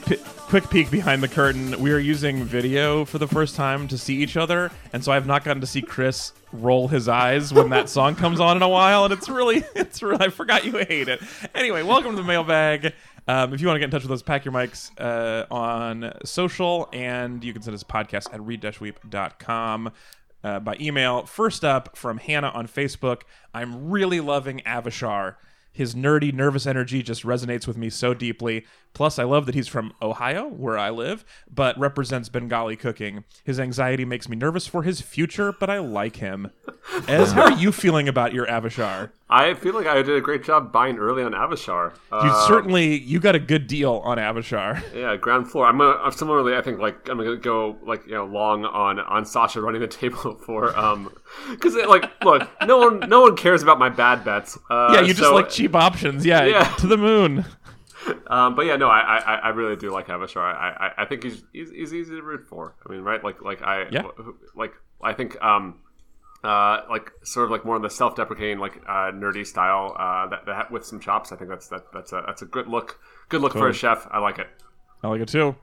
quick 0.47 0.67
peek 0.71 0.89
behind 0.89 1.21
the 1.21 1.27
curtain. 1.27 1.79
We 1.79 1.91
are 1.91 1.99
using 1.99 2.43
video 2.43 3.05
for 3.05 3.19
the 3.19 3.27
first 3.27 3.55
time 3.55 3.87
to 3.89 3.97
see 3.97 4.15
each 4.15 4.37
other, 4.37 4.71
and 4.91 5.03
so 5.03 5.11
I 5.11 5.15
have 5.15 5.27
not 5.27 5.43
gotten 5.43 5.61
to 5.61 5.67
see 5.67 5.83
Chris 5.83 6.33
roll 6.51 6.87
his 6.87 7.07
eyes 7.07 7.53
when 7.53 7.69
that 7.69 7.89
song 7.89 8.15
comes 8.15 8.39
on 8.39 8.57
in 8.57 8.63
a 8.63 8.67
while, 8.67 9.05
and 9.05 9.13
it's 9.13 9.29
really, 9.29 9.63
it's 9.75 10.01
really. 10.01 10.25
I 10.25 10.29
forgot 10.29 10.65
you 10.65 10.77
hate 10.77 11.09
it. 11.09 11.21
Anyway, 11.53 11.83
welcome 11.83 12.15
to 12.15 12.17
the 12.17 12.27
mailbag. 12.27 12.93
Um, 13.27 13.53
if 13.53 13.61
you 13.61 13.67
want 13.67 13.75
to 13.75 13.79
get 13.79 13.85
in 13.85 13.91
touch 13.91 14.01
with 14.01 14.11
us, 14.11 14.23
pack 14.23 14.45
your 14.45 14.55
mics 14.55 14.89
uh, 14.99 15.45
on 15.53 16.11
social, 16.25 16.89
and 16.91 17.43
you 17.43 17.53
can 17.53 17.61
send 17.61 17.75
us 17.75 17.83
podcast 17.83 18.33
at 18.33 18.41
read-weep.com 18.41 19.91
uh, 20.43 20.59
by 20.59 20.75
email. 20.81 21.27
First 21.27 21.63
up 21.63 21.95
from 21.95 22.17
Hannah 22.17 22.49
on 22.49 22.67
Facebook. 22.67 23.21
I'm 23.53 23.91
really 23.91 24.21
loving 24.21 24.61
Avishar. 24.65 25.35
His 25.77 25.93
nerdy, 25.93 26.33
nervous 26.33 26.65
energy 26.65 27.03
just 27.03 27.21
resonates 27.21 27.67
with 27.67 27.77
me 27.77 27.91
so 27.91 28.15
deeply. 28.15 28.65
Plus, 28.93 29.19
I 29.19 29.25
love 29.25 29.45
that 29.45 29.53
he's 29.53 29.67
from 29.67 29.93
Ohio, 30.01 30.47
where 30.47 30.75
I 30.75 30.89
live, 30.89 31.23
but 31.47 31.77
represents 31.77 32.29
Bengali 32.29 32.75
cooking. 32.75 33.25
His 33.43 33.59
anxiety 33.59 34.03
makes 34.03 34.27
me 34.27 34.35
nervous 34.35 34.65
for 34.65 34.81
his 34.81 35.01
future, 35.01 35.53
but 35.59 35.69
I 35.69 35.77
like 35.77 36.15
him. 36.15 36.49
Ez, 37.07 37.31
how 37.33 37.43
are 37.43 37.51
you 37.51 37.71
feeling 37.71 38.07
about 38.07 38.33
your 38.33 38.47
Avishar? 38.47 39.11
I 39.29 39.53
feel 39.53 39.75
like 39.75 39.85
I 39.85 40.01
did 40.01 40.15
a 40.15 40.21
great 40.21 40.43
job 40.43 40.71
buying 40.71 40.97
early 40.97 41.21
on 41.21 41.33
Avishar. 41.33 41.91
You 42.11 42.17
Uh, 42.17 42.47
certainly 42.47 42.97
you 42.97 43.19
got 43.19 43.35
a 43.35 43.39
good 43.39 43.67
deal 43.67 44.01
on 44.03 44.17
Avishar. 44.17 44.81
Yeah, 44.97 45.15
ground 45.15 45.51
floor. 45.51 45.67
I'm 45.67 45.77
gonna 45.77 45.99
I'm 46.01 46.11
similarly. 46.11 46.55
I 46.55 46.61
think 46.63 46.79
like 46.79 47.07
I'm 47.07 47.17
gonna 47.17 47.35
go 47.35 47.77
like 47.83 48.07
you 48.07 48.13
know 48.13 48.25
long 48.25 48.65
on 48.65 48.99
on 48.99 49.25
Sasha 49.25 49.61
running 49.61 49.81
the 49.81 49.87
table 49.87 50.35
for 50.45 50.75
um 50.75 51.11
because 51.49 51.75
like 51.75 52.09
look 52.23 52.47
no 52.65 52.77
one 52.77 52.99
no 53.09 53.21
one 53.21 53.35
cares 53.35 53.63
about 53.63 53.79
my 53.79 53.89
bad 53.89 54.23
bets. 54.23 54.57
Uh, 54.69 54.91
yeah, 54.93 55.01
you 55.01 55.07
just 55.13 55.19
so- 55.19 55.35
like 55.35 55.49
cheap 55.49 55.75
options. 55.75 56.25
Yeah, 56.25 56.45
Yeah. 56.45 56.63
to 56.79 56.87
the 56.87 56.97
moon. 56.97 57.45
Um, 58.27 58.55
but 58.55 58.65
yeah, 58.65 58.77
no, 58.77 58.87
I, 58.87 59.17
I 59.17 59.35
I 59.35 59.49
really 59.49 59.75
do 59.75 59.89
like 59.91 60.07
Avishar. 60.07 60.37
I, 60.41 60.93
I 60.97 61.01
I 61.03 61.05
think 61.05 61.23
he's, 61.23 61.43
he's 61.51 61.71
he's 61.71 61.93
easy 61.93 62.15
to 62.15 62.21
root 62.21 62.47
for. 62.47 62.73
I 62.87 62.91
mean, 62.91 63.01
right? 63.01 63.21
Like 63.21 63.41
like 63.41 63.61
I 63.61 63.87
Yeah. 63.91 64.03
like 64.55 64.71
I 65.03 65.11
think 65.11 65.35
um 65.43 65.79
uh 66.41 66.81
like 66.89 67.11
sort 67.23 67.43
of 67.45 67.51
like 67.51 67.65
more 67.65 67.75
of 67.75 67.81
the 67.81 67.89
self-deprecating 67.89 68.59
like 68.59 68.77
uh 68.87 69.11
nerdy 69.11 69.45
style 69.45 69.93
uh 69.99 70.27
that, 70.27 70.45
that 70.45 70.71
with 70.71 70.85
some 70.85 71.01
chops. 71.01 71.33
I 71.33 71.35
think 71.35 71.49
that's 71.49 71.67
that 71.69 71.91
that's 71.91 72.13
a 72.13 72.23
that's 72.25 72.41
a 72.43 72.45
good 72.45 72.67
look 72.67 72.97
good 73.27 73.41
look 73.41 73.51
for 73.53 73.67
a 73.67 73.73
chef. 73.73 74.07
I 74.09 74.19
like 74.19 74.39
it. 74.39 74.47
I 75.03 75.07
like 75.09 75.19
it 75.21 75.27
too. 75.27 75.55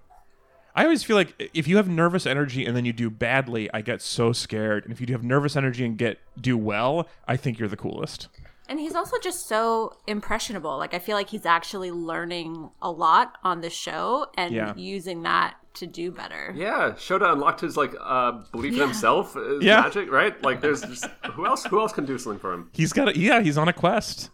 I 0.74 0.84
always 0.84 1.04
feel 1.04 1.16
like 1.16 1.50
if 1.54 1.68
you 1.68 1.76
have 1.76 1.88
nervous 1.88 2.26
energy 2.26 2.66
and 2.66 2.76
then 2.76 2.84
you 2.84 2.92
do 2.92 3.08
badly, 3.10 3.70
I 3.72 3.80
get 3.80 4.02
so 4.02 4.32
scared. 4.32 4.84
And 4.84 4.92
if 4.92 5.00
you 5.00 5.06
have 5.12 5.22
nervous 5.22 5.54
energy 5.56 5.84
and 5.84 5.96
get 5.96 6.18
do 6.40 6.58
well, 6.58 7.08
I 7.28 7.36
think 7.36 7.58
you're 7.58 7.68
the 7.68 7.76
coolest. 7.76 8.28
And 8.68 8.80
he's 8.80 8.94
also 8.94 9.18
just 9.22 9.46
so 9.46 9.92
impressionable. 10.06 10.76
Like 10.78 10.94
I 10.94 10.98
feel 10.98 11.16
like 11.16 11.28
he's 11.28 11.46
actually 11.46 11.90
learning 11.90 12.70
a 12.82 12.90
lot 12.90 13.36
on 13.44 13.60
the 13.60 13.70
show 13.70 14.26
and 14.36 14.52
Yeah. 14.54 14.72
using 14.74 15.22
that 15.22 15.54
to 15.74 15.86
do 15.86 16.10
better. 16.10 16.52
Yeah, 16.56 16.92
Shota 16.96 17.32
unlocked 17.32 17.60
his 17.60 17.76
like 17.76 17.94
uh 18.00 18.32
belief 18.52 18.74
in 18.74 18.80
himself 18.80 19.36
is 19.36 19.62
Yeah. 19.62 19.80
magic, 19.82 20.10
right? 20.10 20.40
Like 20.42 20.60
there's 20.60 20.80
just 20.82 21.04
who 21.34 21.46
else 21.46 21.64
who 21.66 21.78
else 21.78 21.92
can 21.92 22.04
do 22.06 22.16
something 22.18 22.40
for 22.40 22.52
him? 22.52 22.70
He's 22.72 22.92
got 22.92 23.08
a, 23.08 23.18
yeah, 23.18 23.40
he's 23.42 23.58
on 23.58 23.68
a 23.68 23.72
quest. 23.72 24.30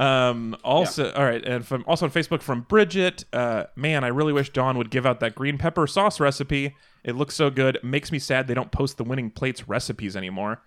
Um, 0.00 0.56
also, 0.64 1.12
all 1.12 1.24
right, 1.24 1.44
and 1.44 1.66
from 1.66 1.84
also 1.86 2.06
on 2.06 2.10
Facebook 2.10 2.40
from 2.40 2.62
Bridget. 2.62 3.26
Uh, 3.32 3.64
man, 3.76 4.02
I 4.02 4.08
really 4.08 4.32
wish 4.32 4.50
Dawn 4.50 4.78
would 4.78 4.90
give 4.90 5.04
out 5.04 5.20
that 5.20 5.34
green 5.34 5.58
pepper 5.58 5.86
sauce 5.86 6.18
recipe. 6.18 6.74
It 7.04 7.16
looks 7.16 7.34
so 7.34 7.50
good. 7.50 7.78
Makes 7.82 8.10
me 8.10 8.18
sad 8.18 8.46
they 8.46 8.54
don't 8.54 8.72
post 8.72 8.96
the 8.96 9.04
winning 9.04 9.30
plates 9.30 9.68
recipes 9.68 10.16
anymore. 10.16 10.62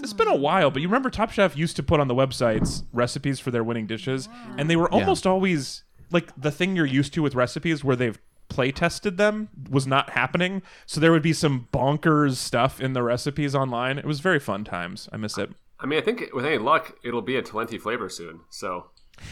It's 0.00 0.12
been 0.12 0.28
a 0.28 0.36
while, 0.36 0.70
but 0.70 0.80
you 0.80 0.86
remember 0.86 1.10
Top 1.10 1.32
Chef 1.32 1.56
used 1.56 1.74
to 1.74 1.82
put 1.82 1.98
on 1.98 2.06
the 2.06 2.14
websites 2.14 2.84
recipes 2.92 3.40
for 3.40 3.50
their 3.50 3.64
winning 3.64 3.88
dishes, 3.88 4.28
and 4.56 4.70
they 4.70 4.76
were 4.76 4.90
almost 4.92 5.26
always 5.26 5.82
like 6.12 6.30
the 6.40 6.52
thing 6.52 6.76
you're 6.76 6.86
used 6.86 7.12
to 7.14 7.22
with 7.22 7.34
recipes 7.34 7.82
where 7.82 7.96
they've 7.96 8.18
play 8.48 8.70
tested 8.70 9.16
them 9.18 9.48
was 9.68 9.86
not 9.86 10.10
happening. 10.10 10.62
So 10.86 11.00
there 11.00 11.10
would 11.10 11.22
be 11.22 11.32
some 11.32 11.68
bonkers 11.72 12.36
stuff 12.36 12.80
in 12.80 12.92
the 12.92 13.02
recipes 13.02 13.54
online. 13.54 13.98
It 13.98 14.04
was 14.04 14.20
very 14.20 14.38
fun 14.38 14.64
times. 14.64 15.08
I 15.12 15.16
miss 15.16 15.36
it. 15.36 15.50
I 15.80 15.86
mean, 15.86 15.98
I 15.98 16.02
think 16.02 16.30
with 16.34 16.44
any 16.44 16.58
luck, 16.58 16.96
it'll 17.04 17.22
be 17.22 17.36
a 17.36 17.42
Talenti 17.42 17.80
flavor 17.80 18.08
soon. 18.08 18.40
So 18.50 18.86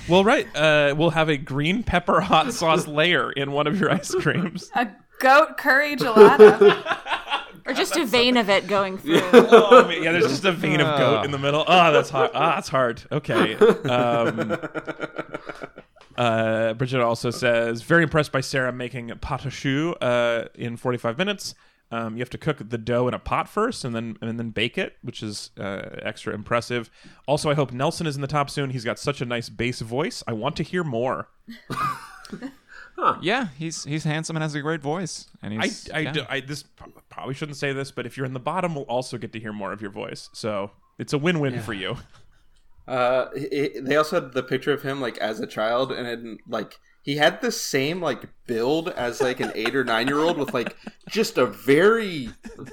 Well, 0.08 0.24
right. 0.24 0.46
Uh, 0.54 0.94
we'll 0.96 1.10
have 1.10 1.28
a 1.28 1.36
green 1.36 1.82
pepper 1.82 2.20
hot 2.20 2.52
sauce 2.52 2.86
layer 2.98 3.32
in 3.32 3.52
one 3.52 3.66
of 3.66 3.80
your 3.80 3.90
ice 3.90 4.14
creams. 4.14 4.70
A 4.74 4.88
goat 5.18 5.56
curry 5.56 5.96
gelato. 5.96 6.98
Or 7.66 7.72
just 7.72 7.96
a 7.96 8.04
vein 8.06 8.36
of 8.36 8.48
it 8.48 8.68
going 8.68 8.96
through. 8.96 9.20
oh, 9.32 9.88
man, 9.88 10.00
yeah, 10.00 10.12
there's 10.12 10.28
just 10.28 10.44
a 10.44 10.52
vein 10.52 10.80
of 10.80 10.98
goat 10.98 11.24
in 11.24 11.32
the 11.32 11.38
middle. 11.38 11.64
Oh, 11.66 11.92
that's 11.92 12.10
hard. 12.10 12.30
Ah, 12.32 12.54
that's 12.54 12.68
hard. 12.68 13.02
Okay. 13.10 13.56
Um, 13.56 14.56
uh, 16.16 16.74
Bridget 16.74 17.00
also 17.00 17.30
says, 17.30 17.82
very 17.82 18.04
impressed 18.04 18.30
by 18.30 18.40
Sarah 18.40 18.72
making 18.72 19.08
pâte 19.08 19.50
choux 19.50 19.94
uh, 19.94 20.46
in 20.54 20.76
45 20.76 21.18
minutes. 21.18 21.56
Um, 21.92 22.16
you 22.16 22.20
have 22.20 22.30
to 22.30 22.38
cook 22.38 22.58
the 22.68 22.78
dough 22.78 23.06
in 23.06 23.14
a 23.14 23.18
pot 23.18 23.48
first, 23.48 23.84
and 23.84 23.94
then 23.94 24.16
and 24.20 24.38
then 24.38 24.50
bake 24.50 24.76
it, 24.76 24.96
which 25.02 25.22
is 25.22 25.50
uh, 25.58 25.82
extra 26.02 26.34
impressive. 26.34 26.90
Also, 27.26 27.48
I 27.50 27.54
hope 27.54 27.72
Nelson 27.72 28.06
is 28.08 28.16
in 28.16 28.22
the 28.22 28.26
top 28.28 28.50
soon. 28.50 28.70
He's 28.70 28.84
got 28.84 28.98
such 28.98 29.20
a 29.20 29.24
nice 29.24 29.48
bass 29.48 29.80
voice. 29.80 30.22
I 30.26 30.32
want 30.32 30.56
to 30.56 30.62
hear 30.64 30.82
more. 30.82 31.28
Yeah, 33.20 33.48
he's 33.58 33.84
he's 33.84 34.04
handsome 34.04 34.36
and 34.36 34.42
has 34.42 34.54
a 34.54 34.60
great 34.62 34.80
voice. 34.80 35.26
And 35.42 35.62
he's, 35.62 35.90
I, 35.90 35.98
yeah. 36.00 36.12
do- 36.12 36.24
I- 36.28 36.40
this 36.40 36.64
probably 37.10 37.34
shouldn't 37.34 37.58
say 37.58 37.72
this, 37.72 37.90
but 37.90 38.06
if 38.06 38.16
you're 38.16 38.26
in 38.26 38.32
the 38.32 38.40
bottom, 38.40 38.74
we'll 38.74 38.84
also 38.84 39.18
get 39.18 39.32
to 39.34 39.38
hear 39.40 39.52
more 39.52 39.70
of 39.72 39.82
your 39.82 39.90
voice. 39.90 40.30
So 40.32 40.70
it's 40.98 41.12
a 41.12 41.18
win-win 41.18 41.60
for 41.60 41.74
you. 41.74 41.98
Uh, 42.88 43.26
it, 43.34 43.84
they 43.84 43.96
also 43.96 44.20
had 44.22 44.32
the 44.32 44.42
picture 44.42 44.72
of 44.72 44.82
him 44.82 45.00
like 45.00 45.18
as 45.18 45.40
a 45.40 45.46
child, 45.46 45.92
and 45.92 46.06
it, 46.06 46.38
like 46.48 46.78
he 47.06 47.16
had 47.16 47.40
the 47.40 47.52
same 47.52 48.02
like 48.02 48.28
build 48.48 48.88
as 48.88 49.20
like 49.20 49.38
an 49.38 49.52
eight 49.54 49.76
or 49.76 49.84
nine 49.84 50.08
year 50.08 50.18
old 50.18 50.36
with 50.36 50.52
like 50.52 50.76
just 51.08 51.38
a 51.38 51.46
very 51.46 52.30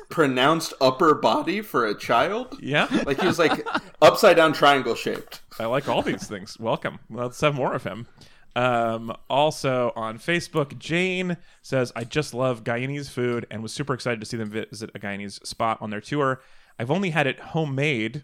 pronounced 0.09 0.73
upper 0.81 1.13
body 1.13 1.61
for 1.61 1.85
a 1.85 1.95
child. 1.95 2.57
Yeah, 2.59 2.87
Like 3.05 3.21
he 3.21 3.27
was 3.27 3.37
like 3.37 3.65
upside 4.01 4.35
down 4.35 4.53
triangle 4.53 4.95
shaped. 4.95 5.41
I 5.59 5.65
like 5.65 5.87
all 5.87 6.01
these 6.01 6.27
things. 6.27 6.59
Welcome. 6.59 6.97
Let's 7.11 7.39
have 7.41 7.53
more 7.53 7.75
of 7.75 7.83
him. 7.83 8.07
Um, 8.55 9.15
also 9.29 9.93
on 9.95 10.17
Facebook, 10.17 10.79
Jane 10.79 11.37
says, 11.61 11.91
I 11.95 12.03
just 12.03 12.33
love 12.33 12.63
Guyanese 12.63 13.11
food 13.11 13.45
and 13.51 13.61
was 13.61 13.71
super 13.71 13.93
excited 13.93 14.19
to 14.19 14.25
see 14.25 14.37
them 14.37 14.49
visit 14.49 14.89
a 14.95 14.99
Guyanese 14.99 15.45
spot 15.45 15.77
on 15.79 15.91
their 15.91 16.01
tour. 16.01 16.41
I've 16.79 16.89
only 16.91 17.11
had 17.11 17.27
it 17.27 17.39
homemade, 17.39 18.23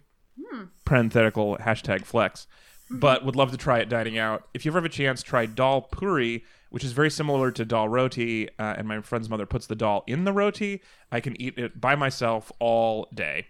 parenthetical 0.86 1.58
hashtag 1.58 2.06
flex, 2.06 2.48
but 2.92 3.24
would 3.26 3.36
love 3.36 3.52
to 3.52 3.58
try 3.58 3.80
it 3.80 3.90
dining 3.90 4.18
out. 4.18 4.48
If 4.54 4.66
you 4.66 4.72
ever 4.72 4.80
have 4.80 4.86
a 4.86 4.90
chance, 4.90 5.22
try 5.24 5.46
dal 5.46 5.82
puri, 5.82 6.44
which 6.70 6.84
is 6.84 6.92
very 6.92 7.10
similar 7.10 7.52
to 7.52 7.66
dal 7.66 7.88
roti, 7.90 8.50
uh, 8.60 8.76
and 8.78 8.88
my 8.88 9.02
friend's 9.02 9.30
mother 9.30 9.46
puts 9.46 9.68
the 9.68 9.76
dal 9.76 10.04
in 10.08 10.24
the 10.24 10.34
roti. 10.34 10.82
I 11.12 11.20
can 11.20 11.40
eat 11.42 11.58
it 11.58 11.80
by 11.80 11.96
myself 11.96 12.52
all 12.60 13.08
day. 13.14 13.48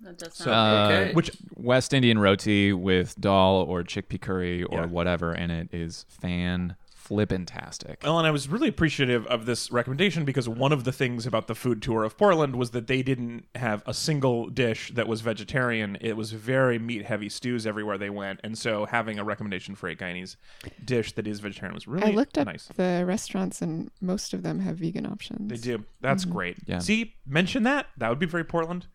That 0.00 0.18
does 0.18 0.34
sound 0.34 0.50
Uh, 0.50 0.84
Okay. 0.90 1.12
Which 1.12 1.30
West 1.54 1.94
Indian 1.94 2.18
roti 2.18 2.72
with 2.72 3.20
dal 3.20 3.64
or 3.68 3.82
chickpea 3.84 4.20
curry 4.20 4.62
or 4.64 4.80
Yeah. 4.80 4.86
whatever, 4.86 5.32
in 5.34 5.50
it 5.50 5.68
is 5.72 6.04
fan 6.08 6.74
flippantastic. 7.08 8.02
Well, 8.02 8.18
and 8.18 8.26
I 8.26 8.30
was 8.30 8.48
really 8.48 8.68
appreciative 8.68 9.26
of 9.26 9.46
this 9.46 9.70
recommendation 9.70 10.24
because 10.24 10.48
one 10.48 10.72
of 10.72 10.84
the 10.84 10.92
things 10.92 11.26
about 11.26 11.46
the 11.46 11.54
food 11.54 11.82
tour 11.82 12.04
of 12.04 12.16
Portland 12.16 12.56
was 12.56 12.70
that 12.70 12.86
they 12.86 13.02
didn't 13.02 13.46
have 13.54 13.82
a 13.86 13.94
single 13.94 14.48
dish 14.48 14.92
that 14.94 15.06
was 15.06 15.20
vegetarian. 15.20 15.96
It 16.00 16.16
was 16.16 16.32
very 16.32 16.78
meat 16.78 17.04
heavy 17.06 17.28
stews 17.28 17.66
everywhere 17.66 17.98
they 17.98 18.10
went, 18.10 18.40
and 18.42 18.56
so 18.56 18.86
having 18.86 19.18
a 19.18 19.24
recommendation 19.24 19.74
for 19.74 19.88
a 19.88 19.96
Guyanese 19.96 20.36
dish 20.84 21.12
that 21.12 21.26
is 21.26 21.40
vegetarian 21.40 21.74
was 21.74 21.86
really 21.86 22.08
I 22.08 22.10
looked 22.10 22.38
up 22.38 22.46
nice. 22.46 22.68
the 22.76 23.04
restaurants, 23.06 23.62
and 23.62 23.90
most 24.00 24.32
of 24.34 24.42
them 24.42 24.60
have 24.60 24.76
vegan 24.78 25.06
options. 25.06 25.48
They 25.50 25.56
do. 25.56 25.84
That's 26.00 26.24
great. 26.24 26.56
Yeah. 26.66 26.78
See, 26.78 27.14
mention 27.26 27.62
that. 27.64 27.86
That 27.96 28.08
would 28.08 28.18
be 28.18 28.26
very 28.26 28.44
Portland. 28.44 28.86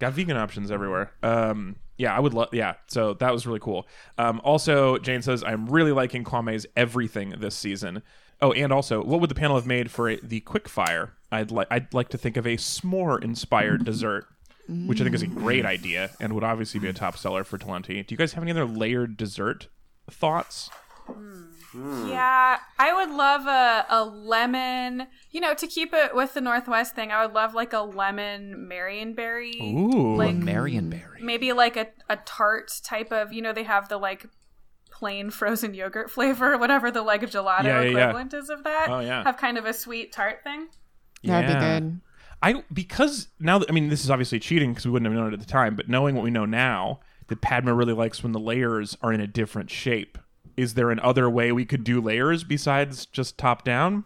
Got 0.00 0.14
vegan 0.14 0.36
options 0.36 0.70
everywhere. 0.70 1.12
Um, 1.22 1.76
yeah, 1.96 2.14
I 2.14 2.20
would 2.20 2.34
love. 2.34 2.48
Yeah, 2.52 2.74
so 2.86 3.14
that 3.14 3.32
was 3.32 3.46
really 3.46 3.60
cool. 3.60 3.86
Um, 4.18 4.40
also, 4.44 4.98
Jane 4.98 5.22
says 5.22 5.44
I'm 5.44 5.66
really 5.66 5.92
liking 5.92 6.24
Kwame's 6.24 6.66
everything 6.76 7.34
this 7.38 7.54
season. 7.54 8.02
Oh, 8.40 8.52
and 8.52 8.72
also, 8.72 9.02
what 9.02 9.20
would 9.20 9.30
the 9.30 9.34
panel 9.34 9.56
have 9.56 9.66
made 9.66 9.90
for 9.90 10.10
a, 10.10 10.16
the 10.22 10.40
quick 10.40 10.68
fire? 10.68 11.12
I'd 11.30 11.50
like. 11.50 11.68
I'd 11.70 11.94
like 11.94 12.08
to 12.10 12.18
think 12.18 12.36
of 12.36 12.46
a 12.46 12.56
s'more 12.56 13.22
inspired 13.22 13.84
dessert, 13.86 14.26
which 14.68 15.00
I 15.00 15.04
think 15.04 15.14
is 15.14 15.22
a 15.22 15.26
great 15.28 15.64
idea 15.64 16.10
and 16.20 16.32
would 16.32 16.44
obviously 16.44 16.80
be 16.80 16.88
a 16.88 16.92
top 16.92 17.16
seller 17.16 17.44
for 17.44 17.58
Talenti. 17.58 18.06
Do 18.06 18.12
you 18.12 18.16
guys 18.16 18.32
have 18.32 18.42
any 18.42 18.50
other 18.50 18.66
layered 18.66 19.16
dessert 19.16 19.68
thoughts? 20.10 20.70
Hmm. 21.74 22.08
Yeah, 22.08 22.58
I 22.78 22.94
would 22.94 23.10
love 23.14 23.46
a, 23.46 23.84
a 23.90 24.04
lemon. 24.04 25.08
You 25.32 25.40
know, 25.40 25.54
to 25.54 25.66
keep 25.66 25.92
it 25.92 26.14
with 26.14 26.34
the 26.34 26.40
Northwest 26.40 26.94
thing, 26.94 27.10
I 27.10 27.24
would 27.24 27.34
love 27.34 27.52
like 27.54 27.72
a 27.72 27.80
lemon 27.80 28.68
Marionberry. 28.70 29.60
Ooh, 29.60 30.16
like 30.16 30.36
Marionberry. 30.36 31.20
maybe 31.20 31.52
like 31.52 31.76
a, 31.76 31.88
a 32.08 32.16
tart 32.18 32.70
type 32.84 33.12
of. 33.12 33.32
You 33.32 33.42
know, 33.42 33.52
they 33.52 33.64
have 33.64 33.88
the 33.88 33.98
like 33.98 34.26
plain 34.90 35.30
frozen 35.30 35.74
yogurt 35.74 36.10
flavor, 36.10 36.56
whatever 36.56 36.90
the 36.92 37.02
like 37.02 37.22
gelato 37.22 37.64
Yeah, 37.64 37.80
yeah, 37.80 37.88
yeah. 37.90 37.98
equivalent 37.98 38.34
is 38.34 38.48
of 38.50 38.62
that. 38.64 38.86
Oh, 38.88 39.00
yeah. 39.00 39.24
have 39.24 39.36
kind 39.36 39.58
of 39.58 39.64
a 39.66 39.72
sweet 39.72 40.12
tart 40.12 40.44
thing. 40.44 40.68
That'd 41.24 41.50
Yeah. 41.50 41.78
be 41.78 41.80
good. 41.80 42.00
I 42.42 42.62
because 42.72 43.28
now 43.40 43.58
that 43.58 43.68
I 43.68 43.72
mean 43.72 43.88
this 43.88 44.04
is 44.04 44.10
obviously 44.10 44.38
cheating 44.38 44.70
because 44.72 44.84
we 44.84 44.92
wouldn't 44.92 45.10
have 45.10 45.18
known 45.18 45.32
it 45.32 45.34
at 45.34 45.40
the 45.40 45.46
time, 45.46 45.74
but 45.74 45.88
knowing 45.88 46.14
what 46.14 46.22
we 46.22 46.30
know 46.30 46.44
now, 46.44 47.00
that 47.28 47.40
Padma 47.40 47.74
really 47.74 47.94
likes 47.94 48.22
when 48.22 48.32
the 48.32 48.38
layers 48.38 48.96
are 49.02 49.12
in 49.12 49.20
a 49.20 49.26
different 49.26 49.70
shape. 49.70 50.18
Is 50.56 50.74
there 50.74 50.90
an 50.90 51.00
other 51.00 51.28
way 51.28 51.52
we 51.52 51.64
could 51.64 51.84
do 51.84 52.00
layers 52.00 52.44
besides 52.44 53.06
just 53.06 53.36
top 53.38 53.64
down? 53.64 54.04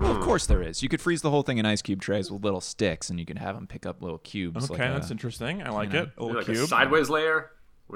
Well, 0.00 0.10
of 0.16 0.22
course 0.22 0.46
there 0.46 0.62
is. 0.62 0.82
You 0.82 0.88
could 0.88 1.00
freeze 1.00 1.22
the 1.22 1.30
whole 1.30 1.42
thing 1.42 1.58
in 1.58 1.66
ice 1.66 1.82
cube 1.82 2.00
trays 2.00 2.30
with 2.30 2.42
little 2.42 2.60
sticks, 2.62 3.10
and 3.10 3.20
you 3.20 3.26
could 3.26 3.38
have 3.38 3.54
them 3.54 3.66
pick 3.66 3.84
up 3.86 4.00
little 4.02 4.18
cubes. 4.18 4.70
Okay, 4.70 4.84
like 4.84 4.92
that's 4.94 5.10
a- 5.10 5.12
interesting. 5.12 5.62
I 5.62 5.70
like 5.70 5.92
know, 5.92 6.02
it. 6.02 6.10
A 6.16 6.22
little 6.24 6.36
like 6.38 6.46
cube. 6.46 6.56
a 6.58 6.66
sideways 6.66 7.08
layer. 7.10 7.50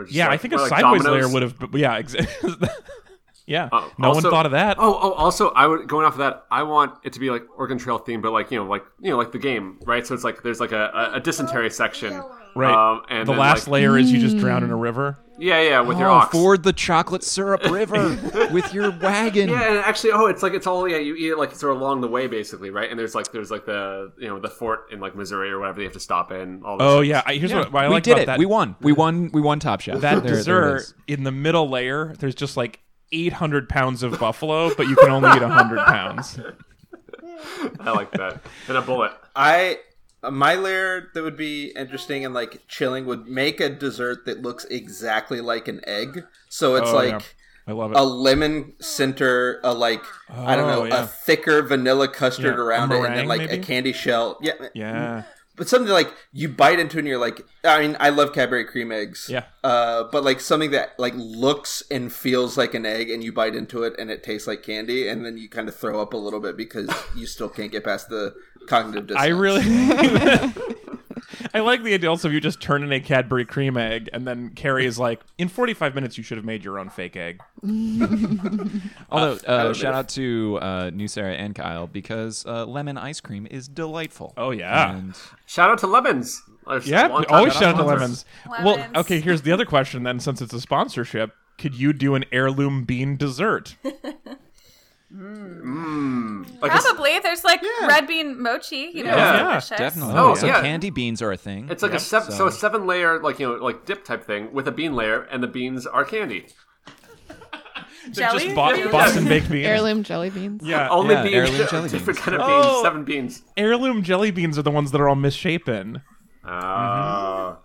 Yeah, 0.08 0.26
like- 0.26 0.34
I 0.34 0.36
think 0.36 0.54
a 0.54 0.56
like 0.58 0.68
sideways 0.68 1.02
dominoes. 1.02 1.24
layer 1.26 1.32
would 1.32 1.42
have. 1.42 1.58
but 1.58 1.74
Yeah, 1.74 1.96
exactly. 1.96 2.58
yeah. 3.46 3.68
Oh, 3.72 3.90
no 3.98 4.08
also- 4.08 4.22
one 4.28 4.30
thought 4.30 4.46
of 4.46 4.52
that. 4.52 4.76
Oh, 4.78 4.98
oh, 5.02 5.12
also, 5.12 5.50
I 5.50 5.66
would 5.66 5.88
going 5.88 6.04
off 6.06 6.12
of 6.12 6.18
that. 6.18 6.44
I 6.50 6.62
want 6.64 6.94
it 7.02 7.12
to 7.14 7.20
be 7.20 7.30
like 7.30 7.42
Oregon 7.56 7.78
Trail 7.78 7.98
themed, 7.98 8.22
but 8.22 8.32
like 8.32 8.50
you 8.50 8.58
know, 8.58 8.66
like 8.70 8.84
you 9.00 9.10
know, 9.10 9.16
like 9.16 9.32
the 9.32 9.38
game, 9.38 9.78
right? 9.86 10.06
So 10.06 10.14
it's 10.14 10.22
like 10.24 10.42
there's 10.42 10.60
like 10.60 10.72
a, 10.72 10.90
a, 10.94 11.16
a 11.16 11.20
dysentery 11.20 11.70
section, 11.70 12.22
right. 12.54 12.92
Um, 12.92 13.02
and 13.08 13.26
the 13.28 13.32
then, 13.32 13.40
last 13.40 13.66
like, 13.66 13.72
layer 13.82 13.96
is 13.98 14.10
you 14.12 14.18
just 14.20 14.36
drown 14.38 14.62
in 14.64 14.70
a 14.70 14.76
river. 14.76 15.18
yeah, 15.38 15.60
yeah, 15.62 15.80
with 15.80 15.98
your 15.98 16.08
Oh, 16.08 16.14
ox. 16.14 16.32
ford 16.32 16.62
the 16.62 16.72
chocolate 16.72 17.22
syrup 17.24 17.64
river 17.70 18.08
with 18.52 18.72
your 18.74 18.90
wagon. 18.98 19.48
Yeah, 19.48 19.68
and 19.68 19.78
actually, 19.78 20.12
oh, 20.12 20.26
it's 20.26 20.42
like 20.42 20.52
it's 20.54 20.66
all 20.66 20.88
yeah. 20.88 20.98
You 20.98 21.14
eat 21.16 21.28
it 21.30 21.38
like 21.38 21.54
sort 21.54 21.74
of 21.74 21.80
along 21.80 22.00
the 22.02 22.08
way, 22.08 22.26
basically, 22.26 22.70
right? 22.70 22.90
And 22.90 22.98
there's 22.98 23.14
like 23.14 23.32
there's 23.32 23.50
like 23.50 23.64
the 23.66 24.12
you 24.18 24.28
know 24.28 24.38
the 24.38 24.50
fort 24.50 24.86
in 24.92 25.00
like 25.00 25.14
Missouri 25.16 25.50
or 25.50 25.58
whatever 25.58 25.78
they 25.78 25.84
have 25.84 25.92
to 25.94 26.00
stop 26.00 26.32
in. 26.32 26.62
All 26.64 26.76
those 26.78 26.86
Oh 26.92 26.98
things. 27.00 27.08
yeah, 27.08 27.22
I, 27.26 27.34
here's 27.36 27.50
Yeah, 27.50 27.58
what, 27.60 27.72
what 27.72 27.84
I 27.84 27.88
we 27.88 27.94
like 27.94 28.02
did 28.02 28.12
about 28.12 28.22
it. 28.22 28.26
that. 28.26 28.38
We 28.38 28.46
won. 28.46 28.76
We 28.80 28.92
won. 28.92 29.30
We 29.32 29.40
won 29.40 29.60
Top 29.60 29.80
Chef. 29.80 30.00
that 30.00 30.14
There- 30.22 30.22
there 30.22 30.34
dessert 30.36 30.76
is. 30.76 30.94
in 31.08 31.24
the 31.24 31.32
middle 31.32 31.68
layer. 31.68 32.14
There's 32.18 32.34
just 32.34 32.56
like 32.56 32.80
800 33.12 33.68
pounds 33.68 34.02
of 34.02 34.18
buffalo, 34.20 34.74
but 34.74 34.86
you 34.88 34.94
can 34.96 35.10
only 35.10 35.30
eat 35.30 35.42
100 35.42 35.78
pounds. 35.86 36.38
I 37.80 37.90
like 37.92 38.10
that. 38.12 38.40
And 38.68 38.76
a 38.76 38.82
bullet. 38.82 39.12
I 39.34 39.78
my 40.22 40.54
layer 40.54 41.10
that 41.14 41.22
would 41.22 41.36
be 41.36 41.72
interesting 41.76 42.24
and 42.24 42.34
like 42.34 42.62
chilling 42.68 43.06
would 43.06 43.26
make 43.26 43.60
a 43.60 43.68
dessert 43.70 44.26
that 44.26 44.42
looks 44.42 44.64
exactly 44.66 45.40
like 45.40 45.68
an 45.68 45.80
egg. 45.86 46.24
So 46.48 46.74
it's 46.76 46.90
Oh, 46.90 46.94
like 46.94 47.10
yeah. 47.10 47.20
I 47.66 47.72
love 47.72 47.92
it. 47.92 47.96
a 47.96 48.02
lemon 48.02 48.74
center, 48.80 49.60
a 49.62 49.72
like 49.72 50.02
I 50.28 50.56
don't 50.56 50.68
oh, 50.68 50.68
know, 50.68 50.80
Oh, 50.82 50.84
yeah. 50.84 51.04
a 51.04 51.06
thicker 51.06 51.62
vanilla 51.62 52.08
custard 52.08 52.56
Yeah, 52.56 52.62
around 52.62 52.92
it, 52.92 53.02
and 53.04 53.16
then 53.16 53.26
like 53.28 53.42
maybe? 53.42 53.54
a 53.54 53.58
candy 53.58 53.92
shell. 53.92 54.38
Yeah, 54.42 54.52
yeah. 54.74 55.22
But 55.60 55.68
something 55.68 55.92
like 55.92 56.10
you 56.32 56.48
bite 56.48 56.80
into 56.80 56.98
and 56.98 57.06
you're 57.06 57.18
like, 57.18 57.42
I 57.62 57.82
mean, 57.82 57.94
I 58.00 58.08
love 58.08 58.32
Cadbury 58.32 58.64
cream 58.64 58.90
eggs. 58.90 59.28
Yeah. 59.30 59.44
Uh, 59.62 60.04
but 60.04 60.24
like 60.24 60.40
something 60.40 60.70
that 60.70 60.98
like 60.98 61.12
looks 61.14 61.82
and 61.90 62.10
feels 62.10 62.56
like 62.56 62.72
an 62.72 62.86
egg, 62.86 63.10
and 63.10 63.22
you 63.22 63.30
bite 63.30 63.54
into 63.54 63.82
it 63.82 63.94
and 63.98 64.10
it 64.10 64.22
tastes 64.22 64.48
like 64.48 64.62
candy, 64.62 65.06
and 65.06 65.22
then 65.22 65.36
you 65.36 65.50
kind 65.50 65.68
of 65.68 65.76
throw 65.76 66.00
up 66.00 66.14
a 66.14 66.16
little 66.16 66.40
bit 66.40 66.56
because 66.56 66.88
you 67.14 67.26
still 67.26 67.50
can't 67.50 67.70
get 67.70 67.84
past 67.84 68.08
the 68.08 68.34
cognitive 68.68 69.08
dissonance. 69.08 69.22
I 69.22 69.28
really. 69.28 70.80
I 71.54 71.60
like 71.60 71.82
the 71.82 71.94
idea 71.94 72.08
also 72.10 72.28
of 72.28 72.34
you 72.34 72.40
just 72.40 72.60
turning 72.60 72.92
a 72.92 73.00
Cadbury 73.00 73.44
cream 73.44 73.76
egg, 73.76 74.08
and 74.12 74.26
then 74.26 74.50
Carrie 74.50 74.86
is 74.86 74.98
like, 74.98 75.20
"In 75.38 75.48
45 75.48 75.94
minutes, 75.94 76.16
you 76.18 76.24
should 76.24 76.38
have 76.38 76.44
made 76.44 76.64
your 76.64 76.78
own 76.78 76.88
fake 76.90 77.16
egg." 77.16 77.40
Although, 79.10 79.38
uh, 79.46 79.62
know. 79.64 79.72
shout 79.72 79.94
out 79.94 80.08
to 80.10 80.58
uh, 80.60 80.90
New 80.92 81.08
Sarah 81.08 81.34
and 81.34 81.54
Kyle 81.54 81.86
because 81.86 82.44
uh, 82.46 82.64
lemon 82.66 82.96
ice 82.98 83.20
cream 83.20 83.46
is 83.50 83.68
delightful. 83.68 84.32
Oh, 84.36 84.50
yeah. 84.50 84.94
And 84.96 85.16
Shout 85.46 85.70
out 85.70 85.78
to 85.78 85.86
lemons. 85.86 86.42
Our 86.66 86.78
Yeah, 86.80 87.06
long 87.08 87.24
time 87.24 87.34
always 87.38 87.52
shout 87.54 87.74
out 87.74 87.84
to 87.84 87.98
sponsors. 87.98 88.24
lemons. 88.46 88.64
Well, 88.92 89.00
okay. 89.00 89.20
Here's 89.20 89.42
the 89.42 89.52
other 89.52 89.64
question 89.64 90.02
then. 90.04 90.20
Since 90.20 90.40
it's 90.42 90.52
a 90.52 90.60
sponsorship, 90.60 91.32
could 91.58 91.74
you 91.74 91.92
do 91.92 92.14
an 92.14 92.24
heirloom 92.32 92.84
bean 92.84 93.16
dessert? 93.16 93.76
Like 95.12 96.70
a 96.72 96.74
s- 96.74 96.84
Probably. 96.84 97.18
There's 97.18 97.42
like 97.44 97.62
red 97.86 98.06
bean 98.06 98.40
mochi. 98.40 98.90
You 98.94 99.04
know, 99.04 99.10
Yeah. 99.16 99.60
Yeah, 99.70 99.76
definitely. 99.76 100.14
Oh, 100.14 100.28
also, 100.28 100.46
yeah. 100.46 100.60
candy 100.60 100.90
beans 100.90 101.20
are 101.20 101.32
a 101.32 101.36
thing. 101.36 101.68
It's 101.68 101.82
like 101.82 101.94
a 101.94 101.98
seven, 101.98 102.30
so. 102.32 102.46
a 102.46 102.52
seven 102.52 102.86
layer, 102.86 103.18
like 103.20 103.38
you 103.40 103.48
know, 103.48 103.54
like 103.64 103.84
dip 103.86 104.04
type 104.04 104.24
thing 104.24 104.52
with 104.52 104.68
a 104.68 104.72
bean 104.72 104.94
layer, 104.94 105.22
and 105.22 105.42
the 105.42 105.48
beans 105.48 105.86
are 105.86 106.04
candy. 106.04 106.46
Jelly? 108.12 108.44
Just 108.44 108.54
Bo- 108.56 108.90
Boston 108.90 109.24
baked 109.26 109.50
beans. 109.50 109.66
Heirloom 109.66 110.02
jelly 110.04 110.30
beans. 110.30 110.62
Yeah, 110.64 110.88
Only 110.88 111.14
Yeah, 111.14 111.22
beans, 111.22 111.34
heirloom 111.34 111.68
jelly 111.68 111.80
beans. 111.82 111.92
different 111.92 112.18
kind 112.18 112.40
of 112.40 112.46
beans, 112.46 112.66
Oh. 112.68 112.82
seven 112.82 113.04
beans. 113.04 113.42
heirloom 113.56 114.02
jelly 114.02 114.30
beans 114.30 114.58
are 114.58 114.62
the 114.62 114.70
ones 114.70 114.90
that 114.92 115.00
are 115.00 115.08
all 115.08 115.16
misshapen. 115.16 116.02
Uh, 116.42 116.48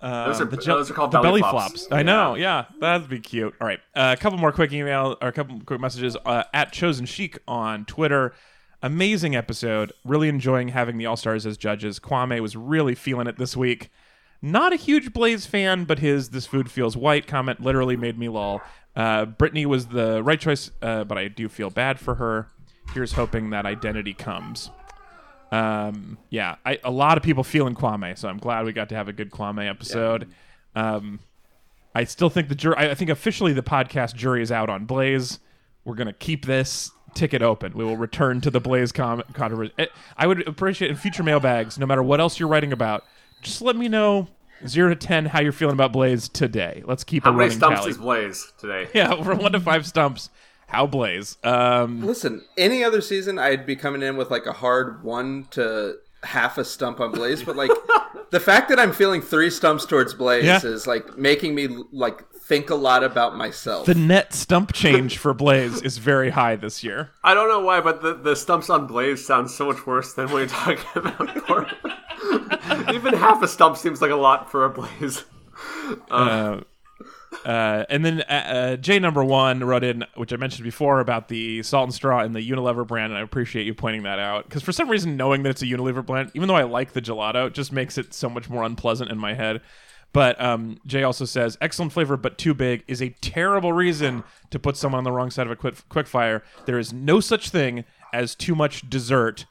those 0.06 0.42
are 0.42 0.46
the, 0.46 0.58
those 0.58 0.92
are 0.92 0.94
called 0.94 1.12
the 1.12 1.20
belly, 1.20 1.42
flops. 1.42 1.88
I 1.92 2.04
know. 2.04 2.36
Yeah, 2.36 2.66
that'd 2.80 3.10
be 3.10 3.20
cute. 3.20 3.56
All 3.60 3.68
right, 3.68 3.80
uh, 3.96 4.16
a 4.18 4.22
couple 4.22 4.38
more 4.38 4.52
quick 4.52 4.72
email 4.72 5.18
or 5.22 5.30
a 5.30 5.32
couple 5.32 5.60
quick 5.62 5.80
messages 5.80 6.16
uh, 6.26 6.44
at 6.54 6.72
Chosen 6.72 7.06
Chic 7.06 7.40
on 7.48 7.86
Twitter. 7.86 8.34
Amazing 8.82 9.36
episode. 9.36 9.92
Really 10.04 10.30
enjoying 10.30 10.68
having 10.68 10.98
the 10.98 11.08
All 11.08 11.18
Stars 11.18 11.46
as 11.46 11.58
judges. 11.58 12.00
Kwame 12.00 12.40
was 12.40 12.56
really 12.56 12.94
feeling 12.94 13.26
it 13.26 13.38
this 13.38 13.58
week. 13.58 13.90
Not 14.42 14.74
a 14.74 14.76
huge 14.76 15.12
Blaze 15.12 15.48
fan, 15.48 15.86
but 15.86 16.00
his 16.00 16.30
"This 16.30 16.46
food 16.46 16.70
feels 16.70 16.96
white" 16.96 17.26
comment 17.26 17.62
literally 17.62 17.98
made 17.98 18.20
me 18.20 18.30
lol. 18.30 18.62
Uh, 18.96 19.26
Brittany 19.26 19.66
was 19.66 19.88
the 19.88 20.22
right 20.24 20.40
choice, 20.40 20.72
uh, 20.82 21.04
but 21.04 21.18
I 21.18 21.30
do 21.30 21.50
feel 21.50 21.70
bad 21.70 22.00
for 22.00 22.16
her. 22.16 22.50
Here's 22.94 23.14
hoping 23.14 23.50
that 23.50 23.66
identity 23.66 24.14
comes. 24.14 24.70
Um, 25.56 26.18
yeah, 26.30 26.56
I, 26.66 26.80
a 26.84 26.92
lot 26.92 27.18
of 27.18 27.24
people 27.24 27.44
feeling 27.44 27.76
Kwame, 27.76 28.18
so 28.18 28.28
I'm 28.28 28.38
glad 28.38 28.66
we 28.66 28.74
got 28.74 28.90
to 28.90 28.96
have 28.96 29.08
a 29.08 29.14
good 29.14 29.32
Kwame 29.32 29.70
episode. 29.70 30.28
Um, 30.76 31.20
I 31.94 32.04
still 32.04 32.30
think 32.30 32.50
the 32.50 32.56
jury. 32.56 32.76
I 32.78 32.94
think 32.94 33.10
officially 33.10 33.54
the 33.54 33.64
podcast 33.64 34.16
jury 34.16 34.42
is 34.42 34.52
out 34.52 34.70
on 34.70 34.86
Blaze. 34.86 35.40
We're 35.86 35.96
gonna 35.96 36.14
keep 36.14 36.46
this 36.46 36.92
ticket 37.14 37.42
open. 37.42 37.72
We 37.74 37.86
will 37.86 37.96
return 37.96 38.42
to 38.42 38.52
the 38.52 38.60
Blaze 38.60 38.92
com- 38.92 39.24
controversy. 39.34 39.72
Eh, 39.78 39.86
I 40.18 40.28
would 40.28 40.46
appreciate 40.46 40.92
in 40.92 40.98
future 40.98 41.24
mailbags, 41.24 41.78
no 41.78 41.86
matter 41.86 42.04
what 42.04 42.20
else 42.20 42.38
you're 42.38 42.50
writing 42.50 42.74
about, 42.74 43.06
just 43.42 43.62
let 43.62 43.78
me 43.78 43.88
know 43.88 44.28
zero 44.68 44.90
to 44.90 44.96
ten 44.96 45.26
how 45.26 45.40
you're 45.40 45.54
feeling 45.54 45.76
about 45.76 45.94
Blaze 45.94 46.28
today. 46.28 46.84
Let's 46.86 47.06
keep 47.06 47.24
How 47.24 47.30
a 47.30 47.34
many 47.34 47.52
stumps 47.52 47.80
tally. 47.80 47.92
is 47.92 47.98
Blaze 47.98 48.52
today? 48.60 48.90
yeah, 48.94 49.24
from 49.24 49.38
one 49.38 49.54
to 49.54 49.62
five 49.62 49.86
stumps. 49.86 50.30
How 50.68 50.86
Blaze? 50.88 51.38
Um, 51.44 52.02
Listen, 52.06 52.44
any 52.58 52.84
other 52.84 53.02
season, 53.02 53.38
I'd 53.40 53.66
be 53.66 53.76
coming 53.76 54.02
in 54.02 54.18
with 54.18 54.32
like 54.32 54.46
a 54.46 54.54
hard 54.54 55.04
one 55.04 55.46
to 55.52 55.96
half 56.24 56.58
a 56.58 56.66
stump 56.66 57.00
on 57.00 57.12
Blaze, 57.12 57.44
but 57.44 57.56
like 57.56 57.70
the 58.32 58.40
fact 58.40 58.70
that 58.70 58.80
I'm 58.80 58.92
feeling 58.92 59.22
three 59.22 59.50
stumps 59.50 59.86
towards 59.86 60.14
Blaze 60.14 60.44
Yeah. 60.44 60.60
is 60.66 60.88
like 60.88 61.18
making 61.18 61.54
me 61.56 61.68
like 61.92 62.28
think 62.48 62.70
a 62.70 62.76
lot 62.76 63.04
about 63.04 63.36
myself. 63.36 63.86
The 63.86 63.96
net 63.96 64.34
stump 64.34 64.74
change 64.74 65.18
for 65.18 65.34
Blaze 65.34 65.82
is 65.82 65.98
very 65.98 66.30
high 66.32 66.56
this 66.56 66.84
year. 66.84 67.12
I 67.24 67.34
don't 67.34 67.48
know 67.48 67.60
why, 67.62 67.82
but 67.82 68.02
the, 68.02 68.14
the 68.16 68.36
stumps 68.36 68.70
on 68.70 68.86
Blaze 68.88 69.26
sound 69.26 69.50
so 69.52 69.66
much 69.68 69.86
worse 69.88 70.14
than 70.14 70.28
when 70.32 70.42
you're 70.42 70.50
talking 70.50 70.84
about 70.96 71.36
Portland. 71.46 71.94
Even 72.94 73.14
half 73.14 73.42
a 73.44 73.48
stump 73.48 73.78
seems 73.78 74.02
like 74.02 74.12
a 74.12 74.16
lot 74.16 74.50
for 74.52 74.66
a 74.66 74.70
Blaze. 74.70 75.26
Uh, 76.10 76.62
uh, 77.44 77.86
and 77.90 78.06
then 78.06 78.22
uh, 78.22 78.34
uh, 78.34 78.76
J 78.78 79.00
number 79.00 79.24
one 79.24 79.64
wrote 79.64 79.84
in, 79.84 80.06
which 80.16 80.32
I 80.32 80.36
mentioned 80.38 80.64
before 80.64 81.00
about 81.00 81.28
the 81.28 81.64
Salt 81.64 81.86
and 81.86 81.94
Straw 81.94 82.20
and 82.20 82.36
the 82.36 82.48
Unilever 82.48 82.86
brand, 82.86 83.12
and 83.12 83.20
I 83.20 83.24
appreciate 83.24 83.66
you 83.66 83.74
pointing 83.74 84.04
that 84.04 84.20
out 84.20 84.46
because 84.46 84.64
for 84.64 84.72
some 84.72 84.90
reason, 84.90 85.18
knowing 85.18 85.44
that 85.44 85.50
it's 85.50 85.62
a 85.62 85.66
Unilever 85.66 86.06
brand, 86.06 86.32
even 86.34 86.48
though 86.48 86.56
I 86.56 86.64
like 86.64 86.94
the 86.94 87.02
gelato, 87.02 87.52
just 87.52 87.72
makes 87.72 87.98
it 87.98 88.14
so 88.14 88.30
much 88.30 88.50
more 88.50 88.64
unpleasant 88.64 89.12
in 89.12 89.18
my 89.18 89.34
head. 89.34 89.62
But 90.14 90.40
um, 90.40 90.80
Jay 90.86 91.04
also 91.04 91.26
says, 91.26 91.58
excellent 91.60 91.92
flavor, 91.92 92.16
but 92.16 92.38
too 92.38 92.54
big 92.54 92.86
is 92.88 93.02
a 93.02 93.10
terrible 93.20 93.74
reason 93.74 94.24
to 94.50 94.58
put 94.58 94.78
someone 94.78 95.00
on 95.00 95.04
the 95.04 95.12
wrong 95.12 95.30
side 95.30 95.46
of 95.46 95.52
a 95.52 95.58
quick, 95.58 95.76
quick 95.90 96.08
fire. 96.08 96.42
There 96.66 96.80
is 96.80 96.94
no 96.94 97.20
such 97.20 97.50
thing 97.50 97.84
as 98.14 98.34
too 98.34 98.56
much 98.56 98.90
dessert. 98.90 99.46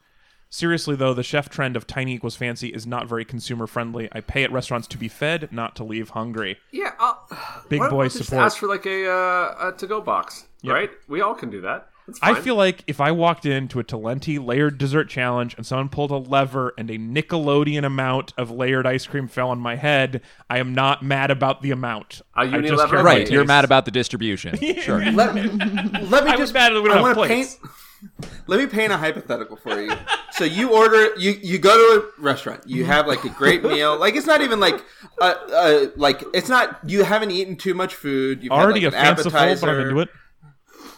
Seriously, 0.55 0.95
though, 0.95 1.15
the 1.15 1.25
chef 1.25 1.49
trend 1.49 1.75
of 1.75 1.85
tiny 1.85 2.15
equals 2.15 2.37
fancy 2.37 2.69
is 2.69 2.87
not 2.87 3.09
very 3.09 3.25
consumer 3.25 3.67
friendly. 3.67 4.09
I 4.13 4.21
pay 4.21 4.45
at 4.45 4.53
restaurants 4.53 4.87
to 4.87 4.97
be 4.97 5.09
fed, 5.09 5.49
not 5.51 5.75
to 5.75 5.83
leave 5.83 6.11
hungry. 6.11 6.59
Yeah, 6.71 6.93
I'll, 7.01 7.27
Big 7.69 7.81
why 7.81 7.87
don't 7.87 7.97
boy 7.97 8.03
we 8.05 8.09
just 8.11 8.27
support. 8.27 8.45
Ask 8.45 8.59
for 8.59 8.69
like 8.69 8.87
a, 8.87 9.11
uh, 9.11 9.71
a 9.71 9.75
to-go 9.77 10.01
box, 10.01 10.47
right? 10.63 10.93
We 11.09 11.23
all 11.23 11.35
can 11.35 11.51
do 11.51 11.61
that. 11.63 11.89
I 12.23 12.35
feel 12.35 12.55
like 12.55 12.85
if 12.87 13.01
I 13.01 13.11
walked 13.11 13.47
into 13.47 13.81
a 13.81 13.85
Talenti 13.85 14.39
layered 14.39 14.79
dessert 14.79 15.09
challenge 15.09 15.57
and 15.57 15.67
someone 15.67 15.89
pulled 15.89 16.13
a 16.13 16.19
lever 16.19 16.73
and 16.79 16.89
a 16.89 16.99
Nickelodeon 16.99 17.85
amount 17.85 18.33
of 18.39 18.53
layered 18.53 18.87
ice 18.87 19.09
cream 19.09 19.27
fell 19.27 19.49
on 19.49 19.59
my 19.59 19.75
head, 19.75 20.21
I 20.49 20.59
am 20.59 20.73
not 20.73 21.03
mad 21.03 21.33
about 21.33 21.63
the 21.63 21.73
amount. 21.73 22.23
A 22.37 22.43
I 22.43 22.61
just 22.61 22.75
Unilever 22.75 22.91
care 22.91 23.01
about 23.01 23.05
Right, 23.05 23.29
you're 23.29 23.45
mad 23.45 23.65
about 23.65 23.87
the 23.87 23.91
distribution. 23.91 24.57
Sure. 24.83 25.05
let, 25.13 25.35
me. 25.35 25.43
let 25.49 26.25
me 26.25 26.31
I 26.31 26.37
was 26.37 26.39
just 26.39 26.55
mad 26.55 26.75
that 26.75 26.81
we 26.81 26.91
don't 26.91 26.99
I 26.99 27.01
have 27.01 27.03
wanna 27.03 27.15
plates. 27.15 27.57
paint 27.57 27.71
let 28.47 28.61
me 28.61 28.67
paint 28.67 28.93
a 28.93 28.97
hypothetical 28.97 29.57
for 29.57 29.81
you. 29.81 29.93
So 30.33 30.45
you 30.45 30.73
order 30.73 31.15
you 31.17 31.39
you 31.43 31.59
go 31.59 31.77
to 31.77 32.03
a 32.03 32.23
restaurant. 32.23 32.63
You 32.67 32.85
have 32.85 33.07
like 33.07 33.25
a 33.25 33.29
great 33.29 33.63
meal. 33.63 33.99
Like 33.99 34.15
it's 34.17 34.27
not 34.27 34.41
even 34.41 34.61
like 34.61 34.85
uh, 35.21 35.35
uh 35.53 35.87
like 35.97 36.23
it's 36.35 36.49
not 36.49 36.81
you 36.87 37.05
haven't 37.05 37.31
eaten 37.31 37.57
too 37.57 37.75
much 37.75 37.95
food. 37.95 38.43
You've 38.43 38.53
Already 38.53 38.81
had, 38.81 38.93
like, 38.93 39.03
an 39.03 39.07
appetizer, 39.07 39.67
but 39.67 39.71
I'm 39.71 39.81
into 39.81 40.01
it. 40.01 40.09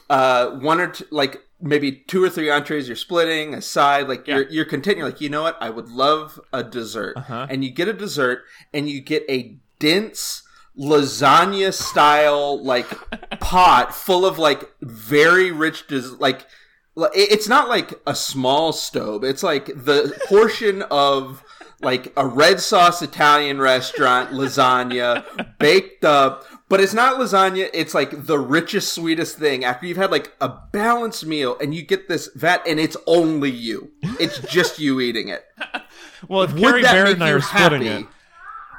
Uh, 0.09 0.51
one 0.59 0.81
or 0.81 0.89
two, 0.89 1.05
like 1.11 1.43
maybe 1.61 1.93
two 1.93 2.23
or 2.23 2.31
three 2.31 2.51
entrees. 2.51 2.89
You're 2.89 2.97
splitting 2.97 3.55
a 3.55 3.63
side. 3.63 4.09
Like 4.09 4.27
you're 4.27 4.49
you're 4.49 4.65
content. 4.65 4.99
You're 4.99 5.07
like 5.07 5.21
you 5.21 5.29
know 5.29 5.43
what? 5.43 5.57
I 5.61 5.71
would 5.71 5.89
love 5.89 6.41
a 6.53 6.63
dessert. 6.63 7.17
Uh-huh. 7.17 7.47
And 7.51 7.65
you 7.65 7.71
get 7.71 7.89
a 7.89 7.93
dessert, 7.93 8.45
and 8.73 8.89
you 8.89 9.01
get 9.01 9.25
a 9.29 9.57
dense 9.79 10.43
lasagna 10.79 11.73
style 11.73 12.63
like 12.63 12.87
pot 13.41 13.95
full 13.95 14.27
of 14.27 14.39
like 14.39 14.71
very 14.83 15.51
rich 15.51 15.87
des- 15.87 16.17
like 16.19 16.47
it's 16.97 17.49
not 17.49 17.69
like 17.69 17.95
a 18.07 18.15
small 18.15 18.73
stove. 18.73 19.25
It's 19.25 19.43
like 19.43 19.67
the 19.67 20.19
portion 20.29 20.83
of 20.91 21.43
like 21.83 22.11
a 22.17 22.27
red 22.27 22.59
sauce 22.61 23.03
italian 23.03 23.61
restaurant 23.61 24.31
lasagna 24.31 25.59
baked 25.59 26.05
up. 26.05 26.45
But 26.69 26.81
it's 26.81 26.95
not 26.95 27.21
lasagna. 27.21 27.69
It's 27.73 27.95
like 27.95 28.27
the 28.27 28.39
richest 28.39 28.93
sweetest 28.95 29.39
thing. 29.39 29.65
After 29.65 29.87
you've 29.87 29.99
had 29.99 30.11
like 30.11 30.35
a 30.41 30.49
balanced 30.73 31.25
meal 31.25 31.57
and 31.61 31.75
you 31.75 31.83
get 31.83 32.09
this 32.09 32.29
vat 32.35 32.63
and 32.67 32.81
it's 32.81 32.97
only 33.07 33.51
you. 33.51 33.93
It's 34.19 34.39
just 34.41 34.79
you 34.79 35.01
eating 35.01 35.29
it. 35.29 35.45
Well, 36.29 36.43
if 36.43 36.55
would 36.55 36.61
Gary 36.63 36.83
that 36.83 36.93
Barrett 36.93 37.13
and 37.13 37.25
I 37.25 37.29
you 37.29 37.37
are 37.37 37.41
splitting 37.43 37.83
happy? 37.87 38.05
it, 38.05 38.09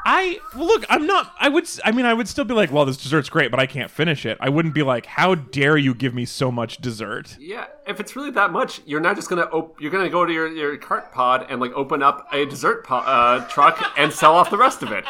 I 0.10 0.40
well, 0.56 0.68
look. 0.68 0.86
I'm 0.90 1.06
not. 1.06 1.34
I 1.38 1.50
would. 1.50 1.68
I 1.84 1.92
mean, 1.92 2.06
I 2.06 2.14
would 2.14 2.30
still 2.30 2.46
be 2.46 2.54
like, 2.54 2.72
"Well, 2.72 2.86
this 2.86 2.96
dessert's 2.96 3.28
great, 3.28 3.52
but 3.52 3.60
I 3.60 3.66
can't 3.66 3.92
finish 3.92 4.26
it." 4.26 4.38
I 4.40 4.48
wouldn't 4.48 4.74
be 4.74 4.82
like, 4.82 5.06
"How 5.06 5.36
dare 5.36 5.76
you 5.78 5.94
give 5.94 6.14
me 6.14 6.24
so 6.24 6.50
much 6.50 6.78
dessert?" 6.78 7.36
Yeah, 7.38 7.66
if 7.86 8.00
it's 8.00 8.16
really 8.16 8.32
that 8.32 8.52
much, 8.54 8.80
you're 8.86 9.02
not 9.02 9.18
just 9.18 9.28
gonna 9.30 9.42
op- 9.52 9.82
you're 9.82 9.92
gonna 9.92 10.10
go 10.10 10.26
to 10.26 10.32
your, 10.32 10.48
your 10.48 10.78
cart 10.78 11.12
pod 11.12 11.48
and 11.50 11.60
like 11.60 11.74
open 11.74 12.02
up 12.02 12.26
a 12.32 12.46
dessert 12.46 12.86
po- 12.86 12.96
uh, 13.00 13.46
truck 13.50 13.84
and 13.98 14.14
sell 14.14 14.34
off 14.34 14.50
the 14.50 14.58
rest 14.58 14.82
of 14.82 14.94
it. 14.94 15.04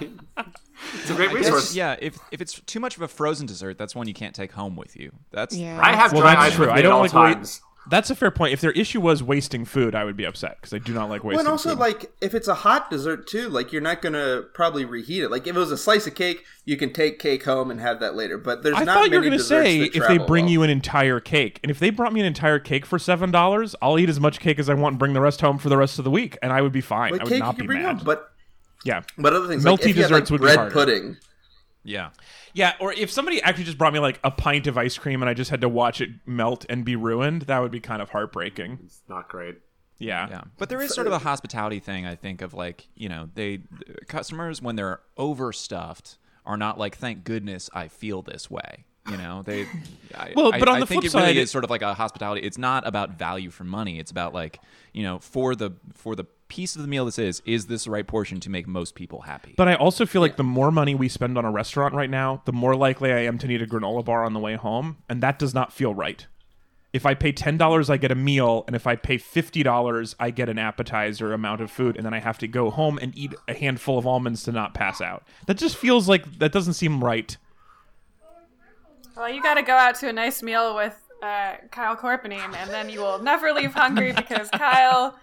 it's 0.00 1.10
a 1.10 1.14
great 1.14 1.32
resource. 1.32 1.74
yeah, 1.74 1.96
if 2.00 2.18
if 2.30 2.40
it's 2.40 2.60
too 2.62 2.80
much 2.80 2.96
of 2.96 3.02
a 3.02 3.08
frozen 3.08 3.46
dessert, 3.46 3.76
that's 3.76 3.94
one 3.94 4.08
you 4.08 4.14
can't 4.14 4.34
take 4.34 4.52
home 4.52 4.74
with 4.74 4.96
you. 4.96 5.12
That's 5.32 5.54
Yeah. 5.54 5.78
I 5.82 5.92
have 5.94 6.12
Well, 6.12 6.22
dry 6.22 6.34
that's 6.34 6.46
ice 6.46 6.54
true. 6.54 6.60
with 6.66 6.68
me 6.70 6.74
I 6.76 6.78
at 6.78 6.82
don't 6.82 6.92
all 6.92 7.00
like 7.02 7.12
wait- 7.12 7.34
times. 7.34 7.60
That's 7.90 8.10
a 8.10 8.14
fair 8.14 8.30
point. 8.30 8.52
If 8.52 8.60
their 8.60 8.70
issue 8.72 9.00
was 9.00 9.22
wasting 9.22 9.64
food, 9.64 9.94
I 9.94 10.04
would 10.04 10.16
be 10.16 10.24
upset 10.24 10.56
because 10.60 10.72
I 10.72 10.78
do 10.78 10.94
not 10.94 11.10
like 11.10 11.24
wasting. 11.24 11.38
Well, 11.38 11.40
and 11.40 11.48
also 11.48 11.70
food. 11.70 11.78
like 11.78 12.12
if 12.20 12.34
it's 12.34 12.46
a 12.46 12.54
hot 12.54 12.90
dessert 12.90 13.26
too, 13.26 13.48
like 13.48 13.72
you're 13.72 13.82
not 13.82 14.02
gonna 14.02 14.42
probably 14.54 14.84
reheat 14.84 15.22
it. 15.24 15.30
Like 15.30 15.46
if 15.46 15.56
it 15.56 15.58
was 15.58 15.72
a 15.72 15.76
slice 15.76 16.06
of 16.06 16.14
cake, 16.14 16.44
you 16.64 16.76
can 16.76 16.92
take 16.92 17.18
cake 17.18 17.44
home 17.44 17.70
and 17.70 17.80
have 17.80 17.98
that 18.00 18.14
later. 18.14 18.38
But 18.38 18.62
there's 18.62 18.76
I 18.76 18.84
not 18.84 18.94
thought 18.94 19.10
you 19.10 19.16
were 19.16 19.20
many 19.20 19.30
going 19.30 19.32
to 19.32 19.36
desserts 19.38 19.66
say 19.68 19.80
if 19.82 20.06
they 20.06 20.18
bring 20.18 20.44
well. 20.44 20.52
you 20.52 20.62
an 20.62 20.70
entire 20.70 21.18
cake, 21.18 21.58
and 21.64 21.70
if 21.70 21.78
they 21.80 21.90
brought 21.90 22.12
me 22.12 22.20
an 22.20 22.26
entire 22.26 22.58
cake 22.60 22.86
for 22.86 22.98
seven 22.98 23.30
dollars, 23.30 23.74
I'll 23.82 23.98
eat 23.98 24.08
as 24.08 24.20
much 24.20 24.38
cake 24.38 24.58
as 24.60 24.68
I 24.68 24.74
want 24.74 24.92
and 24.92 24.98
bring 24.98 25.12
the 25.12 25.20
rest 25.20 25.40
home 25.40 25.58
for 25.58 25.68
the 25.68 25.76
rest 25.76 25.98
of 25.98 26.04
the 26.04 26.10
week, 26.10 26.38
and 26.40 26.52
I 26.52 26.62
would 26.62 26.72
be 26.72 26.80
fine. 26.80 27.12
like 27.12 27.22
I 27.22 27.24
would 27.24 27.30
cake, 27.30 27.40
not 27.40 27.56
can 27.56 27.64
be 27.64 27.66
bring 27.66 27.82
mad. 27.82 27.96
home, 27.96 28.04
but 28.04 28.30
yeah, 28.84 29.02
but 29.18 29.32
other 29.32 29.48
things 29.48 29.64
Melty 29.64 29.70
like 29.70 29.82
you 29.82 29.94
had, 29.94 30.08
desserts 30.08 30.30
like, 30.30 30.30
would 30.30 30.40
be 30.40 30.46
bread 30.46 30.56
harder. 30.56 30.72
pudding. 30.72 31.16
Yeah. 31.84 32.10
yeah. 32.54 32.74
Or 32.80 32.92
if 32.92 33.10
somebody 33.10 33.42
actually 33.42 33.64
just 33.64 33.78
brought 33.78 33.92
me 33.92 33.98
like 33.98 34.20
a 34.24 34.30
pint 34.30 34.66
of 34.66 34.78
ice 34.78 34.96
cream 34.98 35.22
and 35.22 35.28
I 35.28 35.34
just 35.34 35.50
had 35.50 35.60
to 35.62 35.68
watch 35.68 36.00
it 36.00 36.10
melt 36.26 36.64
and 36.68 36.84
be 36.84 36.96
ruined, 36.96 37.42
that 37.42 37.58
would 37.60 37.70
be 37.72 37.80
kind 37.80 38.00
of 38.02 38.10
heartbreaking. 38.10 38.78
It's 38.84 39.02
not 39.08 39.28
great. 39.28 39.56
Yeah, 39.98 40.28
Yeah, 40.28 40.40
but 40.58 40.68
there 40.68 40.80
is 40.82 40.92
sort 40.92 41.06
of 41.06 41.12
a 41.12 41.18
hospitality 41.20 41.78
thing. 41.78 42.06
I 42.06 42.16
think 42.16 42.42
of 42.42 42.54
like 42.54 42.88
you 42.96 43.08
know 43.08 43.28
they 43.34 43.60
customers 44.08 44.60
when 44.60 44.74
they're 44.74 45.00
overstuffed 45.16 46.18
are 46.44 46.56
not 46.56 46.78
like 46.78 46.96
thank 46.96 47.22
goodness 47.24 47.70
I 47.72 47.88
feel 47.88 48.22
this 48.22 48.50
way. 48.50 48.84
You 49.08 49.16
know 49.16 49.42
they. 49.44 49.66
I, 50.14 50.32
Well, 50.34 50.52
but 50.52 50.68
on 50.68 50.76
I 50.76 50.80
the 50.80 50.86
think 50.86 51.02
flip 51.02 51.14
it 51.14 51.16
really 51.18 51.34
side- 51.34 51.36
is 51.36 51.50
sort 51.50 51.64
of 51.64 51.70
like 51.70 51.82
a 51.82 51.94
hospitality. 51.94 52.40
It's 52.42 52.58
not 52.58 52.86
about 52.86 53.18
value 53.18 53.50
for 53.50 53.64
money. 53.64 53.98
It's 53.98 54.10
about 54.10 54.32
like 54.34 54.60
you 54.92 55.02
know 55.02 55.18
for 55.20 55.54
the 55.54 55.72
for 55.94 56.14
the 56.16 56.24
piece 56.52 56.76
of 56.76 56.82
the 56.82 56.88
meal 56.88 57.06
this 57.06 57.18
is 57.18 57.40
is 57.46 57.64
this 57.66 57.84
the 57.84 57.90
right 57.90 58.06
portion 58.06 58.38
to 58.38 58.50
make 58.50 58.68
most 58.68 58.94
people 58.94 59.22
happy. 59.22 59.54
But 59.56 59.68
I 59.68 59.74
also 59.74 60.04
feel 60.04 60.20
like 60.20 60.36
the 60.36 60.44
more 60.44 60.70
money 60.70 60.94
we 60.94 61.08
spend 61.08 61.38
on 61.38 61.46
a 61.46 61.50
restaurant 61.50 61.94
right 61.94 62.10
now, 62.10 62.42
the 62.44 62.52
more 62.52 62.76
likely 62.76 63.10
I 63.10 63.20
am 63.20 63.38
to 63.38 63.46
need 63.46 63.62
a 63.62 63.66
granola 63.66 64.04
bar 64.04 64.22
on 64.22 64.34
the 64.34 64.38
way 64.38 64.56
home, 64.56 64.98
and 65.08 65.22
that 65.22 65.38
does 65.38 65.54
not 65.54 65.72
feel 65.72 65.94
right. 65.94 66.26
If 66.92 67.06
I 67.06 67.14
pay 67.14 67.32
ten 67.32 67.56
dollars, 67.56 67.88
I 67.88 67.96
get 67.96 68.10
a 68.10 68.14
meal, 68.14 68.64
and 68.66 68.76
if 68.76 68.86
I 68.86 68.96
pay 68.96 69.16
fifty 69.16 69.62
dollars, 69.62 70.14
I 70.20 70.30
get 70.30 70.50
an 70.50 70.58
appetizer 70.58 71.32
amount 71.32 71.62
of 71.62 71.70
food, 71.70 71.96
and 71.96 72.04
then 72.04 72.12
I 72.12 72.20
have 72.20 72.36
to 72.40 72.46
go 72.46 72.68
home 72.68 72.98
and 73.00 73.16
eat 73.16 73.34
a 73.48 73.54
handful 73.54 73.96
of 73.96 74.06
almonds 74.06 74.42
to 74.42 74.52
not 74.52 74.74
pass 74.74 75.00
out. 75.00 75.26
That 75.46 75.56
just 75.56 75.76
feels 75.76 76.06
like 76.06 76.38
that 76.38 76.52
doesn't 76.52 76.74
seem 76.74 77.02
right. 77.02 77.34
Well, 79.16 79.32
you 79.32 79.42
got 79.42 79.54
to 79.54 79.62
go 79.62 79.72
out 79.72 79.94
to 80.00 80.08
a 80.10 80.12
nice 80.12 80.42
meal 80.42 80.76
with 80.76 81.00
uh, 81.22 81.54
Kyle 81.70 81.96
Corpenine, 81.96 82.54
and 82.54 82.68
then 82.68 82.90
you 82.90 83.00
will 83.00 83.22
never 83.22 83.54
leave 83.54 83.72
hungry 83.72 84.12
because 84.12 84.50
Kyle 84.50 85.18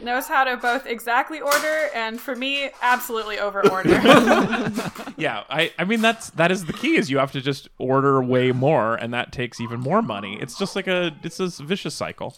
knows 0.00 0.26
how 0.26 0.44
to 0.44 0.56
both 0.56 0.86
exactly 0.86 1.40
order 1.40 1.88
and, 1.94 2.20
for 2.20 2.34
me, 2.36 2.70
absolutely 2.82 3.38
over 3.38 3.68
order. 3.70 3.90
Yeah, 5.18 5.42
I, 5.50 5.72
I 5.76 5.82
mean 5.84 6.00
that's 6.00 6.30
that 6.30 6.52
is 6.52 6.66
the 6.66 6.72
key 6.72 6.96
is 6.96 7.10
you 7.10 7.18
have 7.18 7.32
to 7.32 7.40
just 7.40 7.68
order 7.78 8.22
way 8.22 8.52
more, 8.52 8.94
and 8.94 9.12
that 9.12 9.32
takes 9.32 9.60
even 9.60 9.80
more 9.80 10.00
money. 10.00 10.38
It's 10.40 10.56
just 10.56 10.76
like 10.76 10.86
a 10.86 11.10
it's 11.24 11.38
this 11.38 11.58
vicious 11.58 11.94
cycle. 11.94 12.36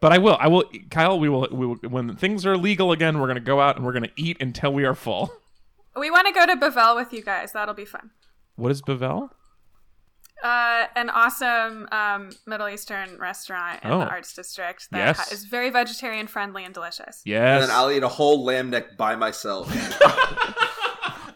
But 0.00 0.12
I 0.12 0.18
will, 0.18 0.36
I 0.40 0.48
will, 0.48 0.64
Kyle. 0.90 1.18
We 1.20 1.28
will, 1.28 1.48
we 1.52 1.66
will 1.66 1.76
when 1.76 2.16
things 2.16 2.46
are 2.46 2.56
legal 2.56 2.92
again. 2.92 3.20
We're 3.20 3.26
gonna 3.26 3.40
go 3.40 3.60
out 3.60 3.76
and 3.76 3.84
we're 3.84 3.92
gonna 3.92 4.08
eat 4.16 4.38
until 4.40 4.72
we 4.72 4.84
are 4.84 4.94
full. 4.94 5.34
we 5.96 6.10
want 6.10 6.26
to 6.26 6.32
go 6.32 6.46
to 6.46 6.56
Bavel 6.56 6.96
with 6.96 7.12
you 7.12 7.22
guys. 7.22 7.52
That'll 7.52 7.74
be 7.74 7.84
fun. 7.84 8.10
What 8.56 8.72
is 8.72 8.80
Bavel? 8.80 9.30
Uh, 10.44 10.86
an 10.94 11.08
awesome 11.08 11.88
um, 11.90 12.30
Middle 12.46 12.68
Eastern 12.68 13.16
restaurant 13.18 13.82
in 13.82 13.90
Oh. 13.90 14.00
the 14.00 14.08
Arts 14.08 14.34
District 14.34 14.86
that 14.90 15.16
Yes. 15.16 15.32
is 15.32 15.44
very 15.46 15.70
vegetarian 15.70 16.26
friendly 16.26 16.64
and 16.64 16.74
delicious. 16.74 17.22
Yes. 17.24 17.62
And 17.62 17.70
then 17.70 17.76
I'll 17.76 17.90
eat 17.90 18.02
a 18.02 18.08
whole 18.08 18.44
lamb 18.44 18.68
neck 18.70 18.96
by 18.98 19.16
myself. 19.16 19.72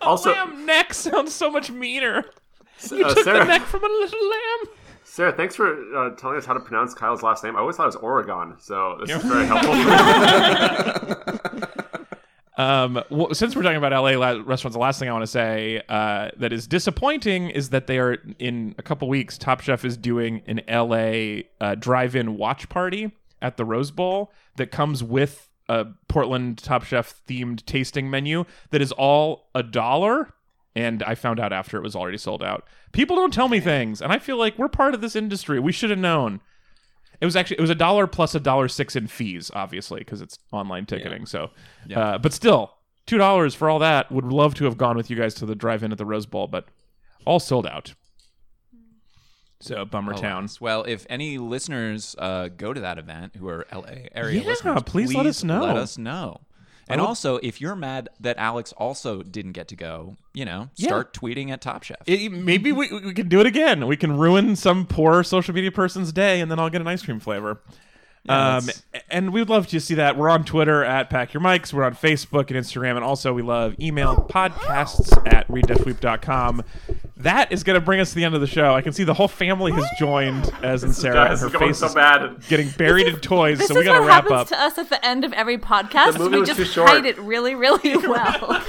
Also, 0.01 0.31
lamb 0.31 0.65
neck 0.65 0.95
sounds 0.95 1.35
so 1.35 1.51
much 1.51 1.71
meaner. 1.71 2.19
uh, 2.19 2.87
Took 2.89 3.25
the 3.25 3.45
neck 3.45 3.63
from 3.63 3.83
a 3.85 3.87
little 3.89 4.29
lamb. 4.31 4.75
Sarah, 5.05 5.33
thanks 5.33 5.55
for 5.57 5.69
uh, 5.97 6.11
telling 6.17 6.37
us 6.39 6.47
how 6.47 6.55
to 6.55 6.61
pronounce 6.61 6.95
Kyle's 6.95 7.23
last 7.23 7.43
name. 7.45 7.57
I 7.57 7.59
always 7.61 7.77
thought 7.77 7.83
it 7.85 7.87
was 7.87 7.97
Oregon, 7.97 8.55
so 8.59 8.97
this 9.05 9.11
is 9.11 9.23
very 9.25 9.45
helpful. 9.51 9.75
Um, 12.59 13.01
well, 13.09 13.33
since 13.35 13.55
we're 13.55 13.63
talking 13.63 13.79
about 13.79 13.93
LA 13.93 14.19
la- 14.19 14.43
restaurants, 14.45 14.75
the 14.75 14.81
last 14.81 14.99
thing 14.99 15.09
I 15.09 15.13
want 15.13 15.23
to 15.23 15.29
say 15.29 15.81
uh, 15.89 16.31
that 16.37 16.53
is 16.53 16.67
disappointing 16.67 17.51
is 17.51 17.71
that 17.71 17.87
they 17.87 17.99
are 18.01 18.19
in 18.41 18.75
a 18.79 18.83
couple 18.83 19.09
weeks. 19.09 19.39
Top 19.39 19.61
Chef 19.61 19.85
is 19.85 19.97
doing 19.97 20.43
an 20.49 20.61
LA 20.69 21.43
uh, 21.61 21.77
drive-in 21.77 22.37
watch 22.37 22.69
party 22.69 23.13
at 23.41 23.57
the 23.57 23.65
Rose 23.65 23.93
Bowl 23.93 24.33
that 24.57 24.73
comes 24.73 25.05
with 25.05 25.49
a 25.69 25.87
Portland 26.09 26.59
Top 26.59 26.83
Chef 26.83 27.23
themed 27.29 27.65
tasting 27.65 28.11
menu 28.11 28.45
that 28.71 28.83
is 28.83 28.91
all 28.91 29.49
a 29.55 29.63
dollar. 29.63 30.35
And 30.75 31.03
I 31.05 31.15
found 31.15 31.39
out 31.39 31.53
after 31.53 31.77
it 31.77 31.83
was 31.83 31.95
already 31.95 32.19
sold 32.19 32.43
out. 32.43 32.65
People 32.91 33.15
don't 33.17 33.33
tell 33.33 33.49
me 33.49 33.61
things, 33.61 34.03
and 34.03 34.13
I 34.13 34.19
feel 34.19 34.37
like 34.37 34.59
we're 34.59 34.69
part 34.69 34.95
of 34.95 35.01
this 35.01 35.15
industry. 35.15 35.61
We 35.61 35.73
should 35.73 35.91
have 35.91 35.99
known. 35.99 36.41
It 37.21 37.25
was 37.25 37.37
actually 37.37 37.59
it 37.59 37.63
was 37.63 37.71
a 37.71 37.75
dollar 37.75 38.07
plus 38.07 38.35
a 38.35 38.41
dollar 38.41 38.69
six 38.69 38.95
in 38.97 39.07
fees, 39.09 39.51
obviously, 39.55 40.01
because 40.01 40.21
it's 40.21 40.39
online 40.53 40.87
ticketing. 40.87 41.27
So, 41.27 41.51
uh, 41.95 42.19
but 42.19 42.33
still, 42.33 42.75
two 43.07 43.19
dollars 43.19 43.55
for 43.55 43.69
all 43.69 43.81
that. 43.81 44.13
Would 44.13 44.27
love 44.27 44.55
to 44.57 44.65
have 44.65 44.77
gone 44.77 44.97
with 44.97 45.11
you 45.11 45.17
guys 45.17 45.35
to 45.35 45.47
the 45.47 45.55
drive-in 45.55 45.91
at 45.91 45.99
the 45.99 46.07
Rose 46.07 46.27
Bowl, 46.27 46.47
but 46.47 46.67
all 47.25 47.41
sold 47.41 47.67
out. 47.67 47.95
So 49.61 49.85
bummer 49.85 50.15
town. 50.15 50.45
Alas. 50.45 50.61
Well, 50.61 50.85
if 50.85 51.05
any 51.11 51.39
listeners 51.39 52.15
uh, 52.19 52.49
go 52.49 52.73
to 52.73 52.81
that 52.81 52.99
event 52.99 53.35
who 53.37 53.49
are 53.49 53.67
LA 53.73 54.07
area 54.15 54.41
Yeah, 54.41 54.47
listeners, 54.47 54.83
please 54.87 55.13
let 55.13 55.27
us 55.27 55.43
know. 55.43 55.63
Let 55.65 55.77
us 55.77 55.99
know. 55.99 56.43
And 56.89 57.01
would- 57.01 57.07
also, 57.07 57.37
if 57.43 57.61
you're 57.61 57.77
mad 57.77 58.09
that 58.21 58.37
Alex 58.39 58.73
also 58.77 59.23
didn't 59.23 59.53
get 59.53 59.69
to 59.69 59.77
go, 59.77 60.17
you 60.35 60.45
know, 60.45 60.71
Yeah. 60.77 60.89
start 60.89 61.13
tweeting 61.13 61.51
at 61.51 61.61
Top 61.61 61.83
Chef. 61.83 61.99
It, 62.07 62.33
maybe 62.33 62.73
we, 62.73 62.91
we 62.93 63.13
can 63.15 63.29
do 63.29 63.41
it 63.41 63.47
again. 63.47 63.87
We 63.87 63.97
can 63.97 64.17
ruin 64.17 64.57
some 64.57 64.87
poor 64.87 65.23
social 65.23 65.55
media 65.55 65.71
person's 65.73 66.13
day, 66.13 66.41
and 66.41 66.51
then 66.51 66.59
I'll 66.59 66.71
get 66.71 66.81
an 66.81 66.87
ice 66.89 67.03
cream 67.03 67.21
flavor. 67.21 67.61
Um, 68.29 68.69
and 69.11 69.33
we'd 69.33 69.49
love 69.49 69.67
to 69.69 69.81
see 69.81 69.95
that. 69.95 70.17
We're 70.17 70.29
on 70.29 70.45
Twitter 70.45 70.85
at 70.85 71.11
Pack 71.11 71.33
Your 71.35 71.43
Mics. 71.43 71.73
We're 71.73 71.85
on 71.85 71.95
Facebook 71.95 72.51
and 72.51 72.57
Instagram. 72.57 72.97
And 72.97 73.05
also, 73.05 73.33
we 73.33 73.43
love 73.43 73.75
email 73.81 74.17
podcasts 74.31 75.11
at 75.33 75.49
read-weep.com. 75.49 76.63
That 77.17 77.51
is 77.51 77.65
going 77.65 77.75
to 77.75 77.85
bring 77.85 78.01
us 78.01 78.11
to 78.11 78.15
the 78.17 78.25
end 78.25 78.35
of 78.35 78.41
the 78.41 78.47
show. 78.47 78.75
I 78.75 78.83
can 78.83 78.93
see 78.93 79.05
the 79.05 79.15
whole 79.15 79.29
family 79.29 79.73
has 79.73 79.87
joined, 79.99 80.53
as 80.63 80.85
in 80.85 80.93
Sarah, 80.93 81.31
and 81.31 81.41
her 81.41 81.51
face 81.51 81.79
so 81.79 81.87
is 81.87 81.95
bad. 81.95 82.41
getting 82.49 82.69
buried 82.71 83.09
in 83.09 83.17
toys. 83.17 83.67
So 83.67 83.75
we 83.75 83.85
got 83.85 83.99
to 83.99 84.07
wrap 84.07 84.25
happens 84.25 84.41
up. 84.41 84.49
to 84.49 84.61
us 84.61 84.79
at 84.79 84.89
the 84.89 85.05
end 85.05 85.25
of 85.25 85.33
every 85.33 85.59
podcast. 85.59 86.13
The 86.13 86.19
movie 86.21 86.35
we 86.37 86.41
was 86.41 86.49
just 86.51 86.75
hide 86.75 87.07
it 87.07 87.19
really, 87.19 87.55
really 87.55 87.97
well. 88.07 88.63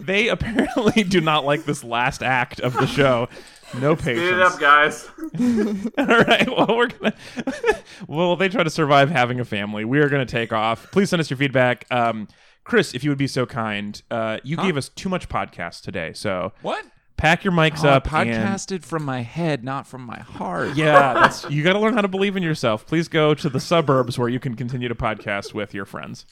They 0.00 0.28
apparently 0.28 1.02
do 1.02 1.20
not 1.20 1.44
like 1.44 1.64
this 1.64 1.82
last 1.82 2.22
act 2.22 2.60
of 2.60 2.74
the 2.74 2.86
show. 2.86 3.28
No 3.78 3.94
patience. 3.96 4.18
Speed 4.18 4.34
it 4.34 4.40
up, 4.42 4.58
guys. 4.58 5.08
All 5.98 6.06
right. 6.06 6.48
Well, 6.48 6.76
we're 6.76 6.86
gonna. 6.88 7.14
well, 8.08 8.36
they 8.36 8.48
try 8.48 8.62
to 8.62 8.70
survive 8.70 9.10
having 9.10 9.40
a 9.40 9.44
family. 9.44 9.84
We 9.84 9.98
are 10.00 10.08
gonna 10.08 10.24
take 10.26 10.52
off. 10.52 10.90
Please 10.90 11.10
send 11.10 11.20
us 11.20 11.28
your 11.30 11.36
feedback. 11.36 11.84
Um, 11.90 12.28
Chris, 12.64 12.94
if 12.94 13.02
you 13.04 13.10
would 13.10 13.18
be 13.18 13.26
so 13.26 13.46
kind, 13.46 14.00
uh, 14.10 14.38
you 14.42 14.56
gave 14.56 14.76
us 14.76 14.88
too 14.90 15.08
much 15.08 15.28
podcast 15.28 15.82
today, 15.82 16.12
so 16.12 16.52
what? 16.62 16.84
pack 17.16 17.42
your 17.42 17.52
mics 17.52 17.82
Oh, 17.84 17.88
I 17.88 17.92
up. 17.96 18.12
and- 18.12 18.30
podcasted 18.30 18.84
from 18.84 19.04
my 19.04 19.22
head, 19.22 19.64
not 19.64 19.86
from 19.86 20.02
my 20.02 20.18
heart. 20.20 20.74
yeah, 20.76 21.14
that's 21.14 21.48
you 21.50 21.62
got 21.64 21.72
to 21.74 21.78
learn 21.78 21.94
how 21.94 22.02
to 22.02 22.08
believe 22.08 22.36
in 22.36 22.42
yourself. 22.42 22.86
Please 22.86 23.08
go 23.08 23.34
to 23.34 23.48
the 23.48 23.58
suburbs 23.60 24.18
where 24.18 24.28
you 24.28 24.38
can 24.38 24.54
continue 24.54 24.88
to 24.88 24.94
podcast 24.94 25.54
with 25.54 25.72
your 25.74 25.84
friends. 25.84 26.26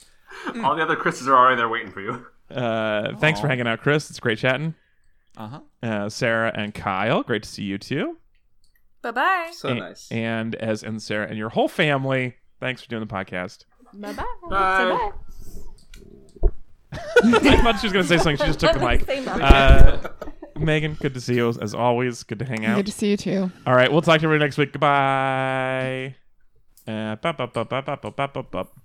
All 0.63 0.75
the 0.75 0.83
other 0.83 0.95
Chris's 0.95 1.27
are 1.27 1.35
already 1.35 1.55
there 1.57 1.69
waiting 1.69 1.91
for 1.91 2.01
you. 2.01 2.25
Uh, 2.51 3.15
thanks 3.17 3.39
for 3.39 3.47
hanging 3.47 3.67
out, 3.67 3.81
Chris. 3.81 4.09
It's 4.09 4.19
great 4.19 4.37
chatting. 4.37 4.75
Uh-huh. 5.37 5.59
Uh, 5.83 6.09
Sarah 6.09 6.51
and 6.55 6.73
Kyle, 6.73 7.23
great 7.23 7.43
to 7.43 7.49
see 7.49 7.63
you 7.63 7.77
too. 7.77 8.17
Bye 9.01 9.11
bye. 9.11 9.51
So 9.53 9.69
A- 9.69 9.75
nice. 9.75 10.11
And 10.11 10.55
as 10.55 10.83
and 10.83 11.01
Sarah 11.01 11.27
and 11.27 11.37
your 11.37 11.49
whole 11.49 11.67
family, 11.67 12.35
thanks 12.59 12.81
for 12.81 12.89
doing 12.89 13.05
the 13.05 13.13
podcast. 13.13 13.65
bye 13.93 14.13
bye. 14.13 14.25
Bye. 14.49 15.11
I 17.23 17.61
thought 17.61 17.79
she 17.79 17.87
was 17.87 17.93
going 17.93 18.05
to 18.05 18.09
say 18.09 18.17
something. 18.17 18.37
She 18.37 18.45
just 18.45 18.59
took 18.59 18.73
the 18.73 18.79
mic. 18.79 19.07
Uh, 19.27 20.07
Megan, 20.57 20.95
good 20.95 21.13
to 21.13 21.21
see 21.21 21.35
you 21.35 21.49
as 21.61 21.75
always. 21.75 22.23
Good 22.23 22.39
to 22.39 22.45
hang 22.45 22.65
out. 22.65 22.77
Good 22.77 22.87
to 22.87 22.91
see 22.91 23.11
you 23.11 23.17
too. 23.17 23.51
All 23.67 23.75
right, 23.75 23.91
we'll 23.91 24.01
talk 24.01 24.19
to 24.21 24.25
everybody 24.25 24.45
next 24.45 24.57
week. 24.57 24.71
Goodbye. 24.73 26.15
Uh, 26.87 27.15
bop, 27.17 27.37
bop, 27.37 27.53
bop, 27.53 27.69
bop, 27.69 27.85
bop, 27.85 28.01
bop, 28.15 28.33
bop, 28.33 28.51
bop. 28.51 28.75